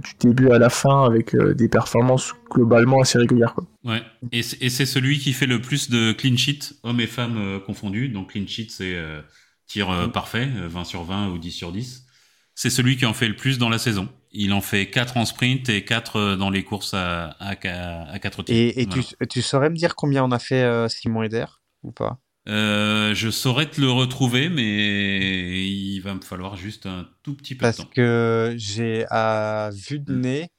du 0.03 0.29
début 0.29 0.51
à 0.51 0.59
la 0.59 0.71
fin 0.71 1.05
avec 1.05 1.35
des 1.37 1.69
performances 1.69 2.35
globalement 2.49 3.01
assez 3.01 3.19
régulières. 3.19 3.55
Quoi. 3.55 3.67
Ouais. 3.85 4.03
Et 4.31 4.43
c'est 4.43 4.87
celui 4.87 5.19
qui 5.19 5.33
fait 5.33 5.47
le 5.47 5.61
plus 5.61 5.91
de 5.91 6.13
clean 6.13 6.37
sheet, 6.37 6.75
hommes 6.85 7.01
et 7.01 7.09
femmes 7.09 7.61
confondus. 7.67 8.09
Donc 8.09 8.31
clean 8.31 8.47
sheet, 8.47 8.69
c'est 8.71 8.97
tir 9.67 9.91
mm. 9.91 10.13
parfait, 10.13 10.49
20 10.69 10.85
sur 10.85 11.03
20 11.03 11.31
ou 11.31 11.39
10 11.39 11.51
sur 11.51 11.73
10 11.73 12.07
c'est 12.61 12.69
celui 12.69 12.99
qui 12.99 13.07
en 13.07 13.15
fait 13.15 13.27
le 13.27 13.37
plus 13.37 13.57
dans 13.57 13.71
la 13.71 13.79
saison. 13.79 14.07
Il 14.33 14.53
en 14.53 14.61
fait 14.61 14.91
4 14.91 15.17
en 15.17 15.25
sprint 15.25 15.71
et 15.71 15.83
4 15.83 16.17
euh, 16.17 16.37
dans 16.37 16.51
les 16.51 16.63
courses 16.63 16.93
à, 16.93 17.31
à, 17.41 17.53
à 17.53 18.19
4 18.19 18.43
tirs. 18.43 18.55
Et, 18.55 18.83
et 18.83 18.87
tu, 18.87 19.01
tu, 19.31 19.41
saurais 19.41 19.71
me 19.71 19.77
dire 19.77 19.95
combien 19.95 20.23
on 20.23 20.31
a 20.31 20.39
fait 20.39 20.63
euh, 20.63 20.87
Simon 20.87 21.23
Eder 21.23 21.47
ou 21.83 21.91
pas? 21.91 22.19
Euh, 22.49 23.15
je 23.15 23.31
saurais 23.31 23.65
te 23.65 23.81
le 23.81 23.91
retrouver, 23.91 24.51
mais 24.51 25.67
il 25.71 26.01
va 26.01 26.13
me 26.13 26.21
falloir 26.21 26.57
juste 26.57 26.85
un 26.85 27.09
tout 27.23 27.35
petit 27.35 27.55
peu 27.55 27.63
Parce 27.63 27.79
de 27.79 27.83
temps. 27.83 27.87
Parce 27.87 27.97
que 27.97 28.55
j'ai 28.59 29.07
à 29.09 29.71
vue 29.73 30.01
de 30.01 30.15
nez, 30.15 30.51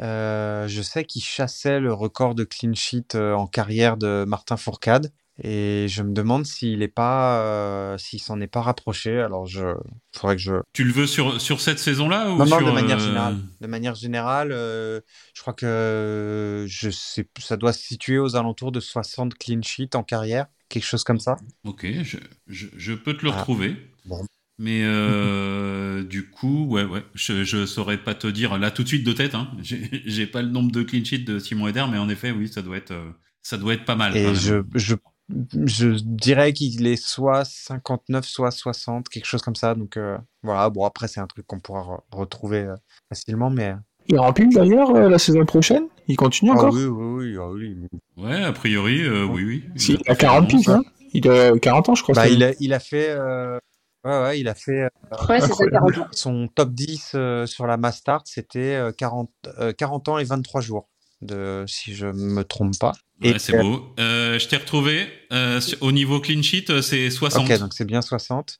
euh, 0.00 0.66
je 0.66 0.82
sais 0.82 1.04
qu'il 1.04 1.22
chassait 1.22 1.78
le 1.78 1.92
record 1.92 2.34
de 2.34 2.42
clean 2.42 2.74
sheet 2.74 3.14
en 3.14 3.46
carrière 3.46 3.96
de 3.96 4.24
Martin 4.26 4.56
Fourcade. 4.56 5.12
Et 5.42 5.86
je 5.88 6.02
me 6.04 6.12
demande 6.12 6.46
s'il 6.46 6.82
est 6.82 6.88
pas, 6.88 7.40
euh, 7.42 7.98
s'il 7.98 8.20
s'en 8.20 8.40
est 8.40 8.46
pas 8.46 8.62
rapproché. 8.62 9.20
Alors, 9.20 9.46
je, 9.46 9.74
faudrait 10.14 10.36
que 10.36 10.42
je. 10.42 10.54
Tu 10.72 10.84
le 10.84 10.92
veux 10.92 11.08
sur 11.08 11.40
sur 11.40 11.60
cette 11.60 11.80
saison-là 11.80 12.30
ou 12.30 12.38
non, 12.38 12.46
non, 12.46 12.58
sur, 12.58 12.66
de 12.66 12.70
manière 12.70 12.98
euh, 12.98 13.04
générale. 13.04 13.36
De 13.60 13.66
manière 13.66 13.94
générale, 13.96 14.52
euh, 14.52 15.00
je 15.34 15.40
crois 15.42 15.52
que 15.54 16.64
je 16.68 16.88
sais, 16.90 17.28
ça 17.40 17.56
doit 17.56 17.72
se 17.72 17.82
situer 17.82 18.18
aux 18.18 18.36
alentours 18.36 18.70
de 18.70 18.78
60 18.78 19.34
clean 19.34 19.60
sheets 19.62 19.96
en 19.96 20.04
carrière, 20.04 20.46
quelque 20.68 20.84
chose 20.86 21.02
comme 21.02 21.18
ça. 21.18 21.36
Ok, 21.64 21.84
je, 22.04 22.18
je, 22.46 22.66
je 22.76 22.92
peux 22.92 23.16
te 23.16 23.24
le 23.24 23.32
Ah. 23.32 23.38
retrouver. 23.38 23.76
Bon. 24.04 24.24
Mais 24.60 24.82
euh, 24.84 26.04
du 26.08 26.30
coup, 26.30 26.66
ouais, 26.66 26.84
ouais, 26.84 27.04
je, 27.14 27.42
je 27.42 27.66
saurais 27.66 27.98
pas 27.98 28.14
te 28.14 28.28
dire 28.28 28.56
là 28.56 28.70
tout 28.70 28.84
de 28.84 28.88
suite 28.88 29.04
de 29.04 29.12
tête. 29.12 29.34
Hein. 29.34 29.50
J'ai 29.62 30.28
pas 30.28 30.42
le 30.42 30.48
nombre 30.48 30.70
de 30.70 30.84
clean 30.84 31.02
sheets 31.04 31.24
de 31.24 31.40
Simon 31.40 31.66
Eder, 31.66 31.86
mais 31.90 31.98
en 31.98 32.08
effet, 32.08 32.30
oui, 32.30 32.46
ça 32.46 32.62
doit 32.62 32.76
être, 32.76 32.92
euh, 32.92 33.10
ça 33.42 33.56
doit 33.58 33.74
être 33.74 33.84
pas 33.84 33.96
mal. 33.96 34.16
Et 34.16 34.32
je, 34.36 34.62
je, 34.76 34.94
je 35.30 35.88
dirais 36.02 36.52
qu'il 36.52 36.86
est 36.86 36.96
soit 36.96 37.44
59, 37.44 38.24
soit 38.26 38.50
60, 38.50 39.08
quelque 39.08 39.24
chose 39.26 39.42
comme 39.42 39.56
ça. 39.56 39.74
Donc 39.74 39.96
euh, 39.96 40.18
voilà. 40.42 40.68
Bon, 40.70 40.84
après, 40.84 41.08
c'est 41.08 41.20
un 41.20 41.26
truc 41.26 41.46
qu'on 41.46 41.60
pourra 41.60 41.80
re- 41.82 42.00
retrouver 42.12 42.60
euh, 42.62 42.76
facilement, 43.08 43.50
mais. 43.50 43.74
Il 44.08 44.18
remplit 44.18 44.48
d'ailleurs 44.48 44.90
euh, 44.94 45.08
la 45.08 45.18
saison 45.18 45.44
prochaine? 45.46 45.84
Il 46.08 46.16
continue 46.16 46.50
Ah 46.50 46.54
encore? 46.54 46.74
oui, 46.74 46.84
oui, 46.84 47.34
oui, 47.34 47.36
ah 47.40 47.48
oui. 47.50 47.76
Ouais, 48.18 48.44
a 48.44 48.52
priori, 48.52 49.00
euh, 49.02 49.24
oui, 49.24 49.44
oui. 49.44 49.64
Si, 49.76 49.92
il 49.94 50.10
a 50.10 50.14
40 50.14 50.48
piges, 50.48 50.68
hein. 50.68 50.82
Il 51.14 51.26
a 51.28 51.58
40 51.58 51.88
ans, 51.88 51.94
je 51.94 52.02
crois. 52.02 52.14
Bah, 52.14 52.28
il 52.28 52.42
a, 52.44 52.52
il 52.60 52.74
a 52.74 52.80
fait, 52.80 53.08
euh, 53.10 53.58
ouais, 54.04 54.22
ouais, 54.22 54.40
il 54.40 54.48
a 54.48 54.54
fait 54.54 54.82
euh, 54.82 54.88
Ouais, 55.28 55.40
c'est 55.40 55.46
ça, 55.54 55.64
Incroyable. 55.64 55.94
40 55.94 55.98
ans. 55.98 56.08
son 56.12 56.48
top 56.48 56.72
10 56.72 57.12
euh, 57.14 57.46
sur 57.46 57.66
la 57.66 57.78
Mastart, 57.78 58.22
c'était 58.26 58.74
euh, 58.74 58.92
40, 58.92 59.30
euh, 59.58 59.72
40 59.72 60.08
ans 60.08 60.18
et 60.18 60.24
23 60.24 60.60
jours, 60.60 60.90
de, 61.22 61.64
si 61.66 61.94
je 61.94 62.06
me 62.06 62.42
trompe 62.44 62.78
pas. 62.78 62.92
Ouais, 63.22 63.38
c'est 63.38 63.58
beau. 63.58 63.94
Euh, 64.00 64.38
je 64.38 64.48
t'ai 64.48 64.56
retrouvé. 64.56 65.06
Euh, 65.32 65.60
au 65.80 65.92
niveau 65.92 66.20
clean 66.20 66.42
sheet, 66.42 66.66
euh, 66.70 66.82
c'est 66.82 67.10
60. 67.10 67.48
Ok, 67.50 67.58
donc 67.58 67.72
c'est 67.74 67.84
bien 67.84 68.02
60. 68.02 68.58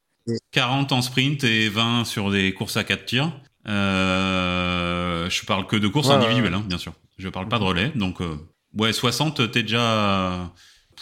40 0.53 0.93
en 0.93 1.03
sprint 1.03 1.45
et 1.45 1.69
20 1.69 2.05
sur 2.05 2.31
des 2.31 2.55
courses 2.55 2.77
à 2.77 2.85
4 2.85 3.05
tirs. 3.05 3.33
Euh, 3.67 5.29
je 5.31 5.45
parle 5.45 5.67
que 5.67 5.77
de 5.77 5.89
courses 5.89 6.09
Ouais, 6.09 6.15
individuelles, 6.15 6.55
hein, 6.55 6.65
bien 6.67 6.79
sûr. 6.79 6.95
Je 7.19 7.29
parle 7.29 7.49
pas 7.49 7.59
de 7.59 7.65
relais. 7.65 7.93
Donc, 7.95 8.21
euh, 8.21 8.37
ouais, 8.77 8.93
60, 8.93 9.51
t'es 9.51 9.63
déjà... 9.63 10.53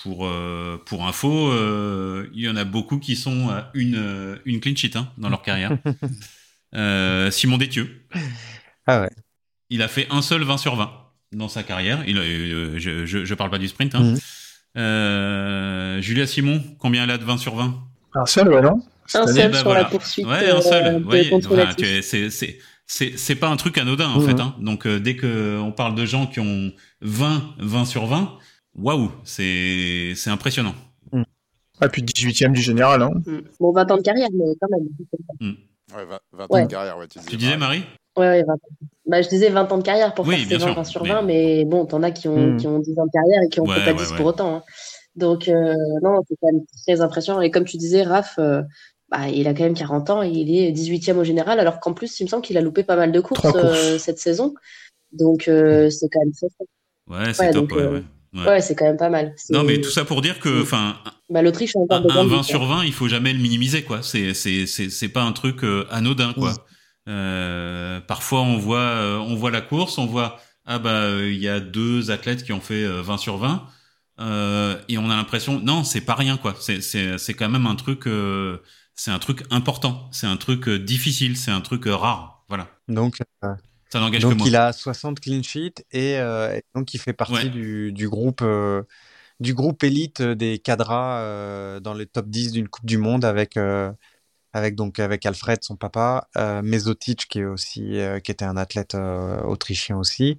Pour, 0.02 0.26
euh, 0.26 0.82
pour 0.86 1.06
info, 1.06 1.52
euh, 1.52 2.26
il 2.34 2.40
y 2.40 2.48
en 2.48 2.56
a 2.56 2.64
beaucoup 2.64 2.98
qui 2.98 3.14
sont 3.14 3.50
à 3.50 3.70
une, 3.74 3.96
euh, 3.96 4.36
une 4.46 4.58
clean 4.58 4.74
sheet 4.74 4.96
hein, 4.96 5.12
dans 5.18 5.28
leur 5.28 5.42
carrière. 5.42 5.76
Euh, 6.74 7.30
Simon 7.30 7.58
Détieux, 7.58 8.02
Ah 8.86 9.02
ouais. 9.02 9.10
il 9.68 9.82
a 9.82 9.88
fait 9.88 10.06
un 10.08 10.22
seul 10.22 10.42
20 10.42 10.56
sur 10.56 10.74
20 10.74 10.90
dans 11.32 11.48
sa 11.48 11.62
carrière. 11.62 12.02
Il 12.06 12.18
euh, 12.18 12.78
je, 12.78 13.04
je, 13.06 13.24
je 13.24 13.34
parle 13.34 13.50
pas 13.50 13.58
du 13.58 13.68
sprint. 13.68 13.94
Hein. 13.94 14.02
Mhm. 14.02 14.18
Euh, 14.78 16.00
Julia 16.00 16.26
Simon, 16.26 16.62
combien 16.78 17.04
elle 17.04 17.10
a 17.10 17.18
de 17.18 17.24
20 17.24 17.36
sur 17.38 17.54
20 17.54 17.74
Un 18.14 18.26
seul, 18.26 18.48
ouais, 18.48 18.62
non? 18.62 18.80
Un 19.14 19.26
seul 19.26 19.50
bah 19.50 19.56
sur 19.58 19.64
voilà. 19.64 19.80
la 19.82 19.88
poursuite 19.88 20.26
Ouais, 20.26 20.48
un 20.50 20.56
euh, 20.56 20.60
seul. 20.60 21.02
voilà, 21.02 21.74
c'est 21.78 22.02
c'est 22.02 22.58
c'est 22.86 23.16
c'est 23.18 23.34
pas 23.34 23.48
un 23.48 23.56
truc 23.56 23.76
anodin 23.78 24.08
en 24.08 24.20
Mhm. 24.20 24.26
fait. 24.28 24.40
Hein. 24.40 24.54
Donc 24.60 24.86
euh, 24.86 24.98
dès 25.00 25.16
que 25.16 25.58
on 25.60 25.72
parle 25.72 25.94
de 25.94 26.04
gens 26.06 26.26
qui 26.26 26.40
ont 26.40 26.72
20 27.02 27.54
20 27.58 27.84
sur 27.84 28.06
20, 28.06 28.38
waouh, 28.74 29.10
c'est 29.24 30.12
c'est 30.16 30.30
impressionnant. 30.30 30.74
Ah, 31.80 31.88
puis 31.88 32.02
18ème 32.02 32.52
du 32.52 32.62
général, 32.62 33.02
hein. 33.02 33.10
Bon, 33.58 33.72
20 33.72 33.90
ans 33.90 33.96
de 33.96 34.02
carrière, 34.02 34.28
mais 34.32 34.44
quand 34.60 34.68
même. 34.70 35.56
Ouais, 35.96 36.04
20, 36.06 36.18
20 36.32 36.46
Ouais. 36.50 36.60
ans 36.60 36.64
de 36.66 36.70
carrière, 36.70 36.96
ouais, 36.98 37.08
tu 37.08 37.18
disais. 37.18 37.30
Tu 37.30 37.36
disais 37.36 37.56
Marie? 37.56 37.82
Ouais, 38.16 38.26
ouais, 38.28 38.42
20 38.44 38.52
ans. 38.54 38.58
Bah, 39.06 39.22
je 39.22 39.28
disais 39.28 39.48
20 39.48 39.70
ans 39.72 39.78
de 39.78 39.82
carrière 39.82 40.14
pour 40.14 40.26
Oui, 40.26 40.36
faire 40.36 40.48
ses 40.48 40.56
20, 40.58 40.66
sûr, 40.66 40.74
20 40.74 40.84
sur 40.84 41.02
mais- 41.02 41.08
20, 41.08 41.22
mais 41.22 41.64
bon, 41.64 41.86
t'en 41.86 42.02
as 42.02 42.10
qui 42.10 42.28
ont, 42.28 42.52
Mm. 42.54 42.56
qui 42.58 42.66
ont 42.66 42.78
10 42.78 42.98
ans 42.98 43.06
de 43.06 43.10
carrière 43.12 43.42
et 43.42 43.48
qui 43.48 43.60
en 43.60 43.64
Ouais, 43.64 43.76
pas 43.84 43.92
ouais, 43.92 43.94
10 43.94 44.10
ouais. 44.10 44.16
pour 44.16 44.26
autant. 44.26 44.56
hein. 44.56 44.62
Donc, 45.16 45.48
euh, 45.48 45.74
non, 46.02 46.20
c'est 46.28 46.36
quand 46.40 46.52
même 46.52 46.62
très 46.86 47.00
impressionnant. 47.00 47.40
Et 47.40 47.50
comme 47.50 47.64
tu 47.64 47.76
disais, 47.76 48.02
Raph, 48.02 48.34
euh, 48.38 48.62
bah, 49.10 49.28
il 49.28 49.46
a 49.48 49.54
quand 49.54 49.64
même 49.64 49.74
40 49.74 50.08
ans 50.10 50.22
et 50.22 50.28
il 50.30 50.56
est 50.56 50.72
18e 50.72 51.18
au 51.18 51.24
général, 51.24 51.58
alors 51.60 51.80
qu'en 51.80 51.92
plus, 51.94 52.18
il 52.20 52.24
me 52.24 52.28
semble 52.28 52.42
qu'il 52.42 52.56
a 52.56 52.60
loupé 52.60 52.82
pas 52.84 52.96
mal 52.96 53.12
de 53.12 53.20
courses, 53.20 53.40
courses. 53.40 53.54
euh, 53.56 53.98
cette 53.98 54.18
saison. 54.18 54.54
Donc, 55.12 55.48
euh, 55.48 55.90
c'est 55.90 56.08
quand 56.10 56.20
même 56.20 56.32
très 56.32 56.46
fort. 56.56 56.66
Ouais, 57.18 57.34
c'est 57.34 57.42
Ouais, 57.46 57.50
top. 57.52 57.68
donc, 57.68 57.76
ouais, 57.76 57.82
euh, 57.82 57.92
ouais. 57.94 58.02
Ouais. 58.34 58.46
Ouais, 58.48 58.60
c'est 58.62 58.74
quand 58.74 58.86
même 58.86 58.96
pas 58.96 59.10
mal. 59.10 59.34
Non, 59.50 59.62
mais 59.62 59.78
tout 59.82 59.90
ça 59.90 60.06
pour 60.06 60.22
dire 60.22 60.38
que, 60.40 60.48
Mm. 60.60 60.62
enfin, 60.62 60.94
Bah, 61.28 61.42
L'Autriche 61.42 61.76
un, 61.76 61.80
de 61.80 61.86
un 61.94 62.00
grandes 62.00 62.12
20 62.12 62.22
victoires. 62.22 62.44
sur 62.44 62.64
20, 62.66 62.84
il 62.84 62.92
faut 62.92 63.08
jamais 63.08 63.32
le 63.34 63.38
minimiser, 63.38 63.82
quoi. 63.84 64.00
C'est 64.02 64.32
c'est 64.34 64.66
c'est 64.66 64.88
c'est 64.90 65.08
pas 65.08 65.22
un 65.22 65.32
truc 65.32 65.64
euh, 65.64 65.84
anodin, 65.90 66.32
quoi. 66.34 66.52
Euh, 67.08 68.00
parfois, 68.00 68.42
on 68.42 68.58
voit 68.58 68.78
euh, 68.80 69.18
on 69.18 69.34
voit 69.34 69.50
la 69.50 69.60
course, 69.60 69.98
on 69.98 70.06
voit 70.06 70.40
ah 70.64 70.78
bah 70.78 70.90
euh, 71.04 71.30
il 71.32 71.38
y 71.38 71.48
a 71.48 71.58
deux 71.60 72.10
athlètes 72.12 72.44
qui 72.44 72.52
ont 72.52 72.60
fait 72.60 72.84
euh, 72.84 73.02
20 73.02 73.16
sur 73.18 73.38
20 73.38 73.66
euh, 74.20 74.80
et 74.88 74.98
on 74.98 75.10
a 75.10 75.16
l'impression 75.16 75.58
non, 75.60 75.82
c'est 75.84 76.02
pas 76.02 76.14
rien, 76.14 76.36
quoi. 76.36 76.54
C'est 76.60 76.80
c'est 76.80 77.18
c'est 77.18 77.34
quand 77.34 77.48
même 77.48 77.66
un 77.66 77.74
truc 77.76 78.04
c'est 78.94 79.10
un 79.10 79.18
truc 79.18 79.42
important, 79.50 80.08
c'est 80.12 80.26
un 80.26 80.36
truc 80.36 80.68
difficile, 80.68 81.36
c'est 81.36 81.50
un 81.50 81.60
truc 81.60 81.84
rare, 81.86 82.44
voilà. 82.48 82.68
Donc, 82.88 83.18
Ça 83.90 84.00
n'engage 84.00 84.26
que 84.26 84.34
donc 84.34 84.34
moi. 84.34 84.48
il 84.48 84.56
a 84.56 84.72
60 84.72 85.20
clean 85.20 85.42
sheets 85.42 85.84
et, 85.92 86.12
et 86.14 86.62
donc 86.74 86.94
il 86.94 86.98
fait 86.98 87.12
partie 87.12 87.34
Ouais. 87.34 87.50
du, 87.50 87.92
du 87.92 88.08
groupe 88.08 88.44
du 89.40 89.54
groupe 89.54 89.82
élite 89.84 90.22
des 90.22 90.58
cadras 90.58 91.80
dans 91.80 91.94
le 91.94 92.06
top 92.06 92.28
10 92.28 92.52
d'une 92.52 92.68
Coupe 92.68 92.86
du 92.86 92.98
Monde 92.98 93.24
avec 93.24 93.56
avec 94.52 94.74
donc 94.74 94.98
avec 94.98 95.24
Alfred 95.26 95.62
son 95.62 95.76
papa, 95.76 96.28
euh, 96.36 96.62
qui 97.28 97.38
est 97.38 97.44
aussi 97.44 97.98
euh, 97.98 98.20
qui 98.20 98.30
était 98.30 98.44
un 98.44 98.56
athlète 98.56 98.94
euh, 98.94 99.40
autrichien 99.42 99.96
aussi 99.96 100.38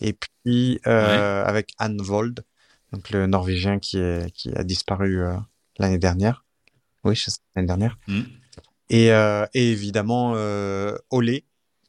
et 0.00 0.14
puis 0.14 0.80
euh, 0.86 1.44
avec 1.44 1.72
Anne 1.78 2.00
Vold 2.00 2.44
donc 2.92 3.10
le 3.10 3.26
Norvégien 3.26 3.78
qui 3.78 3.98
est 3.98 4.30
qui 4.32 4.52
a 4.54 4.64
disparu 4.64 5.22
l'année 5.78 5.98
dernière. 5.98 6.44
Oui, 7.04 7.22
l'année 7.54 7.68
dernière. 7.68 7.98
Mm. 8.08 8.22
Et, 8.90 9.06
et 9.06 9.70
évidemment 9.70 10.32
Ole 11.10 11.40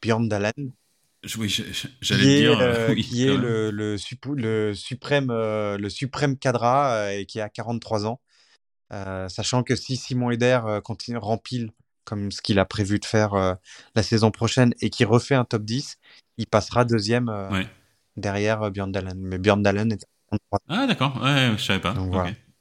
Bjørndalen 0.01 0.73
Oui, 1.37 1.63
j'allais 2.01 2.23
dire. 2.23 2.59
Euh, 2.59 2.93
qui 2.95 3.27
est 3.27 3.35
le, 3.35 3.71
le, 3.71 3.95
le, 4.35 4.73
suprême, 4.75 5.31
le 5.31 5.89
suprême 5.89 6.37
cadra 6.37 7.13
et 7.13 7.25
qui 7.25 7.39
a 7.39 7.49
43 7.49 8.05
ans. 8.05 8.19
Sachant 9.27 9.63
que 9.63 9.75
si 9.75 9.95
Simon 9.97 10.31
Eder 10.31 10.59
continue 10.83 11.17
rempile 11.17 11.71
comme 12.03 12.31
ce 12.31 12.41
qu'il 12.41 12.59
a 12.59 12.65
prévu 12.65 12.99
de 12.99 13.05
faire 13.05 13.57
la 13.95 14.03
saison 14.03 14.31
prochaine 14.31 14.73
et 14.81 14.89
qui 14.89 15.05
refait 15.05 15.35
un 15.35 15.45
top 15.45 15.63
10, 15.63 15.97
il 16.37 16.47
passera 16.47 16.85
deuxième 16.85 17.31
derrière 18.17 18.71
Björn 18.71 18.91
Dalen. 18.91 19.17
Mais 19.17 19.37
Björn 19.37 19.61
Dalen 19.61 19.91
est 19.91 20.05
Ah 20.67 20.87
d'accord, 20.87 21.21
ouais, 21.23 21.53
je 21.57 21.63
savais 21.63 21.79
pas. 21.79 21.95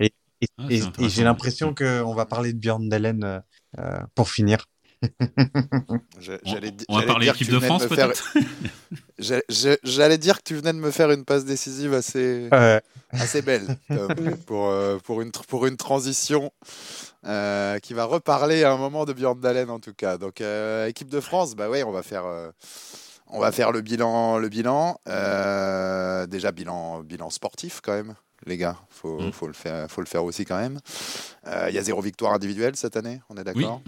Et, 0.03 0.13
ah, 0.57 0.65
et 0.71 1.09
j'ai 1.09 1.25
l'impression 1.25 1.75
qu'on 1.75 2.15
va 2.15 2.25
parler 2.27 2.53
de 2.53 2.59
Björn 2.59 2.89
Dalen 2.89 3.43
pour 4.15 4.29
finir. 4.31 4.67
On 6.89 6.99
va 6.99 7.07
parler 7.07 7.29
équipe 7.29 7.51
de 7.51 7.59
France 7.59 7.87
peut-être? 7.87 8.35
J'allais 9.83 10.19
dire 10.19 10.39
que 10.39 10.43
tu 10.45 10.55
venais 10.55 10.73
de 10.73 10.79
me 10.79 10.91
faire 10.91 11.11
une 11.11 11.25
passe 11.25 11.45
décisive 11.45 11.95
assez, 11.95 12.49
assez 13.13 13.43
belle 13.43 13.77
pour, 14.47 14.69
euh, 14.69 14.99
pour, 14.99 15.21
une, 15.21 15.31
pour 15.33 15.67
une 15.67 15.77
transition 15.77 16.53
euh, 17.27 17.79
qui 17.79 17.95
va 17.95 18.05
reparler 18.05 18.65
à 18.65 18.73
un 18.73 18.77
moment 18.77 19.05
de 19.05 19.13
Björn 19.13 19.39
Dalen 19.41 19.71
en 19.71 19.81
tout 19.81 19.95
cas. 19.95 20.19
Donc 20.19 20.41
euh, 20.41 20.87
équipe 20.87 21.09
de 21.09 21.21
France, 21.21 21.55
bah 21.55 21.69
ouais, 21.69 21.83
on 21.83 21.93
va 21.93 22.03
faire... 22.03 22.25
on 23.27 23.39
va 23.39 23.53
faire 23.53 23.73
le 23.73 23.81
bilan, 23.81 24.39
le 24.39 24.49
bilan. 24.49 24.99
déjà 26.27 26.53
bilan, 26.53 27.01
bilan 27.01 27.31
sportif 27.31 27.81
quand 27.83 27.93
même 27.93 28.15
les 28.47 28.57
gars. 28.57 28.77
Faut, 28.89 29.21
mm. 29.21 29.33
faut, 29.33 29.47
le 29.47 29.53
faire, 29.53 29.91
faut 29.91 30.01
le 30.01 30.07
faire 30.07 30.25
aussi 30.25 30.45
quand 30.45 30.59
même. 30.59 30.81
Euh, 31.47 31.67
il 31.69 31.75
y 31.75 31.79
a 31.79 31.83
zéro 31.83 32.01
victoire 32.01 32.33
individuelle 32.33 32.77
cette 32.77 32.97
année, 32.97 33.21
on 33.29 33.37
est 33.37 33.45
d'accord 33.45 33.83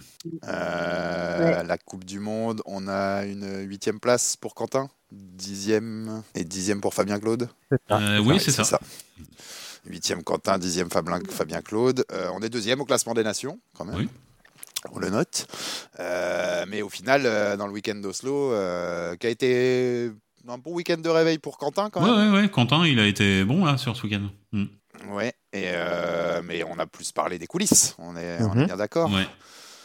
euh, 0.44 1.62
La 1.62 1.78
Coupe 1.78 2.04
du 2.04 2.18
Monde, 2.18 2.62
on 2.66 2.88
a 2.88 3.24
une 3.24 3.66
huitième 3.66 4.00
place 4.00 4.36
pour 4.36 4.54
Quentin, 4.54 4.88
dixième 5.10 6.22
et 6.34 6.44
dixième 6.44 6.80
pour 6.80 6.94
Fabien 6.94 7.18
Claude. 7.18 7.48
Euh, 7.90 8.18
oui, 8.20 8.40
c'est 8.40 8.52
ça. 8.52 8.80
Huitième 9.84 10.22
Quentin, 10.22 10.58
dixième 10.58 10.90
Fabien, 10.90 11.20
Fabien 11.28 11.60
Claude. 11.60 12.04
on 12.34 12.40
est 12.40 12.48
deuxième 12.48 12.80
au 12.80 12.84
classement 12.84 13.14
des 13.14 13.24
nations, 13.24 13.58
quand 13.76 13.84
même. 13.84 14.08
On 14.92 14.98
le 14.98 15.10
note. 15.10 15.46
mais 16.68 16.82
au 16.82 16.88
final, 16.88 17.56
dans 17.56 17.66
le 17.66 17.72
week-end 17.72 17.96
d'Oslo, 17.96 18.50
qui 19.18 19.26
a 19.26 19.30
été 19.30 20.10
un 20.48 20.58
bon 20.58 20.72
week-end 20.72 20.98
de 20.98 21.08
réveil 21.08 21.38
pour 21.38 21.58
Quentin 21.58 21.90
quand 21.90 22.00
même. 22.00 22.32
Ouais, 22.32 22.40
ouais, 22.40 22.48
Quentin, 22.48 22.86
il 22.86 22.98
a 22.98 23.06
été 23.06 23.44
bon 23.44 23.64
là 23.64 23.76
sur 23.76 23.96
ce 23.96 24.02
week-end. 24.04 24.28
Mm. 24.52 24.64
Ouais, 25.10 25.32
et 25.52 25.68
euh, 25.68 26.42
mais 26.44 26.62
on 26.64 26.78
a 26.78 26.86
plus 26.86 27.12
parlé 27.12 27.38
des 27.38 27.46
coulisses, 27.46 27.96
on 27.98 28.16
est, 28.16 28.42
on 28.42 28.52
est 28.52 28.60
mhm. 28.60 28.66
bien 28.66 28.76
d'accord. 28.76 29.10
Ouais. 29.10 29.26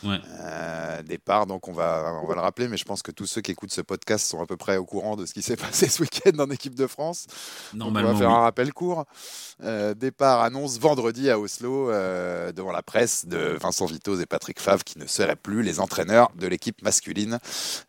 Euh, 0.03 1.01
départ, 1.03 1.47
donc 1.47 1.67
on 1.67 1.73
va, 1.73 2.19
on 2.23 2.27
va 2.27 2.35
le 2.35 2.41
rappeler, 2.41 2.67
mais 2.67 2.77
je 2.77 2.85
pense 2.85 3.01
que 3.01 3.11
tous 3.11 3.25
ceux 3.25 3.41
qui 3.41 3.51
écoutent 3.51 3.71
ce 3.71 3.81
podcast 3.81 4.25
sont 4.25 4.41
à 4.41 4.45
peu 4.45 4.57
près 4.57 4.77
au 4.77 4.85
courant 4.85 5.15
de 5.15 5.25
ce 5.25 5.33
qui 5.33 5.41
s'est 5.41 5.55
passé 5.57 5.87
ce 5.87 6.01
week-end 6.01 6.37
en 6.39 6.49
équipe 6.49 6.75
de 6.75 6.87
France. 6.87 7.27
Normalement, 7.73 8.09
on 8.09 8.13
va 8.13 8.19
faire 8.19 8.29
un 8.29 8.41
rappel 8.41 8.73
court. 8.73 9.05
Euh, 9.63 9.93
départ 9.93 10.41
annonce 10.41 10.79
vendredi 10.79 11.29
à 11.29 11.39
Oslo 11.39 11.89
euh, 11.89 12.51
devant 12.51 12.71
la 12.71 12.83
presse 12.83 13.25
de 13.25 13.57
Vincent 13.59 13.85
Vitoz 13.85 14.21
et 14.21 14.27
Patrick 14.27 14.59
Favre 14.59 14.83
qui 14.83 14.99
ne 14.99 15.07
seraient 15.07 15.35
plus 15.35 15.63
les 15.63 15.79
entraîneurs 15.79 16.29
de 16.35 16.47
l'équipe 16.47 16.81
masculine 16.83 17.39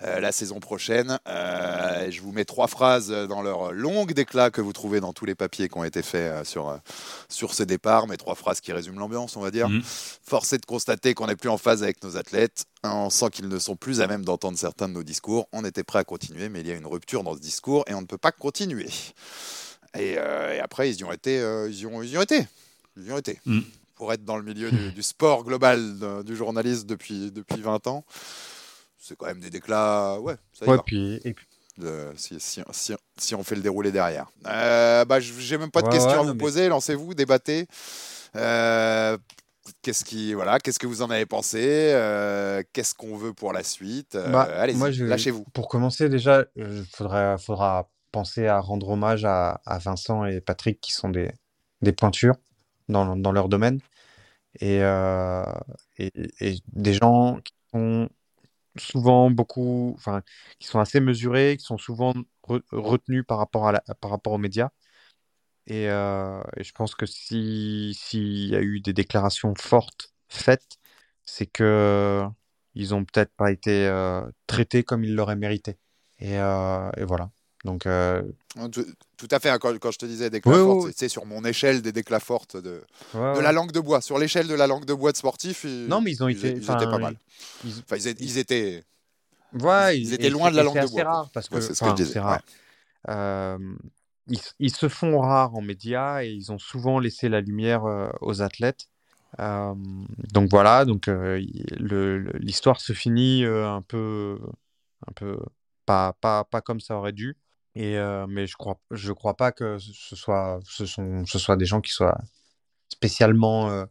la 0.00 0.32
saison 0.32 0.61
prochaine. 0.61 1.18
je 1.26 2.20
vous 2.20 2.32
mets 2.32 2.44
trois 2.44 2.68
phrases 2.68 3.11
dans 3.11 3.42
leur 3.42 3.72
longue 3.72 4.12
déclat 4.12 4.50
que 4.50 4.61
vous 4.61 4.72
trouvez 4.72 5.00
dans 5.00 5.12
tous 5.12 5.24
les 5.24 5.34
papiers 5.34 5.68
qui 5.68 5.76
ont 5.76 5.84
été 5.84 6.02
faits 6.02 6.46
sur, 6.46 6.78
sur 7.28 7.54
ce 7.54 7.62
départ, 7.62 8.06
mais 8.06 8.16
trois 8.16 8.34
phrases 8.34 8.61
qui 8.61 8.72
résument 8.72 8.98
l'ambiance, 8.98 9.36
on 9.36 9.40
va 9.40 9.50
dire. 9.50 9.68
Force 10.22 10.52
est 10.52 10.59
de 10.59 10.66
constater 10.66 11.14
qu'on 11.14 11.26
n'est 11.26 11.36
plus 11.36 11.48
en 11.48 11.59
phase 11.59 11.82
avec 11.82 11.97
nos 12.03 12.16
athlètes. 12.16 12.64
On 12.84 13.11
sent 13.11 13.30
qu'ils 13.30 13.49
ne 13.49 13.59
sont 13.59 13.76
plus 13.76 14.01
à 14.01 14.07
même 14.07 14.24
d'entendre 14.24 14.59
certains 14.59 14.88
de 14.88 14.94
nos 14.94 15.03
discours. 15.03 15.49
On 15.53 15.64
était 15.64 15.84
prêt 15.84 16.01
à 16.01 16.05
continuer, 16.05 16.49
mais 16.49 16.61
il 16.61 16.66
y 16.66 16.72
a 16.72 16.74
une 16.74 16.86
rupture 16.86 17.22
dans 17.22 17.34
ce 17.34 17.40
discours 17.40 17.84
et 17.86 17.94
on 17.94 18.01
ne 18.01 18.07
peut 18.07 18.18
pas 18.18 18.32
continuer. 18.32 18.88
Et, 19.96 20.16
euh, 20.18 20.62
après, 20.62 20.90
ils 20.90 20.99
y 20.99 21.05
ont 21.05 21.12
été. 21.12 21.40
Euh, 21.40 21.68
ils, 21.68 21.80
y 21.80 21.86
ont, 21.86 22.03
ils 22.03 22.11
y 22.11 22.18
ont 22.18 22.22
été. 22.22 22.46
Ils 22.96 23.07
y 23.07 23.12
ont 23.12 23.18
été. 23.18 23.40
Mm. 23.46 23.61
Pour 23.94 24.12
être 24.12 24.24
dans 24.24 24.36
le 24.36 24.44
milieu 24.44 24.70
du, 24.70 25.03
sport 25.03 25.42
global 25.42 26.22
du 26.24 26.36
journaliste 26.36 26.86
depuis, 26.86 27.32
depuis 27.32 27.61
20 27.61 27.88
ans, 27.88 28.05
c'est 28.96 29.16
quand 29.16 29.26
même 29.26 29.40
des 29.40 29.51
déclats. 29.51 30.20
Ouais, 30.20 30.36
ça 30.53 30.66
y 30.66 30.68
ouais, 30.68 30.78
Puis, 30.86 31.20
et 31.24 31.34
puis... 31.34 31.46
si, 32.14 32.38
si, 32.38 32.62
si, 33.16 33.34
on 33.34 33.42
fait 33.42 33.57
le 33.57 33.62
déroulé 33.62 33.90
derrière. 33.90 34.30
Euh, 34.46 35.05
bah, 35.05 35.18
J'ai 35.18 35.59
même 35.59 35.72
pas 35.72 35.82
de 35.82 35.88
questions 35.88 36.20
à 36.20 36.22
vous 36.22 36.36
poser. 36.36 36.68
Lancez-vous, 36.68 37.14
débattez. 37.14 37.66
Euh, 38.36 39.16
Qu'est-ce 39.82 40.04
qui, 40.04 40.34
voilà, 40.34 40.58
qu'est-ce 40.58 40.78
que 40.78 40.86
vous 40.86 41.02
en 41.02 41.10
avez 41.10 41.26
pensé 41.26 41.60
euh, 41.62 42.62
Qu'est-ce 42.72 42.94
qu'on 42.94 43.16
veut 43.16 43.32
pour 43.32 43.52
la 43.52 43.62
suite 43.62 44.14
euh, 44.14 44.30
bah, 44.30 44.42
Allez-y, 44.42 44.98
lâchez-vous. 45.06 45.44
Pour 45.52 45.68
commencer, 45.68 46.08
déjà, 46.08 46.44
il 46.56 46.62
euh, 46.62 46.84
faudra, 46.92 47.38
faudra 47.38 47.90
penser 48.12 48.46
à 48.46 48.60
rendre 48.60 48.88
hommage 48.88 49.24
à, 49.24 49.60
Vincent 49.66 50.24
et 50.24 50.40
Patrick 50.40 50.80
qui 50.80 50.92
sont 50.92 51.08
des, 51.10 51.30
des 51.82 51.92
pointures 51.92 52.36
dans, 52.88 53.16
dans 53.16 53.32
leur 53.32 53.48
domaine 53.48 53.80
et, 54.60 54.78
et, 55.98 56.58
des 56.72 56.94
gens 56.94 57.38
qui 57.44 57.52
sont 57.72 58.08
souvent 58.76 59.30
beaucoup, 59.30 59.94
enfin, 59.96 60.22
qui 60.58 60.68
sont 60.68 60.78
assez 60.78 61.00
mesurés, 61.00 61.56
qui 61.58 61.64
sont 61.64 61.78
souvent 61.78 62.14
retenus 62.70 63.24
par 63.26 63.38
rapport, 63.38 63.68
à 63.68 63.72
la, 63.72 63.80
par 64.00 64.10
rapport 64.10 64.32
aux 64.32 64.38
médias. 64.38 64.70
Euh, 65.70 66.42
et, 66.56 66.64
je 66.64 66.72
pense 66.72 66.94
que 66.94 67.06
s'il 67.06 67.94
y 68.48 68.56
a 68.56 68.60
eu 68.60 68.80
des 68.80 68.92
déclarations 68.92 69.54
fortes 69.54 70.12
faites, 70.28 70.78
c'est 71.24 71.46
que 71.46 72.22
ils 72.74 72.94
ont 72.94 73.04
peut-être 73.04 73.32
pas 73.36 73.50
été 73.50 73.86
euh, 73.86 74.22
traités 74.46 74.84
comme 74.84 75.04
ils 75.04 75.14
l'auraient 75.14 75.36
mérité. 75.36 75.76
Et, 76.20 76.38
euh, 76.38 76.90
voilà. 77.02 77.30
Donc, 77.64 77.82
tout, 77.82 79.28
à 79.30 79.40
fait. 79.40 79.50
Hein, 79.50 79.58
quand, 79.58 79.90
je 79.90 79.98
te 79.98 80.06
disais 80.06 80.30
déclats 80.30 80.54
fortes, 80.54 80.92
c'est 80.96 81.08
sur 81.08 81.26
mon 81.26 81.44
échelle 81.44 81.82
des 81.82 81.92
déclats 81.92 82.20
fortes 82.20 82.56
de, 82.56 82.82
de 83.14 83.40
la 83.40 83.52
langue 83.52 83.72
de 83.72 83.80
bois. 83.80 84.00
Sur 84.00 84.18
l'échelle 84.18 84.46
de 84.46 84.54
la 84.54 84.66
langue 84.66 84.84
de 84.84 84.94
bois 84.94 85.12
de 85.12 85.16
sportif, 85.16 85.64
ils, 85.64 85.86
non, 85.86 86.00
mais 86.00 86.12
ils 86.12 86.22
ont 86.22 86.28
été, 86.28 86.52
ils, 86.52 86.62
étaient 86.62 86.86
pas 86.86 86.98
mal. 86.98 87.16
Ils, 87.64 87.74
enfin, 87.80 87.96
ils, 87.96 88.38
étaient. 88.38 88.84
Ouais, 89.54 89.98
ils, 89.98 90.14
étaient 90.14 90.30
loin 90.30 90.50
de 90.50 90.56
la 90.56 90.62
langue 90.62 90.80
de 90.80 90.86
bois. 90.86 90.90
C'est 90.94 91.02
rare 91.02 91.30
parce 91.32 91.48
que 91.48 91.60
c'est 91.60 91.74
ce 91.74 91.80
que 91.84 91.96
je 91.96 93.68
ils, 94.59 94.74
se 94.74 94.89
font 94.89 95.20
rares 95.20 95.55
en 95.55 95.62
médias 95.62 96.22
et 96.22 96.31
ils 96.31 96.53
ont 96.53 96.59
souvent 96.59 96.99
laissé 96.99 97.29
la 97.29 97.41
lumière 97.41 97.85
aux 98.20 98.43
athlètes. 98.43 98.89
Donc 99.39 100.51
voilà, 100.51 100.85
donc 100.85 101.09
l'histoire 101.09 102.81
se 102.81 102.93
finit 102.93 103.45
un 103.45 103.83
peu, 103.83 104.39
un 105.07 105.12
peu 105.12 105.39
pas 105.87 106.14
comme 106.64 106.81
ça 106.81 106.97
aurait 106.97 107.12
dû. 107.12 107.37
Et, 107.74 107.97
mais 108.29 108.47
je 108.47 108.57
crois, 108.57 108.81
je 108.91 109.12
crois 109.12 109.37
pas 109.37 109.53
que 109.53 109.79
ce 109.79 110.16
soit, 110.16 110.61
ce 110.64 110.87
sont, 110.87 111.24
ce 111.26 111.39
soit 111.39 111.57
des 111.57 111.66
gens 111.66 111.81
qui 111.81 111.93
soient 111.93 112.18
spécialement 112.89 113.87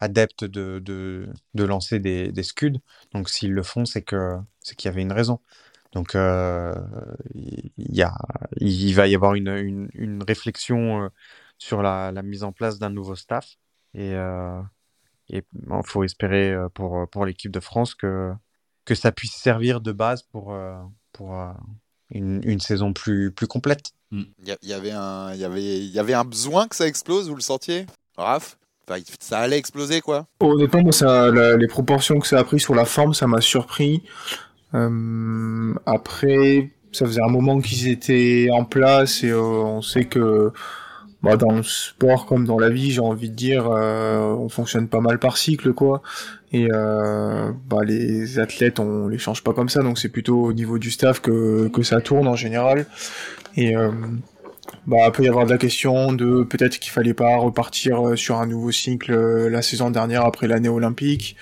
adeptes 0.00 0.44
de, 0.44 0.80
de, 0.80 1.28
de, 1.54 1.64
lancer 1.64 1.98
des, 1.98 2.32
des 2.32 2.42
scuds. 2.42 2.80
Donc 3.12 3.28
s'ils 3.28 3.52
le 3.52 3.62
font, 3.62 3.84
c'est 3.84 4.02
que 4.02 4.36
c'est 4.60 4.76
qu'il 4.76 4.88
y 4.88 4.92
avait 4.92 5.02
une 5.02 5.12
raison. 5.12 5.40
Donc, 5.94 6.16
euh, 6.16 6.74
il, 7.34 7.72
y 7.76 8.02
a, 8.02 8.14
il 8.60 8.92
va 8.94 9.06
y 9.06 9.14
avoir 9.14 9.34
une, 9.34 9.88
une, 9.94 10.22
réflexion 10.24 11.04
euh, 11.04 11.08
sur 11.56 11.82
la, 11.82 12.10
la, 12.10 12.22
mise 12.22 12.42
en 12.42 12.50
place 12.50 12.80
d'un 12.80 12.90
nouveau 12.90 13.14
staff. 13.14 13.56
Et 13.94 14.12
euh, 14.12 14.60
il 15.28 15.42
faut 15.84 16.02
espérer 16.02 16.54
pour, 16.74 17.08
pour 17.08 17.24
l'équipe 17.24 17.52
de 17.52 17.60
France 17.60 17.94
que, 17.94 18.32
que 18.84 18.96
ça 18.96 19.12
puisse 19.12 19.34
servir 19.34 19.80
de 19.80 19.92
base 19.92 20.24
pour, 20.24 20.54
pour 21.12 21.54
une, 22.10 22.40
une, 22.44 22.60
saison 22.60 22.92
plus, 22.92 23.30
plus 23.30 23.46
complète. 23.46 23.92
Mm. 24.10 24.22
Il 24.42 24.68
y, 24.68 24.72
avait 24.72 24.90
un, 24.90 25.32
il, 25.32 25.40
y 25.40 25.44
avait, 25.44 25.78
il 25.78 25.92
y 25.92 25.98
avait 26.00 26.12
un 26.12 26.24
besoin 26.24 26.66
que 26.66 26.74
ça 26.74 26.88
explose, 26.88 27.28
vous 27.28 27.36
le 27.36 27.40
sentiez 27.40 27.86
Raph? 28.16 28.58
Enfin, 28.86 29.00
ça 29.20 29.38
allait 29.38 29.56
exploser, 29.56 30.00
quoi. 30.00 30.26
Honnêtement, 30.40 30.82
moi, 30.82 30.92
ça, 30.92 31.30
les 31.56 31.68
proportions 31.68 32.18
que 32.18 32.26
ça 32.26 32.38
a 32.38 32.44
pris 32.44 32.60
sur 32.60 32.74
la 32.74 32.84
forme, 32.84 33.14
ça 33.14 33.26
m'a 33.26 33.40
surpris. 33.40 34.02
Euh, 34.74 35.74
après, 35.86 36.70
ça 36.92 37.06
faisait 37.06 37.22
un 37.22 37.30
moment 37.30 37.60
qu'ils 37.60 37.88
étaient 37.88 38.48
en 38.52 38.64
place 38.64 39.22
et 39.24 39.30
euh, 39.30 39.40
on 39.40 39.82
sait 39.82 40.04
que 40.04 40.52
bah, 41.24 41.36
dans 41.36 41.52
le 41.52 41.62
sport 41.62 42.26
comme 42.26 42.44
dans 42.44 42.58
la 42.58 42.68
vie, 42.68 42.90
j'ai 42.90 43.00
envie 43.00 43.30
de 43.30 43.34
dire, 43.34 43.66
euh, 43.70 44.20
on 44.20 44.50
fonctionne 44.50 44.88
pas 44.88 45.00
mal 45.00 45.18
par 45.18 45.38
cycle, 45.38 45.72
quoi. 45.72 46.02
Et 46.52 46.68
euh, 46.70 47.50
bah, 47.66 47.78
les 47.82 48.38
athlètes, 48.38 48.78
on 48.78 49.08
les 49.08 49.16
change 49.16 49.42
pas 49.42 49.54
comme 49.54 49.70
ça, 49.70 49.82
donc 49.82 49.98
c'est 49.98 50.10
plutôt 50.10 50.42
au 50.42 50.52
niveau 50.52 50.78
du 50.78 50.90
staff 50.90 51.20
que, 51.20 51.68
que 51.68 51.82
ça 51.82 52.02
tourne 52.02 52.28
en 52.28 52.36
général. 52.36 52.84
Et 53.56 53.74
euh, 53.74 53.90
bah, 54.86 55.10
peut 55.12 55.22
y 55.22 55.28
avoir 55.28 55.46
de 55.46 55.50
la 55.50 55.56
question 55.56 56.12
de 56.12 56.42
peut-être 56.42 56.78
qu'il 56.78 56.92
fallait 56.92 57.14
pas 57.14 57.38
repartir 57.38 58.18
sur 58.18 58.36
un 58.36 58.46
nouveau 58.46 58.70
cycle 58.70 59.14
la 59.48 59.62
saison 59.62 59.90
dernière 59.90 60.26
après 60.26 60.46
l'année 60.46 60.68
olympique. 60.68 61.36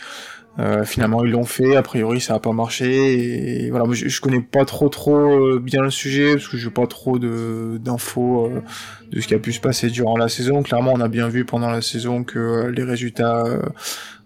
Euh, 0.58 0.84
finalement, 0.84 1.24
ils 1.24 1.30
l'ont 1.30 1.44
fait. 1.44 1.76
A 1.76 1.82
priori, 1.82 2.20
ça 2.20 2.34
a 2.34 2.38
pas 2.38 2.52
marché. 2.52 3.64
Et 3.64 3.70
voilà, 3.70 3.86
moi, 3.86 3.94
je, 3.94 4.20
connais 4.20 4.40
pas 4.40 4.64
trop 4.64 4.88
trop 4.88 5.16
euh, 5.16 5.58
bien 5.58 5.82
le 5.82 5.90
sujet 5.90 6.34
parce 6.34 6.48
que 6.48 6.56
j'ai 6.56 6.70
pas 6.70 6.86
trop 6.86 7.18
de 7.18 7.78
d'infos 7.80 8.46
euh, 8.46 8.62
de 9.10 9.20
ce 9.20 9.26
qui 9.26 9.34
a 9.34 9.38
pu 9.38 9.52
se 9.52 9.60
passer 9.60 9.88
durant 9.88 10.16
la 10.16 10.28
saison. 10.28 10.62
Clairement, 10.62 10.92
on 10.94 11.00
a 11.00 11.08
bien 11.08 11.28
vu 11.28 11.44
pendant 11.44 11.70
la 11.70 11.80
saison 11.80 12.22
que 12.24 12.66
les 12.66 12.84
résultats, 12.84 13.44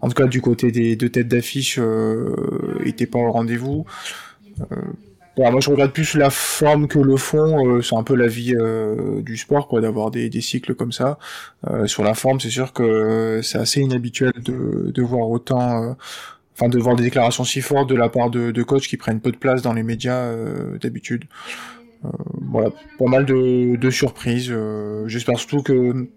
en 0.01 0.09
tout 0.09 0.15
cas 0.15 0.27
du 0.27 0.41
côté 0.41 0.73
des 0.73 0.97
deux 0.97 1.09
têtes 1.09 1.29
d'affiche, 1.29 1.79
étaient 2.85 3.07
pas 3.07 3.19
au 3.19 3.31
rendez-vous. 3.31 3.87
Moi, 5.39 5.61
je 5.61 5.71
regarde 5.71 5.93
plus 5.93 6.15
la 6.15 6.31
forme 6.31 6.89
que 6.89 6.99
le 6.99 7.17
fond. 7.17 7.67
Euh, 7.67 7.83
c'est 7.83 7.95
un 7.95 8.03
peu 8.03 8.15
la 8.15 8.27
vie 8.27 8.55
euh, 8.55 9.21
du 9.23 9.37
sport, 9.37 9.69
quoi, 9.69 9.81
d'avoir 9.81 10.11
des, 10.11 10.31
des, 10.31 10.41
cycles 10.41 10.75
comme 10.75 10.93
ça. 10.93 11.19
Euh, 11.67 11.87
sur 11.87 12.03
la 12.03 12.15
forme, 12.15 12.41
c'est 12.41 12.51
sûr 12.51 12.73
que 12.73 13.41
c'est 13.43 13.59
assez 13.59 13.81
inhabituel 13.81 14.33
de, 14.39 14.91
de 14.91 15.03
voir 15.03 15.29
autant, 15.29 15.97
enfin, 16.55 16.69
de 16.69 16.79
voir 16.79 16.97
des 16.97 17.05
déclarations 17.05 17.45
si 17.45 17.61
fortes 17.61 17.89
de 17.89 17.95
la 17.95 18.09
part 18.09 18.31
de, 18.31 18.51
de 18.51 18.63
coachs 18.63 18.87
qui 18.87 18.97
prennent 18.97 19.21
peu 19.21 19.31
de 19.31 19.37
place 19.37 19.63
dans 19.63 19.75
les 19.75 19.83
médias 19.83 20.33
d'habitude. 20.81 21.25
voilà, 22.41 22.71
pas 22.99 23.07
mal 23.07 23.27
de, 23.27 23.77
de 23.77 23.91
surprises. 23.91 24.55
J'espère 25.07 25.39
surtout 25.39 25.63
que 25.63 26.09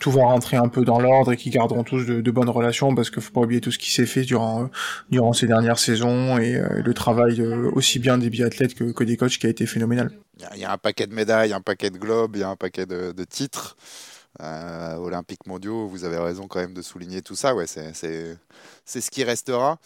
tout 0.00 0.10
va 0.10 0.24
rentrer 0.24 0.56
un 0.56 0.68
peu 0.68 0.84
dans 0.84 1.00
l'ordre 1.00 1.32
et 1.32 1.36
qu'ils 1.36 1.52
garderont 1.52 1.82
tous 1.82 2.04
de, 2.04 2.30
bonnes 2.30 2.50
relations 2.50 2.94
parce 2.94 3.10
qu'il 3.10 3.22
faut 3.22 3.32
pas 3.32 3.40
oublier 3.40 3.60
tout 3.60 3.70
ce 3.70 3.78
qui 3.78 3.90
s'est 3.90 4.06
fait 4.06 4.22
durant 4.22 4.64
euh, 4.64 4.66
durant 5.10 5.32
ces 5.32 5.46
dernières 5.46 5.78
saisons 5.78 6.38
et, 6.38 6.56
euh, 6.56 6.82
le 6.84 6.94
travail 6.94 7.40
euh, 7.40 7.70
aussi 7.72 7.98
bien 7.98 8.18
des 8.18 8.28
biathlètes 8.28 8.74
que, 8.74 8.92
que 8.92 9.04
des 9.04 9.16
coachs 9.16 9.38
qui 9.38 9.46
a 9.46 9.48
été 9.48 9.66
phénoménal. 9.66 10.10
Il 10.54 10.60
y, 10.60 10.64
a 10.64 10.72
un 10.72 10.78
paquet 10.78 11.06
de 11.06 11.14
médailles, 11.14 11.52
un 11.52 11.60
paquet 11.60 11.90
de 11.90 11.98
globes, 11.98 12.36
il 12.36 12.40
y 12.40 12.44
a 12.44 12.48
un 12.48 12.54
paquet 12.54 12.86
de, 12.86 13.24
titres. 13.24 13.76
olympiques 14.38 15.46
mondiaux, 15.48 15.88
vous 15.88 16.04
avez 16.04 16.18
raison 16.18 16.46
quand 16.46 16.60
même 16.60 16.74
de 16.74 16.82
souligner 16.82 17.22
tout 17.22 17.34
ça. 17.34 17.56
Ouais, 17.56 17.66
c'est 17.66 17.92
ce 17.92 19.10
qui 19.10 19.24
restera. 19.24 19.78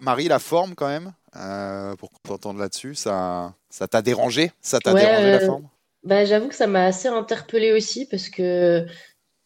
Marie, 0.00 0.28
la 0.28 0.38
forme 0.38 0.76
quand 0.76 0.86
même, 0.86 1.12
pour 1.98 2.10
t'entendre 2.22 2.60
là-dessus, 2.60 2.94
ça 2.94 3.54
t'a 3.90 4.02
dérangé? 4.02 4.52
Ça 4.60 4.78
t'a 4.78 4.94
dérangé 4.94 5.32
la 5.32 5.40
forme? 5.40 5.68
Bah, 6.06 6.24
j'avoue 6.24 6.48
que 6.48 6.54
ça 6.54 6.66
m'a 6.68 6.84
assez 6.84 7.08
interpellée 7.08 7.72
aussi 7.72 8.06
parce 8.06 8.28
que, 8.28 8.86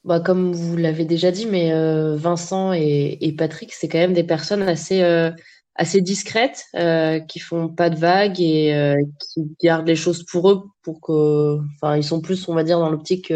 bah, 0.04 0.20
comme 0.20 0.52
vous 0.52 0.76
l'avez 0.76 1.04
déjà 1.06 1.30
dit, 1.30 1.46
mais 1.46 1.72
euh, 1.72 2.16
Vincent 2.16 2.72
et, 2.74 3.34
Patrick, 3.38 3.72
c'est 3.72 3.88
quand 3.88 3.98
même 3.98 4.12
des 4.12 4.24
personnes 4.24 4.62
assez, 4.62 5.02
euh, 5.02 5.30
assez 5.76 6.02
discrètes, 6.02 6.64
euh, 6.76 7.20
qui 7.20 7.38
font 7.40 7.68
pas 7.68 7.90
de 7.90 7.96
vagues 7.96 8.40
et 8.40 8.94
qui 9.20 9.56
gardent 9.62 9.88
les 9.88 9.96
choses 9.96 10.24
pour 10.24 10.50
eux, 10.50 10.64
pour 10.82 11.00
que, 11.00 11.58
enfin, 11.76 11.96
ils 11.96 12.04
sont 12.04 12.20
plus, 12.20 12.48
on 12.48 12.54
va 12.54 12.64
dire, 12.64 12.78
dans 12.78 12.90
l'optique 12.90 13.32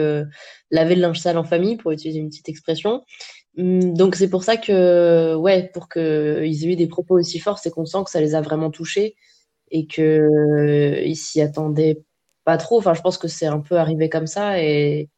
laver 0.70 0.94
le 0.94 1.00
linge 1.02 1.20
sale 1.20 1.38
en 1.38 1.44
famille, 1.44 1.76
pour 1.76 1.92
utiliser 1.92 2.20
une 2.20 2.28
petite 2.28 2.48
expression. 2.50 3.02
Hum, 3.58 3.94
donc 3.94 4.16
c'est 4.16 4.28
pour 4.30 4.44
ça 4.44 4.56
que, 4.56 5.34
ouais, 5.36 5.70
pour 5.72 5.88
qu'ils 5.88 6.02
aient 6.64 6.72
eu 6.72 6.76
des 6.76 6.88
propos 6.88 7.18
aussi 7.18 7.38
forts, 7.38 7.58
c'est 7.58 7.70
qu'on 7.70 7.86
sent 7.86 8.04
que 8.04 8.10
ça 8.10 8.20
les 8.20 8.34
a 8.34 8.40
vraiment 8.42 8.70
touchés 8.70 9.16
et 9.70 9.86
que 9.86 11.02
ils 11.04 11.16
s'y 11.16 11.40
attendaient 11.40 12.02
pas 12.44 12.56
trop. 12.58 12.78
Enfin, 12.78 12.94
je 12.94 13.02
pense 13.02 13.18
que 13.18 13.28
c'est 13.28 13.46
un 13.46 13.60
peu 13.60 13.76
arrivé 13.76 14.08
comme 14.08 14.26
ça 14.26 14.60
et, 14.60 15.08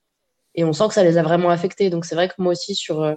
et 0.54 0.64
on 0.64 0.72
sent 0.72 0.88
que 0.88 0.94
ça 0.94 1.04
les 1.04 1.18
a 1.18 1.22
vraiment 1.22 1.50
affectés. 1.50 1.90
Donc, 1.90 2.04
c'est 2.04 2.14
vrai 2.14 2.28
que 2.28 2.34
moi 2.38 2.52
aussi, 2.52 2.74
sur, 2.74 3.02
euh, 3.02 3.14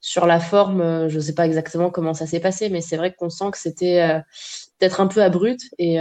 sur 0.00 0.26
la 0.26 0.40
forme, 0.40 0.80
euh, 0.80 1.08
je 1.08 1.20
sais 1.20 1.34
pas 1.34 1.46
exactement 1.46 1.90
comment 1.90 2.14
ça 2.14 2.26
s'est 2.26 2.40
passé, 2.40 2.68
mais 2.70 2.80
c'est 2.80 2.96
vrai 2.96 3.14
qu'on 3.14 3.30
sent 3.30 3.50
que 3.52 3.58
c'était 3.58 4.02
euh, 4.02 4.20
peut-être 4.78 5.00
un 5.00 5.06
peu 5.08 5.22
abrupt. 5.22 5.62
Et, 5.78 5.98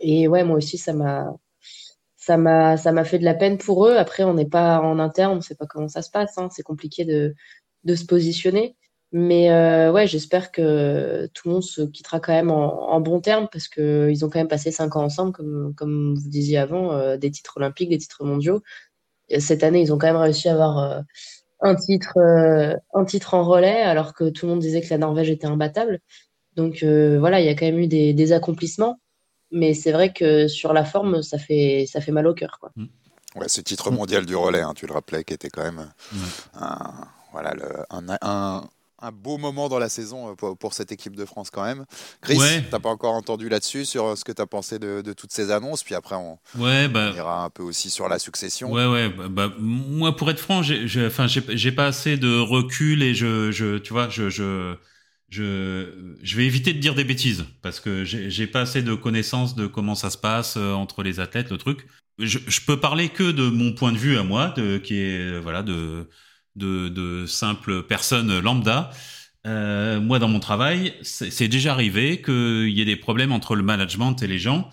et 0.00 0.28
ouais, 0.28 0.44
moi 0.44 0.56
aussi, 0.56 0.78
ça 0.78 0.92
m'a. 0.92 1.26
Ça 2.22 2.36
m'a, 2.36 2.76
ça 2.76 2.92
m'a 2.92 3.04
fait 3.04 3.18
de 3.18 3.24
la 3.24 3.32
peine 3.34 3.56
pour 3.56 3.86
eux. 3.86 3.96
Après, 3.96 4.24
on 4.24 4.34
n'est 4.34 4.48
pas 4.48 4.80
en 4.80 4.98
interne, 4.98 5.38
on 5.38 5.40
sait 5.40 5.54
pas 5.54 5.64
comment 5.66 5.88
ça 5.88 6.02
se 6.02 6.10
passe. 6.10 6.36
Hein. 6.36 6.48
C'est 6.52 6.62
compliqué 6.62 7.06
de, 7.06 7.34
de 7.84 7.94
se 7.94 8.04
positionner. 8.04 8.76
Mais 9.12 9.50
euh, 9.50 9.90
ouais, 9.90 10.06
j'espère 10.06 10.52
que 10.52 11.28
tout 11.34 11.48
le 11.48 11.54
monde 11.54 11.62
se 11.64 11.82
quittera 11.82 12.20
quand 12.20 12.32
même 12.32 12.50
en, 12.50 12.90
en 12.90 13.00
bon 13.00 13.20
terme 13.20 13.48
parce 13.50 13.66
qu'ils 13.66 14.24
ont 14.24 14.30
quand 14.30 14.38
même 14.38 14.48
passé 14.48 14.70
cinq 14.70 14.94
ans 14.94 15.02
ensemble, 15.02 15.32
comme, 15.32 15.74
comme 15.74 16.14
vous 16.14 16.28
disiez 16.28 16.58
avant, 16.58 16.92
euh, 16.92 17.16
des 17.16 17.30
titres 17.30 17.56
olympiques, 17.56 17.90
des 17.90 17.98
titres 17.98 18.24
mondiaux. 18.24 18.62
Et 19.28 19.40
cette 19.40 19.64
année, 19.64 19.80
ils 19.80 19.92
ont 19.92 19.98
quand 19.98 20.06
même 20.06 20.16
réussi 20.16 20.48
à 20.48 20.52
avoir 20.52 20.78
euh, 20.78 21.00
un 21.60 21.74
titre, 21.74 22.18
euh, 22.18 22.76
un 22.94 23.04
titre 23.04 23.34
en 23.34 23.44
relais, 23.44 23.82
alors 23.82 24.14
que 24.14 24.30
tout 24.30 24.46
le 24.46 24.52
monde 24.52 24.60
disait 24.60 24.80
que 24.80 24.90
la 24.90 24.98
Norvège 24.98 25.30
était 25.30 25.46
imbattable. 25.46 26.00
Donc 26.56 26.84
voilà, 26.84 27.40
il 27.40 27.46
y 27.46 27.48
a 27.48 27.54
quand 27.54 27.66
même 27.66 27.78
eu 27.78 27.86
des, 27.86 28.12
des 28.12 28.32
accomplissements. 28.32 29.00
Mais 29.52 29.74
c'est 29.74 29.90
vrai 29.90 30.12
que 30.12 30.46
sur 30.46 30.72
la 30.72 30.84
forme, 30.84 31.22
ça 31.22 31.38
fait, 31.38 31.84
ça 31.90 32.00
fait 32.00 32.12
mal 32.12 32.28
au 32.28 32.34
cœur. 32.34 32.58
Quoi. 32.60 32.70
Mmh. 32.76 32.86
Ouais, 33.34 33.48
ce 33.48 33.60
titre 33.60 33.90
mondial 33.90 34.24
du 34.24 34.36
relais, 34.36 34.60
hein, 34.60 34.74
tu 34.76 34.86
le 34.86 34.92
rappelais, 34.92 35.24
qui 35.24 35.34
était 35.34 35.48
quand 35.48 35.64
même 35.64 35.90
mmh. 36.12 36.16
un, 36.60 37.08
voilà, 37.32 37.54
le, 37.54 37.66
un, 37.90 38.16
un 38.22 38.68
un 39.02 39.12
beau 39.12 39.38
moment 39.38 39.68
dans 39.68 39.78
la 39.78 39.88
saison 39.88 40.32
euh, 40.32 40.54
pour, 40.54 40.74
cette 40.74 40.92
équipe 40.92 41.16
de 41.16 41.24
France 41.24 41.50
quand 41.50 41.64
même. 41.64 41.84
Chris, 42.20 42.38
tu 42.38 42.70
t'as 42.70 42.78
pas 42.78 42.88
encore 42.88 43.14
entendu 43.14 43.48
là-dessus 43.48 43.84
sur 43.84 44.06
euh, 44.06 44.16
ce 44.16 44.24
que 44.24 44.32
tu 44.32 44.42
as 44.42 44.46
pensé 44.46 44.78
de, 44.78 45.12
toutes 45.12 45.32
ces 45.32 45.50
annonces, 45.50 45.82
puis 45.82 45.94
après 45.94 46.16
on, 46.16 46.38
ouais, 46.58 46.88
bah, 46.88 47.12
ira 47.14 47.44
un 47.44 47.50
peu 47.50 47.62
aussi 47.62 47.90
sur 47.90 48.08
la 48.08 48.18
succession. 48.18 48.70
Ouais, 48.70 48.86
ouais. 48.86 49.08
Bah, 49.08 49.28
bah 49.28 49.52
moi, 49.58 50.16
pour 50.16 50.30
être 50.30 50.40
franc, 50.40 50.62
j'ai, 50.62 51.06
enfin, 51.06 51.26
j'ai, 51.26 51.72
pas 51.72 51.86
assez 51.86 52.16
de 52.16 52.38
recul 52.40 53.02
et 53.02 53.14
je, 53.14 53.50
je 53.50 53.78
tu 53.78 53.92
vois, 53.92 54.08
je, 54.08 54.28
je, 54.28 54.76
je, 55.28 56.16
je 56.22 56.36
vais 56.36 56.46
éviter 56.46 56.72
de 56.72 56.78
dire 56.78 56.94
des 56.94 57.04
bêtises 57.04 57.44
parce 57.62 57.80
que 57.80 58.04
j'ai, 58.04 58.46
pas 58.46 58.62
assez 58.62 58.82
de 58.82 58.94
connaissances 58.94 59.54
de 59.54 59.66
comment 59.66 59.94
ça 59.94 60.10
se 60.10 60.18
passe 60.18 60.56
euh, 60.56 60.72
entre 60.72 61.02
les 61.02 61.20
athlètes, 61.20 61.50
le 61.50 61.58
truc. 61.58 61.86
Je, 62.18 62.38
je 62.46 62.60
peux 62.60 62.78
parler 62.78 63.08
que 63.08 63.30
de 63.30 63.48
mon 63.48 63.72
point 63.72 63.92
de 63.92 63.98
vue 63.98 64.18
à 64.18 64.22
moi, 64.22 64.52
de, 64.56 64.78
qui 64.78 64.96
est 64.96 65.38
voilà 65.40 65.62
de 65.62 66.06
de, 66.56 66.88
de 66.88 67.26
simples 67.26 67.82
personnes 67.82 68.38
lambda. 68.40 68.90
Euh, 69.46 70.00
moi, 70.00 70.18
dans 70.18 70.28
mon 70.28 70.40
travail, 70.40 70.94
c'est 71.02 71.48
déjà 71.48 71.72
arrivé 71.72 72.20
qu'il 72.20 72.68
y 72.68 72.80
ait 72.80 72.84
des 72.84 72.96
problèmes 72.96 73.32
entre 73.32 73.56
le 73.56 73.62
management 73.62 74.22
et 74.22 74.26
les 74.26 74.38
gens. 74.38 74.68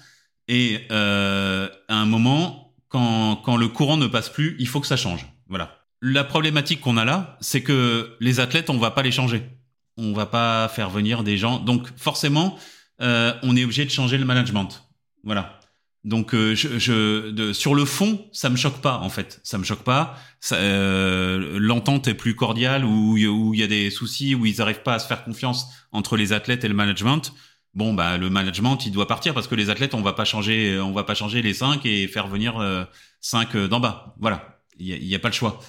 Et 0.47 0.79
euh, 0.91 1.69
à 1.87 1.95
un 1.95 2.05
moment, 2.05 2.73
quand, 2.89 3.37
quand 3.37 3.57
le 3.57 3.67
courant 3.67 3.97
ne 3.97 4.07
passe 4.07 4.29
plus, 4.29 4.55
il 4.59 4.67
faut 4.67 4.81
que 4.81 4.87
ça 4.87 4.97
change. 4.97 5.25
Voilà. 5.47 5.79
La 6.01 6.23
problématique 6.23 6.81
qu'on 6.81 6.97
a 6.97 7.05
là, 7.05 7.37
c'est 7.41 7.63
que 7.63 8.15
les 8.19 8.39
athlètes, 8.39 8.69
on 8.69 8.77
va 8.77 8.91
pas 8.91 9.01
les 9.01 9.11
changer. 9.11 9.49
On 9.97 10.13
va 10.13 10.25
pas 10.25 10.67
faire 10.67 10.89
venir 10.89 11.23
des 11.23 11.37
gens. 11.37 11.59
Donc 11.59 11.87
forcément, 11.97 12.57
euh, 13.01 13.33
on 13.43 13.55
est 13.55 13.63
obligé 13.63 13.85
de 13.85 13.89
changer 13.89 14.17
le 14.17 14.25
management. 14.25 14.87
Voilà. 15.23 15.59
Donc 16.03 16.33
euh, 16.33 16.55
je, 16.55 16.79
je 16.79 17.31
de, 17.31 17.53
sur 17.53 17.75
le 17.75 17.83
fond, 17.83 18.27
ça 18.31 18.49
me 18.49 18.55
choque 18.55 18.81
pas 18.81 18.99
en 18.99 19.09
fait. 19.09 19.39
Ça 19.43 19.57
me 19.57 19.63
choque 19.63 19.83
pas. 19.83 20.15
Euh, 20.51 21.57
L'entente 21.59 22.07
est 22.07 22.13
plus 22.13 22.35
cordiale 22.35 22.85
où 22.85 23.17
il 23.17 23.59
y 23.59 23.63
a 23.63 23.67
des 23.67 23.89
soucis 23.89 24.35
où 24.35 24.45
ils 24.45 24.57
n'arrivent 24.57 24.83
pas 24.83 24.95
à 24.95 24.99
se 24.99 25.07
faire 25.07 25.23
confiance 25.23 25.67
entre 25.91 26.15
les 26.15 26.33
athlètes 26.33 26.63
et 26.63 26.67
le 26.67 26.73
management. 26.73 27.33
Bon 27.77 27.93
bah 27.93 28.17
le 28.17 28.31
management 28.31 28.87
il 28.87 28.91
doit 28.91 29.07
partir 29.07 29.35
parce 29.35 29.47
que 29.47 29.53
les 29.53 29.69
athlètes 29.69 29.93
on 29.93 30.01
va 30.01 30.13
pas 30.13 30.25
changer 30.25 30.79
on 30.79 30.93
va 30.93 31.03
pas 31.03 31.13
changer 31.13 31.43
les 31.43 31.53
cinq 31.53 31.85
et 31.85 32.07
faire 32.07 32.27
venir 32.27 32.57
euh, 32.57 32.83
cinq 33.21 33.55
euh, 33.55 33.67
d'en 33.67 33.79
bas. 33.79 34.15
Voilà, 34.19 34.61
il 34.79 35.05
y 35.05 35.13
a, 35.13 35.19
pas 35.19 35.27
le 35.27 35.33
choix. 35.33 35.59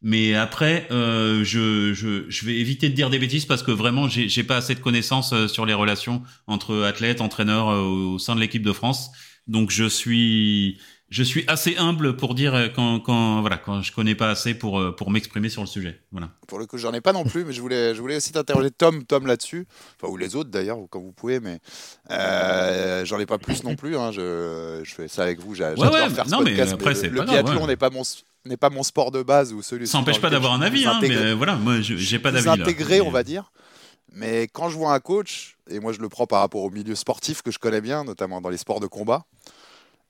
Mais 0.00 0.34
après, 0.34 0.88
euh, 0.90 1.44
je, 1.44 1.92
je, 1.92 2.24
je, 2.30 2.46
vais 2.46 2.56
éviter 2.56 2.88
de 2.88 2.94
dire 2.94 3.10
des 3.10 3.18
bêtises 3.18 3.44
parce 3.44 3.62
que 3.62 3.70
vraiment, 3.72 4.08
j'ai 4.08 4.42
pas 4.42 4.56
assez 4.56 4.74
de 4.74 4.80
connaissances 4.80 5.48
sur 5.48 5.66
les 5.66 5.74
relations 5.74 6.22
entre 6.46 6.84
athlètes, 6.84 7.20
entraîneurs 7.20 7.66
au 7.66 8.18
sein 8.18 8.34
de 8.34 8.40
l'équipe 8.40 8.62
de 8.62 8.72
France. 8.72 9.10
Donc 9.46 9.70
je 9.70 9.84
suis 9.88 10.78
je 11.08 11.24
suis 11.24 11.44
assez 11.48 11.76
humble 11.76 12.16
pour 12.16 12.36
dire 12.36 12.70
quand, 12.74 13.00
quand 13.00 13.40
voilà 13.40 13.56
quand 13.56 13.82
je 13.82 13.92
connais 13.92 14.14
pas 14.14 14.30
assez 14.30 14.54
pour 14.54 14.78
euh, 14.80 14.94
pour 14.94 15.10
m'exprimer 15.10 15.48
sur 15.48 15.60
le 15.60 15.66
sujet. 15.66 16.00
Voilà. 16.12 16.30
Pour 16.46 16.60
le 16.60 16.66
coup, 16.66 16.78
j'en 16.78 16.92
ai 16.92 17.00
pas 17.00 17.12
non 17.12 17.24
plus, 17.24 17.44
mais 17.44 17.52
je 17.52 17.60
voulais 17.60 17.94
je 17.96 18.00
voulais 18.00 18.16
aussi 18.16 18.30
t'interroger 18.30 18.70
Tom 18.70 19.04
Tom 19.04 19.26
là-dessus, 19.26 19.66
enfin 20.00 20.12
ou 20.12 20.16
les 20.16 20.36
autres 20.36 20.50
d'ailleurs 20.50 20.78
quand 20.88 21.00
vous 21.00 21.12
pouvez, 21.12 21.40
mais 21.40 21.58
euh, 22.12 23.04
j'en 23.04 23.18
ai 23.18 23.26
pas 23.26 23.38
plus 23.38 23.64
non 23.64 23.74
plus. 23.74 23.96
Hein, 23.96 24.12
je, 24.12 24.80
je 24.84 24.94
fais 24.94 25.08
ça 25.08 25.24
avec 25.24 25.40
vous. 25.40 25.54
J'adore 25.56 25.92
ouais, 25.92 26.08
faire 26.10 26.26
ce 26.26 26.30
non, 26.30 26.42
Mais 26.42 26.60
après, 26.60 26.94
le, 26.94 27.08
le 27.08 27.22
biathlon 27.22 27.66
n'est 27.66 27.76
pas 27.76 27.90
mon 27.90 28.02
n'est 28.44 28.56
pas 28.56 28.70
mon 28.70 28.84
sport 28.84 29.10
de 29.10 29.22
base 29.22 29.52
ou 29.52 29.62
celui. 29.62 29.88
Ça 29.88 29.98
n'empêche 29.98 30.20
pas 30.20 30.30
d'avoir 30.30 30.52
un 30.52 30.62
avis, 30.62 30.86
hein, 30.86 30.98
mais 31.02 31.32
voilà, 31.32 31.56
moi 31.56 31.80
j'ai 31.80 32.18
pas 32.20 32.30
d'avis. 32.30 32.48
Intégré, 32.48 33.00
on 33.00 33.10
va 33.10 33.24
dire. 33.24 33.50
Mais 34.12 34.48
quand 34.52 34.68
je 34.68 34.76
vois 34.76 34.92
un 34.92 35.00
coach, 35.00 35.56
et 35.68 35.80
moi 35.80 35.92
je 35.92 36.00
le 36.00 36.08
prends 36.08 36.26
par 36.26 36.40
rapport 36.40 36.62
au 36.62 36.70
milieu 36.70 36.94
sportif 36.94 37.42
que 37.42 37.50
je 37.50 37.58
connais 37.58 37.80
bien, 37.80 38.04
notamment 38.04 38.40
dans 38.40 38.48
les 38.48 38.56
sports 38.56 38.80
de 38.80 38.86
combat, 38.86 39.24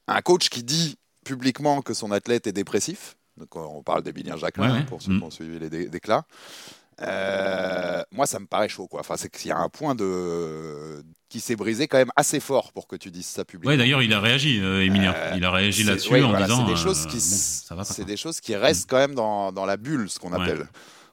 un 0.06 0.20
coach 0.22 0.48
qui 0.48 0.62
dit 0.62 0.97
publiquement 1.24 1.82
que 1.82 1.94
son 1.94 2.10
athlète 2.10 2.47
est 2.47 2.52
dépressif, 2.52 3.16
donc 3.36 3.55
on 3.56 3.82
parle 3.82 4.02
d'Emilien 4.02 4.36
Jacquelin 4.36 4.82
pour 4.82 5.02
ceux 5.02 5.12
qui 5.12 5.18
mm. 5.18 5.22
ont 5.22 5.31
suivi 5.31 5.59
les 5.59 5.89
déclats, 5.89 6.24
euh, 7.02 8.02
moi 8.10 8.27
ça 8.27 8.39
me 8.39 8.47
paraît 8.47 8.68
chaud 8.68 8.86
quoi. 8.86 9.01
Enfin, 9.01 9.16
c'est 9.16 9.31
qu'il 9.31 9.48
y 9.48 9.52
a 9.52 9.59
un 9.59 9.68
point 9.68 9.94
de 9.94 11.02
qui 11.31 11.40
s'est 11.40 11.56
brisé 11.56 11.86
quand 11.86 11.97
même 11.97 12.10
assez 12.16 12.40
fort 12.40 12.72
pour 12.72 12.89
que 12.89 12.97
tu 12.97 13.10
dises 13.10 13.27
ça 13.27 13.44
publiquement. 13.44 13.70
Oui, 13.70 13.78
d'ailleurs, 13.78 14.02
il 14.02 14.12
a 14.12 14.20
réagi, 14.20 14.60
euh, 14.60 14.85
Emilien. 14.85 15.14
Euh, 15.14 15.35
il 15.36 15.44
a 15.44 15.51
réagi 15.52 15.85
là-dessus 15.85 16.22
en 16.22 16.36
disant. 16.36 16.66
C'est 16.66 16.72
des 16.72 16.78
choses 16.78 17.06
qui, 17.06 17.20
c'est 17.20 18.05
des 18.05 18.16
choses 18.16 18.40
qui 18.40 18.56
restent 18.56 18.90
quand 18.90 18.98
même 18.98 19.14
dans, 19.14 19.52
dans 19.52 19.64
la 19.64 19.77
bulle, 19.77 20.10
ce 20.10 20.18
qu'on 20.18 20.32
appelle 20.32 20.66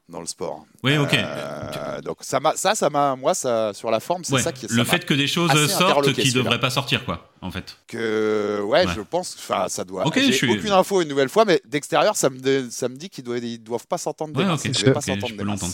dans 0.10 0.22
le 0.22 0.26
sport. 0.26 0.66
Oui, 0.84 0.98
ok. 0.98 1.14
Euh, 1.14 2.02
donc 2.02 2.18
ça, 2.22 2.40
ça, 2.56 2.76
ça 2.76 2.90
m'a, 2.90 3.16
moi, 3.16 3.34
ça, 3.34 3.74
sur 3.74 3.92
la 3.92 4.00
forme, 4.00 4.24
c'est 4.24 4.40
ça 4.40 4.52
qui. 4.52 4.68
Le 4.70 4.84
fait 4.84 5.06
que 5.06 5.14
des 5.14 5.28
choses 5.28 5.52
sortent 5.68 6.14
qui 6.14 6.30
ne 6.30 6.34
devraient 6.34 6.60
pas 6.60 6.70
sortir, 6.70 7.04
quoi, 7.06 7.32
en 7.42 7.52
fait. 7.52 7.78
Que, 7.88 8.62
ouais, 8.64 8.86
je 8.88 9.02
pense, 9.02 9.36
enfin, 9.38 9.68
ça 9.68 9.84
doit. 9.84 10.06
J'ai 10.16 10.32
suis... 10.32 10.52
aucune 10.52 10.72
info 10.72 11.02
une 11.02 11.10
nouvelle 11.10 11.30
fois, 11.30 11.46
mais 11.46 11.62
d'extérieur, 11.66 12.16
ça 12.16 12.30
me, 12.30 12.70
ça 12.70 12.90
me 12.90 12.96
dit 12.96 13.10
qu'ils 13.10 13.24
doivent, 13.24 13.44
ils 13.44 13.60
doivent 13.60 13.88
pas 13.88 13.98
s'entendre. 13.98 14.38
Ouais, 14.38 14.50
okay. 14.50 14.74
je, 14.74 14.90
pas 14.92 15.02
s'entendre 15.02 15.34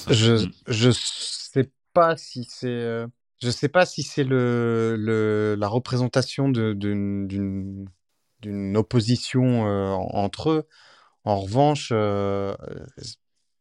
je, 0.10 0.48
je 0.68 0.92
sais 0.92 1.70
pas 1.94 2.18
si 2.18 2.48
c'est. 2.50 2.68
Euh, 2.68 3.08
je 3.42 3.50
sais 3.50 3.68
pas 3.68 3.86
si 3.86 4.04
c'est 4.04 4.24
le, 4.24 4.96
le, 4.98 5.56
la 5.60 5.68
représentation 5.68 6.48
d'une 6.50 7.88
opposition 8.76 9.68
euh, 9.68 9.90
entre 9.90 10.50
eux. 10.50 10.68
En 11.26 11.40
revanche, 11.40 11.90
euh, 11.92 12.56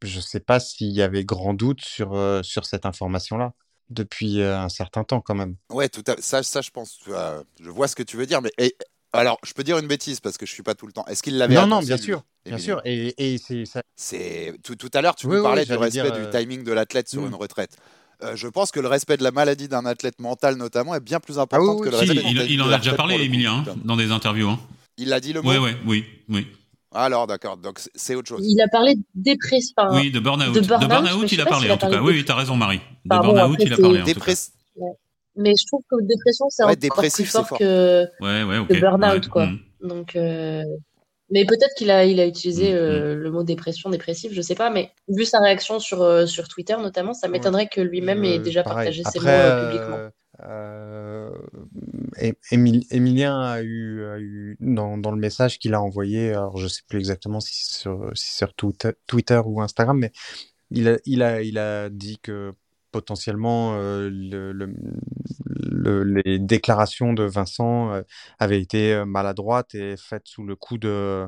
je 0.07 0.17
ne 0.17 0.23
sais 0.23 0.41
pas 0.41 0.61
s'il 0.61 0.91
y 0.91 1.03
avait 1.03 1.25
grand 1.25 1.55
doute 1.55 1.81
sur, 1.81 2.15
euh, 2.15 2.43
sur 2.43 2.65
cette 2.65 2.87
information-là. 2.87 3.53
depuis 3.91 4.43
un 4.43 4.69
certain 4.69 5.05
temps 5.05 5.21
quand 5.21 5.35
même. 5.35 5.57
Ouais, 5.71 5.89
tout 5.89 6.05
à... 6.07 6.17
ça, 6.21 6.43
ça, 6.43 6.61
je 6.61 6.71
pense, 6.71 6.99
je 7.07 7.71
vois 7.71 7.89
ce 7.89 7.97
que 7.97 8.03
tu 8.03 8.17
veux 8.17 8.27
dire, 8.27 8.41
mais 8.41 8.51
alors, 9.13 9.39
je 9.45 9.53
peux 9.53 9.63
dire 9.63 9.79
une 9.79 9.87
bêtise 9.87 10.21
parce 10.21 10.39
que 10.39 10.47
je 10.47 10.53
suis 10.53 10.63
pas 10.63 10.75
tout 10.75 10.87
le 10.87 10.93
temps. 10.93 11.05
Est-ce 11.07 11.23
qu'il 11.23 11.37
l'avait 11.37 11.55
Non, 11.55 11.67
non, 11.67 11.81
bien 11.81 11.99
sûr, 11.99 12.23
bien 12.47 12.59
sûr. 12.59 12.81
Et, 12.85 13.15
et 13.19 13.39
c'est 13.39 13.65
ça... 13.67 13.83
Tout, 14.65 14.77
tout, 14.77 14.91
à 14.95 15.03
l'heure, 15.03 15.15
tu 15.15 15.27
nous 15.27 15.43
parlais 15.43 15.65
du 15.65 15.75
respect 15.75 16.11
du 16.11 16.31
timing 16.31 16.65
de 16.65 16.73
l'athlète 16.73 17.09
sur 17.09 17.23
mm. 17.23 17.29
une 17.29 17.35
retraite. 17.35 17.77
Euh, 18.23 18.37
je 18.37 18.47
pense 18.49 18.71
que 18.71 18.81
le 18.81 18.89
respect 18.89 19.17
de 19.17 19.25
la 19.25 19.33
maladie 19.33 19.69
d'un 19.69 19.85
athlète 19.85 20.21
mental, 20.21 20.57
notamment, 20.57 20.95
est 20.95 21.01
bien 21.01 21.21
plus 21.21 21.39
ah 21.39 21.43
important 21.43 21.79
que 21.79 21.89
le 21.89 21.97
respect 21.97 22.21
si, 22.21 22.31
il, 22.31 22.53
il 22.53 22.63
en 22.63 22.71
a 22.71 22.79
déjà 22.79 22.95
parlé, 22.95 23.17
Emilien, 23.17 23.65
hein, 23.67 23.75
dans 23.85 23.97
des 23.97 24.13
interviews. 24.13 24.49
Hein. 24.49 24.61
Il 24.97 25.13
a 25.13 25.21
dit 25.21 25.33
le 25.33 25.43
mot? 25.43 25.51
Oui, 25.51 25.73
oui, 25.85 26.05
oui. 26.29 26.47
Alors, 26.95 27.27
d'accord, 27.27 27.57
donc 27.57 27.81
c'est 27.95 28.15
autre 28.15 28.29
chose. 28.29 28.45
Il 28.45 28.61
a 28.61 28.69
parlé 28.69 28.95
de 28.95 29.03
dépression. 29.15 29.75
Oui, 29.93 30.11
de 30.11 30.21
burn-out. 30.21 30.55
De 30.55 30.61
burn-out, 30.61 31.33
il 31.33 31.41
a 31.41 31.47
parlé, 31.47 31.71
en 31.71 31.77
tout 31.77 31.89
cas. 31.89 32.01
Oui, 32.01 32.13
oui, 32.15 32.25
tu 32.25 32.33
as 32.33 32.37
raison, 32.37 32.57
Marie. 32.57 32.81
De 33.05 33.09
burn-out, 33.09 33.57
il 33.61 33.73
a 33.73 33.77
parlé, 33.77 34.03
en 34.03 34.05
tout 34.05 34.21
cas. 34.21 34.33
Mais 35.35 35.55
je 35.59 35.67
trouve 35.67 35.81
que 35.91 35.97
dépression, 36.03 36.47
c'est 36.51 36.63
encore 36.63 37.05
plus 37.11 37.25
fort, 37.25 37.49
que, 37.59 38.05
ouais, 38.21 38.43
ouais, 38.43 38.59
okay. 38.59 38.81
burn-out, 38.81 39.29
quoi. 39.29 39.47
Mm. 39.47 39.59
Donc, 39.83 40.17
euh... 40.17 40.63
Mais 41.31 41.47
peut-être 41.47 41.75
qu'il 41.79 41.91
a, 41.91 42.05
il 42.05 42.21
a 42.21 42.27
utilisé 42.27 42.73
mm, 42.73 42.77
euh, 42.77 43.17
mm. 43.17 43.19
le 43.19 43.31
mot 43.31 43.43
dépression, 43.43 43.89
dépressif, 43.89 44.33
je 44.35 44.43
sais 44.43 44.55
pas, 44.55 44.69
mais 44.69 44.91
vu 45.09 45.25
sa 45.25 45.39
réaction 45.39 45.79
sur, 45.81 46.03
euh, 46.03 46.27
sur 46.27 46.47
Twitter 46.47 46.77
notamment, 46.79 47.15
ça 47.15 47.27
m'étonnerait 47.29 47.69
que 47.69 47.81
lui-même 47.81 48.23
ait 48.25 48.39
déjà 48.39 48.63
partagé 48.63 49.03
ces 49.11 49.19
mots 49.19 49.29
euh, 49.29 49.71
publiquement. 49.71 49.99
Euh, 50.45 51.31
Emilien 52.51 53.41
a 53.41 53.63
eu, 53.63 54.05
a 54.05 54.19
eu 54.19 54.57
dans, 54.61 54.99
dans, 54.99 55.11
le 55.11 55.19
message 55.19 55.59
qu'il 55.59 55.75
a 55.75 55.83
envoyé, 55.83 56.31
alors 56.31 56.57
je 56.57 56.69
sais 56.69 56.83
plus 56.89 56.99
exactement 56.99 57.41
si 57.41 57.65
c'est 57.65 57.81
sur, 57.81 58.11
si 58.15 58.37
sur 58.37 58.53
Twitter 58.55 59.41
ou 59.45 59.61
Instagram, 59.63 59.99
mais 59.99 60.13
il 60.71 60.89
a, 60.89 60.99
il 61.05 61.23
a, 61.23 61.43
il 61.43 61.59
a 61.59 61.91
dit 61.91 62.19
que 62.19 62.53
potentiellement 62.93 63.75
euh, 63.75 64.11
le, 64.13 64.53
le, 64.53 66.05
les 66.05 66.39
déclarations 66.39 67.13
de 67.15 67.25
Vincent 67.25 67.93
euh, 67.93 68.03
avaient 68.39 68.61
été 68.61 68.93
euh, 68.93 69.05
maladroites 69.05 69.75
et 69.75 69.97
faites 69.97 70.29
sous 70.29 70.45
le 70.45 70.55
coup 70.55 70.79
de 70.79 71.27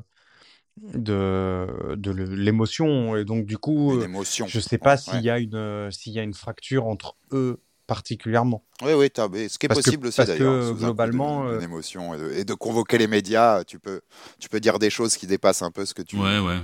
de, 0.77 1.95
de 1.97 2.11
l'émotion. 2.11 3.17
Et 3.17 3.25
donc 3.25 3.47
du 3.47 3.59
coup 3.59 4.01
je 4.47 4.61
sais 4.61 4.79
pas 4.79 4.97
s'il 4.97 5.23
y 5.23 5.31
a 5.31 5.39
une 5.39 5.91
s'il 5.91 6.13
y 6.13 6.19
a 6.19 6.23
une 6.23 6.35
fracture 6.35 6.87
entre 6.87 7.17
eux 7.33 7.61
particulièrement. 7.87 8.65
Oui, 8.83 8.93
oui, 8.95 9.09
ce 9.15 9.59
qui 9.59 9.67
est 9.67 9.69
possible 9.69 10.09
aussi 10.09 10.25
d'ailleurs. 10.25 10.61
Parce 10.61 10.73
que 10.73 10.85
globalement, 10.85 11.51
une, 11.53 11.63
émotion 11.63 12.15
et 12.15 12.45
de, 12.45 12.55
convoquer 12.55 12.99
les 12.99 13.07
médias, 13.07 13.65
tu 13.65 13.79
peux, 13.79 14.01
tu 14.39 14.49
peux 14.49 14.61
dire 14.61 14.79
des 14.79 14.91
choses 14.91 15.17
qui 15.17 15.27
dépassent 15.27 15.63
un 15.63 15.71
peu 15.71 15.85
ce 15.85 15.95
que 15.95 16.03
tu. 16.03 16.17
Ouais, 16.17 16.39
ouais. 16.39 16.59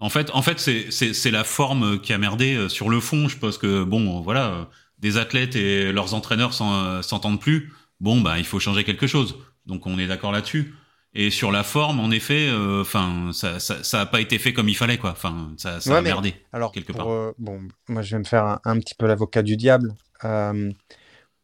En 0.00 0.08
fait, 0.08 0.30
en 0.32 0.42
fait, 0.42 0.58
c'est 0.58 1.30
la 1.30 1.44
forme 1.44 2.00
qui 2.00 2.12
a 2.12 2.18
merdé 2.18 2.68
sur 2.68 2.90
le 2.90 3.00
fond. 3.00 3.28
Je 3.28 3.38
pense 3.38 3.58
que 3.58 3.84
bon, 3.84 4.20
voilà, 4.20 4.68
des 5.04 5.18
athlètes 5.18 5.54
et 5.54 5.92
leurs 5.92 6.14
entraîneurs 6.14 6.58
euh, 6.62 7.02
s'entendent 7.02 7.40
plus, 7.40 7.72
bon 8.00 8.22
bah 8.22 8.38
il 8.38 8.44
faut 8.46 8.58
changer 8.58 8.84
quelque 8.84 9.06
chose. 9.06 9.36
Donc 9.66 9.86
on 9.86 9.98
est 9.98 10.06
d'accord 10.06 10.32
là-dessus. 10.32 10.74
Et 11.16 11.30
sur 11.30 11.52
la 11.52 11.62
forme, 11.62 12.00
en 12.00 12.10
effet, 12.10 12.48
euh, 12.48 12.80
enfin 12.80 13.30
ça, 13.32 13.60
ça, 13.60 14.00
a 14.00 14.06
pas 14.06 14.20
été 14.20 14.38
fait 14.38 14.52
comme 14.52 14.68
il 14.68 14.74
fallait 14.74 14.98
quoi. 14.98 15.10
Enfin 15.10 15.52
ça, 15.56 15.80
ça 15.80 15.96
a 15.96 16.00
merdé 16.00 16.34
alors 16.52 16.72
quelque 16.72 16.92
part. 16.92 17.08
Euh, 17.08 17.32
bon, 17.38 17.60
moi 17.88 18.02
je 18.02 18.16
vais 18.16 18.18
me 18.18 18.24
faire 18.24 18.58
un, 18.64 18.78
petit 18.80 18.94
peu 18.96 19.06
l'avocat 19.06 19.42
du 19.42 19.56
diable. 19.56 19.94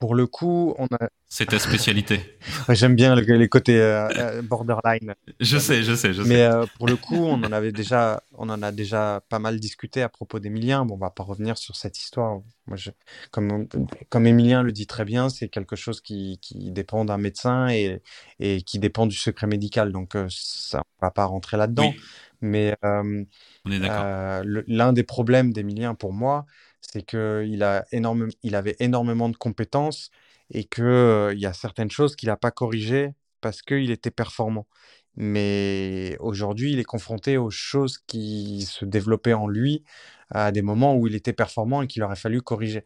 Pour 0.00 0.14
le 0.14 0.26
coup, 0.26 0.74
on 0.78 0.86
a 0.86 1.08
c'est 1.28 1.46
ta 1.46 1.60
spécialité. 1.60 2.38
J'aime 2.70 2.96
bien 2.96 3.14
les 3.14 3.48
côtés 3.48 3.78
euh, 3.78 4.08
euh, 4.16 4.42
borderline. 4.42 5.14
Je 5.38 5.58
sais, 5.58 5.84
je 5.84 5.94
sais, 5.94 6.12
je 6.12 6.22
sais. 6.22 6.28
Mais 6.28 6.42
euh, 6.42 6.64
pour 6.76 6.88
le 6.88 6.96
coup, 6.96 7.14
on 7.14 7.34
en 7.34 7.52
avait 7.52 7.70
déjà, 7.70 8.22
on 8.36 8.48
en 8.48 8.62
a 8.62 8.72
déjà 8.72 9.22
pas 9.28 9.38
mal 9.38 9.60
discuté 9.60 10.02
à 10.02 10.08
propos 10.08 10.40
d'Emilien. 10.40 10.86
Bon, 10.86 10.94
on 10.94 10.98
va 10.98 11.10
pas 11.10 11.22
revenir 11.22 11.58
sur 11.58 11.76
cette 11.76 11.98
histoire. 11.98 12.40
Moi, 12.66 12.76
je, 12.76 12.90
comme 13.30 13.68
comme 14.08 14.26
Emilien 14.26 14.62
le 14.62 14.72
dit 14.72 14.88
très 14.88 15.04
bien, 15.04 15.28
c'est 15.28 15.48
quelque 15.48 15.76
chose 15.76 16.00
qui, 16.00 16.38
qui 16.42 16.72
dépend 16.72 17.04
d'un 17.04 17.18
médecin 17.18 17.68
et, 17.68 18.02
et 18.40 18.62
qui 18.62 18.78
dépend 18.78 19.06
du 19.06 19.16
secret 19.16 19.46
médical. 19.46 19.92
Donc 19.92 20.16
ça, 20.30 20.82
on 21.00 21.06
va 21.06 21.10
pas 21.12 21.26
rentrer 21.26 21.58
là-dedans. 21.58 21.92
Mais 22.40 22.74
on 22.82 23.26
est 23.70 23.78
d'accord. 23.78 24.42
L'un 24.66 24.92
des 24.94 25.04
problèmes 25.04 25.52
d'Emilien 25.52 25.94
pour 25.94 26.14
moi, 26.14 26.46
c'est 26.92 27.02
qu'il 27.02 27.82
énorme, 27.92 28.28
avait 28.52 28.76
énormément 28.80 29.28
de 29.28 29.36
compétences 29.36 30.10
et 30.50 30.64
qu'il 30.64 30.84
il 31.32 31.38
y 31.38 31.46
a 31.46 31.52
certaines 31.52 31.90
choses 31.90 32.16
qu'il 32.16 32.28
n'a 32.28 32.36
pas 32.36 32.50
corrigées 32.50 33.14
parce 33.40 33.62
qu'il 33.62 33.90
était 33.90 34.10
performant. 34.10 34.66
Mais 35.16 36.16
aujourd'hui, 36.20 36.72
il 36.72 36.78
est 36.78 36.84
confronté 36.84 37.36
aux 37.36 37.50
choses 37.50 37.98
qui 38.06 38.62
se 38.62 38.84
développaient 38.84 39.34
en 39.34 39.48
lui 39.48 39.84
à 40.30 40.52
des 40.52 40.62
moments 40.62 40.96
où 40.96 41.06
il 41.06 41.14
était 41.14 41.32
performant 41.32 41.82
et 41.82 41.86
qu'il 41.86 42.02
aurait 42.02 42.16
fallu 42.16 42.42
corriger. 42.42 42.84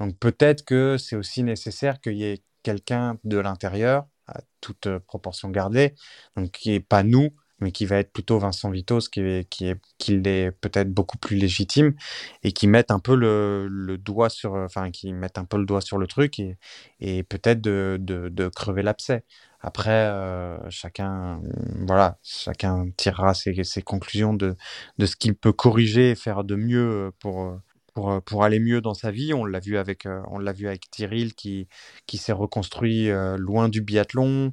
Donc 0.00 0.18
peut-être 0.18 0.64
que 0.64 0.96
c'est 0.98 1.16
aussi 1.16 1.42
nécessaire 1.42 2.00
qu'il 2.00 2.16
y 2.16 2.24
ait 2.24 2.42
quelqu'un 2.62 3.18
de 3.24 3.38
l'intérieur, 3.38 4.06
à 4.26 4.40
toute 4.60 4.88
proportion 5.06 5.50
gardée, 5.50 5.94
donc 6.36 6.50
qui 6.50 6.70
n'est 6.70 6.80
pas 6.80 7.02
nous, 7.02 7.30
mais 7.60 7.72
qui 7.72 7.86
va 7.86 7.96
être 7.98 8.12
plutôt 8.12 8.38
Vincent 8.38 8.70
Vitos, 8.70 9.00
qui 9.10 9.20
est, 9.20 9.48
qui 9.48 9.66
est, 9.68 9.80
qui 9.98 10.14
est 10.14 10.50
peut-être 10.52 10.90
beaucoup 10.92 11.18
plus 11.18 11.36
légitime 11.36 11.94
et 12.42 12.52
qui 12.52 12.66
met 12.68 12.90
un 12.92 12.98
peu 12.98 13.14
le, 13.14 13.66
le, 13.68 13.98
doigt 13.98 14.28
sur, 14.28 14.54
enfin, 14.54 14.90
qui 14.90 15.12
met 15.12 15.38
un 15.38 15.44
peu 15.44 15.56
le 15.58 15.64
doigt 15.66 15.80
sur 15.80 15.98
le 15.98 16.06
truc 16.06 16.38
et, 16.38 16.58
et 17.00 17.22
peut-être 17.22 17.60
de, 17.60 17.98
de, 18.00 18.48
crever 18.48 18.82
l'abcès. 18.82 19.24
Après, 19.60 19.90
euh, 19.90 20.58
chacun, 20.70 21.40
voilà, 21.86 22.18
chacun 22.22 22.86
tirera 22.96 23.34
ses, 23.34 23.64
ses 23.64 23.82
conclusions 23.82 24.34
de, 24.34 24.56
de 24.98 25.06
ce 25.06 25.16
qu'il 25.16 25.34
peut 25.34 25.52
corriger 25.52 26.10
et 26.10 26.14
faire 26.14 26.44
de 26.44 26.56
mieux 26.56 27.10
pour, 27.20 27.58
pour, 27.94 28.22
pour, 28.22 28.44
aller 28.44 28.60
mieux 28.60 28.80
dans 28.80 28.94
sa 28.94 29.10
vie. 29.10 29.32
On 29.34 29.44
l'a 29.44 29.60
vu 29.60 29.78
avec, 29.78 30.06
on 30.28 30.38
l'a 30.38 30.52
vu 30.52 30.68
avec 30.68 30.90
Tyril 30.90 31.34
qui, 31.34 31.68
qui 32.06 32.18
s'est 32.18 32.32
reconstruit 32.32 33.10
euh, 33.10 33.36
loin 33.38 33.68
du 33.68 33.80
biathlon. 33.80 34.52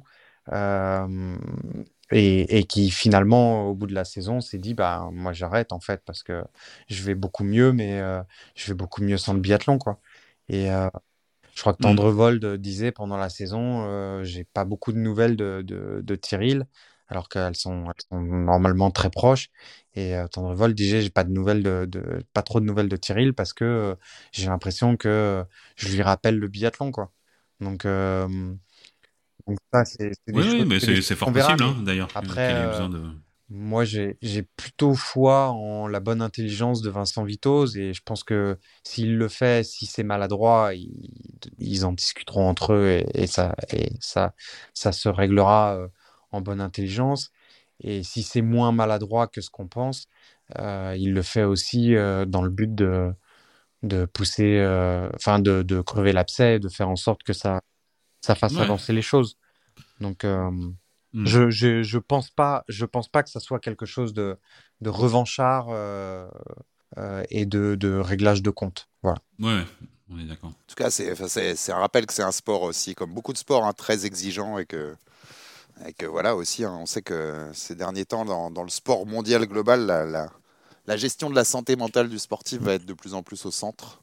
Euh, 0.52 1.36
et, 2.14 2.58
et, 2.58 2.64
qui 2.64 2.90
finalement 2.90 3.68
au 3.68 3.74
bout 3.74 3.86
de 3.86 3.94
la 3.94 4.04
saison 4.04 4.40
s'est 4.40 4.58
dit 4.58 4.74
bah 4.74 5.08
moi 5.12 5.32
j'arrête 5.32 5.72
en 5.72 5.80
fait 5.80 6.02
parce 6.04 6.22
que 6.22 6.44
je 6.88 7.02
vais 7.02 7.14
beaucoup 7.14 7.44
mieux 7.44 7.72
mais 7.72 8.00
euh, 8.00 8.22
je 8.54 8.68
vais 8.68 8.74
beaucoup 8.76 9.02
mieux 9.02 9.18
sans 9.18 9.34
le 9.34 9.40
biathlon 9.40 9.78
quoi. 9.78 9.98
Et 10.48 10.70
euh, 10.70 10.88
je 11.54 11.60
crois 11.60 11.72
que 11.72 11.78
mmh. 11.78 11.82
Tendrevold 11.82 12.46
disait 12.56 12.92
pendant 12.92 13.16
la 13.16 13.28
saison 13.30 13.84
euh, 13.86 14.22
j'ai 14.24 14.44
pas 14.44 14.64
beaucoup 14.64 14.92
de 14.92 14.98
nouvelles 14.98 15.36
de, 15.36 15.62
de, 15.62 16.00
de 16.02 16.14
Tyril 16.14 16.66
alors 17.08 17.28
qu'elles 17.28 17.56
sont, 17.56 17.86
sont, 18.10 18.20
normalement 18.20 18.90
très 18.90 19.10
proches. 19.10 19.50
Et 19.94 20.16
euh, 20.16 20.26
Tendrevold 20.28 20.74
disait 20.74 21.02
j'ai 21.02 21.10
pas 21.10 21.24
de 21.24 21.30
nouvelles 21.30 21.62
de, 21.62 21.84
de, 21.86 22.24
pas 22.32 22.42
trop 22.42 22.60
de 22.60 22.64
nouvelles 22.64 22.88
de 22.88 22.96
Tyril 22.96 23.34
parce 23.34 23.52
que 23.52 23.64
euh, 23.64 23.94
j'ai 24.32 24.46
l'impression 24.46 24.96
que 24.96 25.44
je 25.76 25.88
lui 25.88 26.02
rappelle 26.02 26.38
le 26.38 26.48
biathlon 26.48 26.92
quoi. 26.92 27.12
Donc 27.60 27.86
donc 29.46 29.58
ça, 29.72 29.84
c'est 29.84 30.12
oui, 30.28 30.64
mais 30.64 30.80
c'est 30.80 31.16
fort 31.16 31.32
possible, 31.32 31.62
hein, 31.62 31.76
d'ailleurs. 31.82 32.08
Après, 32.14 32.54
euh, 32.54 32.88
moi, 33.50 33.84
j'ai 33.84 34.16
plutôt 34.56 34.94
foi 34.94 35.50
en 35.50 35.86
la 35.86 36.00
bonne 36.00 36.22
intelligence 36.22 36.80
de 36.80 36.88
Vincent 36.88 37.24
Vitoz 37.24 37.76
et 37.76 37.92
je 37.92 38.02
pense 38.02 38.24
que 38.24 38.58
s'il 38.84 39.18
le 39.18 39.28
fait, 39.28 39.64
si 39.64 39.84
c'est 39.84 40.02
maladroit, 40.02 40.72
ils, 41.58 41.84
en 41.84 41.92
discuteront 41.92 42.48
entre 42.48 42.72
eux 42.72 43.02
et, 43.14 43.26
ça, 43.26 43.54
et 43.70 43.92
ça, 44.00 44.34
ça 44.72 44.92
se 44.92 45.10
réglera 45.10 45.76
euh, 45.76 45.88
en 46.30 46.40
bonne 46.40 46.60
intelligence. 46.60 47.30
Et 47.80 48.02
si 48.02 48.22
c'est 48.22 48.42
moins 48.42 48.72
maladroit 48.72 49.26
que 49.26 49.42
ce 49.42 49.50
qu'on 49.50 49.68
pense, 49.68 50.06
euh, 50.58 50.96
il 50.98 51.12
le 51.12 51.22
fait 51.22 51.44
aussi 51.44 51.94
dans 51.94 52.42
le 52.42 52.50
but 52.50 52.74
de, 52.74 53.12
de 53.82 54.06
pousser, 54.06 54.58
enfin 55.14 55.38
de, 55.38 55.62
de 55.62 55.82
crever 55.82 56.12
l'abcès, 56.12 56.60
de 56.60 56.68
faire 56.70 56.88
en 56.88 56.96
sorte 56.96 57.22
que 57.24 57.34
ça 57.34 57.60
ça 58.24 58.34
fasse 58.34 58.56
avancer 58.56 58.92
les 58.92 59.02
choses. 59.02 59.36
Donc, 60.00 60.24
euh, 60.24 60.50
hmm. 60.50 61.26
je, 61.26 61.50
je, 61.50 61.82
je, 61.82 61.98
pense 61.98 62.30
pas, 62.30 62.64
je 62.68 62.86
pense 62.86 63.08
pas 63.08 63.22
que 63.22 63.28
ça 63.28 63.38
soit 63.38 63.60
quelque 63.60 63.84
chose 63.84 64.14
de, 64.14 64.38
de 64.80 64.88
revanchard 64.88 65.66
euh, 65.68 66.26
euh, 66.96 67.22
et 67.28 67.44
de, 67.44 67.74
de, 67.74 67.92
réglage 67.98 68.42
de 68.42 68.50
compte. 68.50 68.88
Voilà. 69.02 69.18
Ouais, 69.38 69.64
on 70.08 70.18
est 70.18 70.24
d'accord. 70.24 70.50
En 70.50 70.66
tout 70.66 70.74
cas, 70.74 70.90
c'est 70.90 71.72
un 71.72 71.76
rappel 71.76 72.06
que 72.06 72.14
c'est 72.14 72.22
un 72.22 72.32
sport 72.32 72.62
aussi, 72.62 72.94
comme 72.94 73.12
beaucoup 73.12 73.34
de 73.34 73.38
sports, 73.38 73.64
hein, 73.66 73.74
très 73.74 74.06
exigeant 74.06 74.56
et 74.58 74.64
que, 74.64 74.96
et 75.86 75.92
que 75.92 76.06
voilà 76.06 76.34
aussi, 76.34 76.64
hein, 76.64 76.74
on 76.80 76.86
sait 76.86 77.02
que 77.02 77.50
ces 77.52 77.74
derniers 77.74 78.06
temps, 78.06 78.24
dans, 78.24 78.50
dans 78.50 78.62
le 78.62 78.70
sport 78.70 79.06
mondial 79.06 79.44
global, 79.46 79.84
la, 79.84 80.06
la, 80.06 80.30
la, 80.86 80.96
gestion 80.96 81.28
de 81.28 81.34
la 81.34 81.44
santé 81.44 81.76
mentale 81.76 82.08
du 82.08 82.18
sportif 82.18 82.60
va 82.60 82.74
être 82.74 82.86
de 82.86 82.94
plus 82.94 83.12
en 83.12 83.22
plus 83.22 83.44
au 83.44 83.50
centre 83.50 84.00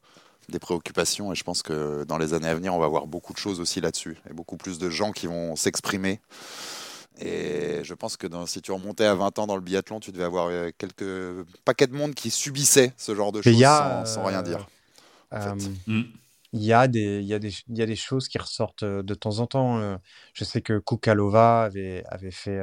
des 0.52 0.60
préoccupations 0.60 1.32
et 1.32 1.36
je 1.36 1.44
pense 1.44 1.64
que 1.64 2.04
dans 2.04 2.18
les 2.18 2.34
années 2.34 2.48
à 2.48 2.56
venir, 2.56 2.74
on 2.74 2.80
va 2.80 2.88
voir 2.88 3.08
beaucoup 3.08 3.34
de 3.34 3.38
choses 3.38 3.60
aussi 3.60 3.82
là-dessus 3.82 4.18
et 4.30 4.34
beaucoup 4.34 4.58
plus 4.58 4.78
de 4.78 4.90
gens 4.90 5.12
qui 5.12 5.28
vont 5.28 5.56
s'exprimer. 5.56 6.20
Et 7.20 7.84
je 7.84 7.94
pense 7.94 8.18
que 8.18 8.26
dans, 8.26 8.46
si 8.46 8.62
tu 8.62 8.72
remontais 8.72 9.06
à 9.06 9.16
20 9.16 9.40
ans 9.40 9.48
dans 9.48 9.56
le 9.56 9.62
biathlon, 9.62 10.00
tu 10.00 10.12
devais 10.12 10.24
avoir 10.24 10.48
euh, 10.48 10.70
quelques 10.78 11.46
paquets 11.66 11.88
de 11.88 11.94
monde 11.94 12.14
qui 12.16 12.32
subissait 12.32 12.94
ce 12.98 13.14
genre 13.14 13.32
de 13.32 13.42
choses 13.42 13.54
sans, 13.54 14.24
rien 14.24 14.42
dire. 14.42 14.68
Euh, 15.34 15.56
mm. 15.88 16.04
Il 16.54 16.64
y, 16.64 16.74
a 16.74 16.88
des, 16.88 17.20
il, 17.20 17.26
y 17.26 17.34
a 17.34 17.40
des, 17.40 17.54
il 17.70 17.78
y 17.78 17.82
a 17.82 17.86
des 17.86 17.96
choses 17.96 18.28
qui 18.28 18.38
ressortent 18.38 18.84
euh, 18.84 19.04
de 19.04 19.14
temps 19.14 19.40
en 19.40 19.48
temps. 19.48 19.98
Je 20.34 20.44
sais 20.44 20.62
que 20.62 20.80
Kukalova 20.80 21.64
avait, 21.64 22.04
avait, 22.08 22.32
fait, 22.32 22.60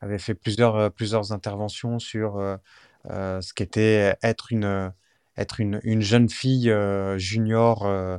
avait 0.00 0.18
fait 0.18 0.34
plusieurs, 0.34 0.92
plusieurs 0.92 1.32
interventions 1.32 1.98
sur 1.98 2.58
ce 3.04 3.52
qu'était 3.54 4.16
être 4.22 4.52
une, 4.52 4.92
être 5.38 5.60
une, 5.60 5.80
une 5.84 6.02
jeune 6.02 6.28
fille 6.28 6.70
euh, 6.70 7.16
junior 7.16 7.86
euh, 7.86 8.18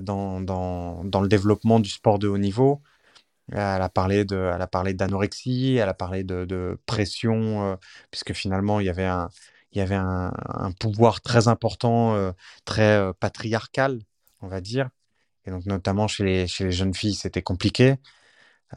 dans, 0.00 0.40
dans, 0.40 1.20
le 1.20 1.28
développement 1.28 1.80
du 1.80 1.88
sport 1.88 2.18
de 2.18 2.28
haut 2.28 2.38
niveau. 2.38 2.82
Elle 3.50 3.58
a 3.58 3.88
parlé 3.88 4.24
de, 4.24 4.36
elle 4.54 4.62
a 4.62 4.66
parlé 4.66 4.94
d'anorexie, 4.94 5.76
elle 5.76 5.88
a 5.88 5.94
parlé 5.94 6.24
de, 6.24 6.78
pression, 6.86 7.78
puisque 8.10 8.32
finalement 8.34 8.80
il 8.80 8.86
y 8.86 8.88
avait 8.90 9.06
un, 9.06 9.28
il 9.72 9.78
y 9.78 9.80
avait 9.80 9.96
un, 9.96 10.32
pouvoir 10.78 11.20
très 11.20 11.48
important, 11.48 12.32
très 12.64 13.12
patriarcal, 13.20 14.00
on 14.40 14.48
va 14.48 14.60
dire. 14.60 14.90
Et 15.44 15.50
donc 15.50 15.66
notamment 15.66 16.06
chez 16.06 16.24
les 16.24 16.46
jeunes 16.46 16.94
filles, 16.94 17.14
c'était 17.14 17.42
compliqué. 17.42 17.96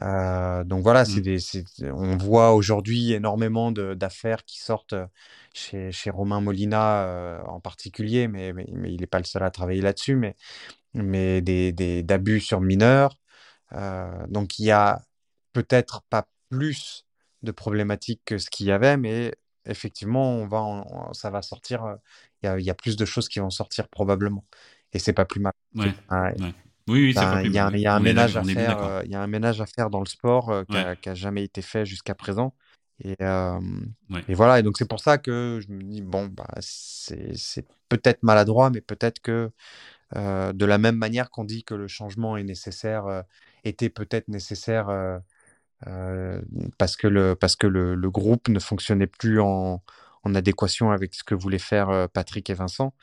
Euh, 0.02 0.64
donc 0.64 0.82
voilà, 0.82 1.04
mmh. 1.04 1.90
on 1.92 2.16
voit 2.16 2.54
aujourd'hui 2.54 3.12
énormément 3.12 3.72
d'affaires 3.72 4.44
qui 4.44 4.60
sortent 4.60 4.94
chez, 5.54 5.90
chez 5.92 6.10
Romain 6.10 6.40
Molina 6.40 7.04
euh, 7.04 7.42
en 7.46 7.60
particulier, 7.60 8.28
mais, 8.28 8.52
mais, 8.52 8.66
il 8.68 9.00
n'est 9.00 9.06
pas 9.06 9.18
le 9.18 9.24
seul 9.24 9.42
à 9.42 9.50
travailler 9.50 9.80
là-dessus, 9.80 10.16
mais, 10.16 10.36
mais 10.94 11.40
des, 11.40 12.02
d'abus 12.02 12.40
sur 12.40 12.60
mineurs. 12.60 13.16
Euh, 13.72 14.26
donc 14.28 14.58
il 14.58 14.66
y 14.66 14.70
a 14.70 15.02
peut-être 15.52 16.02
pas 16.10 16.28
plus 16.50 17.04
de 17.42 17.50
problématiques 17.52 18.22
que 18.24 18.38
ce 18.38 18.50
qu'il 18.50 18.66
y 18.66 18.72
avait, 18.72 18.96
mais 18.96 19.34
effectivement, 19.64 20.30
on 20.30 20.46
va 20.46 20.84
ça 21.12 21.30
va 21.30 21.42
sortir. 21.42 21.96
Il 22.42 22.46
y 22.46 22.48
a, 22.48 22.60
y, 22.60 22.70
a, 22.70 22.74
plus 22.74 22.96
de 22.96 23.04
choses 23.04 23.28
qui 23.28 23.40
vont 23.40 23.50
sortir 23.50 23.88
probablement, 23.88 24.44
et 24.92 24.98
c'est 24.98 25.12
pas 25.12 25.24
plus 25.24 25.40
mal. 25.40 25.52
Ouais, 25.74 25.94
oui, 26.88 27.10
il 27.10 27.52
y, 27.52 27.58
a, 27.58 27.66
un 27.66 28.00
ménage 28.00 28.36
à 28.36 28.44
faire. 28.44 28.82
Euh, 28.82 29.02
il 29.04 29.10
y 29.10 29.16
a 29.16 29.20
un 29.20 29.26
ménage 29.26 29.60
à 29.60 29.66
faire 29.66 29.90
dans 29.90 29.98
le 29.98 30.06
sport 30.06 30.50
euh, 30.50 30.64
qui 30.64 31.08
n'a 31.08 31.14
jamais 31.14 31.42
été 31.42 31.60
fait 31.60 31.84
jusqu'à 31.84 32.14
présent. 32.14 32.54
Et, 33.02 33.16
euh, 33.20 33.60
et, 34.28 34.34
voilà. 34.34 34.60
Et 34.60 34.62
donc 34.62 34.76
c'est 34.78 34.88
pour 34.88 35.00
ça 35.00 35.18
que 35.18 35.60
je 35.66 35.72
me 35.72 35.82
dis 35.82 36.00
bon, 36.00 36.26
bah, 36.26 36.46
c'est 36.60 37.66
peut-être 37.88 38.22
maladroit, 38.22 38.70
mais 38.70 38.80
peut-être 38.80 39.20
que 39.20 39.50
de 40.14 40.64
la 40.64 40.78
même 40.78 40.96
manière 40.96 41.30
qu'on 41.30 41.44
dit 41.44 41.64
que 41.64 41.74
le 41.74 41.88
changement 41.88 42.36
est 42.36 42.44
nécessaire, 42.44 43.24
était 43.64 43.90
peut-être 43.90 44.28
nécessaire 44.28 44.86
parce 46.78 46.96
que 46.96 47.08
le 47.08 47.34
parce 47.34 47.56
que 47.56 47.66
le, 47.66 47.96
le, 47.96 48.10
groupe 48.10 48.48
ne 48.48 48.60
fonctionnait 48.60 49.08
plus 49.08 49.40
en, 49.40 49.82
en 50.22 50.34
adéquation 50.36 50.92
avec 50.92 51.14
ce 51.14 51.24
que 51.24 51.34
voulaient 51.34 51.58
faire 51.58 52.08
Patrick 52.10 52.48
et 52.48 52.54
Vincent. 52.54 52.94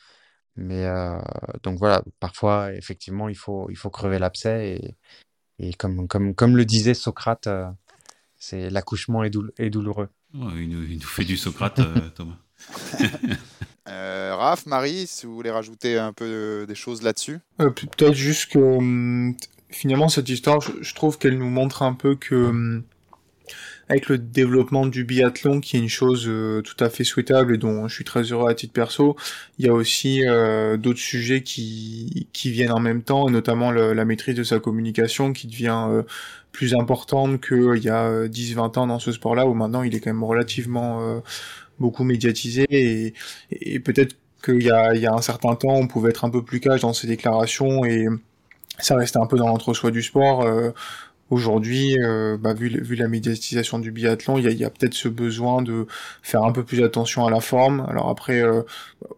Mais 0.56 0.86
euh, 0.86 1.20
donc 1.64 1.80
voilà, 1.80 2.04
parfois, 2.20 2.74
effectivement, 2.74 3.30
il 3.30 3.36
faut, 3.36 3.70
il 3.70 3.76
faut 3.76 3.90
crever 3.90 4.20
l'abcès. 4.20 4.78
Et, 4.78 4.96
et 5.68 5.74
comme, 5.74 6.08
comme, 6.08 6.36
comme 6.36 6.58
le 6.58 6.66
disait 6.66 6.94
Socrate, 6.94 7.48
euh, 7.48 7.66
c'est 8.38 8.70
l'accouchement 8.70 9.24
est, 9.24 9.32
douloureux. 9.70 10.10
il, 10.34 10.70
nous, 10.70 11.02
fait 11.02 11.26
du 11.26 11.38
Socrate, 11.38 11.80
euh, 11.80 12.10
Thomas. 12.16 12.38
Raph, 13.86 14.66
Marie, 14.66 15.08
si 15.08 15.26
vous 15.26 15.36
voulez 15.36 15.52
rajouter 15.52 15.98
un 15.98 16.12
peu 16.12 16.66
des 16.68 16.76
choses 16.76 17.02
là-dessus? 17.02 17.40
Peut-être 17.58 18.14
juste 18.14 18.52
que 18.52 18.60
hum, 18.60 19.36
finalement, 19.70 20.10
cette 20.10 20.30
histoire, 20.30 20.60
je 20.62 20.94
trouve 20.94 21.18
qu'elle 21.18 21.38
nous 21.38 21.50
montre 21.50 21.82
un 21.84 21.94
peu 21.94 22.16
que 22.16 22.36
hum, 22.36 22.84
avec 23.90 24.10
le 24.10 24.18
développement 24.18 24.86
du 24.86 25.04
biathlon 25.04 25.60
qui 25.60 25.78
est 25.78 25.80
une 25.80 25.90
chose 25.90 26.26
euh, 26.28 26.62
tout 26.62 26.82
à 26.84 26.90
fait 26.90 27.04
souhaitable 27.04 27.56
et 27.56 27.58
dont 27.58 27.88
je 27.88 27.96
suis 27.96 28.04
très 28.04 28.24
heureux 28.24 28.50
à 28.50 28.56
titre 28.56 28.74
perso, 28.74 29.16
il 29.60 29.66
y 29.66 29.70
a 29.70 29.74
aussi 29.74 30.26
euh, 30.26 30.78
d'autres 30.78 31.00
sujets 31.00 31.42
qui, 31.42 32.28
qui 32.34 32.52
viennent 32.52 32.72
en 32.72 32.80
même 32.80 33.04
temps, 33.04 33.28
et 33.28 33.32
notamment 33.32 33.72
la 33.72 34.06
maîtrise 34.06 34.36
de 34.36 34.44
sa 34.44 34.60
communication 34.60 35.34
qui 35.34 35.48
devient 35.48 35.88
euh, 35.90 36.04
plus 36.52 36.76
importante 36.76 37.42
qu'il 37.42 37.84
y 37.84 37.90
a 37.90 38.28
10-20 38.28 38.80
ans 38.80 38.88
dans 38.88 39.00
ce 39.00 39.12
sport-là, 39.12 39.48
où 39.48 39.54
maintenant 39.54 39.84
il 39.84 39.96
est 39.96 40.00
quand 40.00 40.12
même 40.12 40.24
relativement 40.24 41.22
beaucoup 41.80 42.04
médiatisé, 42.04 42.66
et, 42.70 43.14
et 43.52 43.80
peut-être 43.80 44.16
qu'il 44.44 44.62
y 44.62 44.70
a, 44.70 44.94
il 44.94 45.02
y 45.02 45.08
a 45.08 45.14
un 45.14 45.22
certain 45.22 45.56
temps, 45.56 45.74
on 45.74 45.88
pouvait 45.88 46.12
être 46.12 46.26
un 46.26 46.30
peu 46.30 46.44
plus 46.44 46.60
cash 46.60 46.82
dans 46.82 46.94
ses 46.94 47.08
déclarations, 47.08 47.86
et 47.86 48.06
ça 48.78 48.96
restait 48.96 49.18
un 49.18 49.26
peu 49.26 49.38
dans 49.38 49.48
l'entre-soi 49.48 49.90
du 49.90 50.04
sport. 50.04 50.46
Aujourd'hui, 51.34 51.98
euh, 52.00 52.38
bah, 52.38 52.54
vu, 52.54 52.70
la 52.96 53.08
médiatisation 53.08 53.80
du 53.80 53.92
biathlon, 53.92 54.38
il 54.38 54.54
y 54.54 54.64
a, 54.64 54.70
peut-être 54.70 54.94
ce 54.94 55.08
besoin 55.08 55.64
de 55.64 55.88
faire 56.22 56.44
un 56.44 56.52
peu 56.52 56.64
plus 56.64 56.84
attention 56.84 57.26
à 57.26 57.32
la 57.32 57.40
forme. 57.40 57.84
Alors 57.90 58.10
après, 58.10 58.44
euh, 58.44 58.62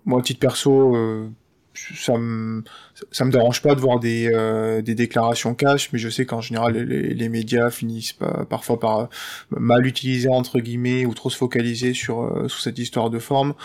moi, 0.05 0.21
titre 0.21 0.39
perso, 0.39 0.95
euh, 0.95 1.27
ça 1.73 2.17
me 2.17 2.63
ça 3.11 3.25
me 3.25 3.31
dérange 3.31 3.61
pas 3.61 3.75
de 3.75 3.81
voir 3.81 3.99
des, 3.99 4.31
euh, 4.33 4.81
des 4.81 4.95
déclarations 4.95 5.55
cash, 5.55 5.91
mais 5.91 5.99
je 5.99 6.07
sais 6.07 6.25
qu'en 6.25 6.39
général 6.39 6.77
les, 6.77 7.27
médias 7.29 7.69
finissent 7.69 8.15
parfois 8.49 8.79
par 8.79 9.09
mal 9.49 9.85
utiliser 9.85 10.29
entre 10.29 10.61
guillemets 10.61 11.05
ou 11.05 11.13
trop 11.13 11.29
se 11.29 11.35
focaliser 11.35 11.93
sur 11.93 12.45
sur 12.47 12.61
cette 12.61 12.79
histoire 12.79 13.09
de 13.09 13.19
forme. 13.19 13.55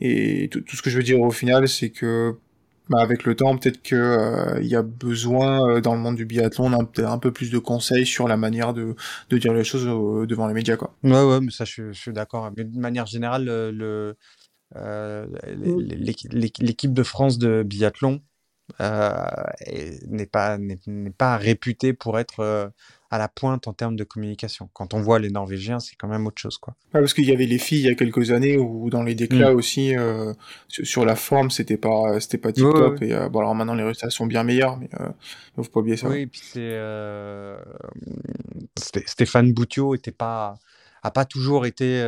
Et 0.00 0.50
tout 0.50 0.74
ce 0.74 0.82
que 0.82 0.90
je 0.90 0.96
veux 0.96 1.04
dire 1.04 1.20
au 1.20 1.30
final, 1.30 1.68
c'est 1.68 1.90
que 1.90 2.34
bah, 2.90 3.00
avec 3.00 3.22
le 3.22 3.36
temps, 3.36 3.56
peut-être 3.56 3.80
qu'il 3.82 3.96
euh, 3.98 4.60
y 4.62 4.74
a 4.74 4.82
besoin 4.82 5.76
euh, 5.76 5.80
dans 5.80 5.94
le 5.94 6.00
monde 6.00 6.16
du 6.16 6.24
biathlon 6.24 6.70
d'un 6.70 7.06
un 7.06 7.18
peu 7.18 7.32
plus 7.32 7.52
de 7.52 7.58
conseils 7.58 8.04
sur 8.04 8.26
la 8.26 8.36
manière 8.36 8.74
de, 8.74 8.96
de 9.30 9.38
dire 9.38 9.54
les 9.54 9.62
choses 9.62 9.86
euh, 9.86 10.26
devant 10.26 10.48
les 10.48 10.54
médias. 10.54 10.76
Quoi. 10.76 10.92
Ouais, 11.04 11.22
ouais, 11.22 11.40
mais 11.40 11.52
ça, 11.52 11.64
je, 11.64 11.92
suis 11.92 12.12
d'accord. 12.12 12.50
Mais 12.56 12.64
de 12.64 12.78
manière 12.78 13.06
générale, 13.06 13.44
le, 13.44 14.16
l'équipe 16.32 16.92
de 16.92 17.02
France 17.04 17.38
de 17.38 17.62
biathlon 17.62 18.22
n'est 18.80 20.26
pas, 20.26 20.58
n'est 20.58 21.10
pas 21.16 21.36
réputée 21.36 21.92
pour 21.92 22.18
être 22.18 22.72
à 23.10 23.18
la 23.18 23.26
pointe 23.26 23.66
en 23.66 23.72
termes 23.72 23.96
de 23.96 24.04
communication. 24.04 24.70
Quand 24.72 24.94
on 24.94 25.00
voit 25.00 25.18
les 25.18 25.30
Norvégiens, 25.30 25.80
c'est 25.80 25.96
quand 25.96 26.06
même 26.06 26.26
autre 26.28 26.40
chose, 26.40 26.58
quoi. 26.58 26.76
parce 26.92 27.12
qu'il 27.12 27.24
y 27.24 27.32
avait 27.32 27.46
les 27.46 27.58
filles 27.58 27.80
il 27.80 27.86
y 27.86 27.90
a 27.90 27.96
quelques 27.96 28.30
années 28.30 28.56
où 28.56 28.88
dans 28.88 29.02
les 29.02 29.16
déclats 29.16 29.52
mm. 29.52 29.56
aussi 29.56 29.96
euh, 29.96 30.32
sur, 30.68 31.04
la 31.04 31.16
forme, 31.16 31.50
c'était 31.50 31.76
pas 31.76 32.20
c'était 32.20 32.38
pas 32.38 32.52
tip 32.52 32.62
top. 32.62 33.02
Et 33.02 33.12
euh, 33.12 33.28
bon 33.28 33.40
alors 33.40 33.56
maintenant 33.56 33.74
les 33.74 33.82
résultats 33.82 34.10
sont 34.10 34.26
bien 34.26 34.44
meilleurs, 34.44 34.76
mais 34.76 34.88
euh, 35.00 35.08
faut 35.56 35.64
pas 35.64 35.80
oublier 35.80 35.96
ça. 35.96 36.08
Oui, 36.08 36.20
et 36.20 36.26
puis 36.28 36.40
c'est 36.44 36.78
Stéphane 38.76 39.52
Boutiot 39.52 39.96
était 39.96 40.12
pas 40.12 40.54
a 41.02 41.10
pas 41.10 41.24
toujours 41.24 41.66
été 41.66 42.04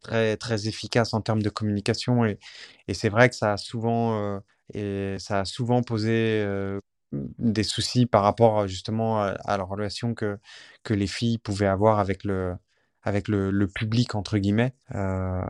très 0.00 0.36
très 0.36 0.68
efficace 0.68 1.12
en 1.12 1.22
termes 1.22 1.42
de 1.42 1.48
communication 1.48 2.24
et, 2.24 2.38
et 2.86 2.94
c'est 2.94 3.08
vrai 3.08 3.28
que 3.28 3.34
ça 3.34 3.54
a 3.54 3.56
souvent 3.56 4.40
et 4.74 5.16
ça 5.18 5.40
a 5.40 5.44
souvent 5.44 5.82
posé 5.82 6.44
des 7.12 7.62
soucis 7.62 8.06
par 8.06 8.22
rapport 8.22 8.66
justement 8.66 9.20
à, 9.22 9.56
la 9.56 9.62
relation 9.64 10.14
que, 10.14 10.38
que 10.82 10.94
les 10.94 11.06
filles 11.06 11.38
pouvaient 11.38 11.66
avoir 11.66 11.98
avec 11.98 12.24
le, 12.24 12.54
avec 13.02 13.28
le, 13.28 13.50
le 13.50 13.68
public, 13.68 14.14
entre 14.14 14.38
guillemets. 14.38 14.74
Euh, 14.94 15.40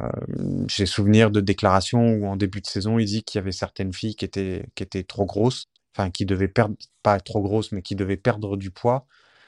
J'ai 0.69 0.87
souvenir 0.87 1.31
de 1.31 1.41
déclarations 1.41 2.13
où 2.13 2.27
en 2.27 2.37
début 2.37 2.61
de 2.61 2.67
saison, 2.67 2.99
il 2.99 3.07
dit 3.07 3.25
qu'il 3.25 3.39
y 3.39 3.41
avait 3.41 3.53
certaines 3.53 3.93
filles 3.93 4.15
qui 4.15 4.27
étaient, 4.27 4.67
qui 4.75 4.83
étaient 4.83 5.05
trop 5.05 5.25
grosses, 5.25 5.67
enfin 5.95 6.11
qui 6.11 6.27
devaient 6.27 6.49
perdre, 6.49 6.77
pas 7.03 7.19
trop 7.21 7.41
grosses, 7.41 7.73
mais 7.73 7.83
qui 7.83 7.97
devaient 7.97 8.19
perdre 8.19 8.57
du 8.59 8.71
poids. 8.71 9.07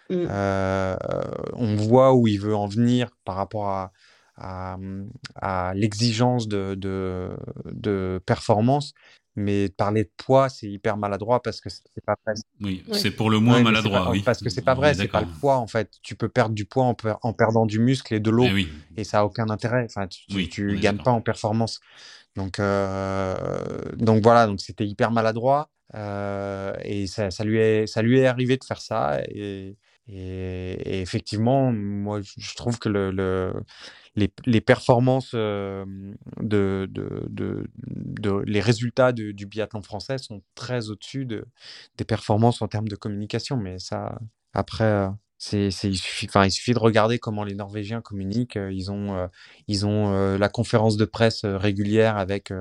Mmh. 0.08 0.26
Euh, 0.30 0.96
on 1.52 1.76
voit 1.76 2.14
où 2.14 2.26
il 2.26 2.40
veut 2.40 2.56
en 2.56 2.66
venir 2.66 3.10
par 3.26 3.36
rapport 3.36 3.68
à, 3.68 3.92
à, 4.38 4.78
à 5.36 5.74
l'exigence 5.74 6.48
de, 6.48 6.74
de, 6.74 7.36
de 7.66 8.22
performance, 8.24 8.94
mais 9.38 9.68
parler 9.68 10.04
de 10.04 10.10
poids, 10.16 10.48
c'est 10.48 10.68
hyper 10.68 10.96
maladroit 10.96 11.42
parce 11.42 11.60
que 11.60 11.70
c'est 11.70 12.04
pas 12.04 12.16
vrai. 12.26 12.34
Oui, 12.60 12.84
c'est 12.92 13.10
pour 13.10 13.30
le 13.30 13.38
moins 13.38 13.62
maladroit, 13.62 14.10
oui. 14.10 14.22
Parce 14.22 14.42
que 14.42 14.50
c'est 14.50 14.62
pas 14.62 14.74
vrai, 14.74 14.94
c'est 14.94 15.08
pas 15.08 15.22
le 15.22 15.40
poids 15.40 15.56
en 15.56 15.66
fait. 15.66 15.90
Tu 16.02 16.14
peux 16.14 16.28
perdre 16.28 16.54
du 16.54 16.64
poids 16.64 16.84
en, 16.84 16.96
en 17.22 17.32
perdant 17.32 17.66
du 17.66 17.78
muscle 17.78 18.14
et 18.14 18.20
de 18.20 18.30
l'eau, 18.30 18.46
eh 18.46 18.66
et 18.96 19.04
ça 19.04 19.20
a 19.20 19.24
aucun 19.24 19.48
intérêt. 19.48 19.84
Enfin, 19.84 20.06
tu, 20.06 20.48
tu 20.48 20.76
gagnes 20.78 20.98
pas 20.98 21.12
en 21.12 21.20
performance. 21.20 21.80
Donc, 22.36 22.58
euh, 22.60 23.34
donc 23.96 24.22
voilà, 24.22 24.46
donc 24.46 24.60
c'était 24.60 24.86
hyper 24.86 25.10
maladroit 25.10 25.70
euh, 25.94 26.72
et 26.82 27.06
ça, 27.06 27.30
ça, 27.30 27.42
lui 27.42 27.58
est, 27.58 27.86
ça 27.86 28.02
lui 28.02 28.20
est 28.20 28.26
arrivé 28.26 28.56
de 28.56 28.64
faire 28.64 28.80
ça 28.80 29.20
et, 29.28 29.76
et, 30.06 31.00
effectivement, 31.00 31.72
moi, 31.72 32.20
je 32.22 32.54
trouve 32.54 32.78
que 32.78 32.88
le, 32.88 33.10
le 33.10 33.52
les, 34.46 34.60
performances 34.60 35.32
euh, 35.34 35.84
de, 36.40 36.88
de, 36.90 37.26
de, 37.28 38.42
les 38.46 38.60
résultats 38.60 39.12
du 39.12 39.46
biathlon 39.46 39.82
français 39.82 40.18
sont 40.18 40.42
très 40.54 40.90
au-dessus 40.90 41.24
de, 41.24 41.46
des 41.96 42.04
performances 42.04 42.62
en 42.62 42.68
termes 42.68 42.88
de 42.88 42.96
communication. 42.96 43.56
Mais 43.56 43.78
ça, 43.78 44.18
après, 44.52 44.84
euh, 44.84 45.08
c'est, 45.38 45.68
il, 45.84 45.96
suffit, 45.96 46.26
enfin, 46.26 46.44
il 46.44 46.50
suffit 46.50 46.74
de 46.74 46.78
regarder 46.78 47.18
comment 47.18 47.44
les 47.44 47.54
Norvégiens 47.54 48.00
communiquent. 48.00 48.56
Euh, 48.56 48.72
ils 48.72 48.90
ont, 48.90 49.28
ils 49.68 49.86
ont 49.86 50.36
la 50.36 50.48
conférence 50.48 50.96
de 50.96 51.04
presse 51.04 51.44
régulière 51.44 52.16
avec 52.16 52.52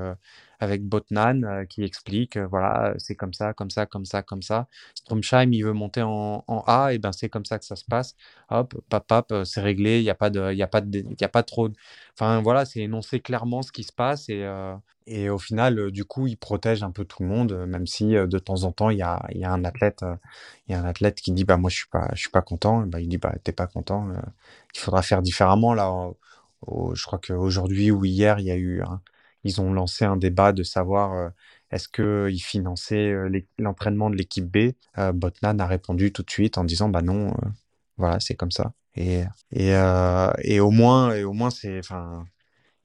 avec 0.59 0.83
Botnan 0.87 1.43
euh, 1.43 1.65
qui 1.65 1.83
explique, 1.83 2.37
euh, 2.37 2.47
voilà, 2.47 2.93
c'est 2.97 3.15
comme 3.15 3.33
ça, 3.33 3.53
comme 3.53 3.69
ça, 3.69 3.85
comme 3.85 4.05
ça, 4.05 4.23
comme 4.23 4.41
ça. 4.41 4.67
Stromsheim, 4.95 5.51
il 5.53 5.63
veut 5.63 5.73
monter 5.73 6.01
en, 6.03 6.43
A, 6.67 6.93
et 6.93 6.97
ben 6.99 7.11
c'est 7.11 7.29
comme 7.29 7.45
ça 7.45 7.59
que 7.59 7.65
ça 7.65 7.75
se 7.75 7.85
passe. 7.85 8.15
Hop, 8.49 8.73
pap, 8.89 9.05
pap, 9.07 9.31
euh, 9.31 9.43
c'est 9.45 9.61
réglé, 9.61 9.99
il 9.99 10.03
n'y 10.03 10.09
a 10.09 10.15
pas 10.15 10.27
a 10.27 10.63
a 10.63 11.27
pas 11.29 11.43
trop. 11.43 11.69
Enfin 12.13 12.41
voilà, 12.41 12.65
c'est 12.65 12.79
énoncé 12.81 13.19
clairement 13.19 13.61
ce 13.61 13.71
qui 13.71 13.83
se 13.83 13.93
passe 13.93 14.29
et 14.29 14.45
et 15.09 15.29
au 15.29 15.37
final, 15.37 15.91
du 15.91 16.03
coup, 16.03 16.27
il 16.27 16.35
protège 16.37 16.83
un 16.83 16.91
peu 16.91 17.05
tout 17.05 17.23
le 17.23 17.29
monde, 17.29 17.53
même 17.65 17.87
si 17.87 18.07
de 18.07 18.39
temps 18.39 18.63
en 18.63 18.73
temps, 18.73 18.89
il 18.89 18.97
y 18.97 19.01
a, 19.01 19.25
y 19.33 19.45
a 19.45 19.51
un 19.53 19.63
athlète, 19.63 20.03
y 20.67 20.73
a 20.73 20.79
un 20.81 20.85
athlète 20.85 21.21
qui 21.21 21.31
dit, 21.31 21.45
bah 21.45 21.55
moi 21.57 21.69
je 21.69 21.77
suis 21.77 21.87
suis 22.15 22.29
pas 22.29 22.41
content. 22.41 22.83
Et 22.83 22.87
ben, 22.87 22.99
il 22.99 23.07
dit, 23.07 23.17
bah 23.17 23.33
t'es 23.43 23.53
pas 23.53 23.67
content, 23.67 24.09
il 24.75 24.79
faudra 24.79 25.01
faire 25.01 25.21
différemment 25.21 25.73
là. 25.73 26.11
je 26.93 27.03
crois 27.05 27.19
qu'aujourd'hui 27.19 27.91
ou 27.91 28.03
hier, 28.05 28.39
il 28.39 28.45
y 28.45 28.51
a 28.51 28.57
eu 28.57 28.81
ils 29.43 29.61
ont 29.61 29.73
lancé 29.73 30.05
un 30.05 30.17
débat 30.17 30.51
de 30.51 30.63
savoir 30.63 31.13
euh, 31.13 31.29
est-ce 31.71 31.87
qu'il 31.87 32.41
finançait 32.41 33.13
l'entraînement 33.57 34.09
de 34.09 34.15
l'équipe 34.15 34.45
B 34.45 34.71
Botnan 35.13 35.59
a 35.59 35.67
répondu 35.67 36.13
tout 36.13 36.23
de 36.23 36.31
suite 36.31 36.57
en 36.57 36.63
disant 36.63 36.89
bah 36.89 37.01
non, 37.01 37.33
voilà, 37.97 38.19
c'est 38.21 38.35
comme 38.35 38.51
ça. 38.51 38.73
Et, 38.95 39.23
et, 39.51 39.73
et 40.43 40.59
au 40.61 40.71
moins, 40.71 41.13
et 41.13 41.25
au 41.25 41.33
moins 41.33 41.49
c'est, 41.49 41.81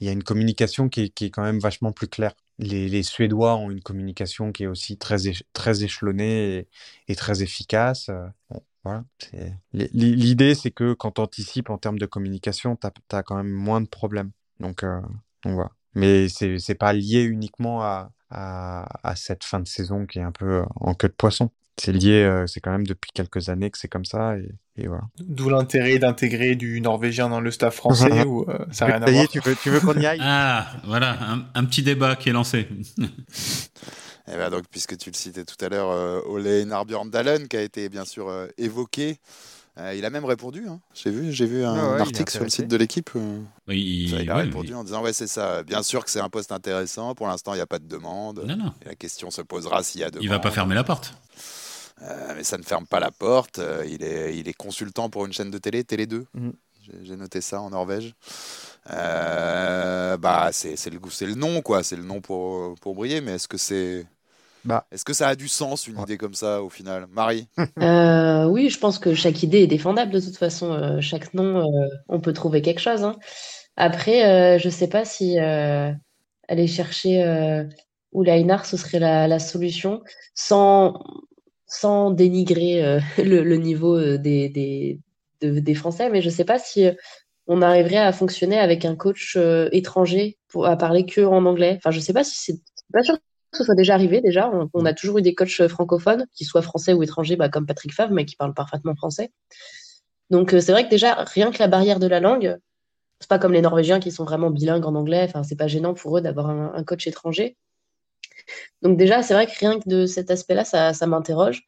il 0.03 0.07
y 0.07 0.09
a 0.09 0.13
une 0.13 0.25
communication 0.25 0.89
qui 0.89 1.03
est, 1.03 1.31
quand 1.31 1.45
même 1.45 1.61
vachement 1.61 1.93
plus 1.93 2.09
claire. 2.09 2.35
Les, 2.59 3.05
Suédois 3.05 3.55
ont 3.55 3.71
une 3.71 3.83
communication 3.83 4.51
qui 4.51 4.65
est 4.65 4.67
aussi 4.67 4.99
très, 4.99 5.17
très 5.53 5.85
échelonnée 5.85 6.67
et, 7.07 7.15
très 7.15 7.45
efficace. 7.45 8.11
Voilà, 8.83 9.05
L'idée, 9.73 10.57
c'est 10.57 10.73
que 10.73 10.93
quand 10.95 11.13
tu 11.13 11.21
anticipes 11.21 11.71
en 11.71 11.79
termes 11.79 12.01
de 12.01 12.07
communication, 12.07 12.75
tu 12.75 12.89
as, 12.89 13.17
as, 13.17 13.23
quand 13.23 13.37
même 13.37 13.49
moins 13.49 13.81
de 13.81 13.87
problèmes. 13.87 14.33
Donc, 14.59 14.83
euh, 14.83 15.01
donc 15.45 15.55
voilà. 15.55 15.71
Mais 15.95 16.29
c'est 16.29 16.57
n'est 16.69 16.75
pas 16.75 16.93
lié 16.93 17.23
uniquement 17.23 17.83
à, 17.83 18.11
à, 18.31 18.87
à, 19.09 19.17
cette 19.17 19.45
fin 19.45 19.61
de 19.61 19.69
saison 19.69 20.07
qui 20.07 20.19
est 20.19 20.23
un 20.23 20.33
peu 20.33 20.63
en 20.77 20.95
queue 20.95 21.09
de 21.09 21.15
poisson. 21.15 21.51
C'est 21.79 21.93
lié, 21.93 22.23
euh, 22.23 22.47
c'est 22.47 22.61
quand 22.61 22.71
même 22.71 22.87
depuis 22.87 23.11
quelques 23.13 23.49
années 23.49 23.71
que 23.71 23.79
c'est 23.79 23.89
comme 23.89 24.05
ça. 24.05 24.37
Et, 24.37 24.49
et 24.77 24.87
voilà. 24.87 25.05
D'où 25.19 25.49
l'intérêt 25.49 25.99
d'intégrer 25.99 26.55
du 26.55 26.81
norvégien 26.81 27.29
dans 27.29 27.41
le 27.41 27.51
staff 27.51 27.75
français 27.75 28.23
ou 28.27 28.49
euh, 28.49 28.59
ça 28.71 28.87
n'a 28.87 28.97
rien 28.97 29.07
à 29.07 29.11
voir. 29.11 29.29
Tu 29.29 29.41
veux, 29.41 29.57
tu 29.57 29.71
veux 29.71 29.81
qu'on 29.81 29.99
y 29.99 30.07
aille? 30.07 30.21
Ah, 30.23 30.67
voilà, 30.85 31.17
un, 31.21 31.45
un, 31.55 31.65
petit 31.65 31.83
débat 31.83 32.17
qui 32.17 32.31
est 32.31 32.33
lancé. 32.33 32.69
Et 32.99 33.03
eh 34.33 34.37
ben 34.37 34.51
donc, 34.51 34.65
puisque 34.71 34.97
tu 34.97 35.11
le 35.11 35.15
citais 35.15 35.45
tout 35.45 35.63
à 35.65 35.69
l'heure, 35.69 35.91
euh, 35.91 36.21
Ole 36.27 36.47
Einar 36.47 36.87
Bjørndalen, 36.87 37.49
qui 37.49 37.57
a 37.57 37.63
été 37.63 37.89
bien 37.89 38.05
sûr 38.05 38.29
euh, 38.29 38.47
évoqué, 38.57 39.19
euh, 39.79 39.95
il 39.95 40.05
a 40.05 40.11
même 40.11 40.25
répondu. 40.25 40.67
Hein. 40.69 40.81
J'ai 40.95 41.11
vu, 41.11 41.33
j'ai 41.33 41.47
vu 41.47 41.65
un 41.65 41.75
Ah 41.75 41.95
ouais, 41.95 42.01
article 42.01 42.31
sur 42.31 42.43
le 42.45 42.51
site 42.51 42.69
de 42.69 42.77
l'équipe. 42.77 43.11
euh, 43.17 43.41
Oui, 43.69 43.81
il, 43.81 44.21
il, 44.21 44.31
a 44.31 44.37
ouais, 44.37 44.43
répondu 44.43 44.75
en 44.75 44.85
disant 44.85 45.03
ouais 45.03 45.13
c'est 45.13 45.27
ça. 45.27 45.63
Bien 45.63 45.83
sûr 45.83 46.05
que 46.05 46.11
c'est 46.11 46.21
un 46.21 46.29
poste 46.29 46.53
intéressant. 46.53 47.15
Pour 47.15 47.27
l'instant, 47.27 47.53
il 47.55 47.57
n'y 47.57 47.63
a 47.63 47.67
pas 47.67 47.79
de 47.79 47.87
demande. 47.87 48.45
Non, 48.47 48.57
non, 48.57 48.73
Et 48.85 48.89
la 48.89 48.95
question 48.95 49.31
se 49.31 49.41
posera 49.43 49.83
s'il 49.83 50.01
y 50.01 50.05
a 50.05 50.11
demande. 50.11 50.25
il 50.25 50.29
va 50.31 50.39
pas 50.39 50.51
fermer 50.51 50.75
la 50.75 50.85
porte. 50.85 51.15
Euh, 52.03 52.33
mais 52.37 52.43
ça 52.45 52.59
ne 52.59 52.65
ferme 52.65 52.87
pas 52.87 52.99
la 53.01 53.11
porte. 53.13 53.61
Il, 53.89 54.03
est, 54.03 54.37
il 54.37 54.49
est 54.49 54.53
consultant 54.55 55.09
pour 55.09 55.25
une 55.25 55.33
chaîne 55.33 55.51
de 55.51 55.59
télé, 55.59 55.85
Télé 55.85 56.07
2. 56.07 56.27
Mhm. 56.35 56.53
J'ai- 56.85 57.05
J'ai 57.05 57.17
noté 57.17 57.41
ça 57.41 57.61
en 57.61 57.71
Norvège. 57.71 58.15
Euh, 58.91 60.17
bah, 60.17 60.51
c'est 60.53 60.77
c'est 60.77 60.91
le, 60.91 60.99
c'est 61.11 61.27
le 61.27 61.35
nom, 61.35 61.63
quoi. 61.63 61.83
C'est 61.83 61.97
le 61.97 62.03
nom 62.03 62.21
pour, 62.21 62.75
pour 62.81 62.95
briller. 62.95 63.21
Mais 63.21 63.33
est-ce 63.33 63.49
que 63.49 63.57
c'est. 63.59 64.07
Bah. 64.65 64.87
Est-ce 64.91 65.05
que 65.05 65.13
ça 65.13 65.29
a 65.29 65.37
du 65.37 65.49
sens, 65.49 65.87
une 65.87 65.99
Ouais. 65.99 66.03
idée 66.03 66.19
comme 66.19 66.35
ça, 66.35 66.63
au 66.63 66.69
final? 66.71 67.07
Marie? 67.09 67.49
Euh, 67.81 68.47
oui, 68.47 68.69
je 68.71 68.79
pense 68.79 68.99
que 68.99 69.15
chaque 69.15 69.43
idée 69.43 69.61
est 69.63 69.67
défendable 69.67 70.13
de 70.13 70.21
toute 70.21 70.37
façon. 70.37 70.73
Euh, 70.73 71.01
chaque 71.01 71.33
nom, 71.35 71.59
euh, 71.63 71.89
on 72.09 72.21
peut 72.21 72.33
trouver 72.33 72.63
quelque 72.63 72.81
chose. 72.81 73.03
hein. 73.05 73.17
Après, 73.77 74.57
euh, 74.57 74.59
je 74.59 74.69
sais 74.69 74.89
pas 74.89 75.05
si 75.05 75.39
euh, 75.41 75.91
aller 76.49 76.67
chercher 76.69 77.25
euh, 77.25 77.65
Oulainar, 78.13 78.67
ce 78.67 78.77
serait 78.77 78.99
la, 79.01 79.29
la 79.29 79.39
solution, 79.41 80.03
sans, 80.35 81.03
sans 81.67 82.11
dénigrer 82.11 82.85
euh, 82.85 83.01
le, 83.19 83.43
le 83.45 83.57
niveau 83.57 83.99
des, 84.19 84.49
des, 84.51 85.01
de- 85.41 85.61
des 85.61 85.75
Français. 85.75 86.11
Mais 86.11 86.23
je 86.23 86.31
sais 86.31 86.45
pas 86.45 86.59
si 86.59 86.89
on 87.47 87.63
arriverait 87.63 87.97
à 87.99 88.13
fonctionner 88.13 88.59
avec 88.59 88.85
un 88.85 88.97
coach 88.97 89.35
euh, 89.37 89.69
étranger 89.73 90.39
pour, 90.49 90.67
à 90.67 90.77
parler 90.77 91.07
que 91.07 91.23
en 91.23 91.45
anglais. 91.47 91.75
Enfin, 91.79 91.91
je 91.93 92.01
sais 92.01 92.13
pas 92.15 92.25
si 92.25 92.37
c'est 92.39 92.55
c'est 92.77 92.93
pas 92.93 93.03
sûr 93.05 93.17
que 93.53 93.59
ce 93.59 93.65
soit 93.65 93.75
déjà 93.77 93.95
arrivé 93.95 94.21
déjà. 94.21 94.51
On, 94.51 94.69
on 94.75 94.85
a 94.85 94.95
toujours 94.95 95.19
eu 95.19 95.23
des 95.23 95.35
coachs 95.35 95.69
francophones, 95.69 96.27
qui 96.35 96.45
soient 96.45 96.63
français 96.63 96.93
ou 96.95 97.03
étrangers, 97.03 97.37
bah, 97.37 97.49
comme 97.49 97.67
Patrick 97.67 97.93
Favre, 97.95 98.13
mais 98.13 98.25
qui 98.25 98.35
parlent 98.35 98.55
parfaitement 98.55 98.97
français. 98.97 99.31
Donc 100.31 100.55
euh, 100.55 100.61
c'est 100.61 100.73
vrai 100.73 100.85
que 100.85 100.91
déjà, 100.91 101.25
rien 101.35 101.51
que 101.53 101.59
la 101.59 101.69
barrière 101.69 102.01
de 102.01 102.07
la 102.07 102.19
langue, 102.19 102.57
c'est 103.21 103.29
pas 103.29 103.39
comme 103.39 103.53
les 103.53 103.61
Norvégiens 103.61 104.01
qui 104.01 104.11
sont 104.11 104.25
vraiment 104.25 104.51
bilingues 104.51 104.87
en 104.87 104.95
anglais. 104.95 105.23
Enfin, 105.29 105.43
c'est 105.45 105.57
pas 105.57 105.69
gênant 105.69 105.95
pour 105.95 106.19
eux 106.19 106.21
d'avoir 106.21 106.51
un, 106.51 106.73
un 106.75 106.83
coach 106.83 107.07
étranger. 107.07 107.57
Donc 108.81 108.97
déjà, 108.97 109.23
c'est 109.23 109.35
vrai 109.35 109.47
que 109.47 109.57
rien 109.61 109.79
que 109.79 109.89
de 109.89 110.07
cet 110.07 110.31
aspect-là, 110.31 110.65
ça, 110.65 110.93
ça 110.93 111.07
m'interroge. 111.07 111.63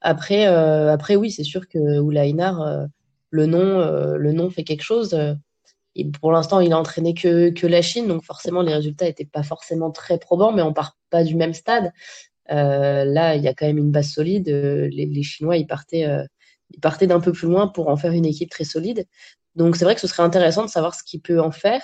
Après, 0.00 0.46
euh, 0.46 0.92
après 0.92 1.16
oui, 1.16 1.30
c'est 1.30 1.42
sûr 1.44 1.66
que 1.66 1.98
Oulainar, 1.98 2.60
euh, 2.60 2.86
le 3.30 3.46
nom, 3.46 3.80
euh, 3.80 4.16
le 4.16 4.32
nom 4.32 4.50
fait 4.50 4.62
quelque 4.62 4.82
chose. 4.84 5.14
euh, 5.14 5.34
et 5.96 6.04
pour 6.04 6.30
l'instant, 6.30 6.60
il 6.60 6.72
a 6.72 6.78
entraîné 6.78 7.14
que, 7.14 7.50
que 7.50 7.66
la 7.66 7.80
Chine, 7.80 8.06
donc 8.06 8.22
forcément, 8.24 8.62
les 8.62 8.74
résultats 8.74 9.06
n'étaient 9.06 9.24
pas 9.24 9.42
forcément 9.42 9.90
très 9.90 10.18
probants, 10.18 10.52
mais 10.52 10.62
on 10.62 10.72
part 10.72 10.96
du 11.22 11.36
même 11.36 11.54
stade. 11.54 11.92
Euh, 12.50 13.04
là, 13.04 13.36
il 13.36 13.42
y 13.42 13.48
a 13.48 13.54
quand 13.54 13.66
même 13.66 13.78
une 13.78 13.90
base 13.90 14.10
solide. 14.10 14.48
Euh, 14.48 14.88
Les, 14.90 15.22
Chinois, 15.22 15.56
ils 15.56 15.66
partaient, 15.66 16.06
euh, 16.06 16.24
ils 16.70 16.80
partaient 16.80 17.06
d'un 17.06 17.20
peu 17.20 17.32
plus 17.32 17.48
loin 17.48 17.68
pour 17.68 17.88
en 17.88 17.96
faire 17.96 18.12
une 18.12 18.26
équipe 18.26 18.50
très 18.50 18.64
solide. 18.64 19.06
Donc, 19.56 19.76
c'est 19.76 19.84
vrai 19.84 19.94
que 19.94 20.00
ce 20.00 20.06
serait 20.08 20.22
intéressant 20.22 20.64
de 20.64 20.70
savoir 20.70 20.94
ce 20.94 21.02
qu'il 21.04 21.20
peut 21.20 21.40
en 21.40 21.50
faire. 21.50 21.82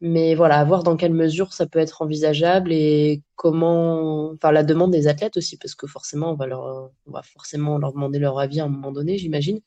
Mais 0.00 0.34
voilà, 0.34 0.58
à 0.58 0.64
voir 0.64 0.82
dans 0.82 0.96
quelle 0.96 1.14
mesure 1.14 1.52
ça 1.54 1.66
peut 1.66 1.78
être 1.78 2.02
envisageable 2.02 2.72
et 2.72 3.22
comment, 3.36 4.32
enfin, 4.32 4.52
la 4.52 4.62
demande 4.64 4.90
des 4.90 5.06
athlètes 5.06 5.36
aussi, 5.36 5.56
parce 5.56 5.74
que 5.74 5.86
forcément, 5.86 6.32
on 6.32 6.34
va 6.34 6.46
leur, 6.46 6.90
on 7.06 7.12
va 7.12 7.22
forcément 7.22 7.78
leur 7.78 7.92
demander 7.92 8.18
leur 8.18 8.38
avis 8.38 8.60
à 8.60 8.64
un 8.64 8.68
moment 8.68 8.92
donné, 8.92 9.18
j'imagine. 9.18 9.60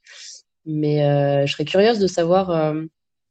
Mais 0.65 0.99
je 1.47 1.51
serais 1.51 1.65
curieuse 1.65 1.99
de 1.99 2.07
savoir 2.07 2.75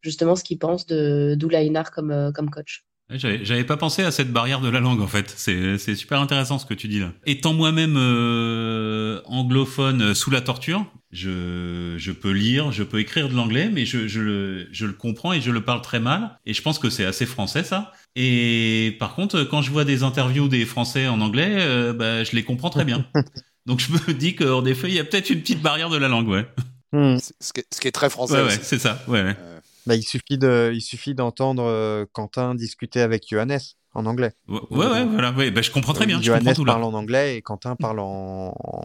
justement 0.01 0.37
ce 0.37 0.43
qu'ils 0.43 0.59
pensent 0.59 0.87
de 0.87 1.37
d'Oulainar 1.39 1.91
comme, 1.93 2.33
comme 2.35 2.51
coach. 2.51 2.85
J'avais 3.11 3.45
j'avais 3.45 3.65
pas 3.65 3.77
pensé 3.77 4.03
à 4.03 4.11
cette 4.11 4.33
barrière 4.33 4.61
de 4.61 4.69
la 4.69 4.81
langue 4.81 5.01
en 5.01 5.07
fait. 5.07 5.33
C'est 5.37 5.79
c'est 5.79 5.95
super 5.95 6.21
intéressant 6.21 6.59
ce 6.59 6.67
que 6.67 6.75
tu 6.75 6.89
dis 6.89 6.99
là. 6.99 7.13
Étant 7.25 7.55
moi-même 7.55 7.97
euh, 7.97 9.21
anglophone 9.27 10.03
euh, 10.03 10.15
sous 10.15 10.31
la 10.31 10.41
torture, 10.41 10.85
je, 11.13 11.95
je 11.97 12.13
peux 12.13 12.33
lire, 12.33 12.73
je 12.73 12.83
peux 12.83 12.99
écrire 12.99 13.29
de 13.29 13.35
l'anglais, 13.35 13.71
mais 13.73 13.87
je, 13.87 14.09
je, 14.09 14.21
le, 14.21 14.69
je 14.73 14.87
le 14.87 14.93
comprends 14.93 15.33
et 15.33 15.41
je 15.41 15.53
le 15.53 15.61
parle 15.63 15.83
très 15.83 16.01
mal. 16.01 16.39
Et 16.47 16.53
je 16.53 16.63
pense 16.63 16.81
que 16.81 16.91
c'est 16.91 17.05
assez 17.05 17.27
français 17.27 17.63
ça. 17.63 17.93
Et 18.17 18.97
par 18.99 19.15
contre, 19.15 19.45
quand 19.45 19.63
je 19.63 19.71
vois 19.71 19.85
des 19.85 20.03
interviews 20.03 20.49
des 20.49 20.65
Français 20.65 21.07
en 21.07 21.21
anglais, 21.21 21.57
euh, 21.59 21.93
bah, 21.93 22.25
je 22.25 22.35
les 22.35 22.43
comprends 22.43 22.71
très 22.71 22.85
bien. 22.85 23.07
Donc 23.67 23.81
je 23.81 23.93
me 23.93 24.15
dis 24.15 24.35
qu'en 24.35 24.65
effet, 24.65 24.89
il 24.89 24.95
y 24.95 25.01
a 25.01 25.05
peut-être 25.05 25.31
une 25.31 25.41
petite 25.41 25.63
barrière 25.63 25.91
de 25.91 25.97
la 25.97 26.09
langue, 26.09 26.29
ouais. 26.29 26.47
Hmm. 26.93 27.19
Ce, 27.19 27.53
qui 27.53 27.61
est, 27.61 27.67
ce 27.73 27.81
qui 27.81 27.89
est 27.89 27.93
très 27.93 28.11
français 28.11 28.35
Ouais, 28.35 28.45
ouais, 28.45 28.59
c'est 28.63 28.79
ça. 28.79 29.03
Ouais, 29.07 29.23
ouais. 29.23 29.37
Euh, 29.41 29.56
Bah, 29.87 29.95
il 29.95 30.03
suffit 30.03 30.39
de, 30.39 30.73
il 30.75 30.81
suffit 30.81 31.15
d'entendre 31.15 31.63
euh, 31.65 32.05
Quentin 32.13 32.55
discuter 32.55 33.01
avec 33.01 33.25
Johannes 33.29 33.59
en 33.95 34.07
anglais. 34.07 34.33
Ouais, 34.49 34.61
ouais, 34.71 34.87
ouais, 34.87 35.05
voilà. 35.05 35.33
Ouais, 35.33 35.51
bah, 35.51 35.63
je 35.63 35.71
comprends 35.71 35.93
très 35.93 36.07
bien. 36.07 36.21
Johannes 36.21 36.55
tout 36.55 36.65
parle 36.65 36.83
en 36.85 36.93
anglais 36.95 37.37
et 37.37 37.43
Quentin 37.43 37.77
parle 37.77 38.01
en, 38.01 38.53
en- 38.57 38.85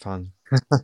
enfin, 0.00 0.22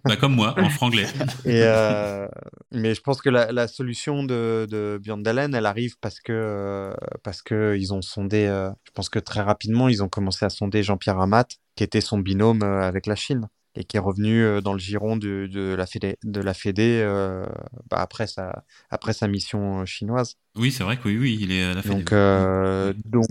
Bah, 0.05 0.17
comme 0.17 0.35
moi, 0.35 0.55
en 0.59 0.69
franglais. 0.69 1.07
Et 1.47 1.63
euh, 1.63 2.27
mais 2.73 2.95
je 2.95 3.01
pense 3.01 3.21
que 3.23 3.31
la, 3.31 3.53
la 3.53 3.69
solution 3.69 4.25
de, 4.25 4.67
de 4.71 4.99
Björndalen, 5.03 5.55
elle 5.55 5.67
arrive 5.67 5.97
parce 6.01 6.21
que 6.21 6.33
euh, 6.33 6.95
parce 7.23 7.43
que 7.43 7.77
ils 7.79 7.93
ont 7.95 8.03
sondé. 8.03 8.47
euh, 8.47 8.71
je 8.85 8.91
pense 8.93 9.09
que 9.09 9.19
très 9.19 9.41
rapidement, 9.41 9.89
ils 9.89 10.03
ont 10.03 10.09
commencé 10.09 10.45
à 10.45 10.51
sonder 10.51 10.83
Jean-Pierre 10.83 11.21
Amat, 11.21 11.47
qui 11.77 11.85
était 11.85 12.01
son 12.01 12.19
binôme 12.19 12.63
avec 12.63 13.07
la 13.07 13.15
Chine 13.15 13.49
et 13.75 13.85
qui 13.85 13.97
est 13.97 14.01
revenu 14.01 14.43
euh, 14.43 14.61
dans 14.61 14.73
le 14.73 14.79
giron 14.79 15.17
de, 15.17 15.49
de 15.51 15.75
la 15.75 15.87
Fédé, 15.87 16.17
de 16.23 16.41
la 16.41 16.55
Fédé 16.55 17.01
euh, 17.03 17.45
bah, 17.91 17.99
après 17.99 18.27
sa 18.27 18.65
après 18.91 19.13
sa 19.13 19.29
mission 19.29 19.81
euh, 19.81 19.85
chinoise. 19.85 20.37
Oui, 20.57 20.71
c'est 20.71 20.85
vrai 20.85 20.97
que 20.97 21.09
oui, 21.09 21.19
oui, 21.19 21.39
il 21.41 21.51
est 21.53 21.65
à 21.65 21.75
la 21.75 21.83
fin. 21.83 21.89
Donc 21.91 22.13
euh, 22.13 22.93
donc 23.05 23.27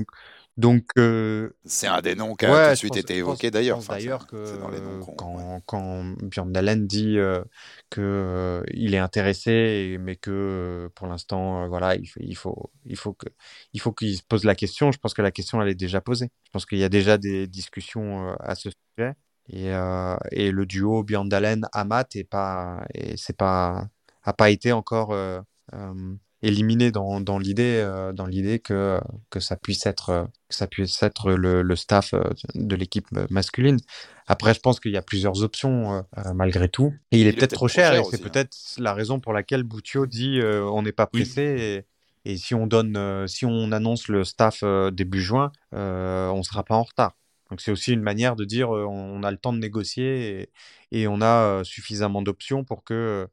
donc 0.56 0.86
euh, 1.00 1.50
C'est 1.66 1.88
un 1.88 2.02
des 2.02 2.14
noms 2.14 2.36
qui 2.36 2.46
a 2.46 2.52
Ouais, 2.52 2.66
tout 2.68 2.72
de 2.72 2.76
suite 2.76 2.90
pense- 2.94 3.00
été 3.00 3.18
évoqué 3.18 3.50
d'ailleurs. 3.50 3.80
Enfin, 3.80 3.96
d'ailleurs 3.96 4.28
que 4.28 4.46
c'est 4.46 4.60
dans 4.60 4.70
les 4.70 4.80
noms 4.82 5.00
qu'on- 5.04 5.16
quand, 5.16 5.36
ouais. 5.36 5.62
quand 5.66 6.04
Björn 6.22 6.52
Dalen 6.52 6.86
dit 6.86 7.18
euh, 7.18 7.44
que 7.90 8.02
euh, 8.02 8.64
il 8.72 8.94
est 8.94 9.00
intéressé, 9.00 9.98
mais 10.00 10.16
que 10.16 10.92
pour 10.94 11.08
l'instant, 11.08 11.64
euh, 11.64 11.68
voilà, 11.68 11.96
il 11.96 12.06
faut, 12.06 12.20
il 12.22 12.36
faut, 12.36 12.72
il 12.86 12.98
faut 12.98 13.14
que, 13.14 13.28
il 13.74 13.82
faut 13.82 13.92
qu'il 13.94 14.16
se 14.16 14.22
pose 14.24 14.44
la 14.44 14.54
question. 14.54 14.92
Je 14.92 15.00
pense 15.00 15.16
que 15.16 15.24
la 15.24 15.32
question 15.32 15.60
elle 15.62 15.70
est 15.70 15.76
déjà 15.76 16.02
posée. 16.02 16.30
Je 16.46 16.50
pense 16.52 16.66
qu'il 16.68 16.78
y 16.78 16.84
a 16.84 16.90
déjà 16.90 17.18
des 17.18 17.48
discussions 17.48 18.30
euh, 18.30 18.36
à 18.40 18.54
ce 18.54 18.70
sujet. 18.96 19.14
Et, 19.50 19.74
euh, 19.74 20.16
et 20.32 20.52
le 20.52 20.66
duo 20.66 21.04
Björn 21.04 21.28
Dalen 21.28 21.68
Amat 21.74 22.06
est 22.16 22.24
pas, 22.24 22.86
et 22.94 23.18
c'est 23.18 23.36
pas, 23.36 23.88
a 24.24 24.34
pas 24.34 24.50
été 24.50 24.72
encore 24.72 25.12
euh, 25.12 25.42
euh, 25.74 26.16
éliminé 26.42 26.92
dans, 26.92 27.20
dans 27.20 27.40
l'idée, 27.40 27.86
dans 28.14 28.26
l'idée 28.26 28.60
que 28.60 29.00
que 29.30 29.40
ça 29.40 29.56
puisse 29.56 29.86
être, 29.86 30.28
que 30.50 30.56
ça 30.56 30.68
puisse 30.68 31.02
être 31.04 31.32
le, 31.32 31.62
le 31.62 31.76
staff 31.76 32.14
de 32.56 32.76
l'équipe 32.76 33.08
masculine. 33.30 33.80
Après, 34.28 34.54
je 34.54 34.60
pense 34.60 34.80
qu'il 34.80 34.92
y 34.92 34.98
a 34.98 35.02
plusieurs 35.02 35.44
options 35.44 36.06
malgré 36.34 36.70
tout. 36.70 36.94
Et 37.12 37.20
il 37.20 37.28
est 37.28 37.34
peut-être 37.34 37.54
trop 37.54 37.68
cher, 37.68 37.94
et 37.94 38.04
c'est 38.04 38.22
hein. 38.22 38.30
peut-être 38.30 38.56
la 38.78 38.94
raison 38.94 39.20
pour 39.20 39.34
laquelle 39.34 39.64
Boutio 39.64 40.06
dit 40.06 40.40
on 40.44 40.82
n'est 40.82 40.92
pas 40.94 41.10
Oui. 41.14 41.22
pressé. 41.22 41.86
Et, 42.26 42.32
et 42.34 42.38
si 42.38 42.56
on 42.56 42.68
donne, 42.68 43.28
si 43.28 43.46
on 43.46 43.72
annonce 43.74 44.08
le 44.08 44.24
staff 44.24 44.64
début 44.94 45.22
juin, 45.22 45.52
euh, 45.74 46.30
on 46.30 46.44
sera 46.44 46.64
pas 46.64 46.76
en 46.76 46.84
retard. 46.84 47.18
Donc 47.54 47.62
c'est 47.62 47.70
aussi 47.72 47.94
une 47.94 48.02
manière 48.02 48.36
de 48.36 48.46
dire 48.46 48.76
euh, 48.76 48.84
on 48.90 49.22
a 49.22 49.30
le 49.30 49.38
temps 49.38 49.54
de 49.54 49.60
négocier 49.60 50.50
et, 50.92 51.00
et 51.04 51.08
on 51.08 51.22
a 51.22 51.26
euh, 51.60 51.64
suffisamment 51.64 52.24
d'options 52.24 52.64
pour 52.64 52.84
que 52.84 53.28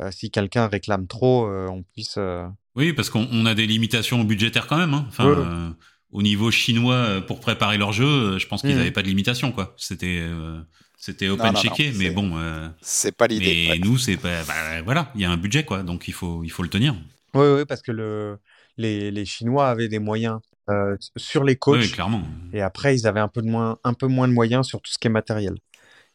euh, 0.00 0.10
si 0.10 0.32
quelqu'un 0.32 0.66
réclame 0.66 1.06
trop, 1.06 1.46
euh, 1.46 1.68
on 1.68 1.84
puisse. 1.84 2.16
euh, 2.18 2.44
Oui, 2.74 2.92
parce 2.92 3.08
qu'on 3.08 3.28
on 3.30 3.46
a 3.46 3.54
des 3.54 3.68
limitations 3.68 4.24
budgétaires 4.24 4.66
quand 4.66 4.78
même. 4.78 4.94
Hein. 4.94 5.04
Enfin, 5.06 5.26
Ouais, 5.30 5.36
ouais. 5.36 5.44
euh, 5.46 5.70
au 6.10 6.22
niveau 6.22 6.50
chinois, 6.50 7.20
pour 7.24 7.38
préparer 7.38 7.78
leur 7.78 7.92
jeu, 7.92 8.36
je 8.36 8.46
pense 8.48 8.62
qu'ils 8.62 8.74
n'avaient 8.74 8.90
pas 8.90 9.02
de 9.02 9.06
limitations, 9.06 9.52
quoi. 9.52 9.74
C'était, 9.78 10.18
euh, 10.22 10.60
c'était 10.96 11.28
open 11.28 11.52
non, 11.52 11.60
checké, 11.60 11.92
mais 11.92 12.06
c'est- 12.06 12.10
bon. 12.10 12.36
euh, 12.36 12.68
C'est 12.80 13.16
pas 13.16 13.28
l'idée. 13.28 13.66
mais 13.66 13.70
ouais. 13.74 13.78
nous, 13.78 13.96
c'est 13.96 14.16
pas. 14.16 14.42
bah, 14.42 14.82
voilà, 14.82 15.12
il 15.14 15.20
y 15.20 15.24
a 15.24 15.30
un 15.30 15.36
budget, 15.36 15.64
quoi. 15.64 15.84
Donc 15.84 16.08
il 16.08 16.14
faut, 16.14 16.42
il 16.42 16.50
faut 16.50 16.64
le 16.64 16.68
tenir. 16.68 16.96
Oui, 17.34 17.46
oui, 17.46 17.64
parce 17.64 17.80
que 17.80 17.92
le, 17.92 18.38
les, 18.76 19.12
les 19.12 19.24
Chinois 19.24 19.68
avaient 19.68 19.88
des 19.88 20.00
moyens 20.00 20.40
euh, 20.70 20.96
sur 21.16 21.44
les 21.44 21.56
coachs. 21.56 21.80
Oui, 21.80 21.90
clairement. 21.90 22.22
Et 22.52 22.60
après, 22.62 22.94
ils 22.94 23.06
avaient 23.06 23.20
un 23.20 23.28
peu, 23.28 23.42
de 23.42 23.48
moins, 23.48 23.78
un 23.84 23.94
peu 23.94 24.06
moins 24.06 24.28
de 24.28 24.32
moyens 24.32 24.66
sur 24.66 24.80
tout 24.80 24.92
ce 24.92 24.98
qui 24.98 25.08
est 25.08 25.10
matériel. 25.10 25.54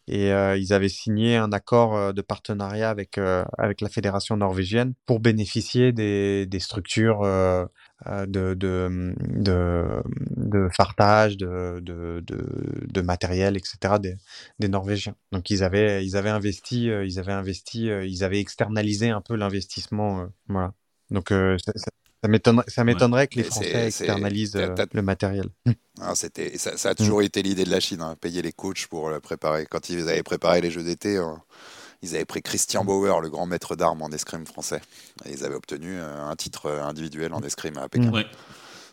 Et 0.09 0.31
euh, 0.31 0.55
ils 0.55 0.71
avaient 0.71 0.87
signé 0.87 1.35
un 1.35 1.51
accord 1.51 1.97
euh, 1.97 2.13
de 2.13 2.21
partenariat 2.21 2.89
avec, 2.89 3.17
euh, 3.17 3.43
avec 3.57 3.81
la 3.81 3.89
fédération 3.89 4.37
norvégienne 4.37 4.93
pour 5.05 5.19
bénéficier 5.19 5.91
des, 5.91 6.45
des 6.45 6.59
structures 6.59 7.23
de, 8.05 8.53
de, 8.53 9.13
de, 9.17 9.85
de 10.37 10.69
fartage, 10.75 11.35
de, 11.35 11.81
de, 11.81 12.23
de, 12.25 13.01
matériel, 13.01 13.57
etc. 13.57 13.95
des, 13.99 14.15
des 14.59 14.69
Norvégiens. 14.69 15.15
Donc 15.33 15.49
ils 15.49 15.61
avaient, 15.61 16.05
ils 16.05 16.15
avaient 16.15 16.29
investi, 16.29 16.85
ils 16.85 17.19
avaient 17.19 17.33
investi, 17.33 17.87
ils 17.87 18.23
avaient 18.23 18.39
externalisé 18.39 19.09
un 19.09 19.21
peu 19.21 19.35
l'investissement. 19.35 20.27
voilà. 20.47 20.73
Donc 21.09 21.31
euh, 21.31 21.57
ça, 21.63 21.71
ça, 21.75 21.89
ça 22.23 22.27
m'étonnerait, 22.29 22.65
ça 22.67 22.83
m'étonnerait 22.83 23.27
que 23.27 23.37
les 23.37 23.43
Français 23.43 23.87
externalisent 23.87 24.51
t'as- 24.53 24.59
euh, 24.59 24.75
t'as- 24.75 24.85
le 24.93 25.01
matériel. 25.01 25.49
Ah, 25.99 26.13
c'était, 26.13 26.57
ça, 26.59 26.77
ça 26.77 26.89
a 26.89 26.95
toujours 26.95 27.23
été 27.23 27.41
l'idée 27.41 27.63
de 27.63 27.71
la 27.71 27.79
Chine, 27.79 28.01
hein, 28.01 28.15
payer 28.21 28.43
les 28.43 28.51
coachs 28.51 28.85
pour 28.85 29.09
le 29.09 29.19
préparer. 29.19 29.65
Quand 29.65 29.89
ils 29.89 30.07
avaient 30.07 30.21
préparé 30.21 30.61
les 30.61 30.69
Jeux 30.69 30.83
d'été, 30.83 31.17
euh, 31.17 31.33
ils 32.03 32.15
avaient 32.15 32.25
pris 32.25 32.43
Christian 32.43 32.85
Bauer, 32.85 33.19
le 33.19 33.29
grand 33.31 33.47
maître 33.47 33.75
d'armes 33.75 34.03
en 34.03 34.09
escrime 34.09 34.45
français. 34.45 34.79
Et 35.25 35.31
ils 35.31 35.43
avaient 35.43 35.55
obtenu 35.55 35.97
euh, 35.97 36.23
un 36.23 36.35
titre 36.35 36.67
euh, 36.67 36.83
individuel 36.83 37.33
en 37.33 37.41
escrime 37.41 37.77
à 37.79 37.89
Pékin. 37.89 38.11
Ouais. 38.11 38.27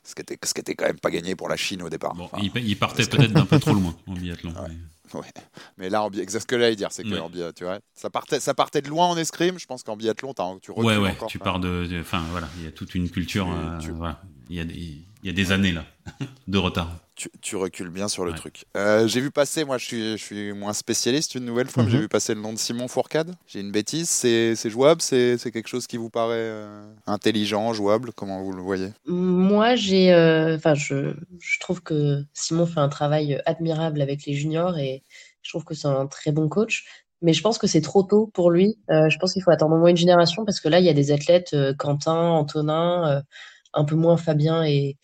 Ce, 0.05 0.14
qui 0.14 0.20
était, 0.22 0.39
ce 0.44 0.52
qui 0.55 0.60
était 0.60 0.74
quand 0.74 0.85
même 0.86 1.01
pas 1.01 1.10
gagné 1.10 1.35
pour 1.35 1.48
la 1.48 1.56
Chine 1.56 1.82
au 1.82 1.89
départ. 1.89 2.14
Bon, 2.14 2.24
Enfin, 2.24 2.39
il, 2.43 2.51
il 2.64 2.76
partait 2.76 3.06
peut-être 3.06 3.32
d'un 3.32 3.47
peu 3.47 3.59
trop 3.59 3.72
loin 3.72 3.94
en 4.06 4.12
biathlon. 4.12 4.51
Ouais. 4.52 4.68
mais- 4.68 4.74
Ouais. 5.20 5.32
Mais 5.78 5.90
là, 5.90 6.02
en 6.02 6.10
bi- 6.10 6.24
c'est 6.26 6.40
ce 6.40 6.47
que 6.47 6.59
j'allais 6.59 6.74
dire, 6.76 6.89
c'est 6.90 7.05
que 7.05 7.09
Ouais. 7.10 7.18
en 7.20 7.28
bi- 7.31 7.43
tu 7.55 7.62
vois, 7.64 7.78
ça 7.94 8.10
partait, 8.10 8.40
ça 8.40 8.52
partait 8.52 8.81
de 8.82 8.89
loin 8.89 9.06
en 9.06 9.16
escrime. 9.16 9.59
Je 9.59 9.66
pense 9.66 9.82
qu'en 9.85 9.97
biathlon, 9.97 10.35
tu 10.60 10.70
recules 10.72 10.85
Ouais, 10.85 10.97
ouais, 10.97 11.10
encore. 11.10 11.28
tu 11.28 11.39
pars 11.39 11.60
de. 11.60 11.86
de- 11.86 12.01
Enfin, 12.01 12.22
voilà, 12.32 12.48
il 12.59 12.64
y 12.64 12.66
a 12.66 12.72
toute 12.72 12.94
une 12.97 13.09
culture. 13.10 13.47
Tu- 13.47 13.52
euh, 13.52 13.78
tu- 13.78 13.90
voilà. 13.93 14.20
Il 14.51 14.56
y, 14.56 14.60
a 14.60 14.64
des, 14.64 14.74
il 14.74 15.05
y 15.22 15.28
a 15.28 15.32
des 15.32 15.52
années, 15.52 15.72
là, 15.72 15.85
de 16.48 16.59
retard. 16.59 16.90
Tu, 17.16 17.30
tu 17.40 17.54
recules 17.54 17.90
bien 17.90 18.08
sur 18.08 18.24
le 18.24 18.32
Ouais. 18.32 18.36
truc. 18.36 18.64
Euh, 18.76 19.06
j'ai 19.06 19.20
vu 19.20 19.30
passer, 19.30 19.64
moi 19.64 19.78
je 19.78 19.84
suis, 19.84 20.12
je 20.18 20.22
suis 20.24 20.52
moins 20.52 20.72
spécialiste 20.72 21.36
une 21.36 21.44
nouvelle 21.44 21.68
fois, 21.68 21.84
mais 21.84 21.90
j'ai 21.90 21.96
Mhm. 21.98 22.02
vu 22.02 22.08
passer 22.08 22.34
le 22.34 22.40
nom 22.40 22.52
de 22.52 22.58
Simon 22.58 22.88
Fourcade. 22.88 23.36
J'ai 23.46 23.60
une 23.60 23.70
bêtise, 23.70 24.08
c'est 24.10 24.56
jouable, 24.68 25.00
c'est 25.00 25.38
quelque 25.52 25.68
chose 25.68 25.86
qui 25.86 25.96
vous 25.96 26.10
paraît 26.10 26.34
euh, 26.36 26.92
intelligent, 27.06 27.72
jouable, 27.72 28.12
comment 28.12 28.42
vous 28.42 28.52
le 28.52 28.62
voyez? 28.62 28.88
Moi, 29.06 29.76
j'ai, 29.76 30.12
euh, 30.12 30.56
enfin, 30.56 30.74
je, 30.74 31.14
je 31.38 31.60
trouve 31.60 31.82
que 31.82 32.24
Simon 32.32 32.66
fait 32.66 32.80
un 32.80 32.88
travail 32.88 33.40
admirable 33.46 34.00
avec 34.02 34.24
les 34.26 34.34
juniors 34.34 34.76
et 34.78 35.04
je 35.42 35.50
trouve 35.50 35.64
que 35.64 35.74
c'est 35.74 35.86
un 35.88 36.06
très 36.06 36.32
bon 36.32 36.48
coach. 36.48 36.84
Mais 37.22 37.32
je 37.32 37.42
pense 37.42 37.58
que 37.58 37.66
c'est 37.66 37.80
trop 37.80 38.02
tôt 38.02 38.26
pour 38.34 38.50
lui. 38.50 38.78
Euh, 38.90 39.08
je 39.08 39.18
pense 39.18 39.32
qu'il 39.34 39.42
faut 39.42 39.50
attendre 39.52 39.76
au 39.76 39.78
moins 39.78 39.88
une 39.90 39.96
génération 39.96 40.44
parce 40.44 40.58
que 40.60 40.68
là, 40.68 40.80
il 40.80 40.84
y 40.84 40.88
a 40.90 40.92
des 40.94 41.12
athlètes, 41.12 41.50
euh, 41.54 41.72
Quentin, 41.78 42.12
Antonin, 42.16 43.18
euh, 43.18 43.22
un 43.72 43.84
peu 43.84 43.94
moins 43.94 44.16
Fabien 44.16 44.64
et 44.64 44.96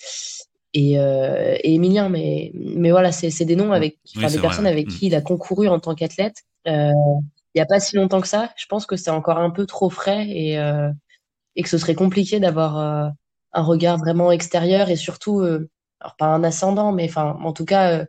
et, 0.75 0.99
euh, 0.99 1.57
et 1.63 1.75
Emilien. 1.75 2.09
Mais 2.09 2.53
mais 2.55 2.91
voilà, 2.91 3.13
c'est 3.13 3.31
c'est 3.31 3.45
des 3.45 3.57
noms 3.57 3.73
avec, 3.73 3.99
Oui, 4.05 4.13
enfin, 4.19 4.29
c'est 4.29 4.37
des 4.37 4.43
personnes 4.43 4.67
avec 4.67 4.87
Mm. 4.87 4.91
qui 4.91 5.07
il 5.07 5.15
a 5.15 5.21
concouru 5.21 5.69
en 5.69 5.79
tant 5.81 5.95
qu'athlète. 5.95 6.37
Euh, 6.69 6.91
il 7.55 7.59
n'y 7.59 7.61
a 7.63 7.67
pas 7.67 7.81
si 7.81 7.97
longtemps 7.97 8.21
que 8.21 8.29
ça. 8.29 8.51
Je 8.57 8.67
pense 8.67 8.87
que 8.87 8.97
c'est 8.97 9.11
encore 9.11 9.39
un 9.39 9.51
peu 9.51 9.67
trop 9.67 9.91
frais 9.91 10.27
et 10.29 10.59
euh, 10.59 10.91
et 11.57 11.63
que 11.63 11.69
ce 11.69 11.79
serait 11.79 11.95
compliqué 11.97 12.39
d'avoir 12.41 12.79
euh, 12.79 13.09
un 13.53 13.63
regard 13.63 13.99
vraiment 13.99 14.31
extérieur 14.31 14.89
et 14.89 14.97
surtout, 14.97 15.41
euh, 15.41 15.69
alors 16.01 16.15
pas 16.17 16.27
un 16.27 16.45
ascendant, 16.45 16.93
mais 16.93 17.05
enfin, 17.09 17.37
en 17.43 17.53
tout 17.53 17.65
cas, 17.65 17.91
euh, 17.99 18.05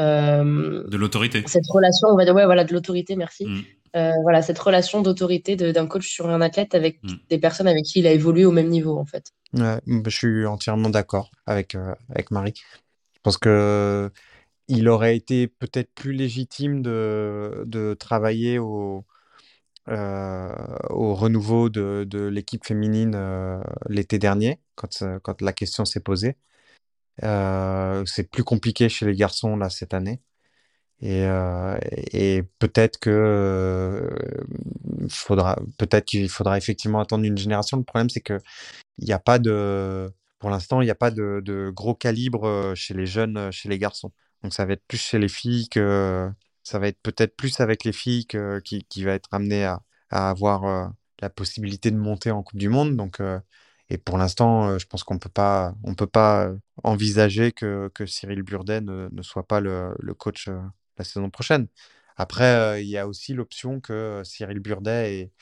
euh, 0.00 0.88
De 0.88 0.96
l'autorité. 0.96 1.44
cette 1.46 1.66
relation, 1.68 2.08
on 2.08 2.16
va 2.16 2.24
dire, 2.24 2.34
ouais, 2.34 2.44
voilà, 2.46 2.64
de 2.64 2.72
l'autorité, 2.72 3.14
merci. 3.14 3.46
Mm. 3.46 3.60
Euh, 3.94 4.12
voilà, 4.22 4.40
cette 4.42 4.58
relation 4.58 5.02
d'autorité 5.02 5.54
de- 5.56 5.70
d'un 5.70 5.86
coach 5.86 6.08
sur 6.08 6.28
un 6.28 6.40
athlète 6.40 6.74
avec 6.74 7.02
Mm. 7.02 7.14
des 7.28 7.38
personnes 7.38 7.68
avec 7.68 7.84
qui 7.84 7.98
il 8.00 8.06
a 8.06 8.12
évolué 8.12 8.44
au 8.44 8.50
même 8.52 8.68
niveau, 8.68 8.96
en 8.98 9.04
fait. 9.04 9.32
Ouais, 9.52 9.80
je 9.86 10.10
suis 10.10 10.46
entièrement 10.46 10.88
d'accord 10.88 11.30
avec, 11.46 11.74
euh, 11.74 11.94
avec 12.08 12.30
Marie. 12.30 12.54
Je 13.14 13.20
pense 13.22 13.36
que 13.38 14.10
il 14.68 14.88
aurait 14.88 15.16
été 15.16 15.48
peut-être 15.48 15.90
plus 15.94 16.12
légitime 16.12 16.82
de, 16.82 17.64
de 17.66 17.94
travailler 17.94 18.58
au, 18.58 19.04
euh, 19.88 20.54
au 20.90 21.14
renouveau 21.14 21.68
de, 21.68 22.04
de 22.08 22.20
l'équipe 22.24 22.64
féminine 22.64 23.14
euh, 23.14 23.60
l'été 23.88 24.18
dernier, 24.18 24.60
quand, 24.76 25.04
quand 25.22 25.42
la 25.42 25.52
question 25.52 25.84
s'est 25.84 26.00
posée. 26.00 26.36
Euh, 27.24 28.04
c'est 28.06 28.30
plus 28.30 28.44
compliqué 28.44 28.88
chez 28.88 29.06
les 29.06 29.14
garçons 29.14 29.56
là 29.56 29.68
cette 29.70 29.94
année. 29.94 30.20
Et, 31.02 31.24
euh, 31.24 31.76
euh, 32.14 32.42
peut-être 32.60 32.98
qu'il 36.06 36.28
faudra 36.28 36.56
effectivement 36.58 37.00
attendre 37.00 37.24
une 37.24 37.36
génération. 37.38 37.76
Le 37.76 37.82
problème, 37.84 38.08
c'est 38.08 38.20
que 38.20 38.38
il 38.98 39.06
n'y 39.06 39.12
a 39.12 39.18
pas 39.18 39.38
de, 39.38 40.12
pour 40.38 40.50
l'instant, 40.50 40.82
il 40.82 40.86
n'y 40.86 40.90
a 40.90 40.94
pas 40.96 41.10
de, 41.10 41.70
gros 41.74 41.94
calibre 41.94 42.46
euh, 42.46 42.74
chez 42.74 42.94
les 42.94 43.06
jeunes, 43.06 43.50
chez 43.52 43.68
les 43.68 43.78
garçons. 43.78 44.12
Donc 44.42 44.54
ça 44.54 44.66
va 44.66 44.74
être 44.74 44.84
plus 44.88 44.98
chez 44.98 45.18
les 45.18 45.28
filles 45.28 45.68
que, 45.68 46.30
ça 46.62 46.78
va 46.78 46.88
être 46.88 47.00
peut-être 47.02 47.36
plus 47.36 47.60
avec 47.60 47.84
les 47.84 47.92
filles 47.92 48.26
qui, 48.26 49.04
va 49.04 49.14
être 49.14 49.28
amené 49.32 49.64
à, 49.64 49.82
avoir 50.10 50.92
la 51.20 51.30
possibilité 51.30 51.90
de 51.90 51.96
monter 51.96 52.30
en 52.30 52.42
Coupe 52.42 52.58
du 52.58 52.68
Monde. 52.68 52.96
Donc, 52.96 53.20
et 53.90 53.98
pour 53.98 54.18
l'instant, 54.18 54.78
je 54.78 54.86
pense 54.86 55.04
qu'on 55.04 55.18
peut 55.18 55.30
pas, 55.30 55.74
on 55.84 55.94
peut 55.94 56.06
pas 56.06 56.52
envisager 56.84 57.52
que, 57.52 57.90
Cyril 58.06 58.42
Burdet 58.42 58.80
ne, 58.80 59.22
soit 59.22 59.46
pas 59.46 59.60
le, 59.60 59.94
coach 60.18 60.48
la 60.98 61.04
saison 61.04 61.30
prochaine. 61.30 61.68
Après, 62.16 62.54
euh, 62.54 62.80
il 62.80 62.88
y 62.88 62.98
a 62.98 63.06
aussi 63.08 63.34
l'option 63.34 63.80
que 63.80 64.22
Cyril 64.24 64.60
Burdet 64.60 65.32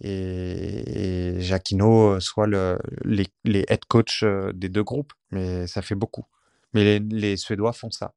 et, 0.00 1.40
Jacquino 1.40 2.14
euh, 2.16 2.20
soient 2.20 2.46
le, 2.46 2.78
les, 3.04 3.26
head 3.68 3.84
coach 3.86 4.22
euh, 4.22 4.52
des 4.52 4.68
deux 4.68 4.84
groupes. 4.84 5.12
Mais 5.30 5.66
ça 5.66 5.82
fait 5.82 5.94
beaucoup. 5.94 6.24
Mais 6.74 6.98
les, 7.00 7.36
Suédois 7.36 7.72
font 7.72 7.90
ça. 7.90 8.14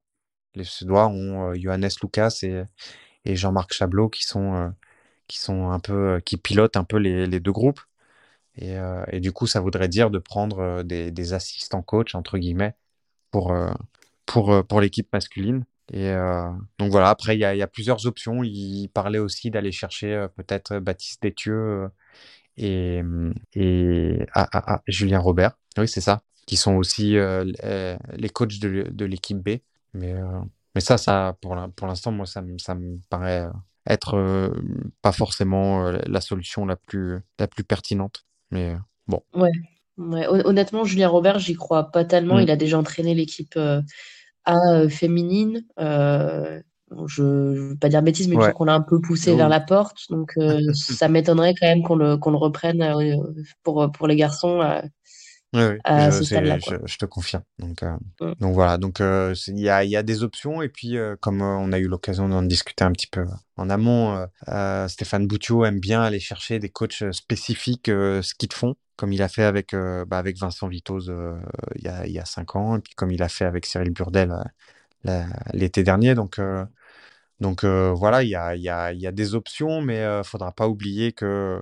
Les 0.56 0.64
Suédois 0.66 1.08
ont 1.08 1.54
Johannes 1.56 1.90
Lucas 2.04 2.42
et, 2.44 3.36
Jean-Marc 3.36 3.74
Chablot 3.74 4.10
qui 4.10 4.24
sont, 4.26 4.74
qui 5.28 6.38
pilotent 6.38 6.78
un 6.78 6.84
peu 6.84 6.98
les, 6.98 7.40
deux 7.40 7.52
groupes. 7.52 7.82
Et, 8.58 9.20
du 9.22 9.32
coup, 9.32 9.48
ça 9.48 9.62
voudrait 9.62 9.88
dire 9.88 10.12
de 10.12 10.20
prendre 10.20 10.84
des, 10.84 11.34
assistants 11.34 11.82
coach, 11.82 12.16
entre 12.16 12.38
guillemets, 12.38 12.76
pour, 13.32 13.56
pour 14.26 14.82
l'équipe 14.82 15.12
masculine. 15.14 15.66
Et 15.94 16.10
euh, 16.10 16.50
donc 16.80 16.92
voilà, 16.92 17.10
après, 17.10 17.36
il 17.36 17.40
y 17.40 17.46
a, 17.46 17.54
il 17.56 17.58
y 17.58 17.62
a 17.62 17.68
plusieurs 17.68 18.06
options. 18.06 18.44
Il 18.44 18.90
parlait 18.90 19.20
aussi 19.20 19.52
d'aller 19.52 19.72
chercher 19.72 20.14
euh, 20.14 20.28
peut-être 20.28 20.80
Baptiste 20.80 21.22
Détieux 21.22 21.54
euh, 21.54 21.88
et, 22.58 23.02
et 23.54 24.20
ah, 24.34 24.48
ah, 24.54 24.64
ah, 24.76 24.82
Julien 24.88 25.20
Robert. 25.20 25.54
Oui, 25.78 25.88
c'est 25.88 26.02
ça. 26.02 26.22
Qui 26.48 26.58
sont 26.58 26.76
aussi 26.76 27.18
euh, 27.18 27.44
les- 28.14 28.30
coachs 28.30 28.60
de, 28.60 28.88
de 28.92 29.06
l'équipe 29.06 29.38
B. 29.38 29.60
Mais, 29.94 30.14
euh, 30.14 30.40
mais 30.76 30.82
ça, 30.82 30.98
ça 30.98 31.36
pour 31.42 31.56
l'in- 31.56 31.70
pour 31.70 31.88
l'instant, 31.88 32.12
moi, 32.12 32.26
ça, 32.26 32.42
me- 32.42 32.58
ça 32.58 32.76
me 32.76 33.00
paraît 33.10 33.42
euh, 33.42 33.50
être 33.88 34.16
euh, 34.16 34.50
pas 35.02 35.12
forcément 35.12 35.88
euh, 35.88 36.00
la 36.06 36.22
solution 36.22 36.66
la 36.66 36.76
plus, 36.76 37.20
la 37.40 37.48
plus 37.48 37.64
pertinente. 37.64 38.26
Mais 38.52 38.72
euh, 38.72 38.78
bon. 39.08 39.22
Ouais. 39.34 39.52
Ouais, 39.98 40.26
hon- 40.28 40.46
honnêtement, 40.46 40.84
Julien 40.84 41.10
Robert, 41.10 41.40
j'y 41.40 41.54
crois 41.54 41.92
pas 41.92 42.06
tellement. 42.06 42.38
Mm. 42.38 42.42
Il 42.42 42.52
a 42.52 42.56
déjà 42.56 42.78
entraîné 42.80 43.14
l'équipe 43.14 43.58
A 44.46 44.58
euh, 44.74 44.90
féminine. 44.90 45.64
Euh, 45.80 46.62
je 47.08 47.24
ne 47.24 47.70
veux 47.70 47.76
pas 47.78 47.90
dire 47.90 48.02
bêtise, 48.02 48.28
mais 48.28 48.38
Ouais. 48.38 48.54
qu'on 48.54 48.66
l'a 48.66 48.74
un 48.74 48.82
peu 48.82 49.00
poussé 49.00 49.32
Oui. 49.32 49.38
vers 49.38 49.50
la 49.50 49.60
porte. 49.62 49.98
Donc, 50.10 50.34
euh, 50.38 50.60
ça 50.74 51.08
m'étonnerait 51.08 51.54
quand 51.60 51.68
même 51.68 51.84
qu'on 51.84 51.96
le, 51.96 52.18
qu'on 52.18 52.32
le 52.32 52.38
reprenne 52.38 52.84
pour, 53.64 53.92
pour 53.92 54.08
les 54.08 54.16
garçons. 54.16 54.60
Oui, 55.54 55.62
oui, 55.64 55.78
à 55.84 56.10
je, 56.12 56.24
ce 56.24 56.98
te 56.98 57.06
confirme. 57.06 57.44
Donc, 57.60 57.84
euh, 57.84 57.96
Mm. 58.22 58.34
donc 58.40 58.54
voilà, 58.54 58.78
donc 58.78 59.02
euh, 59.02 59.36
il 59.48 59.60
y 59.60 59.68
a, 59.70 59.84
il 59.84 59.90
y 59.90 59.98
a 59.98 60.04
des 60.04 60.24
options 60.24 60.62
et 60.62 60.70
puis 60.70 60.96
comme 61.20 61.42
on 61.42 61.72
a 61.74 61.80
eu 61.80 61.88
l'occasion 61.88 62.30
d'en 62.30 62.42
discuter 62.42 62.84
un 62.86 62.92
petit 62.94 63.08
peu 63.08 63.26
en 63.58 63.70
amont, 63.70 64.26
Stéphane 64.88 65.28
Boutiot 65.28 65.66
aime 65.66 65.80
bien 65.80 66.02
aller 66.02 66.20
chercher 66.22 66.60
des 66.60 66.70
coachs 66.70 67.12
spécifiques 67.12 67.92
ski 68.22 68.48
de 68.48 68.54
fond, 68.54 68.76
comme 69.02 69.14
il 69.14 69.24
a 69.24 69.28
fait 69.28 69.42
avec, 69.42 69.74
euh, 69.74 70.06
bah, 70.06 70.20
avec 70.20 70.38
Vincent 70.38 70.68
Vitoz 70.68 71.10
euh, 71.10 71.36
il 71.74 71.86
y 71.86 71.88
a, 71.88 72.06
il 72.06 72.12
y 72.12 72.20
a 72.20 72.26
cinq 72.26 72.56
ans 72.56 72.78
et 72.78 72.82
puis 72.82 72.94
comme 72.94 73.12
il 73.12 73.24
a 73.24 73.30
fait 73.30 73.46
avec 73.46 73.66
Cyril 73.66 73.90
Burdel 73.90 74.32
euh, 75.08 75.24
l'été 75.54 75.82
dernier. 75.82 76.14
Donc, 76.14 76.40
donc 77.40 77.66
voilà, 77.66 78.22
il 78.22 78.30
y 78.30 78.36
a, 78.36 78.56
il 78.56 78.62
y 78.62 78.70
a, 78.70 78.94
il 78.94 79.00
y 79.00 79.08
a 79.08 79.12
des 79.12 79.34
options, 79.34 79.82
mais 79.82 80.02
euh, 80.02 80.22
faudra 80.22 80.52
pas 80.52 80.68
oublier 80.68 81.14
que 81.14 81.60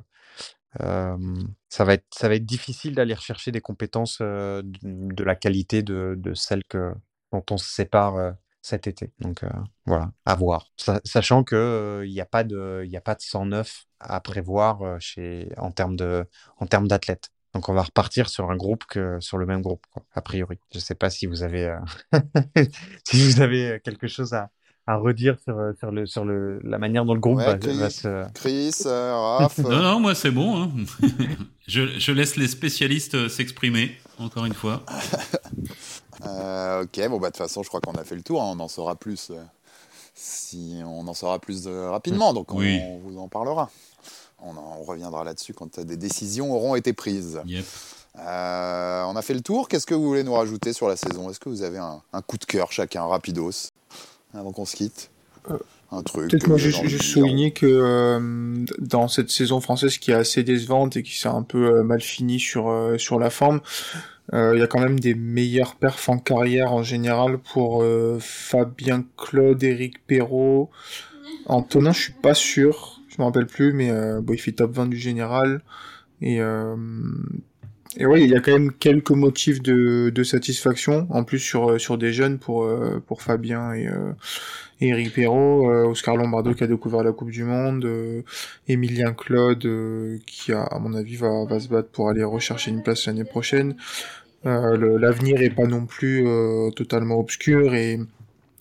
ça 0.78 1.86
va 1.86 1.94
être, 1.94 2.06
ça 2.14 2.28
va 2.28 2.36
être 2.36 2.46
difficile 2.46 2.94
d'aller 2.94 3.14
rechercher 3.14 3.54
des 3.54 3.62
compétences 3.62 4.20
de, 4.20 4.62
de 4.84 5.24
la 5.24 5.36
qualité 5.36 5.82
de, 5.82 6.16
de 6.18 6.34
celles 6.34 6.66
que, 6.66 6.92
dont 7.32 7.46
on 7.52 7.58
se 7.58 7.70
sépare 7.74 8.34
cet 8.62 8.88
été. 8.88 9.12
Donc 9.20 9.44
euh, 9.44 9.50
voilà, 9.86 10.12
à 10.26 10.36
voir. 10.36 10.68
Sa- 10.78 11.02
sachant 11.04 11.44
que 11.44 11.56
euh, 11.56 12.06
il 12.06 12.12
n'y 12.14 12.22
a 12.22 12.26
pas 12.26 12.44
de, 12.44 12.82
il 12.86 12.92
y 12.92 12.98
a 12.98 13.02
pas 13.02 13.16
de 13.16 13.22
109 13.22 13.86
à 14.00 14.20
prévoir 14.22 14.82
euh, 14.82 14.98
chez, 15.00 15.50
en 15.58 15.72
termes 15.72 15.96
de, 15.96 16.26
en 16.58 16.66
termes 16.66 16.88
d'athlètes. 16.88 17.30
Donc 17.54 17.68
on 17.70 17.74
va 17.74 17.82
repartir 17.84 18.30
sur 18.30 18.52
un 18.52 18.56
groupe 18.56 18.86
que 18.86 19.20
sur 19.22 19.38
le 19.38 19.46
même 19.46 19.62
groupe, 19.62 19.84
quoi, 19.92 20.04
a 20.14 20.22
priori. 20.22 20.60
Je 20.74 20.80
sais 20.80 20.94
pas 20.96 21.10
si 21.10 21.26
vous 21.26 21.42
avez, 21.42 21.66
euh, 21.66 21.80
si 23.10 23.24
vous 23.26 23.42
avez 23.42 23.80
quelque 23.84 24.08
chose 24.08 24.34
à, 24.34 24.50
à 24.86 24.98
redire 24.98 25.38
sur, 25.40 25.58
sur 25.80 25.90
le, 25.92 26.06
sur 26.06 26.26
le, 26.26 26.60
la 26.64 26.78
manière 26.78 27.06
dont 27.06 27.14
le 27.16 27.20
groupe 27.20 27.38
Ouais, 27.38 27.46
va, 27.46 27.58
Chris. 27.58 27.78
va 27.80 27.90
se. 27.90 28.32
Chris, 28.34 28.72
euh, 28.86 29.16
Raph, 29.16 29.58
Non, 29.64 29.82
non, 29.82 30.00
moi 30.00 30.14
c'est 30.16 30.30
bon. 30.32 30.62
hein. 30.64 30.72
je, 31.68 31.88
je 32.00 32.12
laisse 32.12 32.36
les 32.36 32.48
spécialistes 32.48 33.28
s'exprimer, 33.30 33.98
encore 34.20 34.46
une 34.46 34.54
fois. 34.54 34.84
Euh, 36.26 36.84
ok, 36.84 37.08
bon, 37.10 37.18
bah, 37.18 37.28
de 37.30 37.34
toute 37.34 37.38
façon, 37.38 37.64
je 37.64 37.68
crois 37.70 37.82
qu'on 37.82 37.94
a 37.94 38.04
fait 38.04 38.16
le 38.16 38.22
tour. 38.24 38.42
hein. 38.42 38.54
On 38.56 38.60
en 38.60 38.68
saura 38.68 38.96
plus 38.96 39.30
euh, 39.32 39.42
si 40.16 40.82
on 40.86 41.08
en 41.08 41.14
saura 41.14 41.40
plus 41.40 41.64
euh, 41.68 41.90
rapidement. 41.90 42.34
Donc, 42.34 42.54
on, 42.54 42.58
Oui. 42.58 42.80
on 42.84 42.98
vous 43.00 43.18
en 43.20 43.28
parlera. 43.28 43.70
On, 44.42 44.52
en- 44.52 44.78
on 44.80 44.84
reviendra 44.84 45.24
là-dessus 45.24 45.54
quand 45.54 45.80
des 45.80 45.98
décisions 45.98 46.54
auront 46.54 46.76
été 46.76 46.94
prises. 46.94 47.42
Yep. 47.46 47.66
Euh, 48.20 49.04
on 49.04 49.16
a 49.16 49.22
fait 49.22 49.34
le 49.34 49.42
tour. 49.42 49.68
Qu'est-ce 49.70 49.86
que 49.86 49.94
vous 49.96 50.04
voulez 50.08 50.24
nous 50.24 50.34
rajouter 50.34 50.74
sur 50.74 50.88
la 50.90 50.96
saison? 50.98 51.30
Est-ce 51.30 51.40
que 51.40 51.48
vous 51.50 51.62
avez 51.62 51.78
un, 51.78 52.02
un 52.12 52.22
coup 52.22 52.38
de 52.38 52.46
cœur 52.46 52.72
chacun, 52.72 53.06
rapidos, 53.06 53.70
avant 54.34 54.52
qu'on 54.52 54.66
se 54.66 54.76
quitte? 54.76 55.10
Euh, 55.50 55.58
Un 55.92 56.04
truc. 56.04 56.30
Peut-être 56.30 56.44
que 56.44 56.50
moi 56.50 56.58
juste, 56.58 56.86
juste 56.86 57.04
souligner 57.04 57.52
que 57.52 57.66
euh, 57.66 58.66
dans 58.78 59.08
cette 59.08 59.32
saison 59.32 59.60
française 59.60 59.98
qui 59.98 60.12
est 60.12 60.16
assez 60.16 60.44
décevante 60.44 60.98
et 60.98 61.04
qui 61.04 61.18
s'est 61.18 61.30
un 61.30 61.42
peu 61.42 61.78
euh, 61.78 61.84
mal 61.84 62.02
finie 62.02 62.40
sur, 62.40 62.70
euh, 62.70 62.98
sur 62.98 63.20
la 63.20 63.30
forme, 63.32 63.62
euh, 64.34 64.52
il 64.56 64.60
y 64.60 64.64
a 64.64 64.68
quand 64.68 64.80
même 64.80 65.00
des 65.00 65.16
meilleurs 65.16 65.76
perfs 65.76 66.10
en 66.10 66.20
carrière 66.20 66.74
en 66.74 66.84
général 66.84 67.40
pour 67.40 67.82
euh, 67.82 68.18
Fabien 68.20 69.04
Claude, 69.18 69.64
Eric 69.64 70.06
Perrault. 70.06 70.70
Antonin, 71.48 71.92
je 71.92 72.02
suis 72.02 72.14
pas 72.14 72.36
sûr, 72.36 73.02
je 73.08 73.16
me 73.18 73.24
rappelle 73.24 73.48
plus, 73.48 73.74
mais 73.74 73.90
euh, 73.90 74.22
bon, 74.22 74.34
il 74.34 74.40
fait 74.40 74.52
top 74.52 74.74
20 74.74 74.88
du 74.88 74.98
général. 74.98 75.62
Et, 76.22 76.42
euh, 76.42 76.76
et 77.98 78.06
ouais, 78.06 78.24
il 78.24 78.30
y 78.30 78.36
a 78.36 78.40
quand 78.40 78.52
même 78.52 78.72
quelques 78.72 79.12
motifs 79.12 79.62
de, 79.64 80.12
de 80.14 80.24
satisfaction, 80.24 81.08
en 81.10 81.24
plus 81.24 81.40
sur, 81.40 81.82
sur 81.82 81.98
des 81.98 82.14
jeunes 82.14 82.38
pour, 82.38 82.64
euh, 82.64 83.02
pour 83.08 83.24
Fabien 83.24 83.74
et, 83.74 83.88
euh, 83.88 84.12
et 84.69 84.69
Eric 84.82 85.14
Perrault, 85.14 85.70
euh, 85.70 85.86
Oscar 85.86 86.16
Lombardo 86.16 86.54
qui 86.54 86.64
a 86.64 86.68
découvert 86.68 87.04
la 87.04 87.12
Coupe 87.12 87.32
du 87.32 87.44
Monde, 87.44 87.84
euh, 87.86 88.22
Emilien 88.68 89.14
Claude 89.14 89.66
euh, 89.66 90.18
qui 90.26 90.54
a, 90.54 90.64
à 90.64 90.80
mon 90.80 90.94
avis 90.94 91.16
va, 91.16 91.46
va 91.46 91.60
se 91.60 91.68
battre 91.68 91.90
pour 91.90 92.10
aller 92.10 92.24
rechercher 92.24 92.72
une 92.72 92.82
place 92.84 93.06
l'année 93.08 93.26
prochaine. 93.26 93.76
Euh, 94.46 94.98
L'avenir 95.00 95.42
est 95.42 95.50
pas 95.50 95.66
non 95.68 95.86
plus 95.86 96.26
euh, 96.26 96.70
totalement 96.72 97.20
obscur 97.20 97.76
et, 97.76 98.00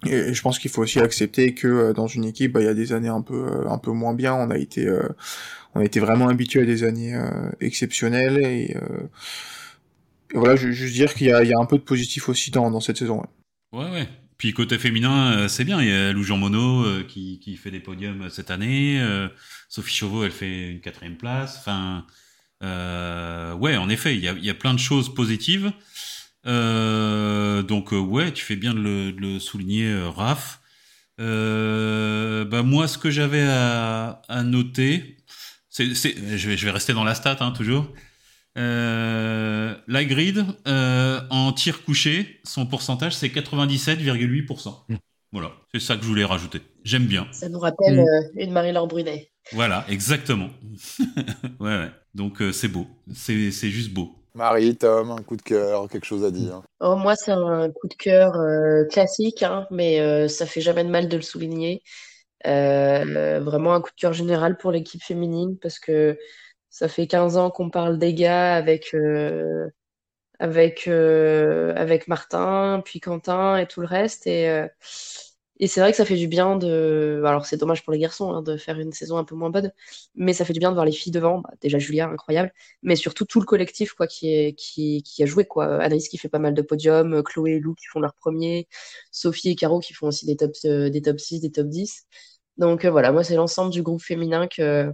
et 0.07 0.35
je 0.35 0.43
pense 0.43 0.59
qu'il 0.59 0.71
faut 0.71 0.83
aussi 0.83 0.99
accepter 1.01 1.55
que 1.55 1.69
euh, 1.69 1.93
dans 1.93 2.09
une 2.09 2.25
équipe, 2.25 2.53
bah, 2.53 2.61
il 2.61 2.67
y 2.67 2.69
a 2.69 2.75
des 2.75 2.93
années 2.93 3.09
un 3.09 3.23
peu 3.23 3.35
euh, 3.47 3.69
un 3.69 3.79
peu 3.79 3.93
moins 3.93 4.15
bien. 4.15 4.35
On 4.35 4.51
a 4.51 4.59
été 4.59 4.87
euh, 4.87 5.09
on 5.75 5.81
a 5.81 5.85
été 5.85 6.01
vraiment 6.01 6.29
habitué 6.29 6.63
à 6.63 6.65
des 6.65 6.83
années 6.85 7.15
euh, 7.15 7.51
exceptionnelles 7.61 8.39
et, 8.45 8.77
euh, 8.77 9.07
voilà, 10.35 10.57
je 10.57 10.71
juste 10.71 10.95
dire 10.95 11.15
qu'il 11.15 11.27
y 11.29 11.31
y 11.31 11.53
a 11.55 11.59
un 11.59 11.65
peu 11.67 11.79
de 11.79 11.83
positif 11.83 12.29
aussi 12.29 12.51
dans, 12.51 12.71
dans 12.71 12.81
cette 12.81 12.97
saison. 12.99 13.21
ouais. 13.21 13.79
Ouais, 13.85 13.91
ouais. 13.93 14.09
Puis 14.39 14.53
côté 14.53 14.79
féminin, 14.79 15.33
euh, 15.33 15.49
c'est 15.49 15.65
bien. 15.65 15.83
Il 15.83 15.89
y 15.89 15.93
a 15.93 16.13
Lou 16.13 16.23
Jean 16.23 16.39
Monod 16.39 16.87
euh, 16.87 17.05
qui, 17.05 17.41
qui 17.41 17.57
fait 17.57 17.73
des 17.73 17.81
podiums 17.81 18.23
euh, 18.23 18.29
cette 18.29 18.53
année. 18.53 19.05
Sophie 19.69 19.95
Chauveau, 19.95 20.25
elle 20.25 20.31
fait 20.31 20.71
une 20.71 20.81
quatrième 20.81 21.17
place. 21.17 21.57
Enfin, 21.59 22.07
euh, 22.63 23.53
ouais, 23.55 23.77
en 23.77 23.89
effet, 23.89 24.15
il 24.15 24.21
y 24.21 24.29
a, 24.29 24.33
il 24.33 24.45
y 24.45 24.51
a 24.51 24.55
plein 24.55 24.75
de 24.75 24.79
choses 24.79 25.13
positives. 25.13 25.73
Donc, 26.45 27.93
ouais, 27.93 28.33
tu 28.33 28.45
fais 28.45 28.57
bien 28.57 28.75
de 28.75 29.15
le, 29.19 29.39
souligner, 29.39 29.93
Raph. 30.17 30.61
Euh, 31.21 32.45
bah 32.45 32.63
moi, 32.63 32.87
ce 32.87 32.97
que 32.97 33.11
j'avais 33.11 33.43
à, 33.43 34.43
noter, 34.45 35.17
c'est, 35.69 35.95
c'est, 35.95 36.15
je, 36.39 36.49
vais, 36.49 36.57
je 36.57 36.65
vais 36.65 36.71
rester 36.71 36.93
dans 36.93 37.05
la 37.05 37.15
stat, 37.15 37.39
hein, 37.41 37.51
toujours. 37.51 37.93
Euh, 38.59 39.75
la 39.87 40.05
grid, 40.05 40.45
euh, 40.67 41.21
en 41.31 41.53
tir 41.53 41.85
couché, 41.85 42.41
son 42.45 42.67
pourcentage, 42.67 43.15
c'est 43.15 43.29
97,8%. 43.29 44.85
Mm. 44.89 44.97
Voilà, 45.33 45.53
c'est 45.73 45.81
ça 45.81 45.97
que 45.97 46.03
je 46.03 46.09
voulais 46.09 46.25
rajouter. 46.25 46.61
J'aime 46.85 47.07
bien. 47.07 47.27
Ça 47.33 47.49
nous 47.49 47.59
rappelle 47.59 47.97
Mm. 47.97 48.01
euh, 48.01 48.23
une 48.37 48.53
Marie-Laure 48.53 48.89
Brunet. 48.89 49.31
Voilà, 49.53 49.85
exactement. 49.89 50.51
ouais, 51.61 51.79
ouais. 51.79 51.91
Donc, 52.15 52.43
euh, 52.43 52.53
c'est 52.53 52.69
beau. 52.69 52.87
C'est, 53.15 53.51
c'est 53.51 53.71
juste 53.71 53.93
beau. 53.93 54.15
Marie, 54.35 54.77
Tom, 54.77 55.11
un 55.11 55.23
coup 55.23 55.37
de 55.37 55.43
cœur, 55.43 55.89
quelque 55.89 56.05
chose 56.07 56.25
à 56.25 56.31
dire 56.31 56.63
Oh, 56.81 56.97
moi, 56.97 57.17
c'est 57.17 57.33
un 57.33 57.71
coup 57.71 57.89
de 57.89 57.95
cœur 57.95 58.35
euh, 58.37 58.85
classique, 58.85 59.43
hein, 59.43 59.67
mais 59.71 60.01
euh, 60.01 60.29
ça 60.29 60.47
fait 60.47 60.61
jamais 60.61 60.85
de 60.85 60.91
mal 60.91 61.09
de 61.09 61.17
le 61.17 61.23
souligner. 61.23 61.83
Euh, 62.47 63.41
vraiment 63.41 63.75
un 63.75 63.81
coup 63.81 63.91
de 63.91 64.01
cœur 64.01 64.13
général 64.13 64.57
pour 64.59 64.71
l'équipe 64.71 65.03
féminine 65.03 65.59
parce 65.61 65.81
que 65.81 66.17
ça 66.71 66.89
fait 66.89 67.07
15 67.07 67.37
ans 67.37 67.51
qu'on 67.51 67.71
parle 67.71 67.99
des 67.99 68.15
gars 68.15 68.55
avec 68.55 68.95
euh, 68.95 69.69
avec 70.39 70.89
euh, 70.89 71.75
avec 71.77 72.09
Martin, 72.09 72.83
puis 72.85 73.01
Quentin 73.01 73.57
et 73.59 73.67
tout 73.67 73.81
le 73.81 73.87
reste 73.87 74.27
et 74.27 74.49
euh, 74.51 74.69
et 75.61 75.67
c'est 75.67 75.81
vrai 75.81 75.91
que 75.91 75.97
ça 75.97 76.05
fait 76.05 76.17
du 76.17 76.29
bien 76.29 76.57
de 76.57 77.23
alors 77.27 77.45
c'est 77.47 77.57
dommage 77.57 77.83
pour 77.83 77.93
les 77.93 77.99
garçons 77.99 78.33
hein, 78.33 78.43
de 78.43 78.57
faire 78.57 78.79
une 78.79 78.93
saison 78.93 79.17
un 79.19 79.25
peu 79.25 79.35
moins 79.35 79.51
bonne, 79.51 79.73
mais 80.15 80.33
ça 80.33 80.45
fait 80.45 80.53
du 80.53 80.61
bien 80.61 80.71
de 80.71 80.75
voir 80.75 80.87
les 80.87 80.93
filles 80.93 81.11
devant. 81.13 81.39
Bah, 81.41 81.51
déjà 81.61 81.79
Julia 81.79 82.09
incroyable, 82.09 82.53
mais 82.83 82.95
surtout 82.97 83.25
tout 83.25 83.41
le 83.41 83.47
collectif 83.47 83.93
quoi 83.95 84.07
qui 84.07 84.33
est 84.33 84.55
qui 84.55 85.03
qui 85.03 85.23
a 85.23 85.27
joué 85.27 85.45
quoi. 85.47 85.83
Anaïs 85.83 86.09
qui 86.09 86.17
fait 86.19 86.29
pas 86.29 86.39
mal 86.39 86.55
de 86.55 86.63
podiums, 86.63 87.23
Chloé 87.25 87.53
et 87.55 87.61
Lou 87.61 87.75
qui 87.75 87.87
font 87.87 87.99
leur 88.01 88.15
premier, 88.15 88.69
Sophie 89.11 89.51
et 89.51 89.57
Caro 89.57 89.81
qui 89.81 89.95
font 89.95 90.09
aussi 90.09 90.27
des 90.27 90.37
top 90.37 90.53
euh, 90.65 90.91
des 90.91 91.03
top 91.03 91.19
6, 91.19 91.41
des 91.41 91.51
top 91.51 91.67
10. 91.69 92.07
Donc 92.57 92.85
euh, 92.85 92.91
voilà, 92.91 93.13
moi 93.13 93.25
c'est 93.25 93.35
l'ensemble 93.37 93.73
du 93.73 93.83
groupe 93.83 94.03
féminin 94.03 94.47
que 94.49 94.93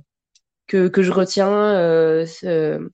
que 0.66 0.88
que 0.88 1.02
je 1.02 1.12
retiens 1.12 1.50
euh, 1.52 2.26
euh, 2.44 2.88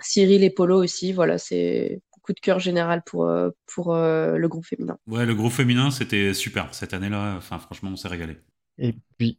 Cyril 0.00 0.44
et 0.44 0.50
Polo 0.50 0.82
aussi, 0.82 1.12
voilà, 1.12 1.38
c'est 1.38 2.00
coup 2.22 2.32
de 2.34 2.40
cœur 2.40 2.58
général 2.60 3.02
pour 3.06 3.26
euh, 3.26 3.50
pour 3.66 3.94
euh, 3.94 4.36
le 4.36 4.48
groupe 4.48 4.66
féminin. 4.66 4.98
Ouais, 5.08 5.26
le 5.26 5.34
groupe 5.34 5.52
féminin, 5.52 5.90
c'était 5.90 6.32
super 6.34 6.72
cette 6.74 6.94
année-là. 6.94 7.34
Enfin, 7.36 7.58
franchement, 7.58 7.90
on 7.90 7.96
s'est 7.96 8.06
régalé. 8.08 8.36
Et 8.78 8.94
puis, 9.16 9.38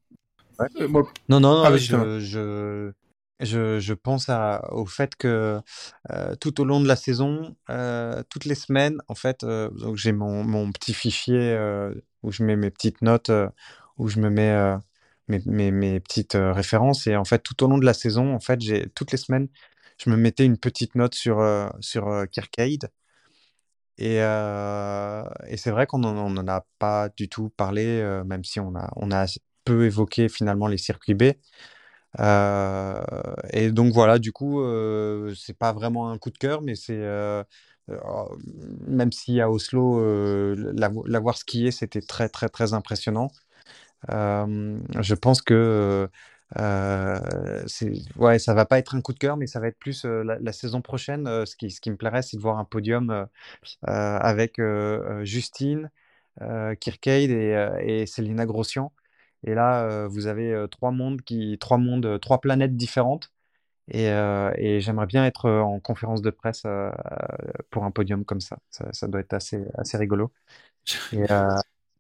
Euh, 0.62 0.88
moi, 0.88 1.04
non, 1.30 1.40
non, 1.40 1.56
non, 1.56 1.66
Ah, 1.66 1.78
je, 1.78 2.20
je, 2.20 2.92
je, 3.40 3.80
je 3.80 3.94
pense 3.94 4.30
à, 4.30 4.68
au 4.74 4.86
fait 4.86 5.16
que 5.16 5.62
euh, 6.12 6.36
tout 6.38 6.60
au 6.62 6.66
long 6.66 6.82
de 6.82 6.88
la 6.88 6.96
saison, 6.98 7.56
euh, 7.70 8.24
toutes 8.30 8.46
les 8.46 8.56
semaines, 8.56 8.98
en 9.08 9.16
fait, 9.16 9.44
euh, 9.44 9.70
donc 9.72 9.96
j'ai 9.98 10.12
mon, 10.12 10.44
mon 10.44 10.72
petit 10.72 10.94
fichier 10.94 11.54
euh, 11.54 11.94
où 12.24 12.32
je 12.32 12.44
mets 12.44 12.56
mes 12.58 12.72
petites 12.72 13.02
notes, 13.02 13.30
euh, 13.30 13.50
où 13.98 14.10
je 14.10 14.20
me 14.20 14.30
mets 14.30 14.52
euh, 14.52 14.78
mes, 15.30 16.00
petites 16.00 16.34
références. 16.40 17.08
Et 17.08 17.16
en 17.16 17.26
fait, 17.26 17.40
tout 17.40 17.64
au 17.64 17.68
long 17.68 17.78
de 17.78 17.86
la 17.86 17.94
saison, 17.94 18.34
en 18.34 18.40
fait, 18.40 18.62
j'ai 18.62 18.90
toutes 18.90 19.12
les 19.12 19.18
semaines, 19.18 19.48
je 20.04 20.10
me 20.10 20.18
mettais 20.18 20.46
une 20.46 20.58
petite 20.58 20.96
note 20.96 21.16
sur, 21.16 21.44
sur 21.82 22.26
Kirkcade. 22.32 22.90
Et, 23.98 24.20
c'est 25.58 25.72
vrai 25.72 25.86
qu'on 25.88 26.00
n'en 26.00 26.18
en 26.18 26.48
a 26.48 26.66
pas 26.80 27.10
du 27.10 27.30
tout 27.30 27.50
parlé, 27.50 28.02
même 28.26 28.44
si 28.44 28.60
on 28.60 28.76
a, 28.76 28.90
on 28.96 29.12
a 29.12 29.26
peu 29.66 29.86
évoqué 29.86 30.30
finalement 30.30 30.68
les 30.68 30.78
circuits 30.78 31.14
B. 31.16 31.24
Et 33.54 33.72
donc 33.72 33.94
voilà, 33.94 34.20
du 34.20 34.32
coup, 34.32 34.62
c'est 35.36 35.58
pas 35.58 35.74
vraiment 35.74 36.10
un 36.12 36.18
coup 36.18 36.32
de 36.32 36.38
cœur, 36.38 36.62
mais 36.62 36.76
c'est 36.76 36.98
même 38.88 39.12
si 39.12 39.42
à 39.42 39.50
Oslo, 39.50 40.00
la- 40.56 40.92
l'avoir 41.06 41.38
skié, 41.38 41.72
c'était 41.72 42.02
très 42.02 42.30
très 42.30 42.50
très 42.50 42.74
impressionnant. 42.74 43.30
Euh, 44.10 44.80
je 45.00 45.16
pense 45.16 45.42
que 45.42 46.10
euh, 46.58 47.66
ouais, 48.18 48.40
ça 48.40 48.54
va 48.54 48.66
pas 48.66 48.80
être 48.80 48.96
un 48.96 49.02
coup 49.02 49.14
de 49.14 49.20
cœur, 49.20 49.38
mais 49.38 49.48
ça 49.48 49.60
va 49.60 49.68
être 49.68 49.78
plus 49.78 50.06
euh, 50.06 50.24
la, 50.24 50.52
saison 50.52 50.82
prochaine. 50.82 51.28
euh, 51.28 51.46
ce 51.46 51.56
qui, 51.56 51.70
ce 51.72 51.80
qui 51.82 51.92
me 51.92 51.98
plairait, 51.98 52.22
c'est 52.22 52.38
de 52.38 52.42
voir 52.42 52.58
un 52.58 52.66
podium 52.66 53.28
avec 53.84 54.60
Justine, 55.24 55.92
Kirkcade 56.40 57.30
et, 57.32 57.78
et 57.82 58.06
Célina 58.06 58.46
Grossian. 58.46 58.92
Et 59.46 59.54
là, 59.54 60.08
vous 60.08 60.28
avez 60.28 60.66
trois 60.72 60.92
mondes 60.92 61.22
qui, 61.22 61.58
trois 61.60 61.78
mondes, 61.78 62.20
trois 62.22 62.42
planètes 62.42 62.76
différentes. 62.76 63.32
Et, 63.90 64.10
j'aimerais 64.82 65.08
bien 65.08 65.26
être 65.26 65.50
en 65.50 65.80
conférence 65.80 66.22
de 66.22 66.30
presse 66.30 66.64
pour 67.70 67.84
un 67.84 67.92
podium 67.92 68.26
comme 68.26 68.42
ça. 68.42 68.58
Ça, 68.70 69.08
doit 69.08 69.22
être 69.22 69.34
assez, 69.34 69.64
assez 69.78 69.98
rigolo. 69.98 70.32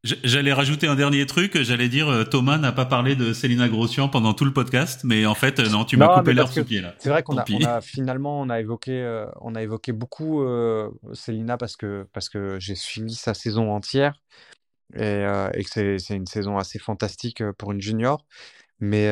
J'allais 0.04 0.54
rajouter 0.54 0.88
un 0.88 0.96
dernier 0.96 1.26
truc. 1.26 1.62
J'allais 1.62 1.90
dire, 1.90 2.08
euh, 2.08 2.24
Thomas 2.24 2.58
n'a 2.58 2.72
pas 2.72 2.86
parlé 2.86 3.18
de 3.18 3.34
Célina 3.34 3.68
Grossian 3.68 4.08
pendant 4.08 4.34
tout 4.34 4.46
le 4.46 4.54
podcast, 4.54 5.02
mais 5.04 5.26
en 5.26 5.36
fait, 5.36 5.60
euh, 5.60 5.68
non, 5.68 5.84
tu 5.84 5.98
m'as 5.98 6.08
coupé 6.08 6.34
parce 6.34 6.54
sous 6.54 6.64
pied 6.64 6.80
là. 6.80 6.96
C'est 7.00 7.10
vrai 7.10 7.22
qu'on 7.22 7.38
a, 7.38 7.44
finalement 7.82 8.40
on 8.40 8.50
a 8.50 8.62
évoqué 8.62 8.92
euh, 9.02 9.26
on 9.42 9.56
a 9.56 9.62
évoqué 9.62 9.92
beaucoup 9.92 10.42
euh, 10.42 10.90
Célina 11.12 11.58
parce 11.58 11.76
que 11.76 12.08
parce 12.14 12.30
que 12.30 12.58
j'ai 12.62 12.76
suivi 12.76 13.14
sa 13.14 13.34
saison 13.34 13.74
entière 13.74 14.22
et, 14.96 15.02
euh, 15.02 15.50
et 15.54 15.66
que 15.66 15.98
c'est 15.98 16.16
une 16.16 16.28
saison 16.28 16.58
assez 16.58 16.80
fantastique 16.80 17.44
pour 17.58 17.74
une 17.74 17.82
junior. 17.82 18.26
Mais 18.80 19.06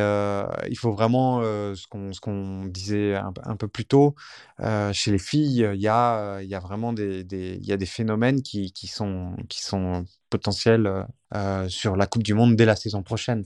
il 0.69 0.77
faut 0.77 0.91
vraiment 0.93 1.41
ce 1.43 1.87
qu'on 1.87 2.11
qu'on 2.21 2.65
disait 2.65 3.15
un, 3.15 3.55
peu 3.57 3.67
plus 3.67 3.85
tôt 3.85 4.15
chez 4.93 5.11
les 5.11 5.17
filles, 5.19 5.67
il 5.73 5.81
y 5.81 5.87
a 5.87 6.41
y 6.41 6.55
a 6.55 6.59
vraiment 6.59 6.93
des, 6.93 7.23
des 7.23 7.57
y 7.61 7.71
a 7.73 7.77
des 7.77 7.85
phénomènes 7.85 8.41
qui, 8.41 8.71
qui 8.71 8.87
sont 8.87 9.35
qui 9.49 9.61
sont 9.61 10.05
potentiels 10.29 11.05
sur 11.67 11.95
la 11.97 12.07
Coupe 12.07 12.23
du 12.23 12.33
Monde 12.33 12.55
dès 12.55 12.65
la 12.65 12.75
saison 12.75 13.03
prochaine. 13.03 13.43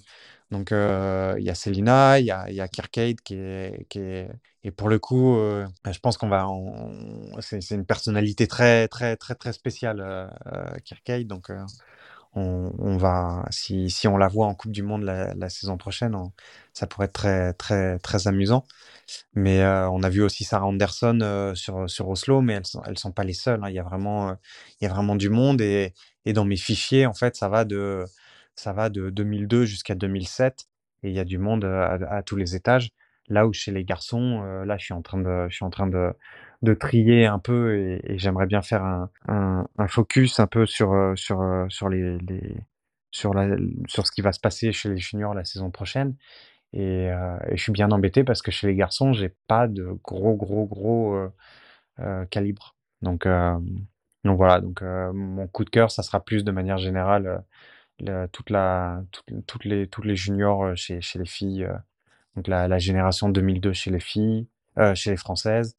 Donc 0.52 0.72
il 0.72 1.44
y 1.44 1.50
a 1.50 1.56
Célina, 1.56 2.20
il 2.20 2.26
y 2.26 2.32
a 2.32 2.50
y 2.52 2.62
a 2.62 2.68
Kirkcade 2.68 3.22
qui 3.22 3.36
est 3.36 3.86
qui 3.90 4.00
est 4.00 4.30
et 4.64 4.70
pour 4.70 4.90
le 4.90 5.00
coup, 5.00 5.38
je 5.92 6.00
pense 6.00 6.18
qu'on 6.18 6.30
va 6.30 6.48
on- 6.50 6.92
c'est 7.42 7.72
une 7.72 7.86
personnalité 7.86 8.48
très 8.48 8.88
très 8.88 9.18
très 9.18 9.36
très 9.36 9.54
spéciale 9.54 10.00
euh, 10.02 10.28
Kirkcade 10.86 11.26
donc 11.28 11.50
euh, 12.38 12.70
on, 12.80 12.98
va, 12.98 13.46
si, 13.50 13.90
si, 13.90 14.08
on 14.08 14.18
la 14.18 14.28
voit 14.28 14.48
en 14.48 14.56
Coupe 14.56 14.72
du 14.72 14.84
Monde 14.84 15.04
la, 15.04 15.50
saison 15.50 15.78
prochaine, 15.78 16.16
ça 16.74 16.88
pourrait 16.88 17.06
être 17.06 17.14
très, 17.14 17.54
très, 17.54 18.00
très 18.00 18.28
amusant. 18.28 18.66
Mais 19.34 19.62
euh, 19.62 19.90
on 19.90 20.04
a 20.04 20.10
vu 20.10 20.22
aussi 20.22 20.44
Sarah 20.44 20.66
Anderson 20.66 21.20
euh, 21.22 21.56
sur, 21.56 21.90
sur 21.90 22.08
Oslo, 22.10 22.42
mais 22.42 22.54
elles 22.54 22.66
sont, 22.66 22.82
elles 22.86 22.98
sont 22.98 23.12
pas 23.12 23.24
les 23.24 23.34
seules. 23.34 23.62
Hein. 23.64 23.70
Il 23.70 23.76
y 23.76 23.80
a 23.80 23.84
vraiment, 23.84 24.30
euh, 24.30 24.34
il 24.80 24.86
y 24.86 24.88
a 24.88 24.94
vraiment 24.94 25.16
du 25.16 25.30
monde 25.30 25.62
et, 25.62 25.94
et, 26.26 26.34
dans 26.34 26.46
mes 26.46 26.58
fichiers, 26.58 27.06
en 27.06 27.14
fait, 27.14 27.36
ça 27.36 27.50
va 27.50 27.66
de, 27.66 28.06
ça 28.56 28.74
va 28.74 28.90
de 28.90 29.10
2002 29.10 29.66
jusqu'à 29.66 29.96
2007 29.96 30.68
et 31.04 31.10
il 31.10 31.16
y 31.16 31.20
a 31.20 31.26
du 31.26 31.38
monde 31.38 31.66
à, 31.66 32.22
tous 32.24 32.36
les 32.36 32.56
étages. 32.56 32.92
Là 33.28 33.48
où 33.48 33.54
chez 33.54 33.72
les 33.72 33.86
garçons, 33.86 34.42
là, 34.66 34.78
je 34.78 34.86
suis 34.86 34.94
en 34.94 35.02
train 35.02 35.20
de, 35.20 35.48
je 35.50 35.56
suis 35.56 35.66
en 35.66 35.70
train 35.70 35.88
de, 35.88 36.14
de 36.62 36.74
trier 36.74 37.26
un 37.26 37.40
peu 37.40 37.76
et, 37.78 38.18
j'aimerais 38.18 38.46
bien 38.46 38.62
faire 38.62 38.84
un, 38.84 39.10
un, 39.28 39.88
focus 39.88 40.40
un 40.40 40.48
peu 40.48 40.66
sur, 40.66 41.14
sur, 41.16 41.66
sur 41.70 41.90
les, 41.90 42.18
les 42.20 42.56
sur, 43.12 43.34
la, 43.34 43.56
sur 43.88 44.08
ce 44.08 44.12
qui 44.12 44.22
va 44.22 44.32
se 44.32 44.40
passer 44.40 44.72
chez 44.72 44.90
les 44.90 44.98
juniors 44.98 45.34
la 45.34 45.46
saison 45.46 45.70
prochaine. 45.72 46.16
Et, 46.74 47.10
euh, 47.12 47.38
je 47.52 47.62
suis 47.62 47.72
bien 47.72 47.92
embêté 47.92 48.24
parce 48.24 48.42
que 48.42 48.52
chez 48.52 48.68
les 48.68 48.76
garçons, 48.76 49.14
j'ai 49.14 49.34
pas 49.48 49.68
de 49.68 49.92
gros, 50.04 50.36
gros, 50.36 50.66
gros 50.66 51.16
euh, 51.16 51.30
euh, 52.00 52.26
calibre. 52.26 52.76
Donc, 53.02 53.26
euh, 53.26 53.60
donc 54.24 54.38
voilà. 54.38 54.62
Donc 54.62 54.82
mon 54.82 55.48
coup 55.48 55.66
de 55.66 55.70
cœur, 55.70 55.92
ça 55.92 56.04
sera 56.04 56.24
plus 56.24 56.44
de 56.44 56.52
manière 56.52 56.78
générale 56.78 57.44
toute 58.32 58.50
la, 58.50 59.04
toutes 59.48 59.66
les, 59.66 59.88
toutes 59.88 60.06
les 60.06 60.16
juniors 60.16 60.76
chez, 60.76 61.02
chez 61.02 61.20
les 61.20 61.26
filles. 61.26 61.68
donc 62.36 62.48
la, 62.48 62.80
génération 62.80 63.30
2002 63.30 63.74
chez 63.74 63.92
les 63.92 64.00
filles, 64.00 64.48
chez 64.96 65.12
les 65.12 65.18
françaises. 65.18 65.78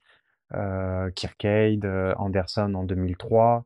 Kirkade, 1.15 1.85
Anderson 2.17 2.75
en 2.75 2.85
2003. 2.85 3.65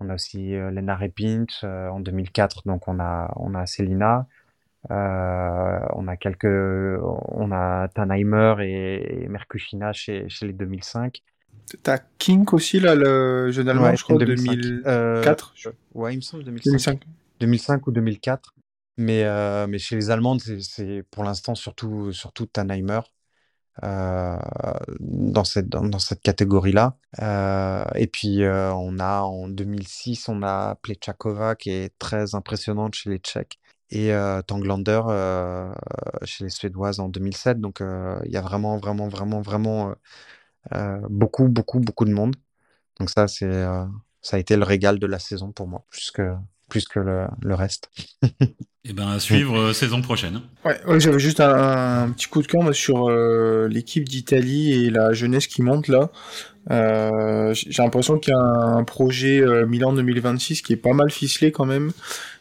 On 0.00 0.10
a 0.10 0.14
aussi 0.14 0.50
Lena 0.52 0.96
Repint 0.96 1.46
en 1.62 2.00
2004. 2.00 2.62
Donc 2.66 2.88
on 2.88 3.00
a, 3.00 3.32
on 3.36 3.54
a 3.54 3.66
Selina. 3.66 4.26
Euh, 4.90 5.78
on 5.94 6.08
a 6.08 6.16
quelques, 6.16 6.46
on 6.46 7.52
a 7.52 7.88
Tannheimer 7.88 8.54
et, 8.60 9.24
et 9.24 9.28
Merkushina 9.28 9.92
chez, 9.92 10.28
chez 10.28 10.46
les 10.46 10.52
2005. 10.52 11.22
T'as 11.82 11.98
King 12.18 12.46
aussi, 12.52 12.80
là, 12.80 12.94
le 12.94 13.50
jeune 13.50 13.68
allemand, 13.68 13.94
je 13.94 14.02
crois, 14.02 14.16
2004 14.16 14.86
euh, 14.86 15.72
Ouais, 15.94 16.14
il 16.14 16.16
me 16.16 16.22
semble 16.22 16.44
2005. 16.44 17.02
2005, 17.40 17.86
ou 17.86 17.92
2004. 17.92 18.54
Mais, 18.96 19.24
euh, 19.24 19.66
mais 19.66 19.78
chez 19.78 19.94
les 19.94 20.10
Allemandes, 20.10 20.40
c'est 20.40 21.04
pour 21.10 21.24
l'instant 21.24 21.54
surtout, 21.54 22.12
surtout 22.12 22.46
Tannheimer. 22.46 23.00
Euh, 23.84 24.36
dans 25.00 25.44
cette, 25.44 25.68
dans, 25.68 25.98
cette 25.98 26.20
catégorie-là. 26.22 26.96
Euh, 27.20 27.84
et 27.94 28.06
puis, 28.08 28.42
euh, 28.42 28.72
on 28.72 28.98
a 28.98 29.20
en 29.22 29.48
2006, 29.48 30.28
on 30.28 30.42
a 30.42 30.74
Plechakova 30.76 31.54
qui 31.54 31.70
est 31.70 31.96
très 31.98 32.34
impressionnante 32.34 32.94
chez 32.94 33.10
les 33.10 33.18
Tchèques 33.18 33.60
et 33.90 34.12
Tanglander 34.46 35.00
chez 36.24 36.44
les 36.44 36.50
Suédoises 36.50 37.00
en 37.00 37.08
2007. 37.08 37.60
Donc 37.60 37.80
il 37.80 38.30
y 38.30 38.36
a 38.36 38.42
vraiment, 38.42 38.76
vraiment, 38.78 39.08
vraiment, 39.08 39.40
vraiment 39.40 39.94
beaucoup, 41.08 41.48
beaucoup, 41.48 41.80
beaucoup 41.80 42.04
de 42.04 42.12
monde. 42.12 42.36
Donc 43.00 43.10
ça, 43.10 43.28
c'est 43.28 43.64
ça 44.20 44.36
a 44.36 44.40
été 44.40 44.56
le 44.56 44.64
régal 44.64 44.98
de 44.98 45.06
la 45.06 45.18
saison 45.18 45.52
pour 45.52 45.68
moi, 45.68 45.84
plus 46.68 46.86
que 46.86 47.00
le, 47.00 47.26
le 47.42 47.54
reste. 47.54 47.90
Et 48.84 48.90
eh 48.90 48.92
ben 48.94 49.08
à 49.08 49.18
suivre 49.18 49.72
saison 49.72 50.00
prochaine. 50.00 50.40
Ouais, 50.64 50.80
ouais 50.86 51.00
j'avais 51.00 51.18
juste 51.18 51.40
un, 51.40 52.10
petit 52.10 52.26
coup 52.26 52.40
de 52.40 52.46
cœur 52.46 52.74
sur 52.74 53.10
l'équipe 53.68 54.08
d'Italie 54.08 54.72
et 54.72 54.90
la 54.90 55.12
jeunesse 55.12 55.46
qui 55.46 55.60
monte 55.62 55.88
là. 55.88 56.10
Euh, 56.70 57.52
j'ai 57.54 57.82
l'impression 57.82 58.18
qu'il 58.18 58.32
y 58.32 58.36
a 58.36 58.40
un 58.40 58.84
projet 58.84 59.42
Milan 59.66 59.92
2026 59.92 60.62
qui 60.62 60.72
est 60.72 60.76
pas 60.76 60.94
mal 60.94 61.10
ficelé 61.10 61.52
quand 61.52 61.66
même. 61.66 61.92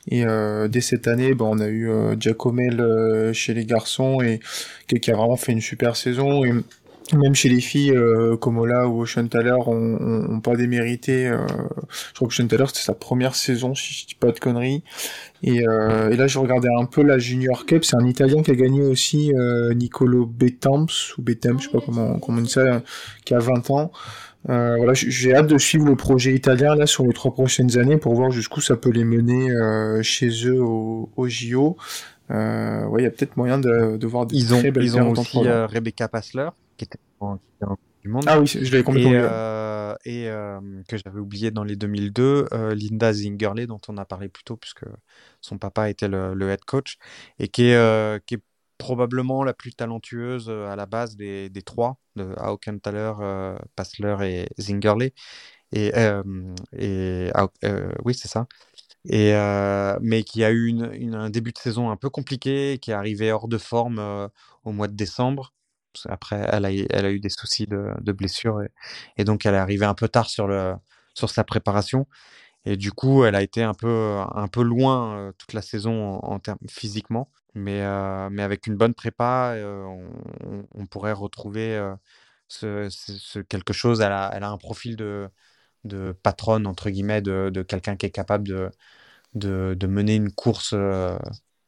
Et 0.09 0.25
euh, 0.25 0.67
dès 0.67 0.81
cette 0.81 1.07
année, 1.07 1.33
ben, 1.33 1.45
on 1.45 1.59
a 1.59 1.67
eu 1.67 1.89
euh, 1.89 2.15
Giacomel 2.17 2.79
euh, 2.79 3.33
chez 3.33 3.53
les 3.53 3.65
garçons 3.65 4.21
et 4.21 4.39
qui 4.87 5.11
a 5.11 5.15
vraiment 5.15 5.35
fait 5.35 5.51
une 5.51 5.61
super 5.61 5.95
saison. 5.95 6.45
Et 6.45 6.53
même 7.13 7.35
chez 7.35 7.49
les 7.49 7.61
filles, 7.61 7.91
euh, 7.91 8.35
comme 8.38 8.57
Ola 8.57 8.88
ou 8.88 9.05
Thaler, 9.05 9.55
on, 9.65 10.27
on, 10.29 10.39
pas 10.39 10.55
démérité. 10.55 11.27
Euh, 11.27 11.45
je 12.09 12.13
crois 12.15 12.27
que 12.27 12.41
Thaler, 12.41 12.65
c'était 12.67 12.79
sa 12.79 12.93
première 12.93 13.35
saison, 13.35 13.75
si 13.75 13.93
je 13.93 14.07
dis 14.07 14.15
pas 14.15 14.31
de 14.31 14.39
conneries. 14.39 14.84
Et, 15.43 15.67
euh, 15.67 16.09
et 16.09 16.17
là, 16.17 16.27
je 16.27 16.39
regardais 16.39 16.69
un 16.79 16.85
peu 16.85 17.03
la 17.03 17.19
Junior 17.19 17.65
Cup. 17.65 17.85
C'est 17.85 17.95
un 17.95 18.05
Italien 18.05 18.41
qui 18.41 18.51
a 18.51 18.55
gagné 18.55 18.81
aussi, 18.81 19.31
Nicolo 19.75 20.25
Betamps, 20.25 21.13
ou 21.17 21.21
Betamps, 21.21 21.59
je 21.59 21.65
sais 21.65 21.71
pas 21.71 21.84
comment, 21.85 22.19
comment 22.19 22.39
on 22.39 22.41
dit 22.41 22.49
ça, 22.49 22.81
qui 23.25 23.34
a 23.34 23.39
20 23.39 23.71
ans. 23.71 23.91
Euh, 24.49 24.77
voilà, 24.77 24.93
j'ai 24.93 25.35
hâte 25.35 25.47
de 25.47 25.57
suivre 25.57 25.85
le 25.85 25.95
projet 25.95 26.34
italien 26.34 26.75
là 26.75 26.85
sur 26.85 27.05
les 27.05 27.11
trois 27.11 27.34
prochaines 27.34 27.77
années 27.77 27.97
pour 27.97 28.13
voir 28.13 28.31
jusqu'où 28.31 28.61
ça 28.61 28.77
peut 28.77 28.91
les 28.91 29.03
mener 29.03 29.51
euh, 29.51 30.01
chez 30.03 30.29
eux 30.45 30.61
au, 30.61 31.09
au 31.17 31.27
JO. 31.27 31.75
Euh, 32.31 32.85
ouais, 32.85 33.01
il 33.01 33.03
y 33.03 33.07
a 33.07 33.09
peut-être 33.09 33.35
moyen 33.35 33.57
de, 33.57 33.97
de 33.97 34.07
voir 34.07 34.25
des 34.25 34.38
ils 34.38 34.53
ont, 34.53 34.59
très 34.59 34.71
belles 34.71 34.84
Ils 34.84 34.97
ont 34.97 35.11
aussi 35.11 35.45
euh, 35.45 35.65
Rebecca 35.65 36.07
Passler 36.07 36.47
qui 36.77 36.85
était 36.85 36.99
en, 37.19 37.39
du 38.03 38.09
monde. 38.09 38.25
Ah 38.27 38.39
oui, 38.39 38.47
je 38.47 38.59
l'avais 38.59 38.83
complètement 38.83 39.11
oublié. 39.11 39.27
Euh, 39.29 39.95
et 40.05 40.29
que 40.87 40.97
j'avais 40.97 41.19
oublié 41.19 41.51
dans 41.51 41.63
les 41.63 41.75
2002, 41.75 42.47
Linda 42.73 43.13
Zingerle 43.13 43.67
dont 43.67 43.79
on 43.87 43.97
a 43.97 44.05
parlé 44.05 44.29
plus 44.29 44.43
tôt 44.43 44.57
puisque 44.57 44.85
son 45.41 45.57
papa 45.57 45.89
était 45.89 46.07
le, 46.07 46.33
le 46.33 46.49
head 46.49 46.63
coach 46.65 46.97
et 47.39 47.47
qui 47.47 47.69
est, 47.69 48.25
qui 48.25 48.35
est 48.35 48.41
probablement 48.77 49.43
la 49.43 49.53
plus 49.53 49.73
talentueuse 49.73 50.49
à 50.49 50.75
la 50.75 50.85
base 50.85 51.15
des, 51.15 51.49
des 51.49 51.61
trois, 51.61 51.97
de 52.15 52.33
Aukenthaler, 52.39 53.13
euh, 53.19 53.57
Passler 53.75 54.15
et 54.21 54.61
Zingerle. 54.61 55.11
Et, 55.71 55.91
euh, 55.95 56.23
et 56.77 57.31
euh, 57.63 57.91
oui, 58.05 58.13
c'est 58.13 58.27
ça. 58.27 58.47
Et, 59.05 59.33
mais 60.01 60.23
qui 60.23 60.43
a 60.43 60.51
eu 60.51 60.67
une, 60.67 60.91
une, 60.93 61.15
un 61.15 61.29
début 61.29 61.51
de 61.51 61.57
saison 61.57 61.89
un 61.89 61.95
peu 61.97 62.09
compliqué, 62.09 62.77
qui 62.81 62.91
est 62.91 62.93
arrivé 62.93 63.31
hors 63.31 63.47
de 63.47 63.57
forme 63.57 64.29
au 64.63 64.71
mois 64.71 64.87
de 64.87 64.95
décembre. 64.95 65.53
Après, 66.09 66.47
elle 66.51 66.65
a, 66.65 66.71
elle 66.71 67.05
a 67.05 67.11
eu 67.11 67.19
des 67.19 67.29
soucis 67.29 67.65
de, 67.67 67.87
de 68.01 68.11
blessure 68.11 68.61
et, 69.17 69.23
donc 69.23 69.45
elle 69.45 69.55
est 69.55 69.57
arrivée 69.57 69.85
un 69.85 69.93
peu 69.95 70.07
tard 70.07 70.29
sur, 70.29 70.47
le, 70.47 70.73
sur 71.13 71.29
sa 71.29 71.43
préparation. 71.43 72.07
Et 72.65 72.77
du 72.77 72.91
coup, 72.91 73.23
elle 73.25 73.35
a 73.35 73.41
été 73.41 73.63
un 73.63 73.73
peu, 73.73 74.17
un 74.35 74.47
peu 74.49 74.61
loin 74.63 75.31
toute 75.37 75.53
la 75.53 75.61
saison 75.61 76.19
en, 76.23 76.39
physiquement. 76.69 77.31
Mais, 77.57 77.81
euh, 77.81 78.29
mais 78.31 78.43
avec 78.43 78.67
une 78.67 78.75
bonne 78.77 78.93
prépa, 78.93 79.53
euh, 79.55 79.83
on, 80.75 80.85
pourrait 80.87 81.13
retrouver 81.13 81.75
euh, 82.61 82.89
quelque 83.49 83.73
chose. 83.73 84.01
Elle 84.01 84.11
a, 84.11 84.31
elle 84.33 84.43
a 84.43 84.49
un 84.49 84.57
profil 84.57 84.95
de, 84.95 85.29
de 85.85 86.11
patronne, 86.23 86.67
entre 86.67 86.89
guillemets, 86.89 87.21
de, 87.21 87.49
de 87.53 87.63
quelqu'un 87.63 87.95
qui 87.97 88.05
est 88.05 88.11
capable 88.11 88.47
de, 88.47 88.71
de, 89.75 89.87
mener 89.87 90.15
une 90.15 90.31
course 90.33 90.73
à, 90.73 91.17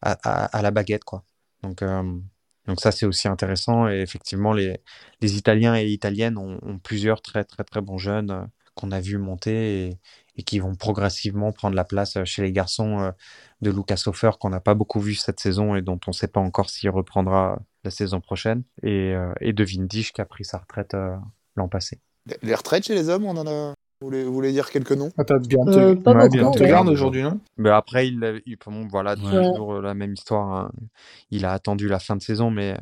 à, 0.01 0.45
à, 0.45 0.61
la 0.61 0.71
baguette. 0.71 1.03
Quoi. 1.03 1.23
Donc, 1.63 1.83
donc 2.69 2.79
ça, 2.79 2.91
c'est 2.91 3.05
aussi 3.05 3.27
intéressant. 3.27 3.89
Et 3.89 3.99
effectivement, 3.99 4.53
les, 4.53 4.79
les 5.21 5.35
Italiens 5.35 5.75
et 5.75 5.85
Italiennes 5.87 6.37
ont, 6.37 6.79
plusieurs 6.79 7.21
très, 7.21 7.43
très, 7.43 7.63
très 7.63 7.81
bons 7.81 7.97
jeunes 7.97 8.47
qu'on 8.75 8.91
a 8.91 9.01
vu 9.01 9.17
monter 9.17 9.97
et, 10.37 10.43
qui 10.43 10.59
vont 10.59 10.75
progressivement 10.75 11.51
prendre 11.51 11.75
la 11.75 11.83
place 11.83 12.23
chez 12.23 12.41
les 12.41 12.53
garçons 12.53 13.11
de 13.61 13.71
Lucas 13.71 14.03
Hofer 14.05 14.31
qu'on 14.39 14.49
n'a 14.49 14.61
pas 14.61 14.73
beaucoup 14.73 15.01
vu 15.01 15.15
cette 15.15 15.41
saison 15.41 15.75
et 15.75 15.81
dont 15.81 15.99
on 16.07 16.11
ne 16.11 16.13
sait 16.13 16.29
pas 16.29 16.39
encore 16.39 16.69
s'il 16.69 16.89
reprendra 16.89 17.59
la 17.83 17.91
saison 17.91 18.21
prochaine, 18.21 18.63
et, 18.83 19.13
euh, 19.13 19.33
et 19.41 19.53
de 19.53 19.63
Vindish 19.63 20.13
qui 20.13 20.21
a 20.21 20.25
pris 20.25 20.45
sa 20.45 20.59
retraite 20.59 20.93
euh, 20.93 21.15
l'an 21.55 21.67
passé. 21.67 21.99
Les 22.41 22.53
retraites 22.53 22.85
chez 22.85 22.95
les 22.95 23.09
hommes, 23.09 23.25
on 23.25 23.37
en 23.37 23.47
a. 23.47 23.73
Vous 24.01 24.07
voulez, 24.07 24.23
vous 24.23 24.33
voulez 24.33 24.53
dire 24.53 24.69
quelques 24.69 24.93
noms? 24.93 25.11
Attends, 25.17 25.39
bien 25.39 25.59
euh, 25.67 25.93
te, 25.93 26.29
bien 26.29 26.51
te 26.51 26.63
garde 26.63 26.87
aujourd'hui, 26.87 27.21
non? 27.21 27.37
Mais 27.57 27.69
Après, 27.69 28.07
il, 28.07 28.41
il, 28.45 28.57
voilà, 28.89 29.15
ouais. 29.15 29.51
toujours 29.51 29.81
la 29.81 29.93
même 29.93 30.13
histoire. 30.13 30.53
Hein. 30.53 30.71
Il 31.31 31.43
a 31.43 31.51
attendu 31.51 31.89
la 31.89 31.99
fin 31.99 32.15
de 32.15 32.21
saison, 32.21 32.49
mais 32.49 32.77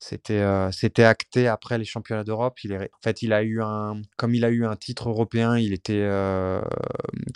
c'était 0.00 0.40
euh, 0.40 0.72
c'était 0.72 1.04
acté 1.04 1.46
après 1.46 1.78
les 1.78 1.84
championnats 1.84 2.24
d'Europe. 2.24 2.58
Il 2.64 2.72
est 2.72 2.90
en 2.92 3.02
fait 3.02 3.22
il 3.22 3.32
a 3.32 3.42
eu 3.44 3.60
un 3.62 4.02
comme 4.16 4.34
il 4.34 4.44
a 4.44 4.50
eu 4.50 4.64
un 4.64 4.74
titre 4.74 5.08
européen, 5.08 5.56
il 5.56 5.72
était 5.72 6.02
euh, 6.02 6.60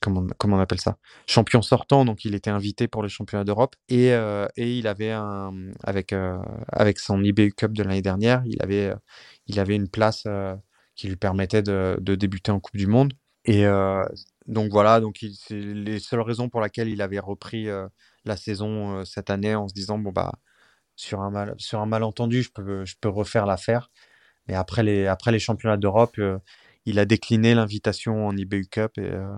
comment 0.01 0.27
comment 0.39 0.57
on 0.57 0.61
appelle 0.61 0.81
ça? 0.81 0.97
Champion 1.27 1.63
sortant, 1.63 2.05
donc 2.05 2.25
il 2.25 2.35
était 2.35 2.51
invité 2.51 2.89
pour 2.89 3.05
les 3.05 3.09
championnats 3.09 3.45
d'Europe 3.45 3.77
et 3.89 4.13
euh, 4.15 4.47
et 4.57 4.79
il 4.79 4.89
avait 4.89 5.13
un 5.13 5.53
avec 5.85 6.13
euh, 6.13 6.39
avec 6.73 6.99
son 6.99 7.23
IBU 7.23 7.53
Cup 7.53 7.73
de 7.73 7.83
l'année 7.85 8.03
dernière, 8.03 8.43
il 8.47 8.61
avait 8.63 8.93
il 9.47 9.61
avait 9.61 9.77
une 9.77 9.89
place 9.89 10.25
euh, 10.27 10.55
qui 10.95 11.09
lui 11.09 11.17
permettait 11.17 11.63
de, 11.63 11.99
débuter 12.01 12.53
en 12.53 12.61
Coupe 12.61 12.77
du 12.77 12.87
Monde 12.87 13.15
et 13.45 13.65
donc 14.47 14.71
voilà 14.71 15.01
donc 15.01 15.25
c'est 15.35 15.59
les 15.59 15.99
seules 15.99 16.21
raisons 16.21 16.49
pour 16.49 16.61
lesquelles 16.61 16.89
il 16.89 17.03
avait 17.03 17.19
repris 17.19 17.67
la 18.25 18.37
saison 18.37 19.05
cette 19.05 19.31
année 19.31 19.55
en 19.55 19.69
se 19.69 19.75
disant 19.75 19.99
bon 19.99 20.13
bah 20.13 20.33
sur 20.97 21.21
un, 21.21 21.87
malentendu, 21.87 22.43
je 22.43 22.51
peux, 22.51 22.85
je 22.85 22.95
peux 23.01 23.09
refaire 23.09 23.47
l'affaire. 23.47 23.91
Mais 24.49 24.55
après 24.55 24.83
les, 24.83 25.07
après 25.07 25.33
les 25.33 25.39
championnats 25.39 25.77
d'Europe, 25.77 26.17
euh, 26.19 26.39
il 26.85 26.99
a 26.99 27.05
décliné 27.05 27.55
l'invitation 27.55 28.27
en 28.27 28.37
IBU 28.37 28.67
Cup 28.67 28.99
et, 28.99 29.11
euh, 29.11 29.37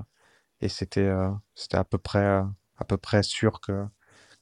c'était, 0.69 1.01
euh, 1.01 1.31
c'était 1.55 1.77
à 1.77 1.85
peu 1.85 1.99
près, 1.99 2.25
à 2.25 2.85
peu 2.89 2.97
près 2.97 3.23
sûr 3.23 3.61
que, 3.61 3.85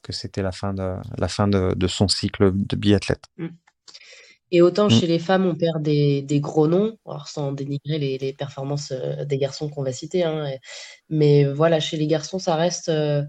que 0.03 0.13
c'était 0.13 0.43
la 0.43 0.53
fin 0.53 0.73
de, 0.73 0.97
la 1.19 1.29
fin 1.29 1.49
de, 1.49 1.87
son 1.89 2.07
cycle 2.09 2.53
de 2.55 2.77
biathlète. 2.77 3.25
Mm. 3.39 3.49
Et 4.53 4.63
autant 4.63 4.89
Mm. 4.89 4.91
chez 4.91 5.07
les 5.09 5.19
femmes, 5.19 5.47
on 5.47 5.57
perd 5.57 5.83
des, 5.83 6.23
des 6.23 6.41
gros 6.41 6.69
noms, 6.69 6.97
alors 7.07 7.29
sans 7.29 7.53
dénigrer 7.53 7.99
les, 7.99 8.19
les 8.19 8.33
performances 8.35 8.93
euh, 8.93 9.25
des 9.25 9.39
garçons 9.39 9.69
qu'on 9.71 9.83
va 9.83 9.93
citer. 9.93 10.25
hein, 10.25 10.47
mais 11.09 11.45
voilà, 11.45 11.81
chez 11.81 11.97
les 11.97 12.07
garçons, 12.07 12.39
ça 12.39 12.55
reste 12.57 12.89
euh, 12.91 13.23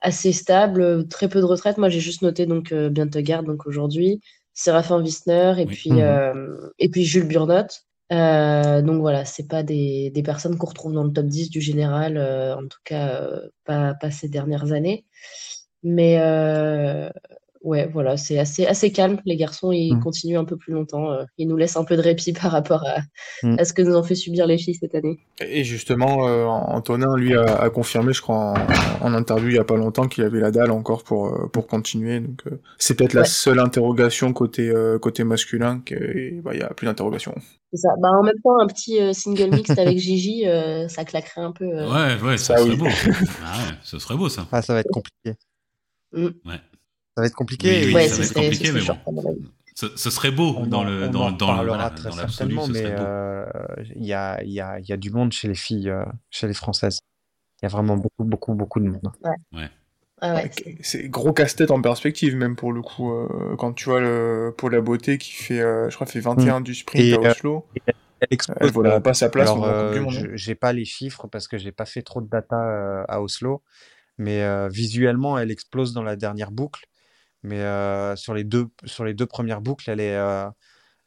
assez 0.00 0.32
stable, 0.32 1.08
très 1.08 1.28
peu 1.28 1.40
de 1.40 1.44
retraite. 1.44 1.78
Moi, 1.78 1.88
j'ai 1.88 2.00
juste 2.00 2.22
noté 2.22 2.46
donc 2.46 2.72
euh, 2.72 2.90
Bjørn 2.90 3.44
donc 3.44 3.66
aujourd'hui, 3.66 4.20
Séraphin 4.54 5.00
Wissner 5.02 5.54
et 5.58 5.66
Oui. 5.66 5.74
puis 5.74 5.90
Mhm. 5.90 5.98
euh, 6.00 6.70
et 6.78 6.88
puis 6.90 7.04
Jules 7.04 7.28
Burnott. 7.28 7.82
Euh, 8.12 8.80
donc 8.82 9.00
voilà, 9.00 9.24
c'est 9.26 9.48
pas 9.48 9.62
des, 9.62 10.10
des 10.10 10.22
personnes 10.22 10.56
qu'on 10.56 10.66
retrouve 10.66 10.94
dans 10.94 11.04
le 11.04 11.12
top 11.12 11.26
10 11.26 11.50
du 11.50 11.60
général, 11.60 12.18
en 12.58 12.66
tout 12.66 12.78
cas 12.84 13.28
pas, 13.64 13.94
pas 13.94 14.10
ces 14.10 14.28
dernières 14.28 14.72
années. 14.72 15.04
Mais 15.82 16.18
ouais, 17.68 17.88
voilà, 17.92 18.16
c'est 18.16 18.38
assez, 18.38 18.66
assez 18.66 18.90
calme. 18.92 19.20
Les 19.24 19.36
garçons, 19.36 19.70
ils 19.72 19.94
Mm. 19.94 20.00
continuent 20.02 20.38
un 20.38 20.44
peu 20.44 20.56
plus 20.56 20.72
longtemps. 20.72 21.12
euh, 21.12 21.24
ils 21.38 21.46
nous 21.46 21.56
laissent 21.56 21.76
un 21.76 21.84
peu 21.84 21.96
de 21.96 22.02
répit 22.02 22.32
par 22.42 22.50
rapport 22.52 22.84
à, 22.86 22.96
Mm. 23.42 23.56
à 23.58 23.64
ce 23.64 23.72
que 23.72 23.82
nous 23.82 23.94
ont 23.96 24.02
fait 24.02 24.14
subir 24.14 24.46
les 24.46 24.58
filles 24.58 24.74
cette 24.74 24.94
année. 24.94 25.18
Et 25.40 25.62
justement, 25.64 26.26
euh, 26.28 26.44
Antonin, 26.46 27.16
lui, 27.16 27.34
a, 27.36 27.44
a 27.44 27.70
confirmé, 27.70 28.12
je 28.12 28.22
crois, 28.22 28.54
en, 29.00 29.06
en 29.06 29.14
interview 29.14 29.48
il 29.50 29.54
y 29.56 29.58
a 29.58 29.64
pas 29.64 29.76
longtemps, 29.76 30.08
qu'il 30.08 30.24
avait 30.24 30.40
la 30.40 30.50
dalle 30.50 30.70
encore 30.70 31.04
pour, 31.04 31.26
euh, 31.28 31.48
pour 31.52 31.66
continuer. 31.66 32.20
Donc, 32.20 32.42
euh, 32.46 32.60
c'est 32.78 32.94
peut-être 32.96 33.14
la 33.14 33.24
seule 33.24 33.58
interrogation 33.60 34.32
côté, 34.32 34.68
euh, 34.70 34.98
côté 34.98 35.22
masculin, 35.24 35.80
et, 35.90 36.40
bah, 36.42 36.54
y 36.54 36.62
a 36.62 36.68
plus 36.74 36.86
d'interrogation. 36.86 37.34
C'est 37.72 37.78
ça. 37.80 37.90
Bah, 38.00 38.08
en 38.18 38.22
même 38.22 38.34
temps, 38.42 38.58
un 38.60 38.66
petit 38.66 38.98
euh, 39.00 39.12
single 39.12 39.50
mixte 39.54 39.78
avec 39.78 39.98
Gigi, 39.98 40.46
euh, 40.48 40.88
ça 40.88 41.04
claquerait 41.04 41.42
un 41.42 41.52
peu. 41.52 41.66
euh. 41.66 41.86
Ouais, 41.92 42.22
ouais, 42.26 42.36
ça, 42.38 42.56
Ça, 42.56 42.62
serait 42.62 42.70
oui. 42.70 42.76
beau. 42.76 42.86
Ah 43.44 43.58
ouais, 43.58 43.74
ce 43.82 43.98
serait 43.98 44.16
beau 44.16 44.28
ça. 44.30 44.46
Ah, 44.50 44.62
ça 44.62 44.72
va 44.72 44.80
être 44.80 44.90
compliqué. 44.90 45.38
Mm. 46.12 46.28
Ouais. 46.46 46.60
Ça 47.18 47.22
va 47.22 47.26
être 47.26 47.34
compliqué. 47.34 47.68
Oui, 47.68 47.84
oui, 47.86 47.90
et- 47.90 47.94
ouais, 47.96 48.02
ça 48.02 48.10
ce 48.10 48.14
va 48.18 48.22
être 48.22 48.28
serait, 48.28 48.44
compliqué, 48.44 48.70
mais 48.70 48.80
bon. 48.80 48.96
Ce, 49.74 49.96
ce 49.96 50.08
serait 50.08 50.30
beau 50.30 50.54
On 50.56 50.66
dans 50.66 50.82
en- 50.82 50.84
le 50.84 51.06
on 51.08 51.10
dans, 51.10 51.26
en 51.26 51.32
dans 51.32 51.64
voilà, 51.64 51.90
très 51.90 52.10
dans 52.10 52.14
certainement, 52.14 52.62
ce 52.62 52.70
mais 52.70 52.84
euh, 52.84 53.44
il 53.96 54.06
y 54.06 54.12
a, 54.12 54.40
il 54.44 54.52
y, 54.52 54.60
a, 54.60 54.78
il 54.78 54.88
y 54.88 54.92
a 54.92 54.96
du 54.96 55.10
monde 55.10 55.32
chez 55.32 55.48
les 55.48 55.56
filles, 55.56 55.90
euh, 55.90 56.04
chez 56.30 56.46
les 56.46 56.54
Françaises. 56.54 57.00
Il 57.60 57.64
y 57.64 57.66
a 57.66 57.70
vraiment 57.70 57.96
beaucoup, 57.96 58.22
beaucoup, 58.22 58.54
beaucoup 58.54 58.78
de 58.78 58.84
monde. 58.84 59.10
Ah 60.20 60.36
ouais, 60.36 60.50
c'est- 60.56 60.76
C'est 60.80 61.08
gros 61.08 61.32
casse-tête 61.32 61.72
en 61.72 61.82
perspective, 61.82 62.36
même 62.36 62.54
pour 62.54 62.72
le 62.72 62.82
coup, 62.82 63.10
euh, 63.12 63.56
quand 63.58 63.72
tu 63.72 63.86
vois 63.86 64.00
le, 64.00 64.54
pour 64.56 64.70
la 64.70 64.80
beauté 64.80 65.18
qui 65.18 65.32
fait, 65.32 65.60
euh, 65.60 65.90
je 65.90 65.94
crois, 65.96 66.06
fait 66.06 66.20
21 66.20 66.60
du 66.60 66.76
sprint 66.76 67.04
Et, 67.04 67.14
à 67.14 67.16
euh, 67.16 67.30
Oslo, 67.32 67.66
Elle 68.20 68.28
explose, 68.30 68.56
elle 68.60 68.70
vaudra 68.70 68.94
euh, 68.94 69.00
pas 69.00 69.14
sa 69.14 69.28
place 69.28 69.50
euh, 69.56 70.00
hein. 70.00 70.06
je- 70.08 70.36
j'ai 70.36 70.54
pas 70.54 70.72
les 70.72 70.84
chiffres 70.84 71.26
parce 71.26 71.48
que 71.48 71.58
j'ai 71.58 71.72
pas 71.72 71.84
fait 71.84 72.02
trop 72.02 72.20
de 72.20 72.28
data 72.28 72.60
euh, 72.62 73.04
à 73.08 73.20
Oslo, 73.22 73.62
mais 74.18 74.42
euh, 74.42 74.68
visuellement, 74.68 75.38
elle 75.38 75.50
explose 75.50 75.92
dans 75.92 76.02
la 76.04 76.16
dernière 76.16 76.50
boucle. 76.50 76.84
Mais 77.42 77.60
euh, 77.60 78.16
sur 78.16 78.34
les 78.34 78.44
deux, 78.44 78.68
sur 78.84 79.04
les 79.04 79.14
deux 79.14 79.26
premières 79.26 79.60
boucles, 79.60 79.90
elle 79.90 80.00
est, 80.00 80.16
euh, 80.16 80.48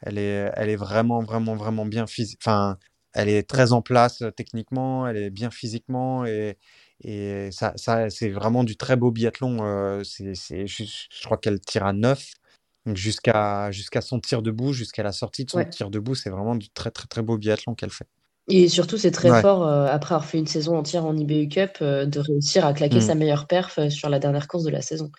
elle 0.01 0.17
est, 0.17 0.51
elle 0.55 0.69
est 0.69 0.75
vraiment, 0.75 1.21
vraiment, 1.21 1.55
vraiment 1.55 1.85
bien 1.85 2.07
physique. 2.07 2.39
Enfin, 2.43 2.77
elle 3.13 3.29
est 3.29 3.43
très 3.49 3.73
en 3.73 3.81
place 3.81 4.21
euh, 4.21 4.31
techniquement, 4.31 5.07
elle 5.07 5.17
est 5.17 5.29
bien 5.31 5.51
physiquement 5.51 6.25
et, 6.25 6.57
et 7.03 7.51
ça, 7.51 7.73
ça, 7.77 8.09
c'est 8.09 8.29
vraiment 8.29 8.63
du 8.63 8.77
très 8.77 8.95
beau 8.97 9.11
biathlon. 9.11 9.59
euh, 9.65 10.03
c'est, 10.03 10.35
je, 10.35 10.83
je 10.85 11.23
crois 11.25 11.37
qu'elle 11.37 11.59
tire 11.61 11.85
à 11.85 11.93
9. 11.93 12.25
Donc 12.85 12.97
jusqu'à 12.97 13.71
jusqu'à 13.71 14.01
son 14.01 14.19
tir 14.19 14.41
debout, 14.41 14.73
jusqu'à 14.73 15.03
la 15.03 15.11
sortie 15.11 15.45
de 15.45 15.51
son 15.51 15.59
Ouais. 15.59 15.65
tir 15.65 15.89
debout, 15.91 16.15
c'est 16.15 16.29
vraiment 16.31 16.55
du 16.55 16.69
très 16.71 16.91
très 16.91 17.07
très 17.07 17.21
beau 17.21 17.37
biathlon 17.37 17.75
qu'elle 17.75 17.91
fait. 17.91 18.07
Et 18.47 18.67
surtout, 18.69 18.97
c'est 18.97 19.11
très 19.11 19.31
Ouais. 19.31 19.41
fort, 19.41 19.65
euh, 19.67 19.85
après 19.87 20.15
avoir 20.15 20.25
fait 20.29 20.37
une 20.39 20.47
saison 20.47 20.77
entière 20.77 21.05
en 21.05 21.15
IBU 21.15 21.47
Cup, 21.49 21.77
euh, 21.81 22.05
de 22.05 22.19
réussir 22.19 22.65
à 22.65 22.73
claquer 22.73 22.99
Mm. 22.99 23.01
sa 23.01 23.15
meilleure 23.15 23.47
perf 23.47 23.79
sur 23.89 24.09
la 24.09 24.19
dernière 24.19 24.47
course 24.47 24.63
de 24.63 24.69
la 24.71 24.81
saison. 24.81 25.11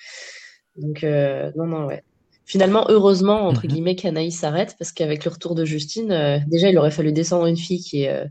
Donc, 0.77 1.05
euh, 1.05 1.51
non, 1.57 1.67
non, 1.67 1.87
ouais. 1.87 2.03
Finalement, 2.47 2.87
heureusement, 2.89 3.47
entre 3.49 3.67
Mhm. 3.67 3.69
guillemets, 3.69 3.97
qu'Anaïs 3.97 4.39
s'arrête, 4.39 4.77
parce 4.79 4.93
qu'avec 4.93 5.25
le 5.25 5.31
retour 5.31 5.55
de 5.55 5.65
Justine, 5.65 6.13
euh, 6.13 6.39
déjà, 6.49 6.69
il 6.71 6.79
aurait 6.79 6.91
fallu 6.91 7.13
descendre 7.13 7.47
une 7.47 7.57
fille 7.57 7.81
qui 7.81 8.03
est, 8.03 8.09
euh, 8.11 8.27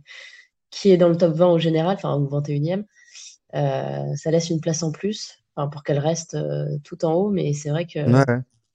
qui 0.71 0.91
est 0.91 0.97
dans 0.97 1.09
le 1.09 1.17
top 1.17 1.33
20 1.35 1.47
au 1.51 1.59
général, 1.59 1.95
enfin, 1.97 2.13
au 2.15 2.27
21e. 2.27 2.85
Euh, 3.55 4.15
ça 4.15 4.31
laisse 4.31 4.49
une 4.49 4.61
place 4.61 4.83
en 4.83 4.91
plus, 4.91 5.39
enfin, 5.55 5.67
pour 5.69 5.83
qu'elle 5.83 5.99
reste 5.99 6.35
euh, 6.35 6.65
tout 6.83 7.03
en 7.05 7.13
haut, 7.13 7.29
mais 7.29 7.53
c'est 7.53 7.69
vrai 7.69 7.85
que 7.85 7.99
Ouais, 7.99 8.23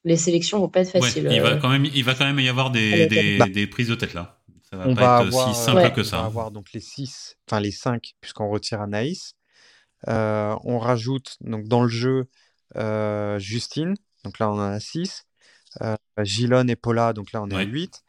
les 0.05 0.17
sélections 0.17 0.59
vont 0.61 0.69
pas 0.69 0.81
être 0.81 0.95
Ouais, 0.95 1.01
faciles. 1.01 1.29
il 1.31 1.41
va 1.41 1.57
quand 1.57 1.69
même, 1.69 1.85
il 1.87 2.05
va 2.05 2.15
quand 2.15 2.25
même 2.27 2.39
y 2.41 2.49
avoir 2.49 2.71
des, 2.71 3.07
des, 3.07 3.39
bah, 3.39 3.47
des 3.47 3.67
prises 3.67 3.89
de 3.89 3.95
tête 3.95 4.15
là. 4.15 4.39
Ça 4.71 4.77
va 4.77 4.89
On 4.89 4.95
pas 4.95 5.01
va 5.01 5.23
être 5.23 5.29
avoir, 5.29 5.55
si 5.55 5.63
simple 5.65 5.77
Ouais. 5.83 5.93
que 5.93 6.01
on 6.01 6.05
ça. 6.05 6.17
va 6.17 6.23
hein. 6.23 6.27
avoir 6.27 6.51
donc 6.51 6.73
les 6.73 6.81
6, 6.81 7.37
enfin 7.49 7.61
les 7.61 7.71
5, 7.71 8.15
puisqu'on 8.21 8.49
retire 8.51 8.81
Anaïs. 8.81 9.35
Euh, 10.09 10.55
on 10.65 10.79
rajoute 10.79 11.37
donc 11.41 11.67
dans 11.69 11.83
le 11.83 11.89
jeu 11.89 12.11
euh, 12.11 12.25
Justine, 13.39 13.95
donc 14.25 14.39
là 14.39 14.51
on 14.51 14.55
en 14.55 14.73
a 14.73 14.81
6. 14.81 15.25
Euh, 15.83 15.97
Gilon 16.23 16.67
et 16.69 16.77
Paula, 16.77 17.13
donc 17.13 17.33
là 17.33 17.43
on 17.43 17.51
est 17.51 17.55
à 17.55 17.59
Ouais. 17.59 17.65
8. 17.65 18.03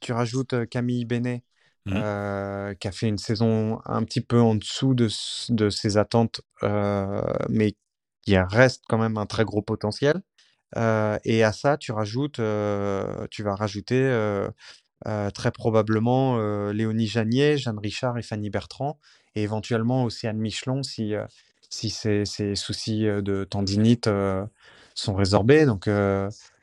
Tu 0.00 0.12
rajoutes 0.12 0.52
euh, 0.52 0.66
Camille 0.66 1.04
Benet, 1.04 1.42
euh, 1.88 2.74
qui 2.74 2.86
a 2.86 2.92
fait 2.92 3.08
une 3.08 3.18
saison 3.18 3.80
un 3.86 4.04
petit 4.04 4.20
peu 4.20 4.40
en 4.40 4.54
dessous 4.54 4.94
de, 4.94 5.08
de 5.48 5.70
ses 5.70 5.96
attentes, 5.96 6.40
euh, 6.62 7.20
mais 7.48 7.74
qui 8.22 8.36
reste 8.38 8.84
quand 8.88 8.98
même 8.98 9.16
un 9.18 9.26
très 9.26 9.44
gros 9.44 9.62
potentiel. 9.62 10.20
Euh, 10.76 11.18
et 11.24 11.42
à 11.44 11.52
ça, 11.52 11.76
tu 11.78 11.92
rajoutes, 11.92 12.40
euh, 12.40 13.26
tu 13.30 13.42
vas 13.42 13.54
rajouter 13.54 14.00
euh, 14.02 14.48
euh, 15.06 15.30
très 15.30 15.50
probablement 15.50 16.38
euh, 16.38 16.72
Léonie 16.72 17.06
Janier, 17.06 17.56
Jeanne 17.56 17.78
Richard 17.78 18.18
et 18.18 18.22
Fanny 18.22 18.50
Bertrand, 18.50 19.00
et 19.34 19.42
éventuellement 19.42 20.04
aussi 20.04 20.26
Anne 20.26 20.38
Michelon 20.38 20.82
si, 20.82 21.14
euh, 21.14 21.24
si 21.70 21.90
ces, 21.90 22.24
ces 22.24 22.54
soucis 22.54 23.04
de 23.04 23.44
tendinite 23.44 24.08
sont 24.94 25.14
résorbés, 25.14 25.66
donc 25.66 25.88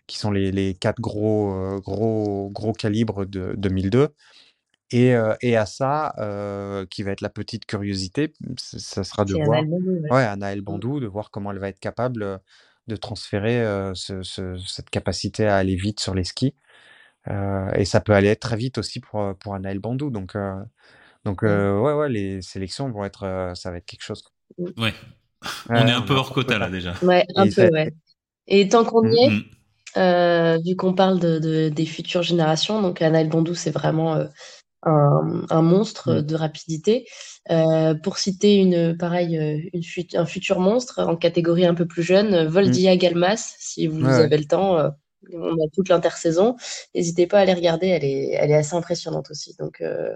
qui 0.08 0.18
sont 0.20 0.32
les, 0.32 0.52
les 0.52 0.74
quatre 0.76 1.02
gros, 1.02 1.80
gros, 1.82 2.50
gros 2.52 2.74
calibres 2.74 3.26
de 3.26 3.54
2002. 3.58 4.10
Et, 4.92 5.16
euh, 5.16 5.36
et 5.42 5.58
à 5.58 5.66
ça, 5.66 6.14
euh, 6.20 6.86
qui 6.86 7.04
va 7.04 7.12
être 7.12 7.22
la 7.22 7.30
petite 7.30 7.66
curiosité, 7.66 8.34
ça 8.58 9.04
sera 9.04 9.26
de 9.26 9.36
voir 9.36 9.64
Bondou, 9.64 10.00
ouais. 10.04 10.10
ouais, 10.10 10.24
Anaël 10.24 10.62
Bandou, 10.62 11.00
de 11.00 11.08
voir 11.08 11.32
comment 11.32 11.52
elle 11.52 11.60
va 11.60 11.70
être 11.70 11.80
capable 11.80 12.40
de 12.88 12.96
transférer 12.96 13.62
euh, 13.62 13.94
ce- 13.96 14.22
ce- 14.24 14.58
cette 14.68 14.90
capacité 14.92 15.48
à 15.48 15.58
aller 15.58 15.76
vite 15.76 16.00
sur 16.00 16.14
les 16.14 16.24
skis. 16.24 16.54
Et 17.76 17.86
ça 17.86 18.02
peut 18.02 18.14
aller 18.14 18.36
très 18.36 18.56
vite 18.58 18.78
aussi 18.78 19.00
pour, 19.00 19.36
pour 19.40 19.56
Anaël 19.56 19.80
Bandou. 19.80 20.12
Donc, 20.12 20.36
donc 21.26 21.44
Mm. 21.44 21.48
euh, 21.48 21.80
ouais, 21.80 21.94
ouais, 21.94 22.10
les 22.10 22.42
sélections 22.42 22.90
vont 22.92 23.06
être, 23.06 23.54
ça 23.56 23.72
va 23.72 23.78
être 23.78 23.86
quelque 23.86 24.04
chose. 24.04 24.24
Ouais. 24.58 24.74
Ouais, 24.76 24.94
On 25.70 25.88
est 25.88 25.92
un 25.92 26.02
peu 26.02 26.14
hors 26.16 26.32
quota 26.34 26.58
là 26.58 26.70
déjà. 26.70 26.94
Ouais, 27.02 27.26
un 27.36 27.46
Et 27.46 27.50
peu, 27.52 27.70
ouais. 27.72 27.94
Et 28.48 28.68
tant 28.70 28.84
qu'on 28.86 29.10
y 29.12 29.18
est, 29.26 29.30
Mm. 29.30 29.44
Euh, 29.98 30.58
vu 30.66 30.76
qu'on 30.76 30.94
parle 30.94 31.22
de, 31.22 31.40
de- 31.40 31.70
des 31.70 31.86
futures 31.86 32.22
générations, 32.22 32.82
donc 32.82 33.02
Anaël 33.02 33.30
Bondou, 33.30 33.56
c'est 33.56 33.72
vraiment 33.72 34.16
euh, 34.16 34.26
un, 34.84 35.46
un 35.50 35.62
monstre 35.62 36.16
Mm. 36.16 36.22
de 36.24 36.36
rapidité. 36.36 37.08
Euh, 37.50 37.94
pour 37.94 38.18
citer 38.18 38.56
une 38.58 38.98
pareil, 38.98 39.70
une 39.74 39.84
fut- 39.84 40.18
un 40.18 40.26
futur 40.26 40.60
monstre 40.60 41.00
en 41.00 41.16
catégorie 41.16 41.66
un 41.66 41.76
peu 41.76 41.86
plus 41.86 42.04
jeune, 42.04 42.46
Voldia 42.48 42.98
Galmas, 42.98 43.56
si 43.58 43.88
vous 43.88 44.00
Mm. 44.00 44.06
Ouais. 44.08 44.14
avez 44.16 44.38
le 44.38 44.46
temps, 44.46 44.78
euh, 44.78 44.90
on 45.34 45.54
a 45.54 45.68
toute 45.74 45.88
l'intersaison. 45.88 46.58
N'hésitez 46.94 47.26
pas 47.26 47.38
à 47.38 47.42
aller 47.44 47.54
regarder, 47.54 47.88
elle 47.88 48.04
est, 48.04 48.32
elle 48.34 48.52
est 48.52 48.56
assez 48.56 48.76
impressionnante 48.76 49.32
aussi. 49.32 49.56
Donc, 49.60 49.80
euh, 49.80 50.14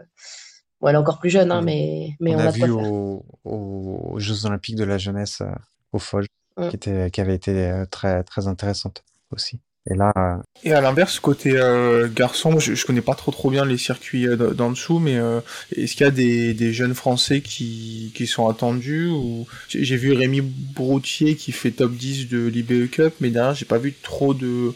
bon, 0.82 0.88
elle 0.90 0.96
est 0.96 0.98
encore 0.98 1.20
plus 1.20 1.30
jeune, 1.30 1.52
hein, 1.52 1.62
mais, 1.62 2.16
mais 2.20 2.36
on 2.36 2.38
on, 2.38 2.46
a 2.46 2.48
a 2.48 2.52
vu 2.52 2.70
faire. 2.70 2.72
au- 2.72 3.26
au- 3.44 4.12
aux 4.14 4.20
Jeux 4.20 4.46
Olympiques 4.46 4.76
de 4.76 4.84
la 4.84 4.98
jeunesse 4.98 5.42
euh, 5.42 5.52
au 5.94 6.00
Foge, 6.00 6.28
Mm. 6.58 6.70
qui, 6.70 6.76
était, 6.76 7.10
qui 7.12 7.22
avait 7.22 7.36
été 7.36 7.52
euh, 7.72 7.86
très, 7.86 8.24
très 8.24 8.48
intéressante 8.48 9.04
aussi. 9.32 9.60
Et 9.90 9.96
là, 9.96 10.12
euh, 10.18 10.38
Et 10.64 10.74
à 10.74 10.82
l'inverse, 10.82 11.22
côté 11.22 11.54
euh, 11.56 12.10
garçon, 12.14 12.60
je, 12.60 12.74
je 12.76 12.86
connais 12.86 13.02
pas 13.02 13.16
trop 13.16 13.32
trop 13.32 13.50
bien 13.50 13.64
les 13.64 13.78
circuits 13.78 14.28
euh, 14.28 14.36
d'en 14.54 14.72
dessous, 14.72 15.00
mais 15.00 15.16
euh, 15.16 15.40
est-ce 15.74 15.94
qu'il 15.96 16.04
y 16.04 16.08
a 16.08 16.12
des, 16.12 16.54
des 16.54 16.74
jeunes 16.74 16.94
Français 16.94 17.40
qui, 17.40 18.12
qui 18.14 18.28
sont 18.28 18.46
attendus 18.50 19.08
ou 19.08 19.48
j'ai 19.70 19.86
j'ai 19.86 19.96
vu 19.96 20.12
Rémi 20.12 20.42
Broutier 20.42 21.38
qui 21.38 21.54
fait 21.54 21.72
top 21.72 21.94
10 21.94 22.28
de 22.28 22.46
l'IBE 22.48 22.90
Cup, 22.92 23.14
mais 23.22 23.30
derrière 23.30 23.54
j'ai 23.54 23.64
pas 23.66 23.78
vu 23.78 23.94
trop 23.94 24.34
de, 24.34 24.74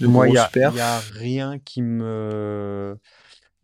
de 0.00 0.06
moi, 0.06 0.28
il 0.28 0.34
y 0.34 0.38
grosses 0.38 0.38
a, 0.38 0.52
perfs. 0.52 0.62
il 0.66 0.74
y 0.76 0.80
a 0.80 1.00
rien 1.14 1.58
qui 1.58 1.80
me. 1.82 2.96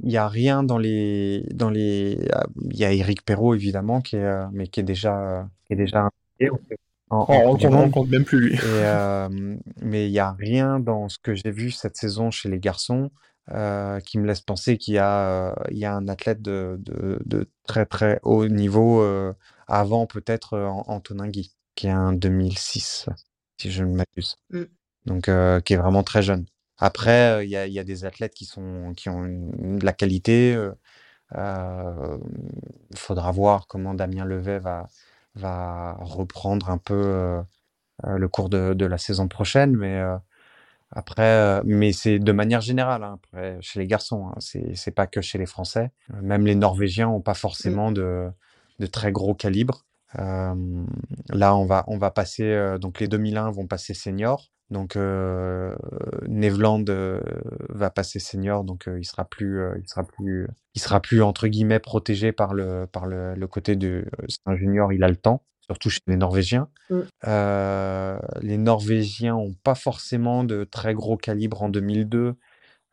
Il 0.04 0.10
y 0.12 0.16
a 0.16 0.28
rien 0.28 0.62
dans 0.62 0.78
les. 0.78 1.44
Dans 1.54 1.70
les... 1.70 2.28
ah, 2.32 2.46
Il 2.70 2.76
y 2.78 2.84
a 2.84 2.92
Eric 2.92 3.24
Perrault, 3.24 3.54
évidemment, 3.54 4.00
qui 4.00 4.16
est, 4.16 4.24
euh, 4.24 4.46
mais 4.52 4.68
qui 4.68 4.80
est 4.80 4.84
déjà, 4.84 5.48
qui 5.66 5.72
est 5.74 5.76
déjà 5.76 6.04
impliqué 6.38 6.50
en, 7.10 7.16
en 7.16 7.26
Oh, 7.26 7.26
on, 7.28 7.56
compte, 7.56 7.64
on 7.64 7.70
Monde. 7.70 7.90
compte 7.90 8.08
même 8.10 8.24
plus 8.24 8.40
lui. 8.40 8.54
Et, 8.54 8.58
euh, 8.64 9.28
mais 9.82 10.08
il 10.08 10.12
n'y 10.12 10.18
a 10.18 10.32
rien 10.32 10.78
dans 10.80 11.08
ce 11.08 11.18
que 11.18 11.34
j'ai 11.34 11.50
vu 11.50 11.70
cette 11.70 11.96
saison 11.96 12.30
chez 12.30 12.48
les 12.48 12.58
garçons 12.60 13.10
euh, 13.50 14.00
qui 14.00 14.18
me 14.18 14.26
laisse 14.26 14.40
penser 14.42 14.76
qu'il 14.78 14.94
y 14.94 14.98
a, 14.98 15.50
euh, 15.50 15.54
il 15.70 15.78
y 15.78 15.84
a 15.86 15.94
un 15.94 16.06
athlète 16.08 16.42
de, 16.42 16.76
de, 16.80 17.18
de 17.24 17.50
très 17.66 17.86
très 17.86 18.20
haut 18.22 18.46
niveau 18.48 19.00
euh, 19.00 19.32
avant 19.68 20.06
peut-être 20.06 20.58
Antonin 20.86 21.28
Guy, 21.28 21.54
qui 21.74 21.86
est 21.86 21.90
un 21.90 22.12
2006, 22.12 23.08
si 23.58 23.70
je 23.70 23.84
ne 23.84 23.94
m'abuse. 23.96 24.36
Mm. 24.50 24.64
Donc, 25.06 25.28
euh, 25.28 25.60
qui 25.60 25.72
est 25.74 25.76
vraiment 25.76 26.02
très 26.02 26.22
jeune. 26.22 26.44
Après, 26.78 27.32
euh, 27.40 27.44
il 27.44 27.50
y 27.50 27.56
a, 27.56 27.66
il 27.66 27.72
y 27.72 27.78
a 27.78 27.84
des 27.84 28.04
athlètes 28.04 28.34
qui, 28.34 28.44
sont, 28.46 28.92
qui 28.96 29.08
ont 29.08 29.24
une- 29.24 29.78
de 29.78 29.84
la 29.84 29.92
qualité. 29.92 30.54
euh, 30.54 30.72
euh, 31.36 32.18
Il 32.90 32.98
faudra 32.98 33.32
voir 33.32 33.66
comment 33.68 33.94
Damien 33.94 34.24
Levet 34.26 34.58
va, 34.60 34.88
va 35.36 35.94
reprendre 36.00 36.70
un 36.70 36.78
peu 36.78 36.94
euh, 36.94 37.42
euh, 38.06 38.18
le 38.18 38.28
cours 38.28 38.48
de, 38.50 38.74
de 38.74 38.86
la 38.86 38.98
saison 38.98 39.28
prochaine. 39.28 39.76
Mais, 39.76 39.98
euh, 40.00 40.16
Après, 40.92 41.22
euh, 41.22 41.62
mais 41.66 41.92
c'est 41.92 42.18
de 42.18 42.32
manière 42.32 42.60
générale, 42.62 43.04
hein, 43.04 43.18
après, 43.22 43.58
chez 43.60 43.80
les 43.80 43.86
garçons, 43.86 44.28
hein, 44.28 44.34
c'est 44.40 44.90
pas 44.92 45.06
que 45.06 45.20
chez 45.20 45.38
les 45.38 45.46
Français. 45.46 45.90
Euh, 46.14 46.22
Même 46.22 46.46
les 46.46 46.54
Norvégiens 46.54 47.08
ont 47.08 47.20
pas 47.20 47.34
forcément 47.34 47.92
de, 47.92 48.30
de 48.78 48.86
très 48.86 49.12
gros 49.12 49.34
calibre. 49.34 49.84
Euh, 50.18 50.54
là, 51.30 51.54
on 51.56 51.66
va, 51.66 51.84
on 51.88 51.98
va 51.98 52.10
passer, 52.10 52.44
euh, 52.44 52.78
donc 52.78 53.00
les 53.00 53.08
2001 53.08 53.50
vont 53.50 53.66
passer 53.66 53.92
senior. 53.94 54.50
Donc, 54.70 54.96
euh, 54.96 55.74
Neveland 56.26 56.84
euh, 56.88 57.20
va 57.70 57.90
passer 57.90 58.18
senior, 58.18 58.64
donc 58.64 58.86
euh, 58.86 58.98
il 59.00 59.04
sera 59.04 59.24
plus, 59.24 59.62
il 59.80 59.88
sera 59.88 60.04
plus, 60.04 60.46
il 60.74 60.80
sera 60.80 61.00
plus 61.00 61.22
entre 61.22 61.48
guillemets 61.48 61.78
protégé 61.78 62.32
par 62.32 62.52
le, 62.52 62.86
par 62.86 63.06
le, 63.06 63.34
le 63.34 63.46
côté 63.46 63.76
de, 63.76 64.04
c'est 64.28 64.40
un 64.46 64.56
junior, 64.56 64.92
il 64.92 65.02
a 65.02 65.08
le 65.08 65.16
temps, 65.16 65.42
surtout 65.60 65.88
chez 65.88 66.00
les 66.06 66.16
Norvégiens. 66.16 66.68
Mm. 66.90 67.00
Les 68.42 68.58
Norvégiens 68.58 69.36
ont 69.36 69.54
pas 69.62 69.74
forcément 69.74 70.44
de 70.44 70.64
très 70.64 70.92
gros 70.94 71.16
calibre 71.16 71.62
en 71.62 71.70
2002. 71.70 72.36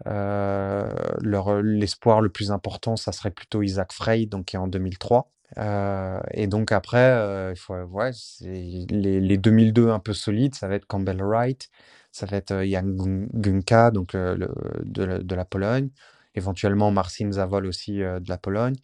Euh, 0.08 0.94
leur, 1.22 1.62
l'espoir 1.62 2.22
le 2.22 2.30
plus 2.30 2.52
important, 2.52 2.96
ça 2.96 3.12
serait 3.12 3.32
plutôt 3.32 3.62
Isaac 3.64 3.94
Frey, 3.94 4.26
donc 4.26 4.46
qui 4.46 4.56
est 4.56 4.60
en 4.60 4.68
2003. 4.68 5.32
Euh, 5.58 6.20
et 6.34 6.48
donc 6.48 6.72
après, 6.72 6.98
euh, 7.00 7.56
faut, 7.56 7.76
ouais, 7.76 8.12
les, 8.42 9.20
les 9.22 9.38
2002 9.38 9.90
un 9.90 10.00
peu 10.00 10.14
solides, 10.14 10.56
ça 10.56 10.68
va 10.68 10.76
être 10.76 10.86
Campbell 10.88 11.22
Wright, 11.24 11.70
ça 12.12 12.26
va 12.26 12.38
être 12.38 12.52
euh, 12.52 12.66
Jan 12.68 12.84
Gun- 12.84 13.28
Gunka, 13.34 13.92
donc 13.92 14.16
euh, 14.16 14.38
de, 14.84 15.20
de 15.20 15.36
la 15.36 15.46
Pologne, 15.46 15.90
éventuellement 16.36 16.92
Marcin 16.92 17.32
Zavol 17.32 17.66
aussi 17.68 18.02
euh, 18.04 18.20
de 18.20 18.30
la 18.30 18.38
Pologne. 18.38 18.76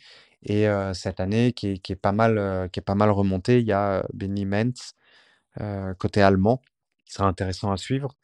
Et 0.44 0.68
euh, 0.68 0.94
cette 0.94 1.20
année, 1.20 1.54
qui 1.54 1.72
est, 1.74 1.78
qui 1.80 1.92
est 1.94 1.96
pas 1.96 2.12
mal, 2.14 2.38
euh, 2.38 2.68
qui 2.68 2.80
est 2.80 2.84
pas 2.84 2.96
mal 2.96 3.12
remontée, 3.12 3.60
il 3.60 3.68
y 3.68 3.72
a 3.74 4.00
euh, 4.00 4.04
Benny 4.14 4.46
Mentz, 4.46 4.94
euh, 5.62 5.94
côté 5.96 6.22
allemand, 6.22 6.62
qui 7.06 7.14
sera 7.14 7.28
intéressant 7.28 7.72
à 7.72 7.78
suivre. 7.78 8.16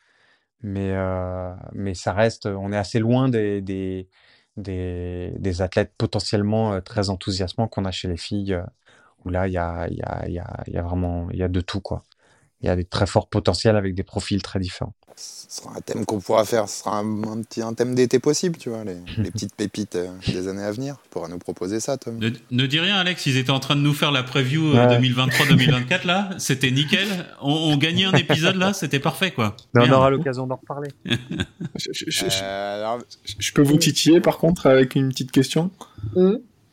Mais, 0.61 0.91
euh, 0.95 1.53
mais 1.73 1.93
ça 1.93 2.13
reste, 2.13 2.47
on 2.47 2.71
est 2.73 2.77
assez 2.77 2.99
loin 2.99 3.29
des, 3.29 3.61
des, 3.61 4.07
des, 4.57 5.33
des 5.39 5.61
athlètes 5.61 5.93
potentiellement 5.97 6.73
euh, 6.73 6.81
très 6.81 7.09
enthousiasmants 7.09 7.67
qu'on 7.67 7.85
a 7.85 7.91
chez 7.91 8.07
les 8.07 8.17
filles, 8.17 8.53
euh, 8.53 8.63
où 9.25 9.29
là, 9.29 9.47
il 9.47 9.53
y 9.53 9.57
a, 9.57 9.87
y 9.89 10.01
a, 10.03 10.27
y 10.29 10.33
y 10.73 10.77
a 10.77 10.81
vraiment 10.83 11.29
y 11.31 11.43
a 11.43 11.47
de 11.49 11.61
tout, 11.61 11.81
quoi. 11.81 12.03
Il 12.61 12.67
y 12.67 12.69
a 12.69 12.75
des 12.75 12.85
très 12.85 13.05
forts 13.05 13.27
potentiels 13.29 13.75
avec 13.75 13.93
des 13.93 14.03
profils 14.03 14.41
très 14.41 14.59
différents. 14.59 14.93
Ce 15.15 15.61
sera 15.61 15.75
un 15.77 15.81
thème 15.81 16.05
qu'on 16.05 16.19
pourra 16.19 16.43
faire. 16.45 16.67
Ce 16.69 16.79
sera 16.83 16.97
un, 16.99 17.23
un 17.23 17.41
petit 17.41 17.61
un 17.61 17.73
thème 17.73 17.95
d'été 17.95 18.19
possible, 18.19 18.57
tu 18.57 18.69
vois, 18.69 18.83
les, 18.83 18.97
les 19.17 19.31
petites 19.31 19.55
pépites 19.55 19.95
euh, 19.95 20.07
des 20.27 20.47
années 20.47 20.63
à 20.63 20.71
venir. 20.71 20.97
Tu 21.03 21.09
pourras 21.09 21.27
nous 21.27 21.37
proposer 21.39 21.79
ça, 21.79 21.97
Tom. 21.97 22.17
Ne, 22.19 22.29
ne 22.51 22.65
dis 22.67 22.79
rien, 22.79 22.97
Alex. 22.97 23.25
Ils 23.27 23.37
étaient 23.37 23.51
en 23.51 23.59
train 23.59 23.75
de 23.75 23.81
nous 23.81 23.93
faire 23.93 24.11
la 24.11 24.23
preview 24.23 24.73
Ouais. 24.73 24.79
euh, 24.79 24.99
2023-2024 24.99 26.05
là. 26.07 26.29
C'était 26.39 26.71
nickel. 26.71 27.07
On, 27.41 27.51
on 27.51 27.77
gagnait 27.77 28.05
un 28.05 28.11
épisode 28.13 28.55
là. 28.57 28.73
C'était 28.73 28.99
parfait 28.99 29.31
quoi. 29.31 29.55
Mais 29.73 29.87
on 29.89 29.91
aura 29.93 30.09
l'occasion 30.09 30.45
d'en 30.47 30.55
reparler. 30.57 30.89
Je, 31.75 31.89
je- 31.93 32.09
je- 32.09 32.25
Euh, 32.43 32.79
alors, 32.83 32.99
je 33.39 33.51
peux 33.53 33.61
vous 33.61 33.77
titiller 33.77 34.19
par 34.19 34.37
contre 34.39 34.65
avec 34.67 34.95
une 34.95 35.09
petite 35.09 35.31
question? 35.31 35.69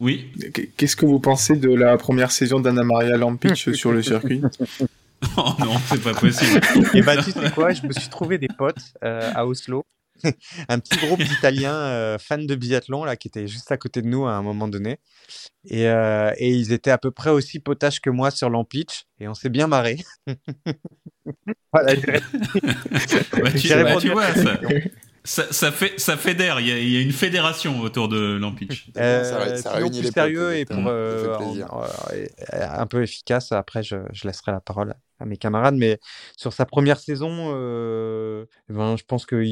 Oui. 0.00 0.30
Qu- 0.52 0.70
Qu'est-ce 0.76 0.96
que 0.96 1.06
vous 1.06 1.20
pensez 1.20 1.56
de 1.56 1.70
la 1.72 1.96
première 1.98 2.30
saison 2.32 2.58
d'Anna 2.60 2.82
Maria 2.84 3.16
Lampic 3.16 3.56
sur 3.56 3.92
le 3.92 4.02
circuit? 4.02 4.42
Oh 5.36 5.52
non, 5.60 5.76
c'est 5.86 6.02
pas 6.02 6.14
possible. 6.14 6.60
Et 6.94 7.02
bah, 7.02 7.16
tu 7.22 7.30
sais 7.32 7.50
quoi, 7.50 7.72
je 7.72 7.86
me 7.86 7.92
suis 7.92 8.08
trouvé 8.08 8.38
des 8.38 8.48
potes 8.48 8.92
euh, 9.02 9.30
à 9.34 9.46
Oslo. 9.46 9.84
un 10.68 10.78
petit 10.78 10.96
groupe 11.04 11.20
d'Italiens 11.22 11.74
euh, 11.74 12.18
fans 12.18 12.38
de 12.38 12.54
biathlon 12.54 13.02
là 13.04 13.16
qui 13.16 13.26
étaient 13.26 13.48
juste 13.48 13.72
à 13.72 13.76
côté 13.76 14.00
de 14.00 14.06
nous 14.06 14.26
à 14.26 14.34
un 14.34 14.42
moment 14.42 14.68
donné 14.68 15.00
et, 15.68 15.88
euh, 15.88 16.30
et 16.38 16.50
ils 16.50 16.72
étaient 16.72 16.92
à 16.92 16.98
peu 16.98 17.10
près 17.10 17.30
aussi 17.30 17.58
potaches 17.58 17.98
que 18.00 18.10
moi 18.10 18.30
sur 18.30 18.48
l'Ampitch 18.48 19.06
et 19.18 19.26
on 19.26 19.34
s'est 19.34 19.48
bien 19.48 19.66
marré. 19.66 19.98
voilà, 21.72 21.94
j'ai- 21.96 22.00
Bah, 23.42 23.50
tu, 23.50 23.68
bah, 23.68 23.96
tu 24.00 24.10
vois, 24.10 24.32
ça, 24.34 24.58
ça, 25.24 25.52
ça 25.52 25.72
fait, 25.72 25.98
ça 25.98 26.16
fédère. 26.16 26.60
Il 26.60 26.68
y 26.68 26.72
a, 26.72 26.78
il 26.78 26.90
y 26.90 26.96
a 26.96 27.00
une 27.00 27.12
fédération 27.12 27.80
autour 27.80 28.08
de 28.08 28.36
Lampitch. 28.36 28.86
Euh, 28.96 29.24
ça, 29.24 29.38
ré- 29.38 29.48
ça 29.56 29.70
sinon, 29.70 29.74
réunit 29.74 29.98
plus 29.98 30.06
les 30.06 30.12
sérieux 30.12 30.56
et 30.56 30.64
pour 30.64 30.76
euh, 30.86 31.34
en- 31.70 31.82
euh, 32.12 32.68
un 32.70 32.86
peu 32.86 33.02
efficace. 33.02 33.50
Après, 33.52 33.82
je, 33.82 33.96
je 34.12 34.26
laisserai 34.28 34.52
la 34.52 34.60
parole 34.60 34.94
à 35.20 35.26
mes 35.26 35.36
camarades. 35.36 35.76
Mais 35.76 35.98
sur 36.36 36.52
sa 36.52 36.66
première 36.66 36.98
saison, 36.98 37.52
euh, 37.54 38.46
ben, 38.68 38.96
je 38.96 39.04
pense 39.04 39.26
qu'ils 39.26 39.44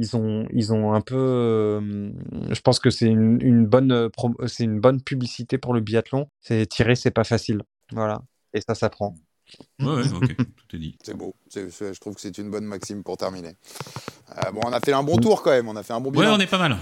ils 0.00 0.16
ont, 0.16 0.46
ils 0.52 0.72
ont 0.72 0.92
un 0.94 1.00
peu. 1.00 1.16
euh, 1.16 2.10
je 2.50 2.60
pense 2.60 2.78
que 2.80 2.90
c'est 2.90 3.06
une, 3.06 3.38
une 3.42 3.66
bonne, 3.66 3.92
euh, 3.92 4.08
c'est 4.46 4.64
une 4.64 4.80
bonne 4.80 5.00
publicité 5.02 5.58
pour 5.58 5.74
le 5.74 5.80
biathlon. 5.80 6.28
C'est 6.40 6.66
tirer, 6.66 6.94
c'est 6.96 7.10
pas 7.10 7.24
facile. 7.24 7.62
Voilà. 7.92 8.22
Et 8.52 8.60
ça 8.60 8.74
s'apprend. 8.74 9.14
Ouais, 9.80 9.86
ouais, 9.86 10.12
ok, 10.14 10.36
tout 10.68 10.76
est 10.76 10.78
dit. 10.78 10.96
C'est 11.02 11.16
beau. 11.16 11.34
C'est- 11.48 11.68
je 11.70 12.00
trouve 12.00 12.14
que 12.14 12.20
c'est 12.20 12.38
une 12.38 12.50
bonne 12.50 12.64
maxime 12.64 13.02
pour 13.04 13.16
terminer. 13.16 13.56
Euh, 14.38 14.50
bon, 14.52 14.60
on 14.64 14.72
a 14.72 14.80
fait 14.80 14.92
un 14.94 15.02
bon 15.02 15.18
tour 15.18 15.42
quand 15.42 15.50
même. 15.50 15.68
On 15.68 15.76
a 15.76 15.82
fait 15.82 15.92
un 15.92 16.00
bon 16.00 16.10
Ouais, 16.10 16.24
bilan. 16.24 16.36
on 16.36 16.40
est 16.40 16.46
pas 16.50 16.58
mal. 16.58 16.76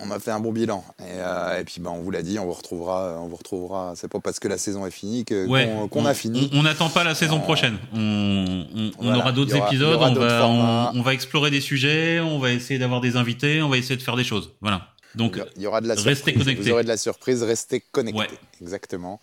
On 0.00 0.10
a 0.10 0.18
fait 0.18 0.30
un 0.30 0.40
bon 0.40 0.52
bilan. 0.52 0.84
Et, 1.00 1.04
euh, 1.18 1.60
et 1.60 1.64
puis, 1.64 1.80
ben, 1.80 1.90
on 1.90 2.00
vous 2.02 2.10
l'a 2.10 2.22
dit, 2.22 2.38
on 2.38 2.44
vous 2.46 2.52
retrouvera. 2.52 3.16
On 3.20 3.28
vous 3.28 3.36
retrouvera. 3.36 3.92
C'est 3.96 4.08
pas 4.08 4.20
parce 4.20 4.38
que 4.40 4.48
la 4.48 4.58
saison 4.58 4.84
est 4.86 4.90
finie 4.90 5.24
Ouais. 5.48 5.66
qu'on 5.66 5.88
qu'on 5.88 6.02
on- 6.02 6.06
a 6.06 6.14
fini. 6.14 6.50
On 6.52 6.62
n'attend 6.62 6.88
pas 6.88 7.04
la 7.04 7.14
saison 7.14 7.36
Euh, 7.38 7.42
prochaine. 7.42 7.78
On, 7.94 7.98
on- 7.98 8.90
on 8.98 9.02
voilà, 9.04 9.18
aura 9.18 9.32
d'autres 9.32 9.54
épisodes. 9.56 9.94
aura 9.94 10.10
on, 10.10 10.14
va, 10.14 10.92
on 10.94 11.02
va 11.02 11.14
explorer 11.14 11.50
des 11.50 11.60
sujets. 11.60 12.20
On 12.20 12.38
va 12.38 12.50
essayer 12.52 12.78
d'avoir 12.78 13.00
des 13.00 13.16
invités. 13.16 13.62
On 13.62 13.68
va 13.68 13.76
essayer 13.78 13.96
de 13.96 14.02
faire 14.02 14.16
des 14.16 14.24
choses. 14.24 14.50
Voilà. 14.60 14.88
Donc, 15.16 15.40
Il 15.56 15.62
y 15.62 15.66
aura 15.66 15.80
de 15.80 15.86
la 15.88 15.94
restez 15.94 16.14
surprise. 16.14 16.38
connectés. 16.38 16.62
Vous 16.64 16.70
aurez 16.70 16.82
de 16.82 16.88
la 16.88 16.96
surprise, 16.96 17.42
restez 17.42 17.80
connectés. 17.92 18.18
Ouais. 18.20 18.28
Exactement. 18.60 19.20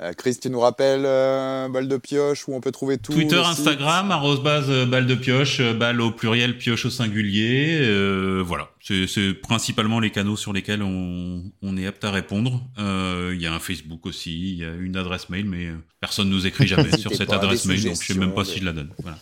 Euh, 0.00 0.12
Chris, 0.12 0.38
tu 0.40 0.48
nous 0.50 0.60
rappelles 0.60 1.04
euh, 1.04 1.68
balle 1.68 1.88
de 1.88 1.96
pioche 1.96 2.48
où 2.48 2.54
on 2.54 2.60
peut 2.60 2.70
trouver 2.72 2.98
tout 2.98 3.12
Twitter, 3.12 3.36
Instagram, 3.44 4.10
arrobase 4.10 4.66
euh, 4.68 4.86
balle 4.86 5.06
de 5.06 5.14
pioche, 5.14 5.60
euh, 5.60 5.74
balle 5.74 6.00
au 6.00 6.10
pluriel, 6.10 6.56
pioche 6.58 6.86
au 6.86 6.90
singulier. 6.90 7.78
euh, 7.80 8.42
voilà, 8.44 8.70
c'est 8.80 9.34
principalement 9.34 10.00
les 10.00 10.10
canaux 10.10 10.36
sur 10.36 10.52
lesquels 10.52 10.82
on, 10.82 11.42
on 11.62 11.76
est 11.76 11.86
apte 11.86 12.04
à 12.04 12.10
répondre. 12.10 12.62
Il 12.78 13.40
y 13.40 13.46
a 13.46 13.52
un 13.52 13.60
Facebook 13.60 14.06
aussi, 14.06 14.52
il 14.52 14.58
y 14.58 14.64
a 14.64 14.72
une 14.74 14.96
adresse 14.96 15.28
mail, 15.28 15.44
mais 15.46 15.68
personne 16.00 16.28
nous 16.30 16.46
écrit 16.46 16.66
jamais 16.66 16.96
sur 16.98 17.14
cette 17.14 17.32
adresse 17.32 17.64
mail, 17.66 17.82
donc 17.82 18.00
je 18.00 18.12
sais 18.12 18.18
même 18.18 18.34
pas 18.34 18.44
suggestions, 18.44 18.54
si 18.54 18.60
je 18.60 18.64
la 18.64 18.72
donne. 18.72 18.90
Voilà. 19.02 19.18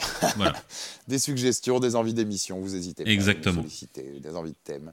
voilà. 0.36 0.54
Des 1.10 1.18
suggestions, 1.18 1.80
des 1.80 1.96
envies 1.96 2.14
d'émission, 2.14 2.60
vous 2.60 2.76
hésitez 2.76 3.02
pas. 3.02 3.10
à 3.10 3.12
nous 3.12 3.18
Exactement. 3.18 3.62
solliciter, 3.62 4.20
des 4.22 4.36
envies 4.36 4.52
de 4.52 4.56
thèmes. 4.62 4.92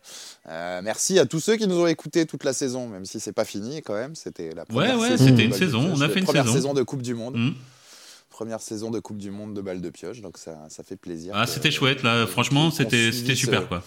Euh, 0.50 0.82
merci 0.84 1.20
à 1.20 1.26
tous 1.28 1.40
ceux 1.40 1.58
qui 1.58 1.68
nous 1.68 1.78
ont 1.80 1.86
écoutés 1.88 2.26
toute 2.26 2.44
la 2.44 2.54
saison, 2.54 2.88
même 2.88 3.06
si 3.06 3.20
c'est 3.20 3.34
pas 3.34 3.46
fini 3.46 3.84
quand 3.84 3.94
même. 3.94 4.16
C'était 4.16 4.50
la 4.56 4.66
première 4.66 4.98
ouais, 4.98 5.10
saison. 5.10 5.26
c'était 5.28 5.36
de 5.38 5.42
une 5.44 5.50
Balle 5.52 5.60
de 5.60 5.66
saison, 5.66 5.80
Pioche, 5.82 5.94
on 5.98 6.02
a 6.02 6.08
la 6.08 6.14
fait 6.14 6.20
une 6.20 6.26
première 6.26 6.44
saison. 6.46 6.56
saison 6.56 6.74
de 6.74 6.82
Coupe 6.84 7.02
du 7.04 7.14
Monde. 7.14 7.36
Hmm. 7.38 7.52
Première 8.32 8.62
saison 8.62 8.90
de 8.92 9.00
Coupe 9.00 9.18
du 9.18 9.32
Monde 9.32 9.54
de 9.56 9.62
balle 9.62 9.82
de 9.82 9.90
pioche, 9.90 10.22
donc 10.22 10.38
ça, 10.38 10.58
ça 10.70 10.84
fait 10.84 10.96
plaisir. 10.96 11.34
Ah, 11.36 11.48
c'était 11.48 11.72
chouette 11.72 12.04
là. 12.04 12.26
Franchement, 12.28 12.70
c'était 12.72 13.12
ce- 13.12 13.36
super 13.36 13.68
quoi. 13.68 13.84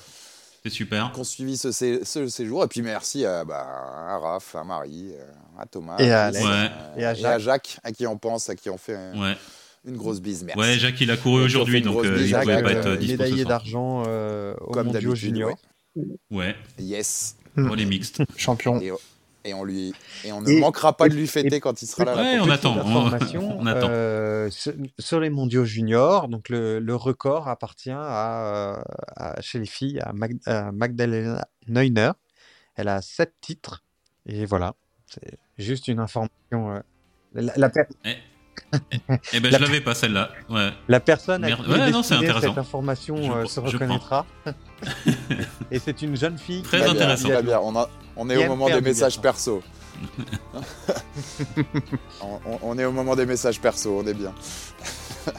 C'était 0.57 0.75
super. 0.75 1.11
Qu'on 1.13 1.25
suivi 1.25 1.57
ce, 1.57 1.73
ce 1.73 2.29
séjour. 2.29 2.63
Et 2.65 2.67
puis 2.69 2.83
merci 2.83 3.25
à, 3.25 3.45
bah, 3.45 3.67
à 4.09 4.19
Raph, 4.19 4.55
à 4.57 4.63
Marie, 4.65 5.13
euh, 5.15 5.25
à 5.59 5.67
Thomas, 5.67 5.97
Et 5.99 6.11
à 6.13 6.27
Alex. 6.27 6.45
Ouais. 6.45 6.51
euh, 6.51 6.97
Et 6.99 7.05
à 7.05 7.15
Jacques. 7.15 7.41
Jacques, 7.41 7.79
à 7.83 7.93
qui 7.93 8.07
on 8.07 8.19
pense, 8.19 8.51
à 8.51 8.55
qui 8.57 8.69
on 8.71 8.77
fait 8.79 8.97
euh, 8.97 9.15
Ouais. 9.15 9.37
Une 9.87 9.97
grosse 9.97 10.21
bise. 10.21 10.45
Merci. 10.45 10.59
Ouais, 10.61 10.79
Jacques, 10.79 11.01
il 11.01 11.11
a 11.11 11.17
couru 11.17 11.43
aujourd'hui, 11.45 11.83
on 11.87 11.93
donc 11.93 12.05
euh, 12.05 12.17
il 12.21 12.27
Jacques, 12.27 12.43
pouvait 12.43 12.55
Jacques, 12.55 12.65
pas 12.65 12.71
euh, 12.71 12.79
être 12.81 12.87
euh, 12.89 12.97
dispo 12.97 13.17
ce 13.17 13.23
médaillé 13.23 13.45
d'argent 13.45 14.03
euh, 14.07 14.55
au 14.61 14.73
Comme 14.73 14.87
mondiaux 14.87 15.01
d'habitude. 15.11 15.17
junior. 15.35 15.51
ouais. 15.97 16.07
Ouais, 16.31 16.57
Yes. 16.79 17.37
pour 17.55 17.75
les 17.77 17.85
mixtes. 17.87 18.23
Champion. 18.37 18.81
Et, 18.81 18.93
et 19.45 19.55
on 19.55 19.65
lui 19.65 19.95
et 20.25 20.33
on 20.33 20.43
ne 20.43 20.49
Et- 20.51 20.61
manquera 20.61 20.95
pas 20.97 21.09
de 21.09 21.15
lui 21.15 21.23
et- 21.25 21.27
fêter 21.27 21.61
quand 21.61 21.81
il 21.81 21.87
sera 21.87 22.05
là. 22.05 22.15
la 22.15 22.23
Ouais, 22.23 22.39
on 22.41 22.51
attend. 22.51 22.77
on- 22.77 23.07
on 23.59 23.67
attend. 23.67 23.89
euh, 23.91 24.51
sur, 24.99 25.19
les 25.19 25.31
mondiaux 25.31 25.65
juniors, 25.65 26.29
donc 26.29 26.49
le, 26.51 26.79
le 26.79 26.95
record 26.95 27.49
appartient 27.49 27.91
à, 27.91 28.75
euh, 28.77 28.83
à- 29.17 29.41
chez 29.41 29.59
les 29.59 29.67
filles 29.67 29.99
à, 30.01 30.13
Mag- 30.13 30.39
à 30.47 30.71
Magdalena 30.73 31.47
Neuner. 31.69 32.11
Elle 32.77 32.89
a 32.89 33.01
sept 33.03 33.33
titres 33.41 33.83
et 34.27 34.45
voilà, 34.45 34.75
c'est 35.07 35.39
juste 35.59 35.89
une 35.89 35.99
information. 36.01 36.31
euh, 36.53 36.81
la, 37.35 37.53
la 37.57 37.69
per- 37.71 37.83
Eh 39.33 39.41
ben, 39.41 39.51
La- 39.51 39.59
je 39.59 39.65
l'avais 39.65 39.81
pas 39.81 39.95
celle-là. 39.95 40.31
Ouais. 40.49 40.71
la 40.89 41.01
personne 41.01 41.43
à 41.45 41.49
Merde. 41.49 41.65
qui 41.65 41.71
Ouais, 41.73 41.91
non, 41.91 42.01
intéressant. 42.01 42.41
cette 42.41 42.59
information 42.59 43.17
Je 43.23 43.31
euh, 43.33 43.47
se 43.47 43.61
reconnaîtra. 43.61 44.27
et 45.71 45.79
c'est 45.79 46.03
une 46.03 46.17
jeune 46.17 46.39
fille. 46.39 46.63
Très 46.63 46.81
qui- 46.83 46.89
intéressant. 46.91 47.29
bien. 47.43 47.61
On, 47.63 47.77
a- 47.77 47.89
on 48.17 48.31
est 48.31 48.37
au 48.45 48.49
moment 48.49 48.69
des 48.69 48.81
messages 48.81 49.21
perso. 49.21 49.63
on, 52.63 52.79
est 52.79 52.85
au 52.85 52.93
moment 52.93 53.15
des 53.17 53.27
messages 53.27 53.61
perso, 53.61 54.01
on 54.03 54.07
est 54.07 54.15
bien. 54.15 54.33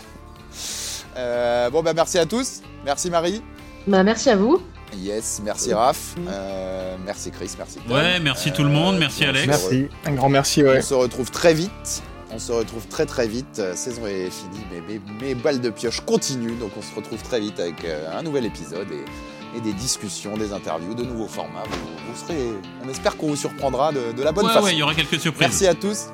Euh, 1.17 1.69
bon, 1.69 1.83
bah 1.83 1.91
merci 1.93 2.17
à 2.17 2.25
tous. 2.25 2.61
Merci 2.85 3.09
Marie. 3.09 3.41
Bah, 3.85 4.01
merci 4.01 4.29
à 4.29 4.37
vous. 4.37 4.61
Yes, 4.95 5.41
merci 5.43 5.73
Raph. 5.73 6.15
Euh, 6.25 6.95
merci 7.05 7.31
Chris, 7.31 7.51
merci. 7.57 7.79
Tom. 7.79 7.91
Ouais, 7.97 8.17
merci 8.21 8.53
tout 8.53 8.63
le 8.63 8.69
monde, 8.69 8.97
merci 8.97 9.25
Alex. 9.25 9.45
Merci. 9.45 9.87
Un 10.05 10.13
grand 10.13 10.29
merci, 10.29 10.63
ouais. 10.63 10.77
On 10.79 10.81
se 10.81 10.93
retrouve 10.93 11.29
très 11.29 11.53
vite. 11.53 12.01
On 12.33 12.39
se 12.39 12.51
retrouve 12.51 12.87
très 12.87 13.05
très 13.05 13.27
vite. 13.27 13.59
Euh, 13.59 13.75
saison 13.75 14.05
est 14.07 14.29
finie, 14.29 14.65
mais 14.71 14.81
mes, 14.81 15.01
mes 15.21 15.35
balles 15.35 15.59
de 15.59 15.69
pioche 15.69 16.01
continuent. 16.01 16.57
Donc 16.59 16.71
on 16.77 16.81
se 16.81 16.95
retrouve 16.95 17.21
très 17.21 17.39
vite 17.39 17.59
avec 17.59 17.83
euh, 17.85 18.07
un 18.17 18.23
nouvel 18.23 18.45
épisode 18.45 18.87
et, 18.91 19.57
et 19.57 19.61
des 19.61 19.73
discussions, 19.73 20.37
des 20.37 20.53
interviews, 20.53 20.93
de 20.93 21.03
nouveaux 21.03 21.27
formats. 21.27 21.63
Vous, 21.69 22.13
vous 22.13 22.19
serez, 22.19 22.37
on 22.85 22.89
espère 22.89 23.17
qu'on 23.17 23.27
vous 23.27 23.35
surprendra 23.35 23.91
de, 23.91 24.13
de 24.15 24.23
la 24.23 24.31
bonne 24.31 24.45
Ouais, 24.45 24.53
façon. 24.53 24.65
ouais, 24.65 24.73
il 24.73 24.79
y 24.79 24.83
aura 24.83 24.95
quelques 24.95 25.19
surprises. 25.19 25.47
Merci 25.49 25.67
à 25.67 25.73
tous. 25.73 26.05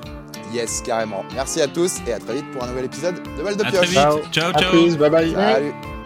Yes, 0.53 0.81
carrément. 0.81 1.23
Merci 1.33 1.61
à 1.61 1.67
tous 1.67 1.97
et 2.07 2.13
à 2.13 2.19
très 2.19 2.35
vite 2.35 2.49
pour 2.51 2.63
un 2.63 2.67
nouvel 2.67 2.85
épisode 2.85 3.15
de 3.37 3.43
Balles 3.43 3.57
de 3.57 3.63
À 3.63 3.69
Pioche. 3.69 3.77
très 3.79 3.87
vite. 3.87 3.93
Ciao. 3.99 4.19
Ciao, 4.31 4.51
À 4.55 4.59
ciao. 4.59 4.71
plus, 4.71 4.97
bye 4.97 5.09
bye. 5.09 5.31
Salut. 5.33 5.96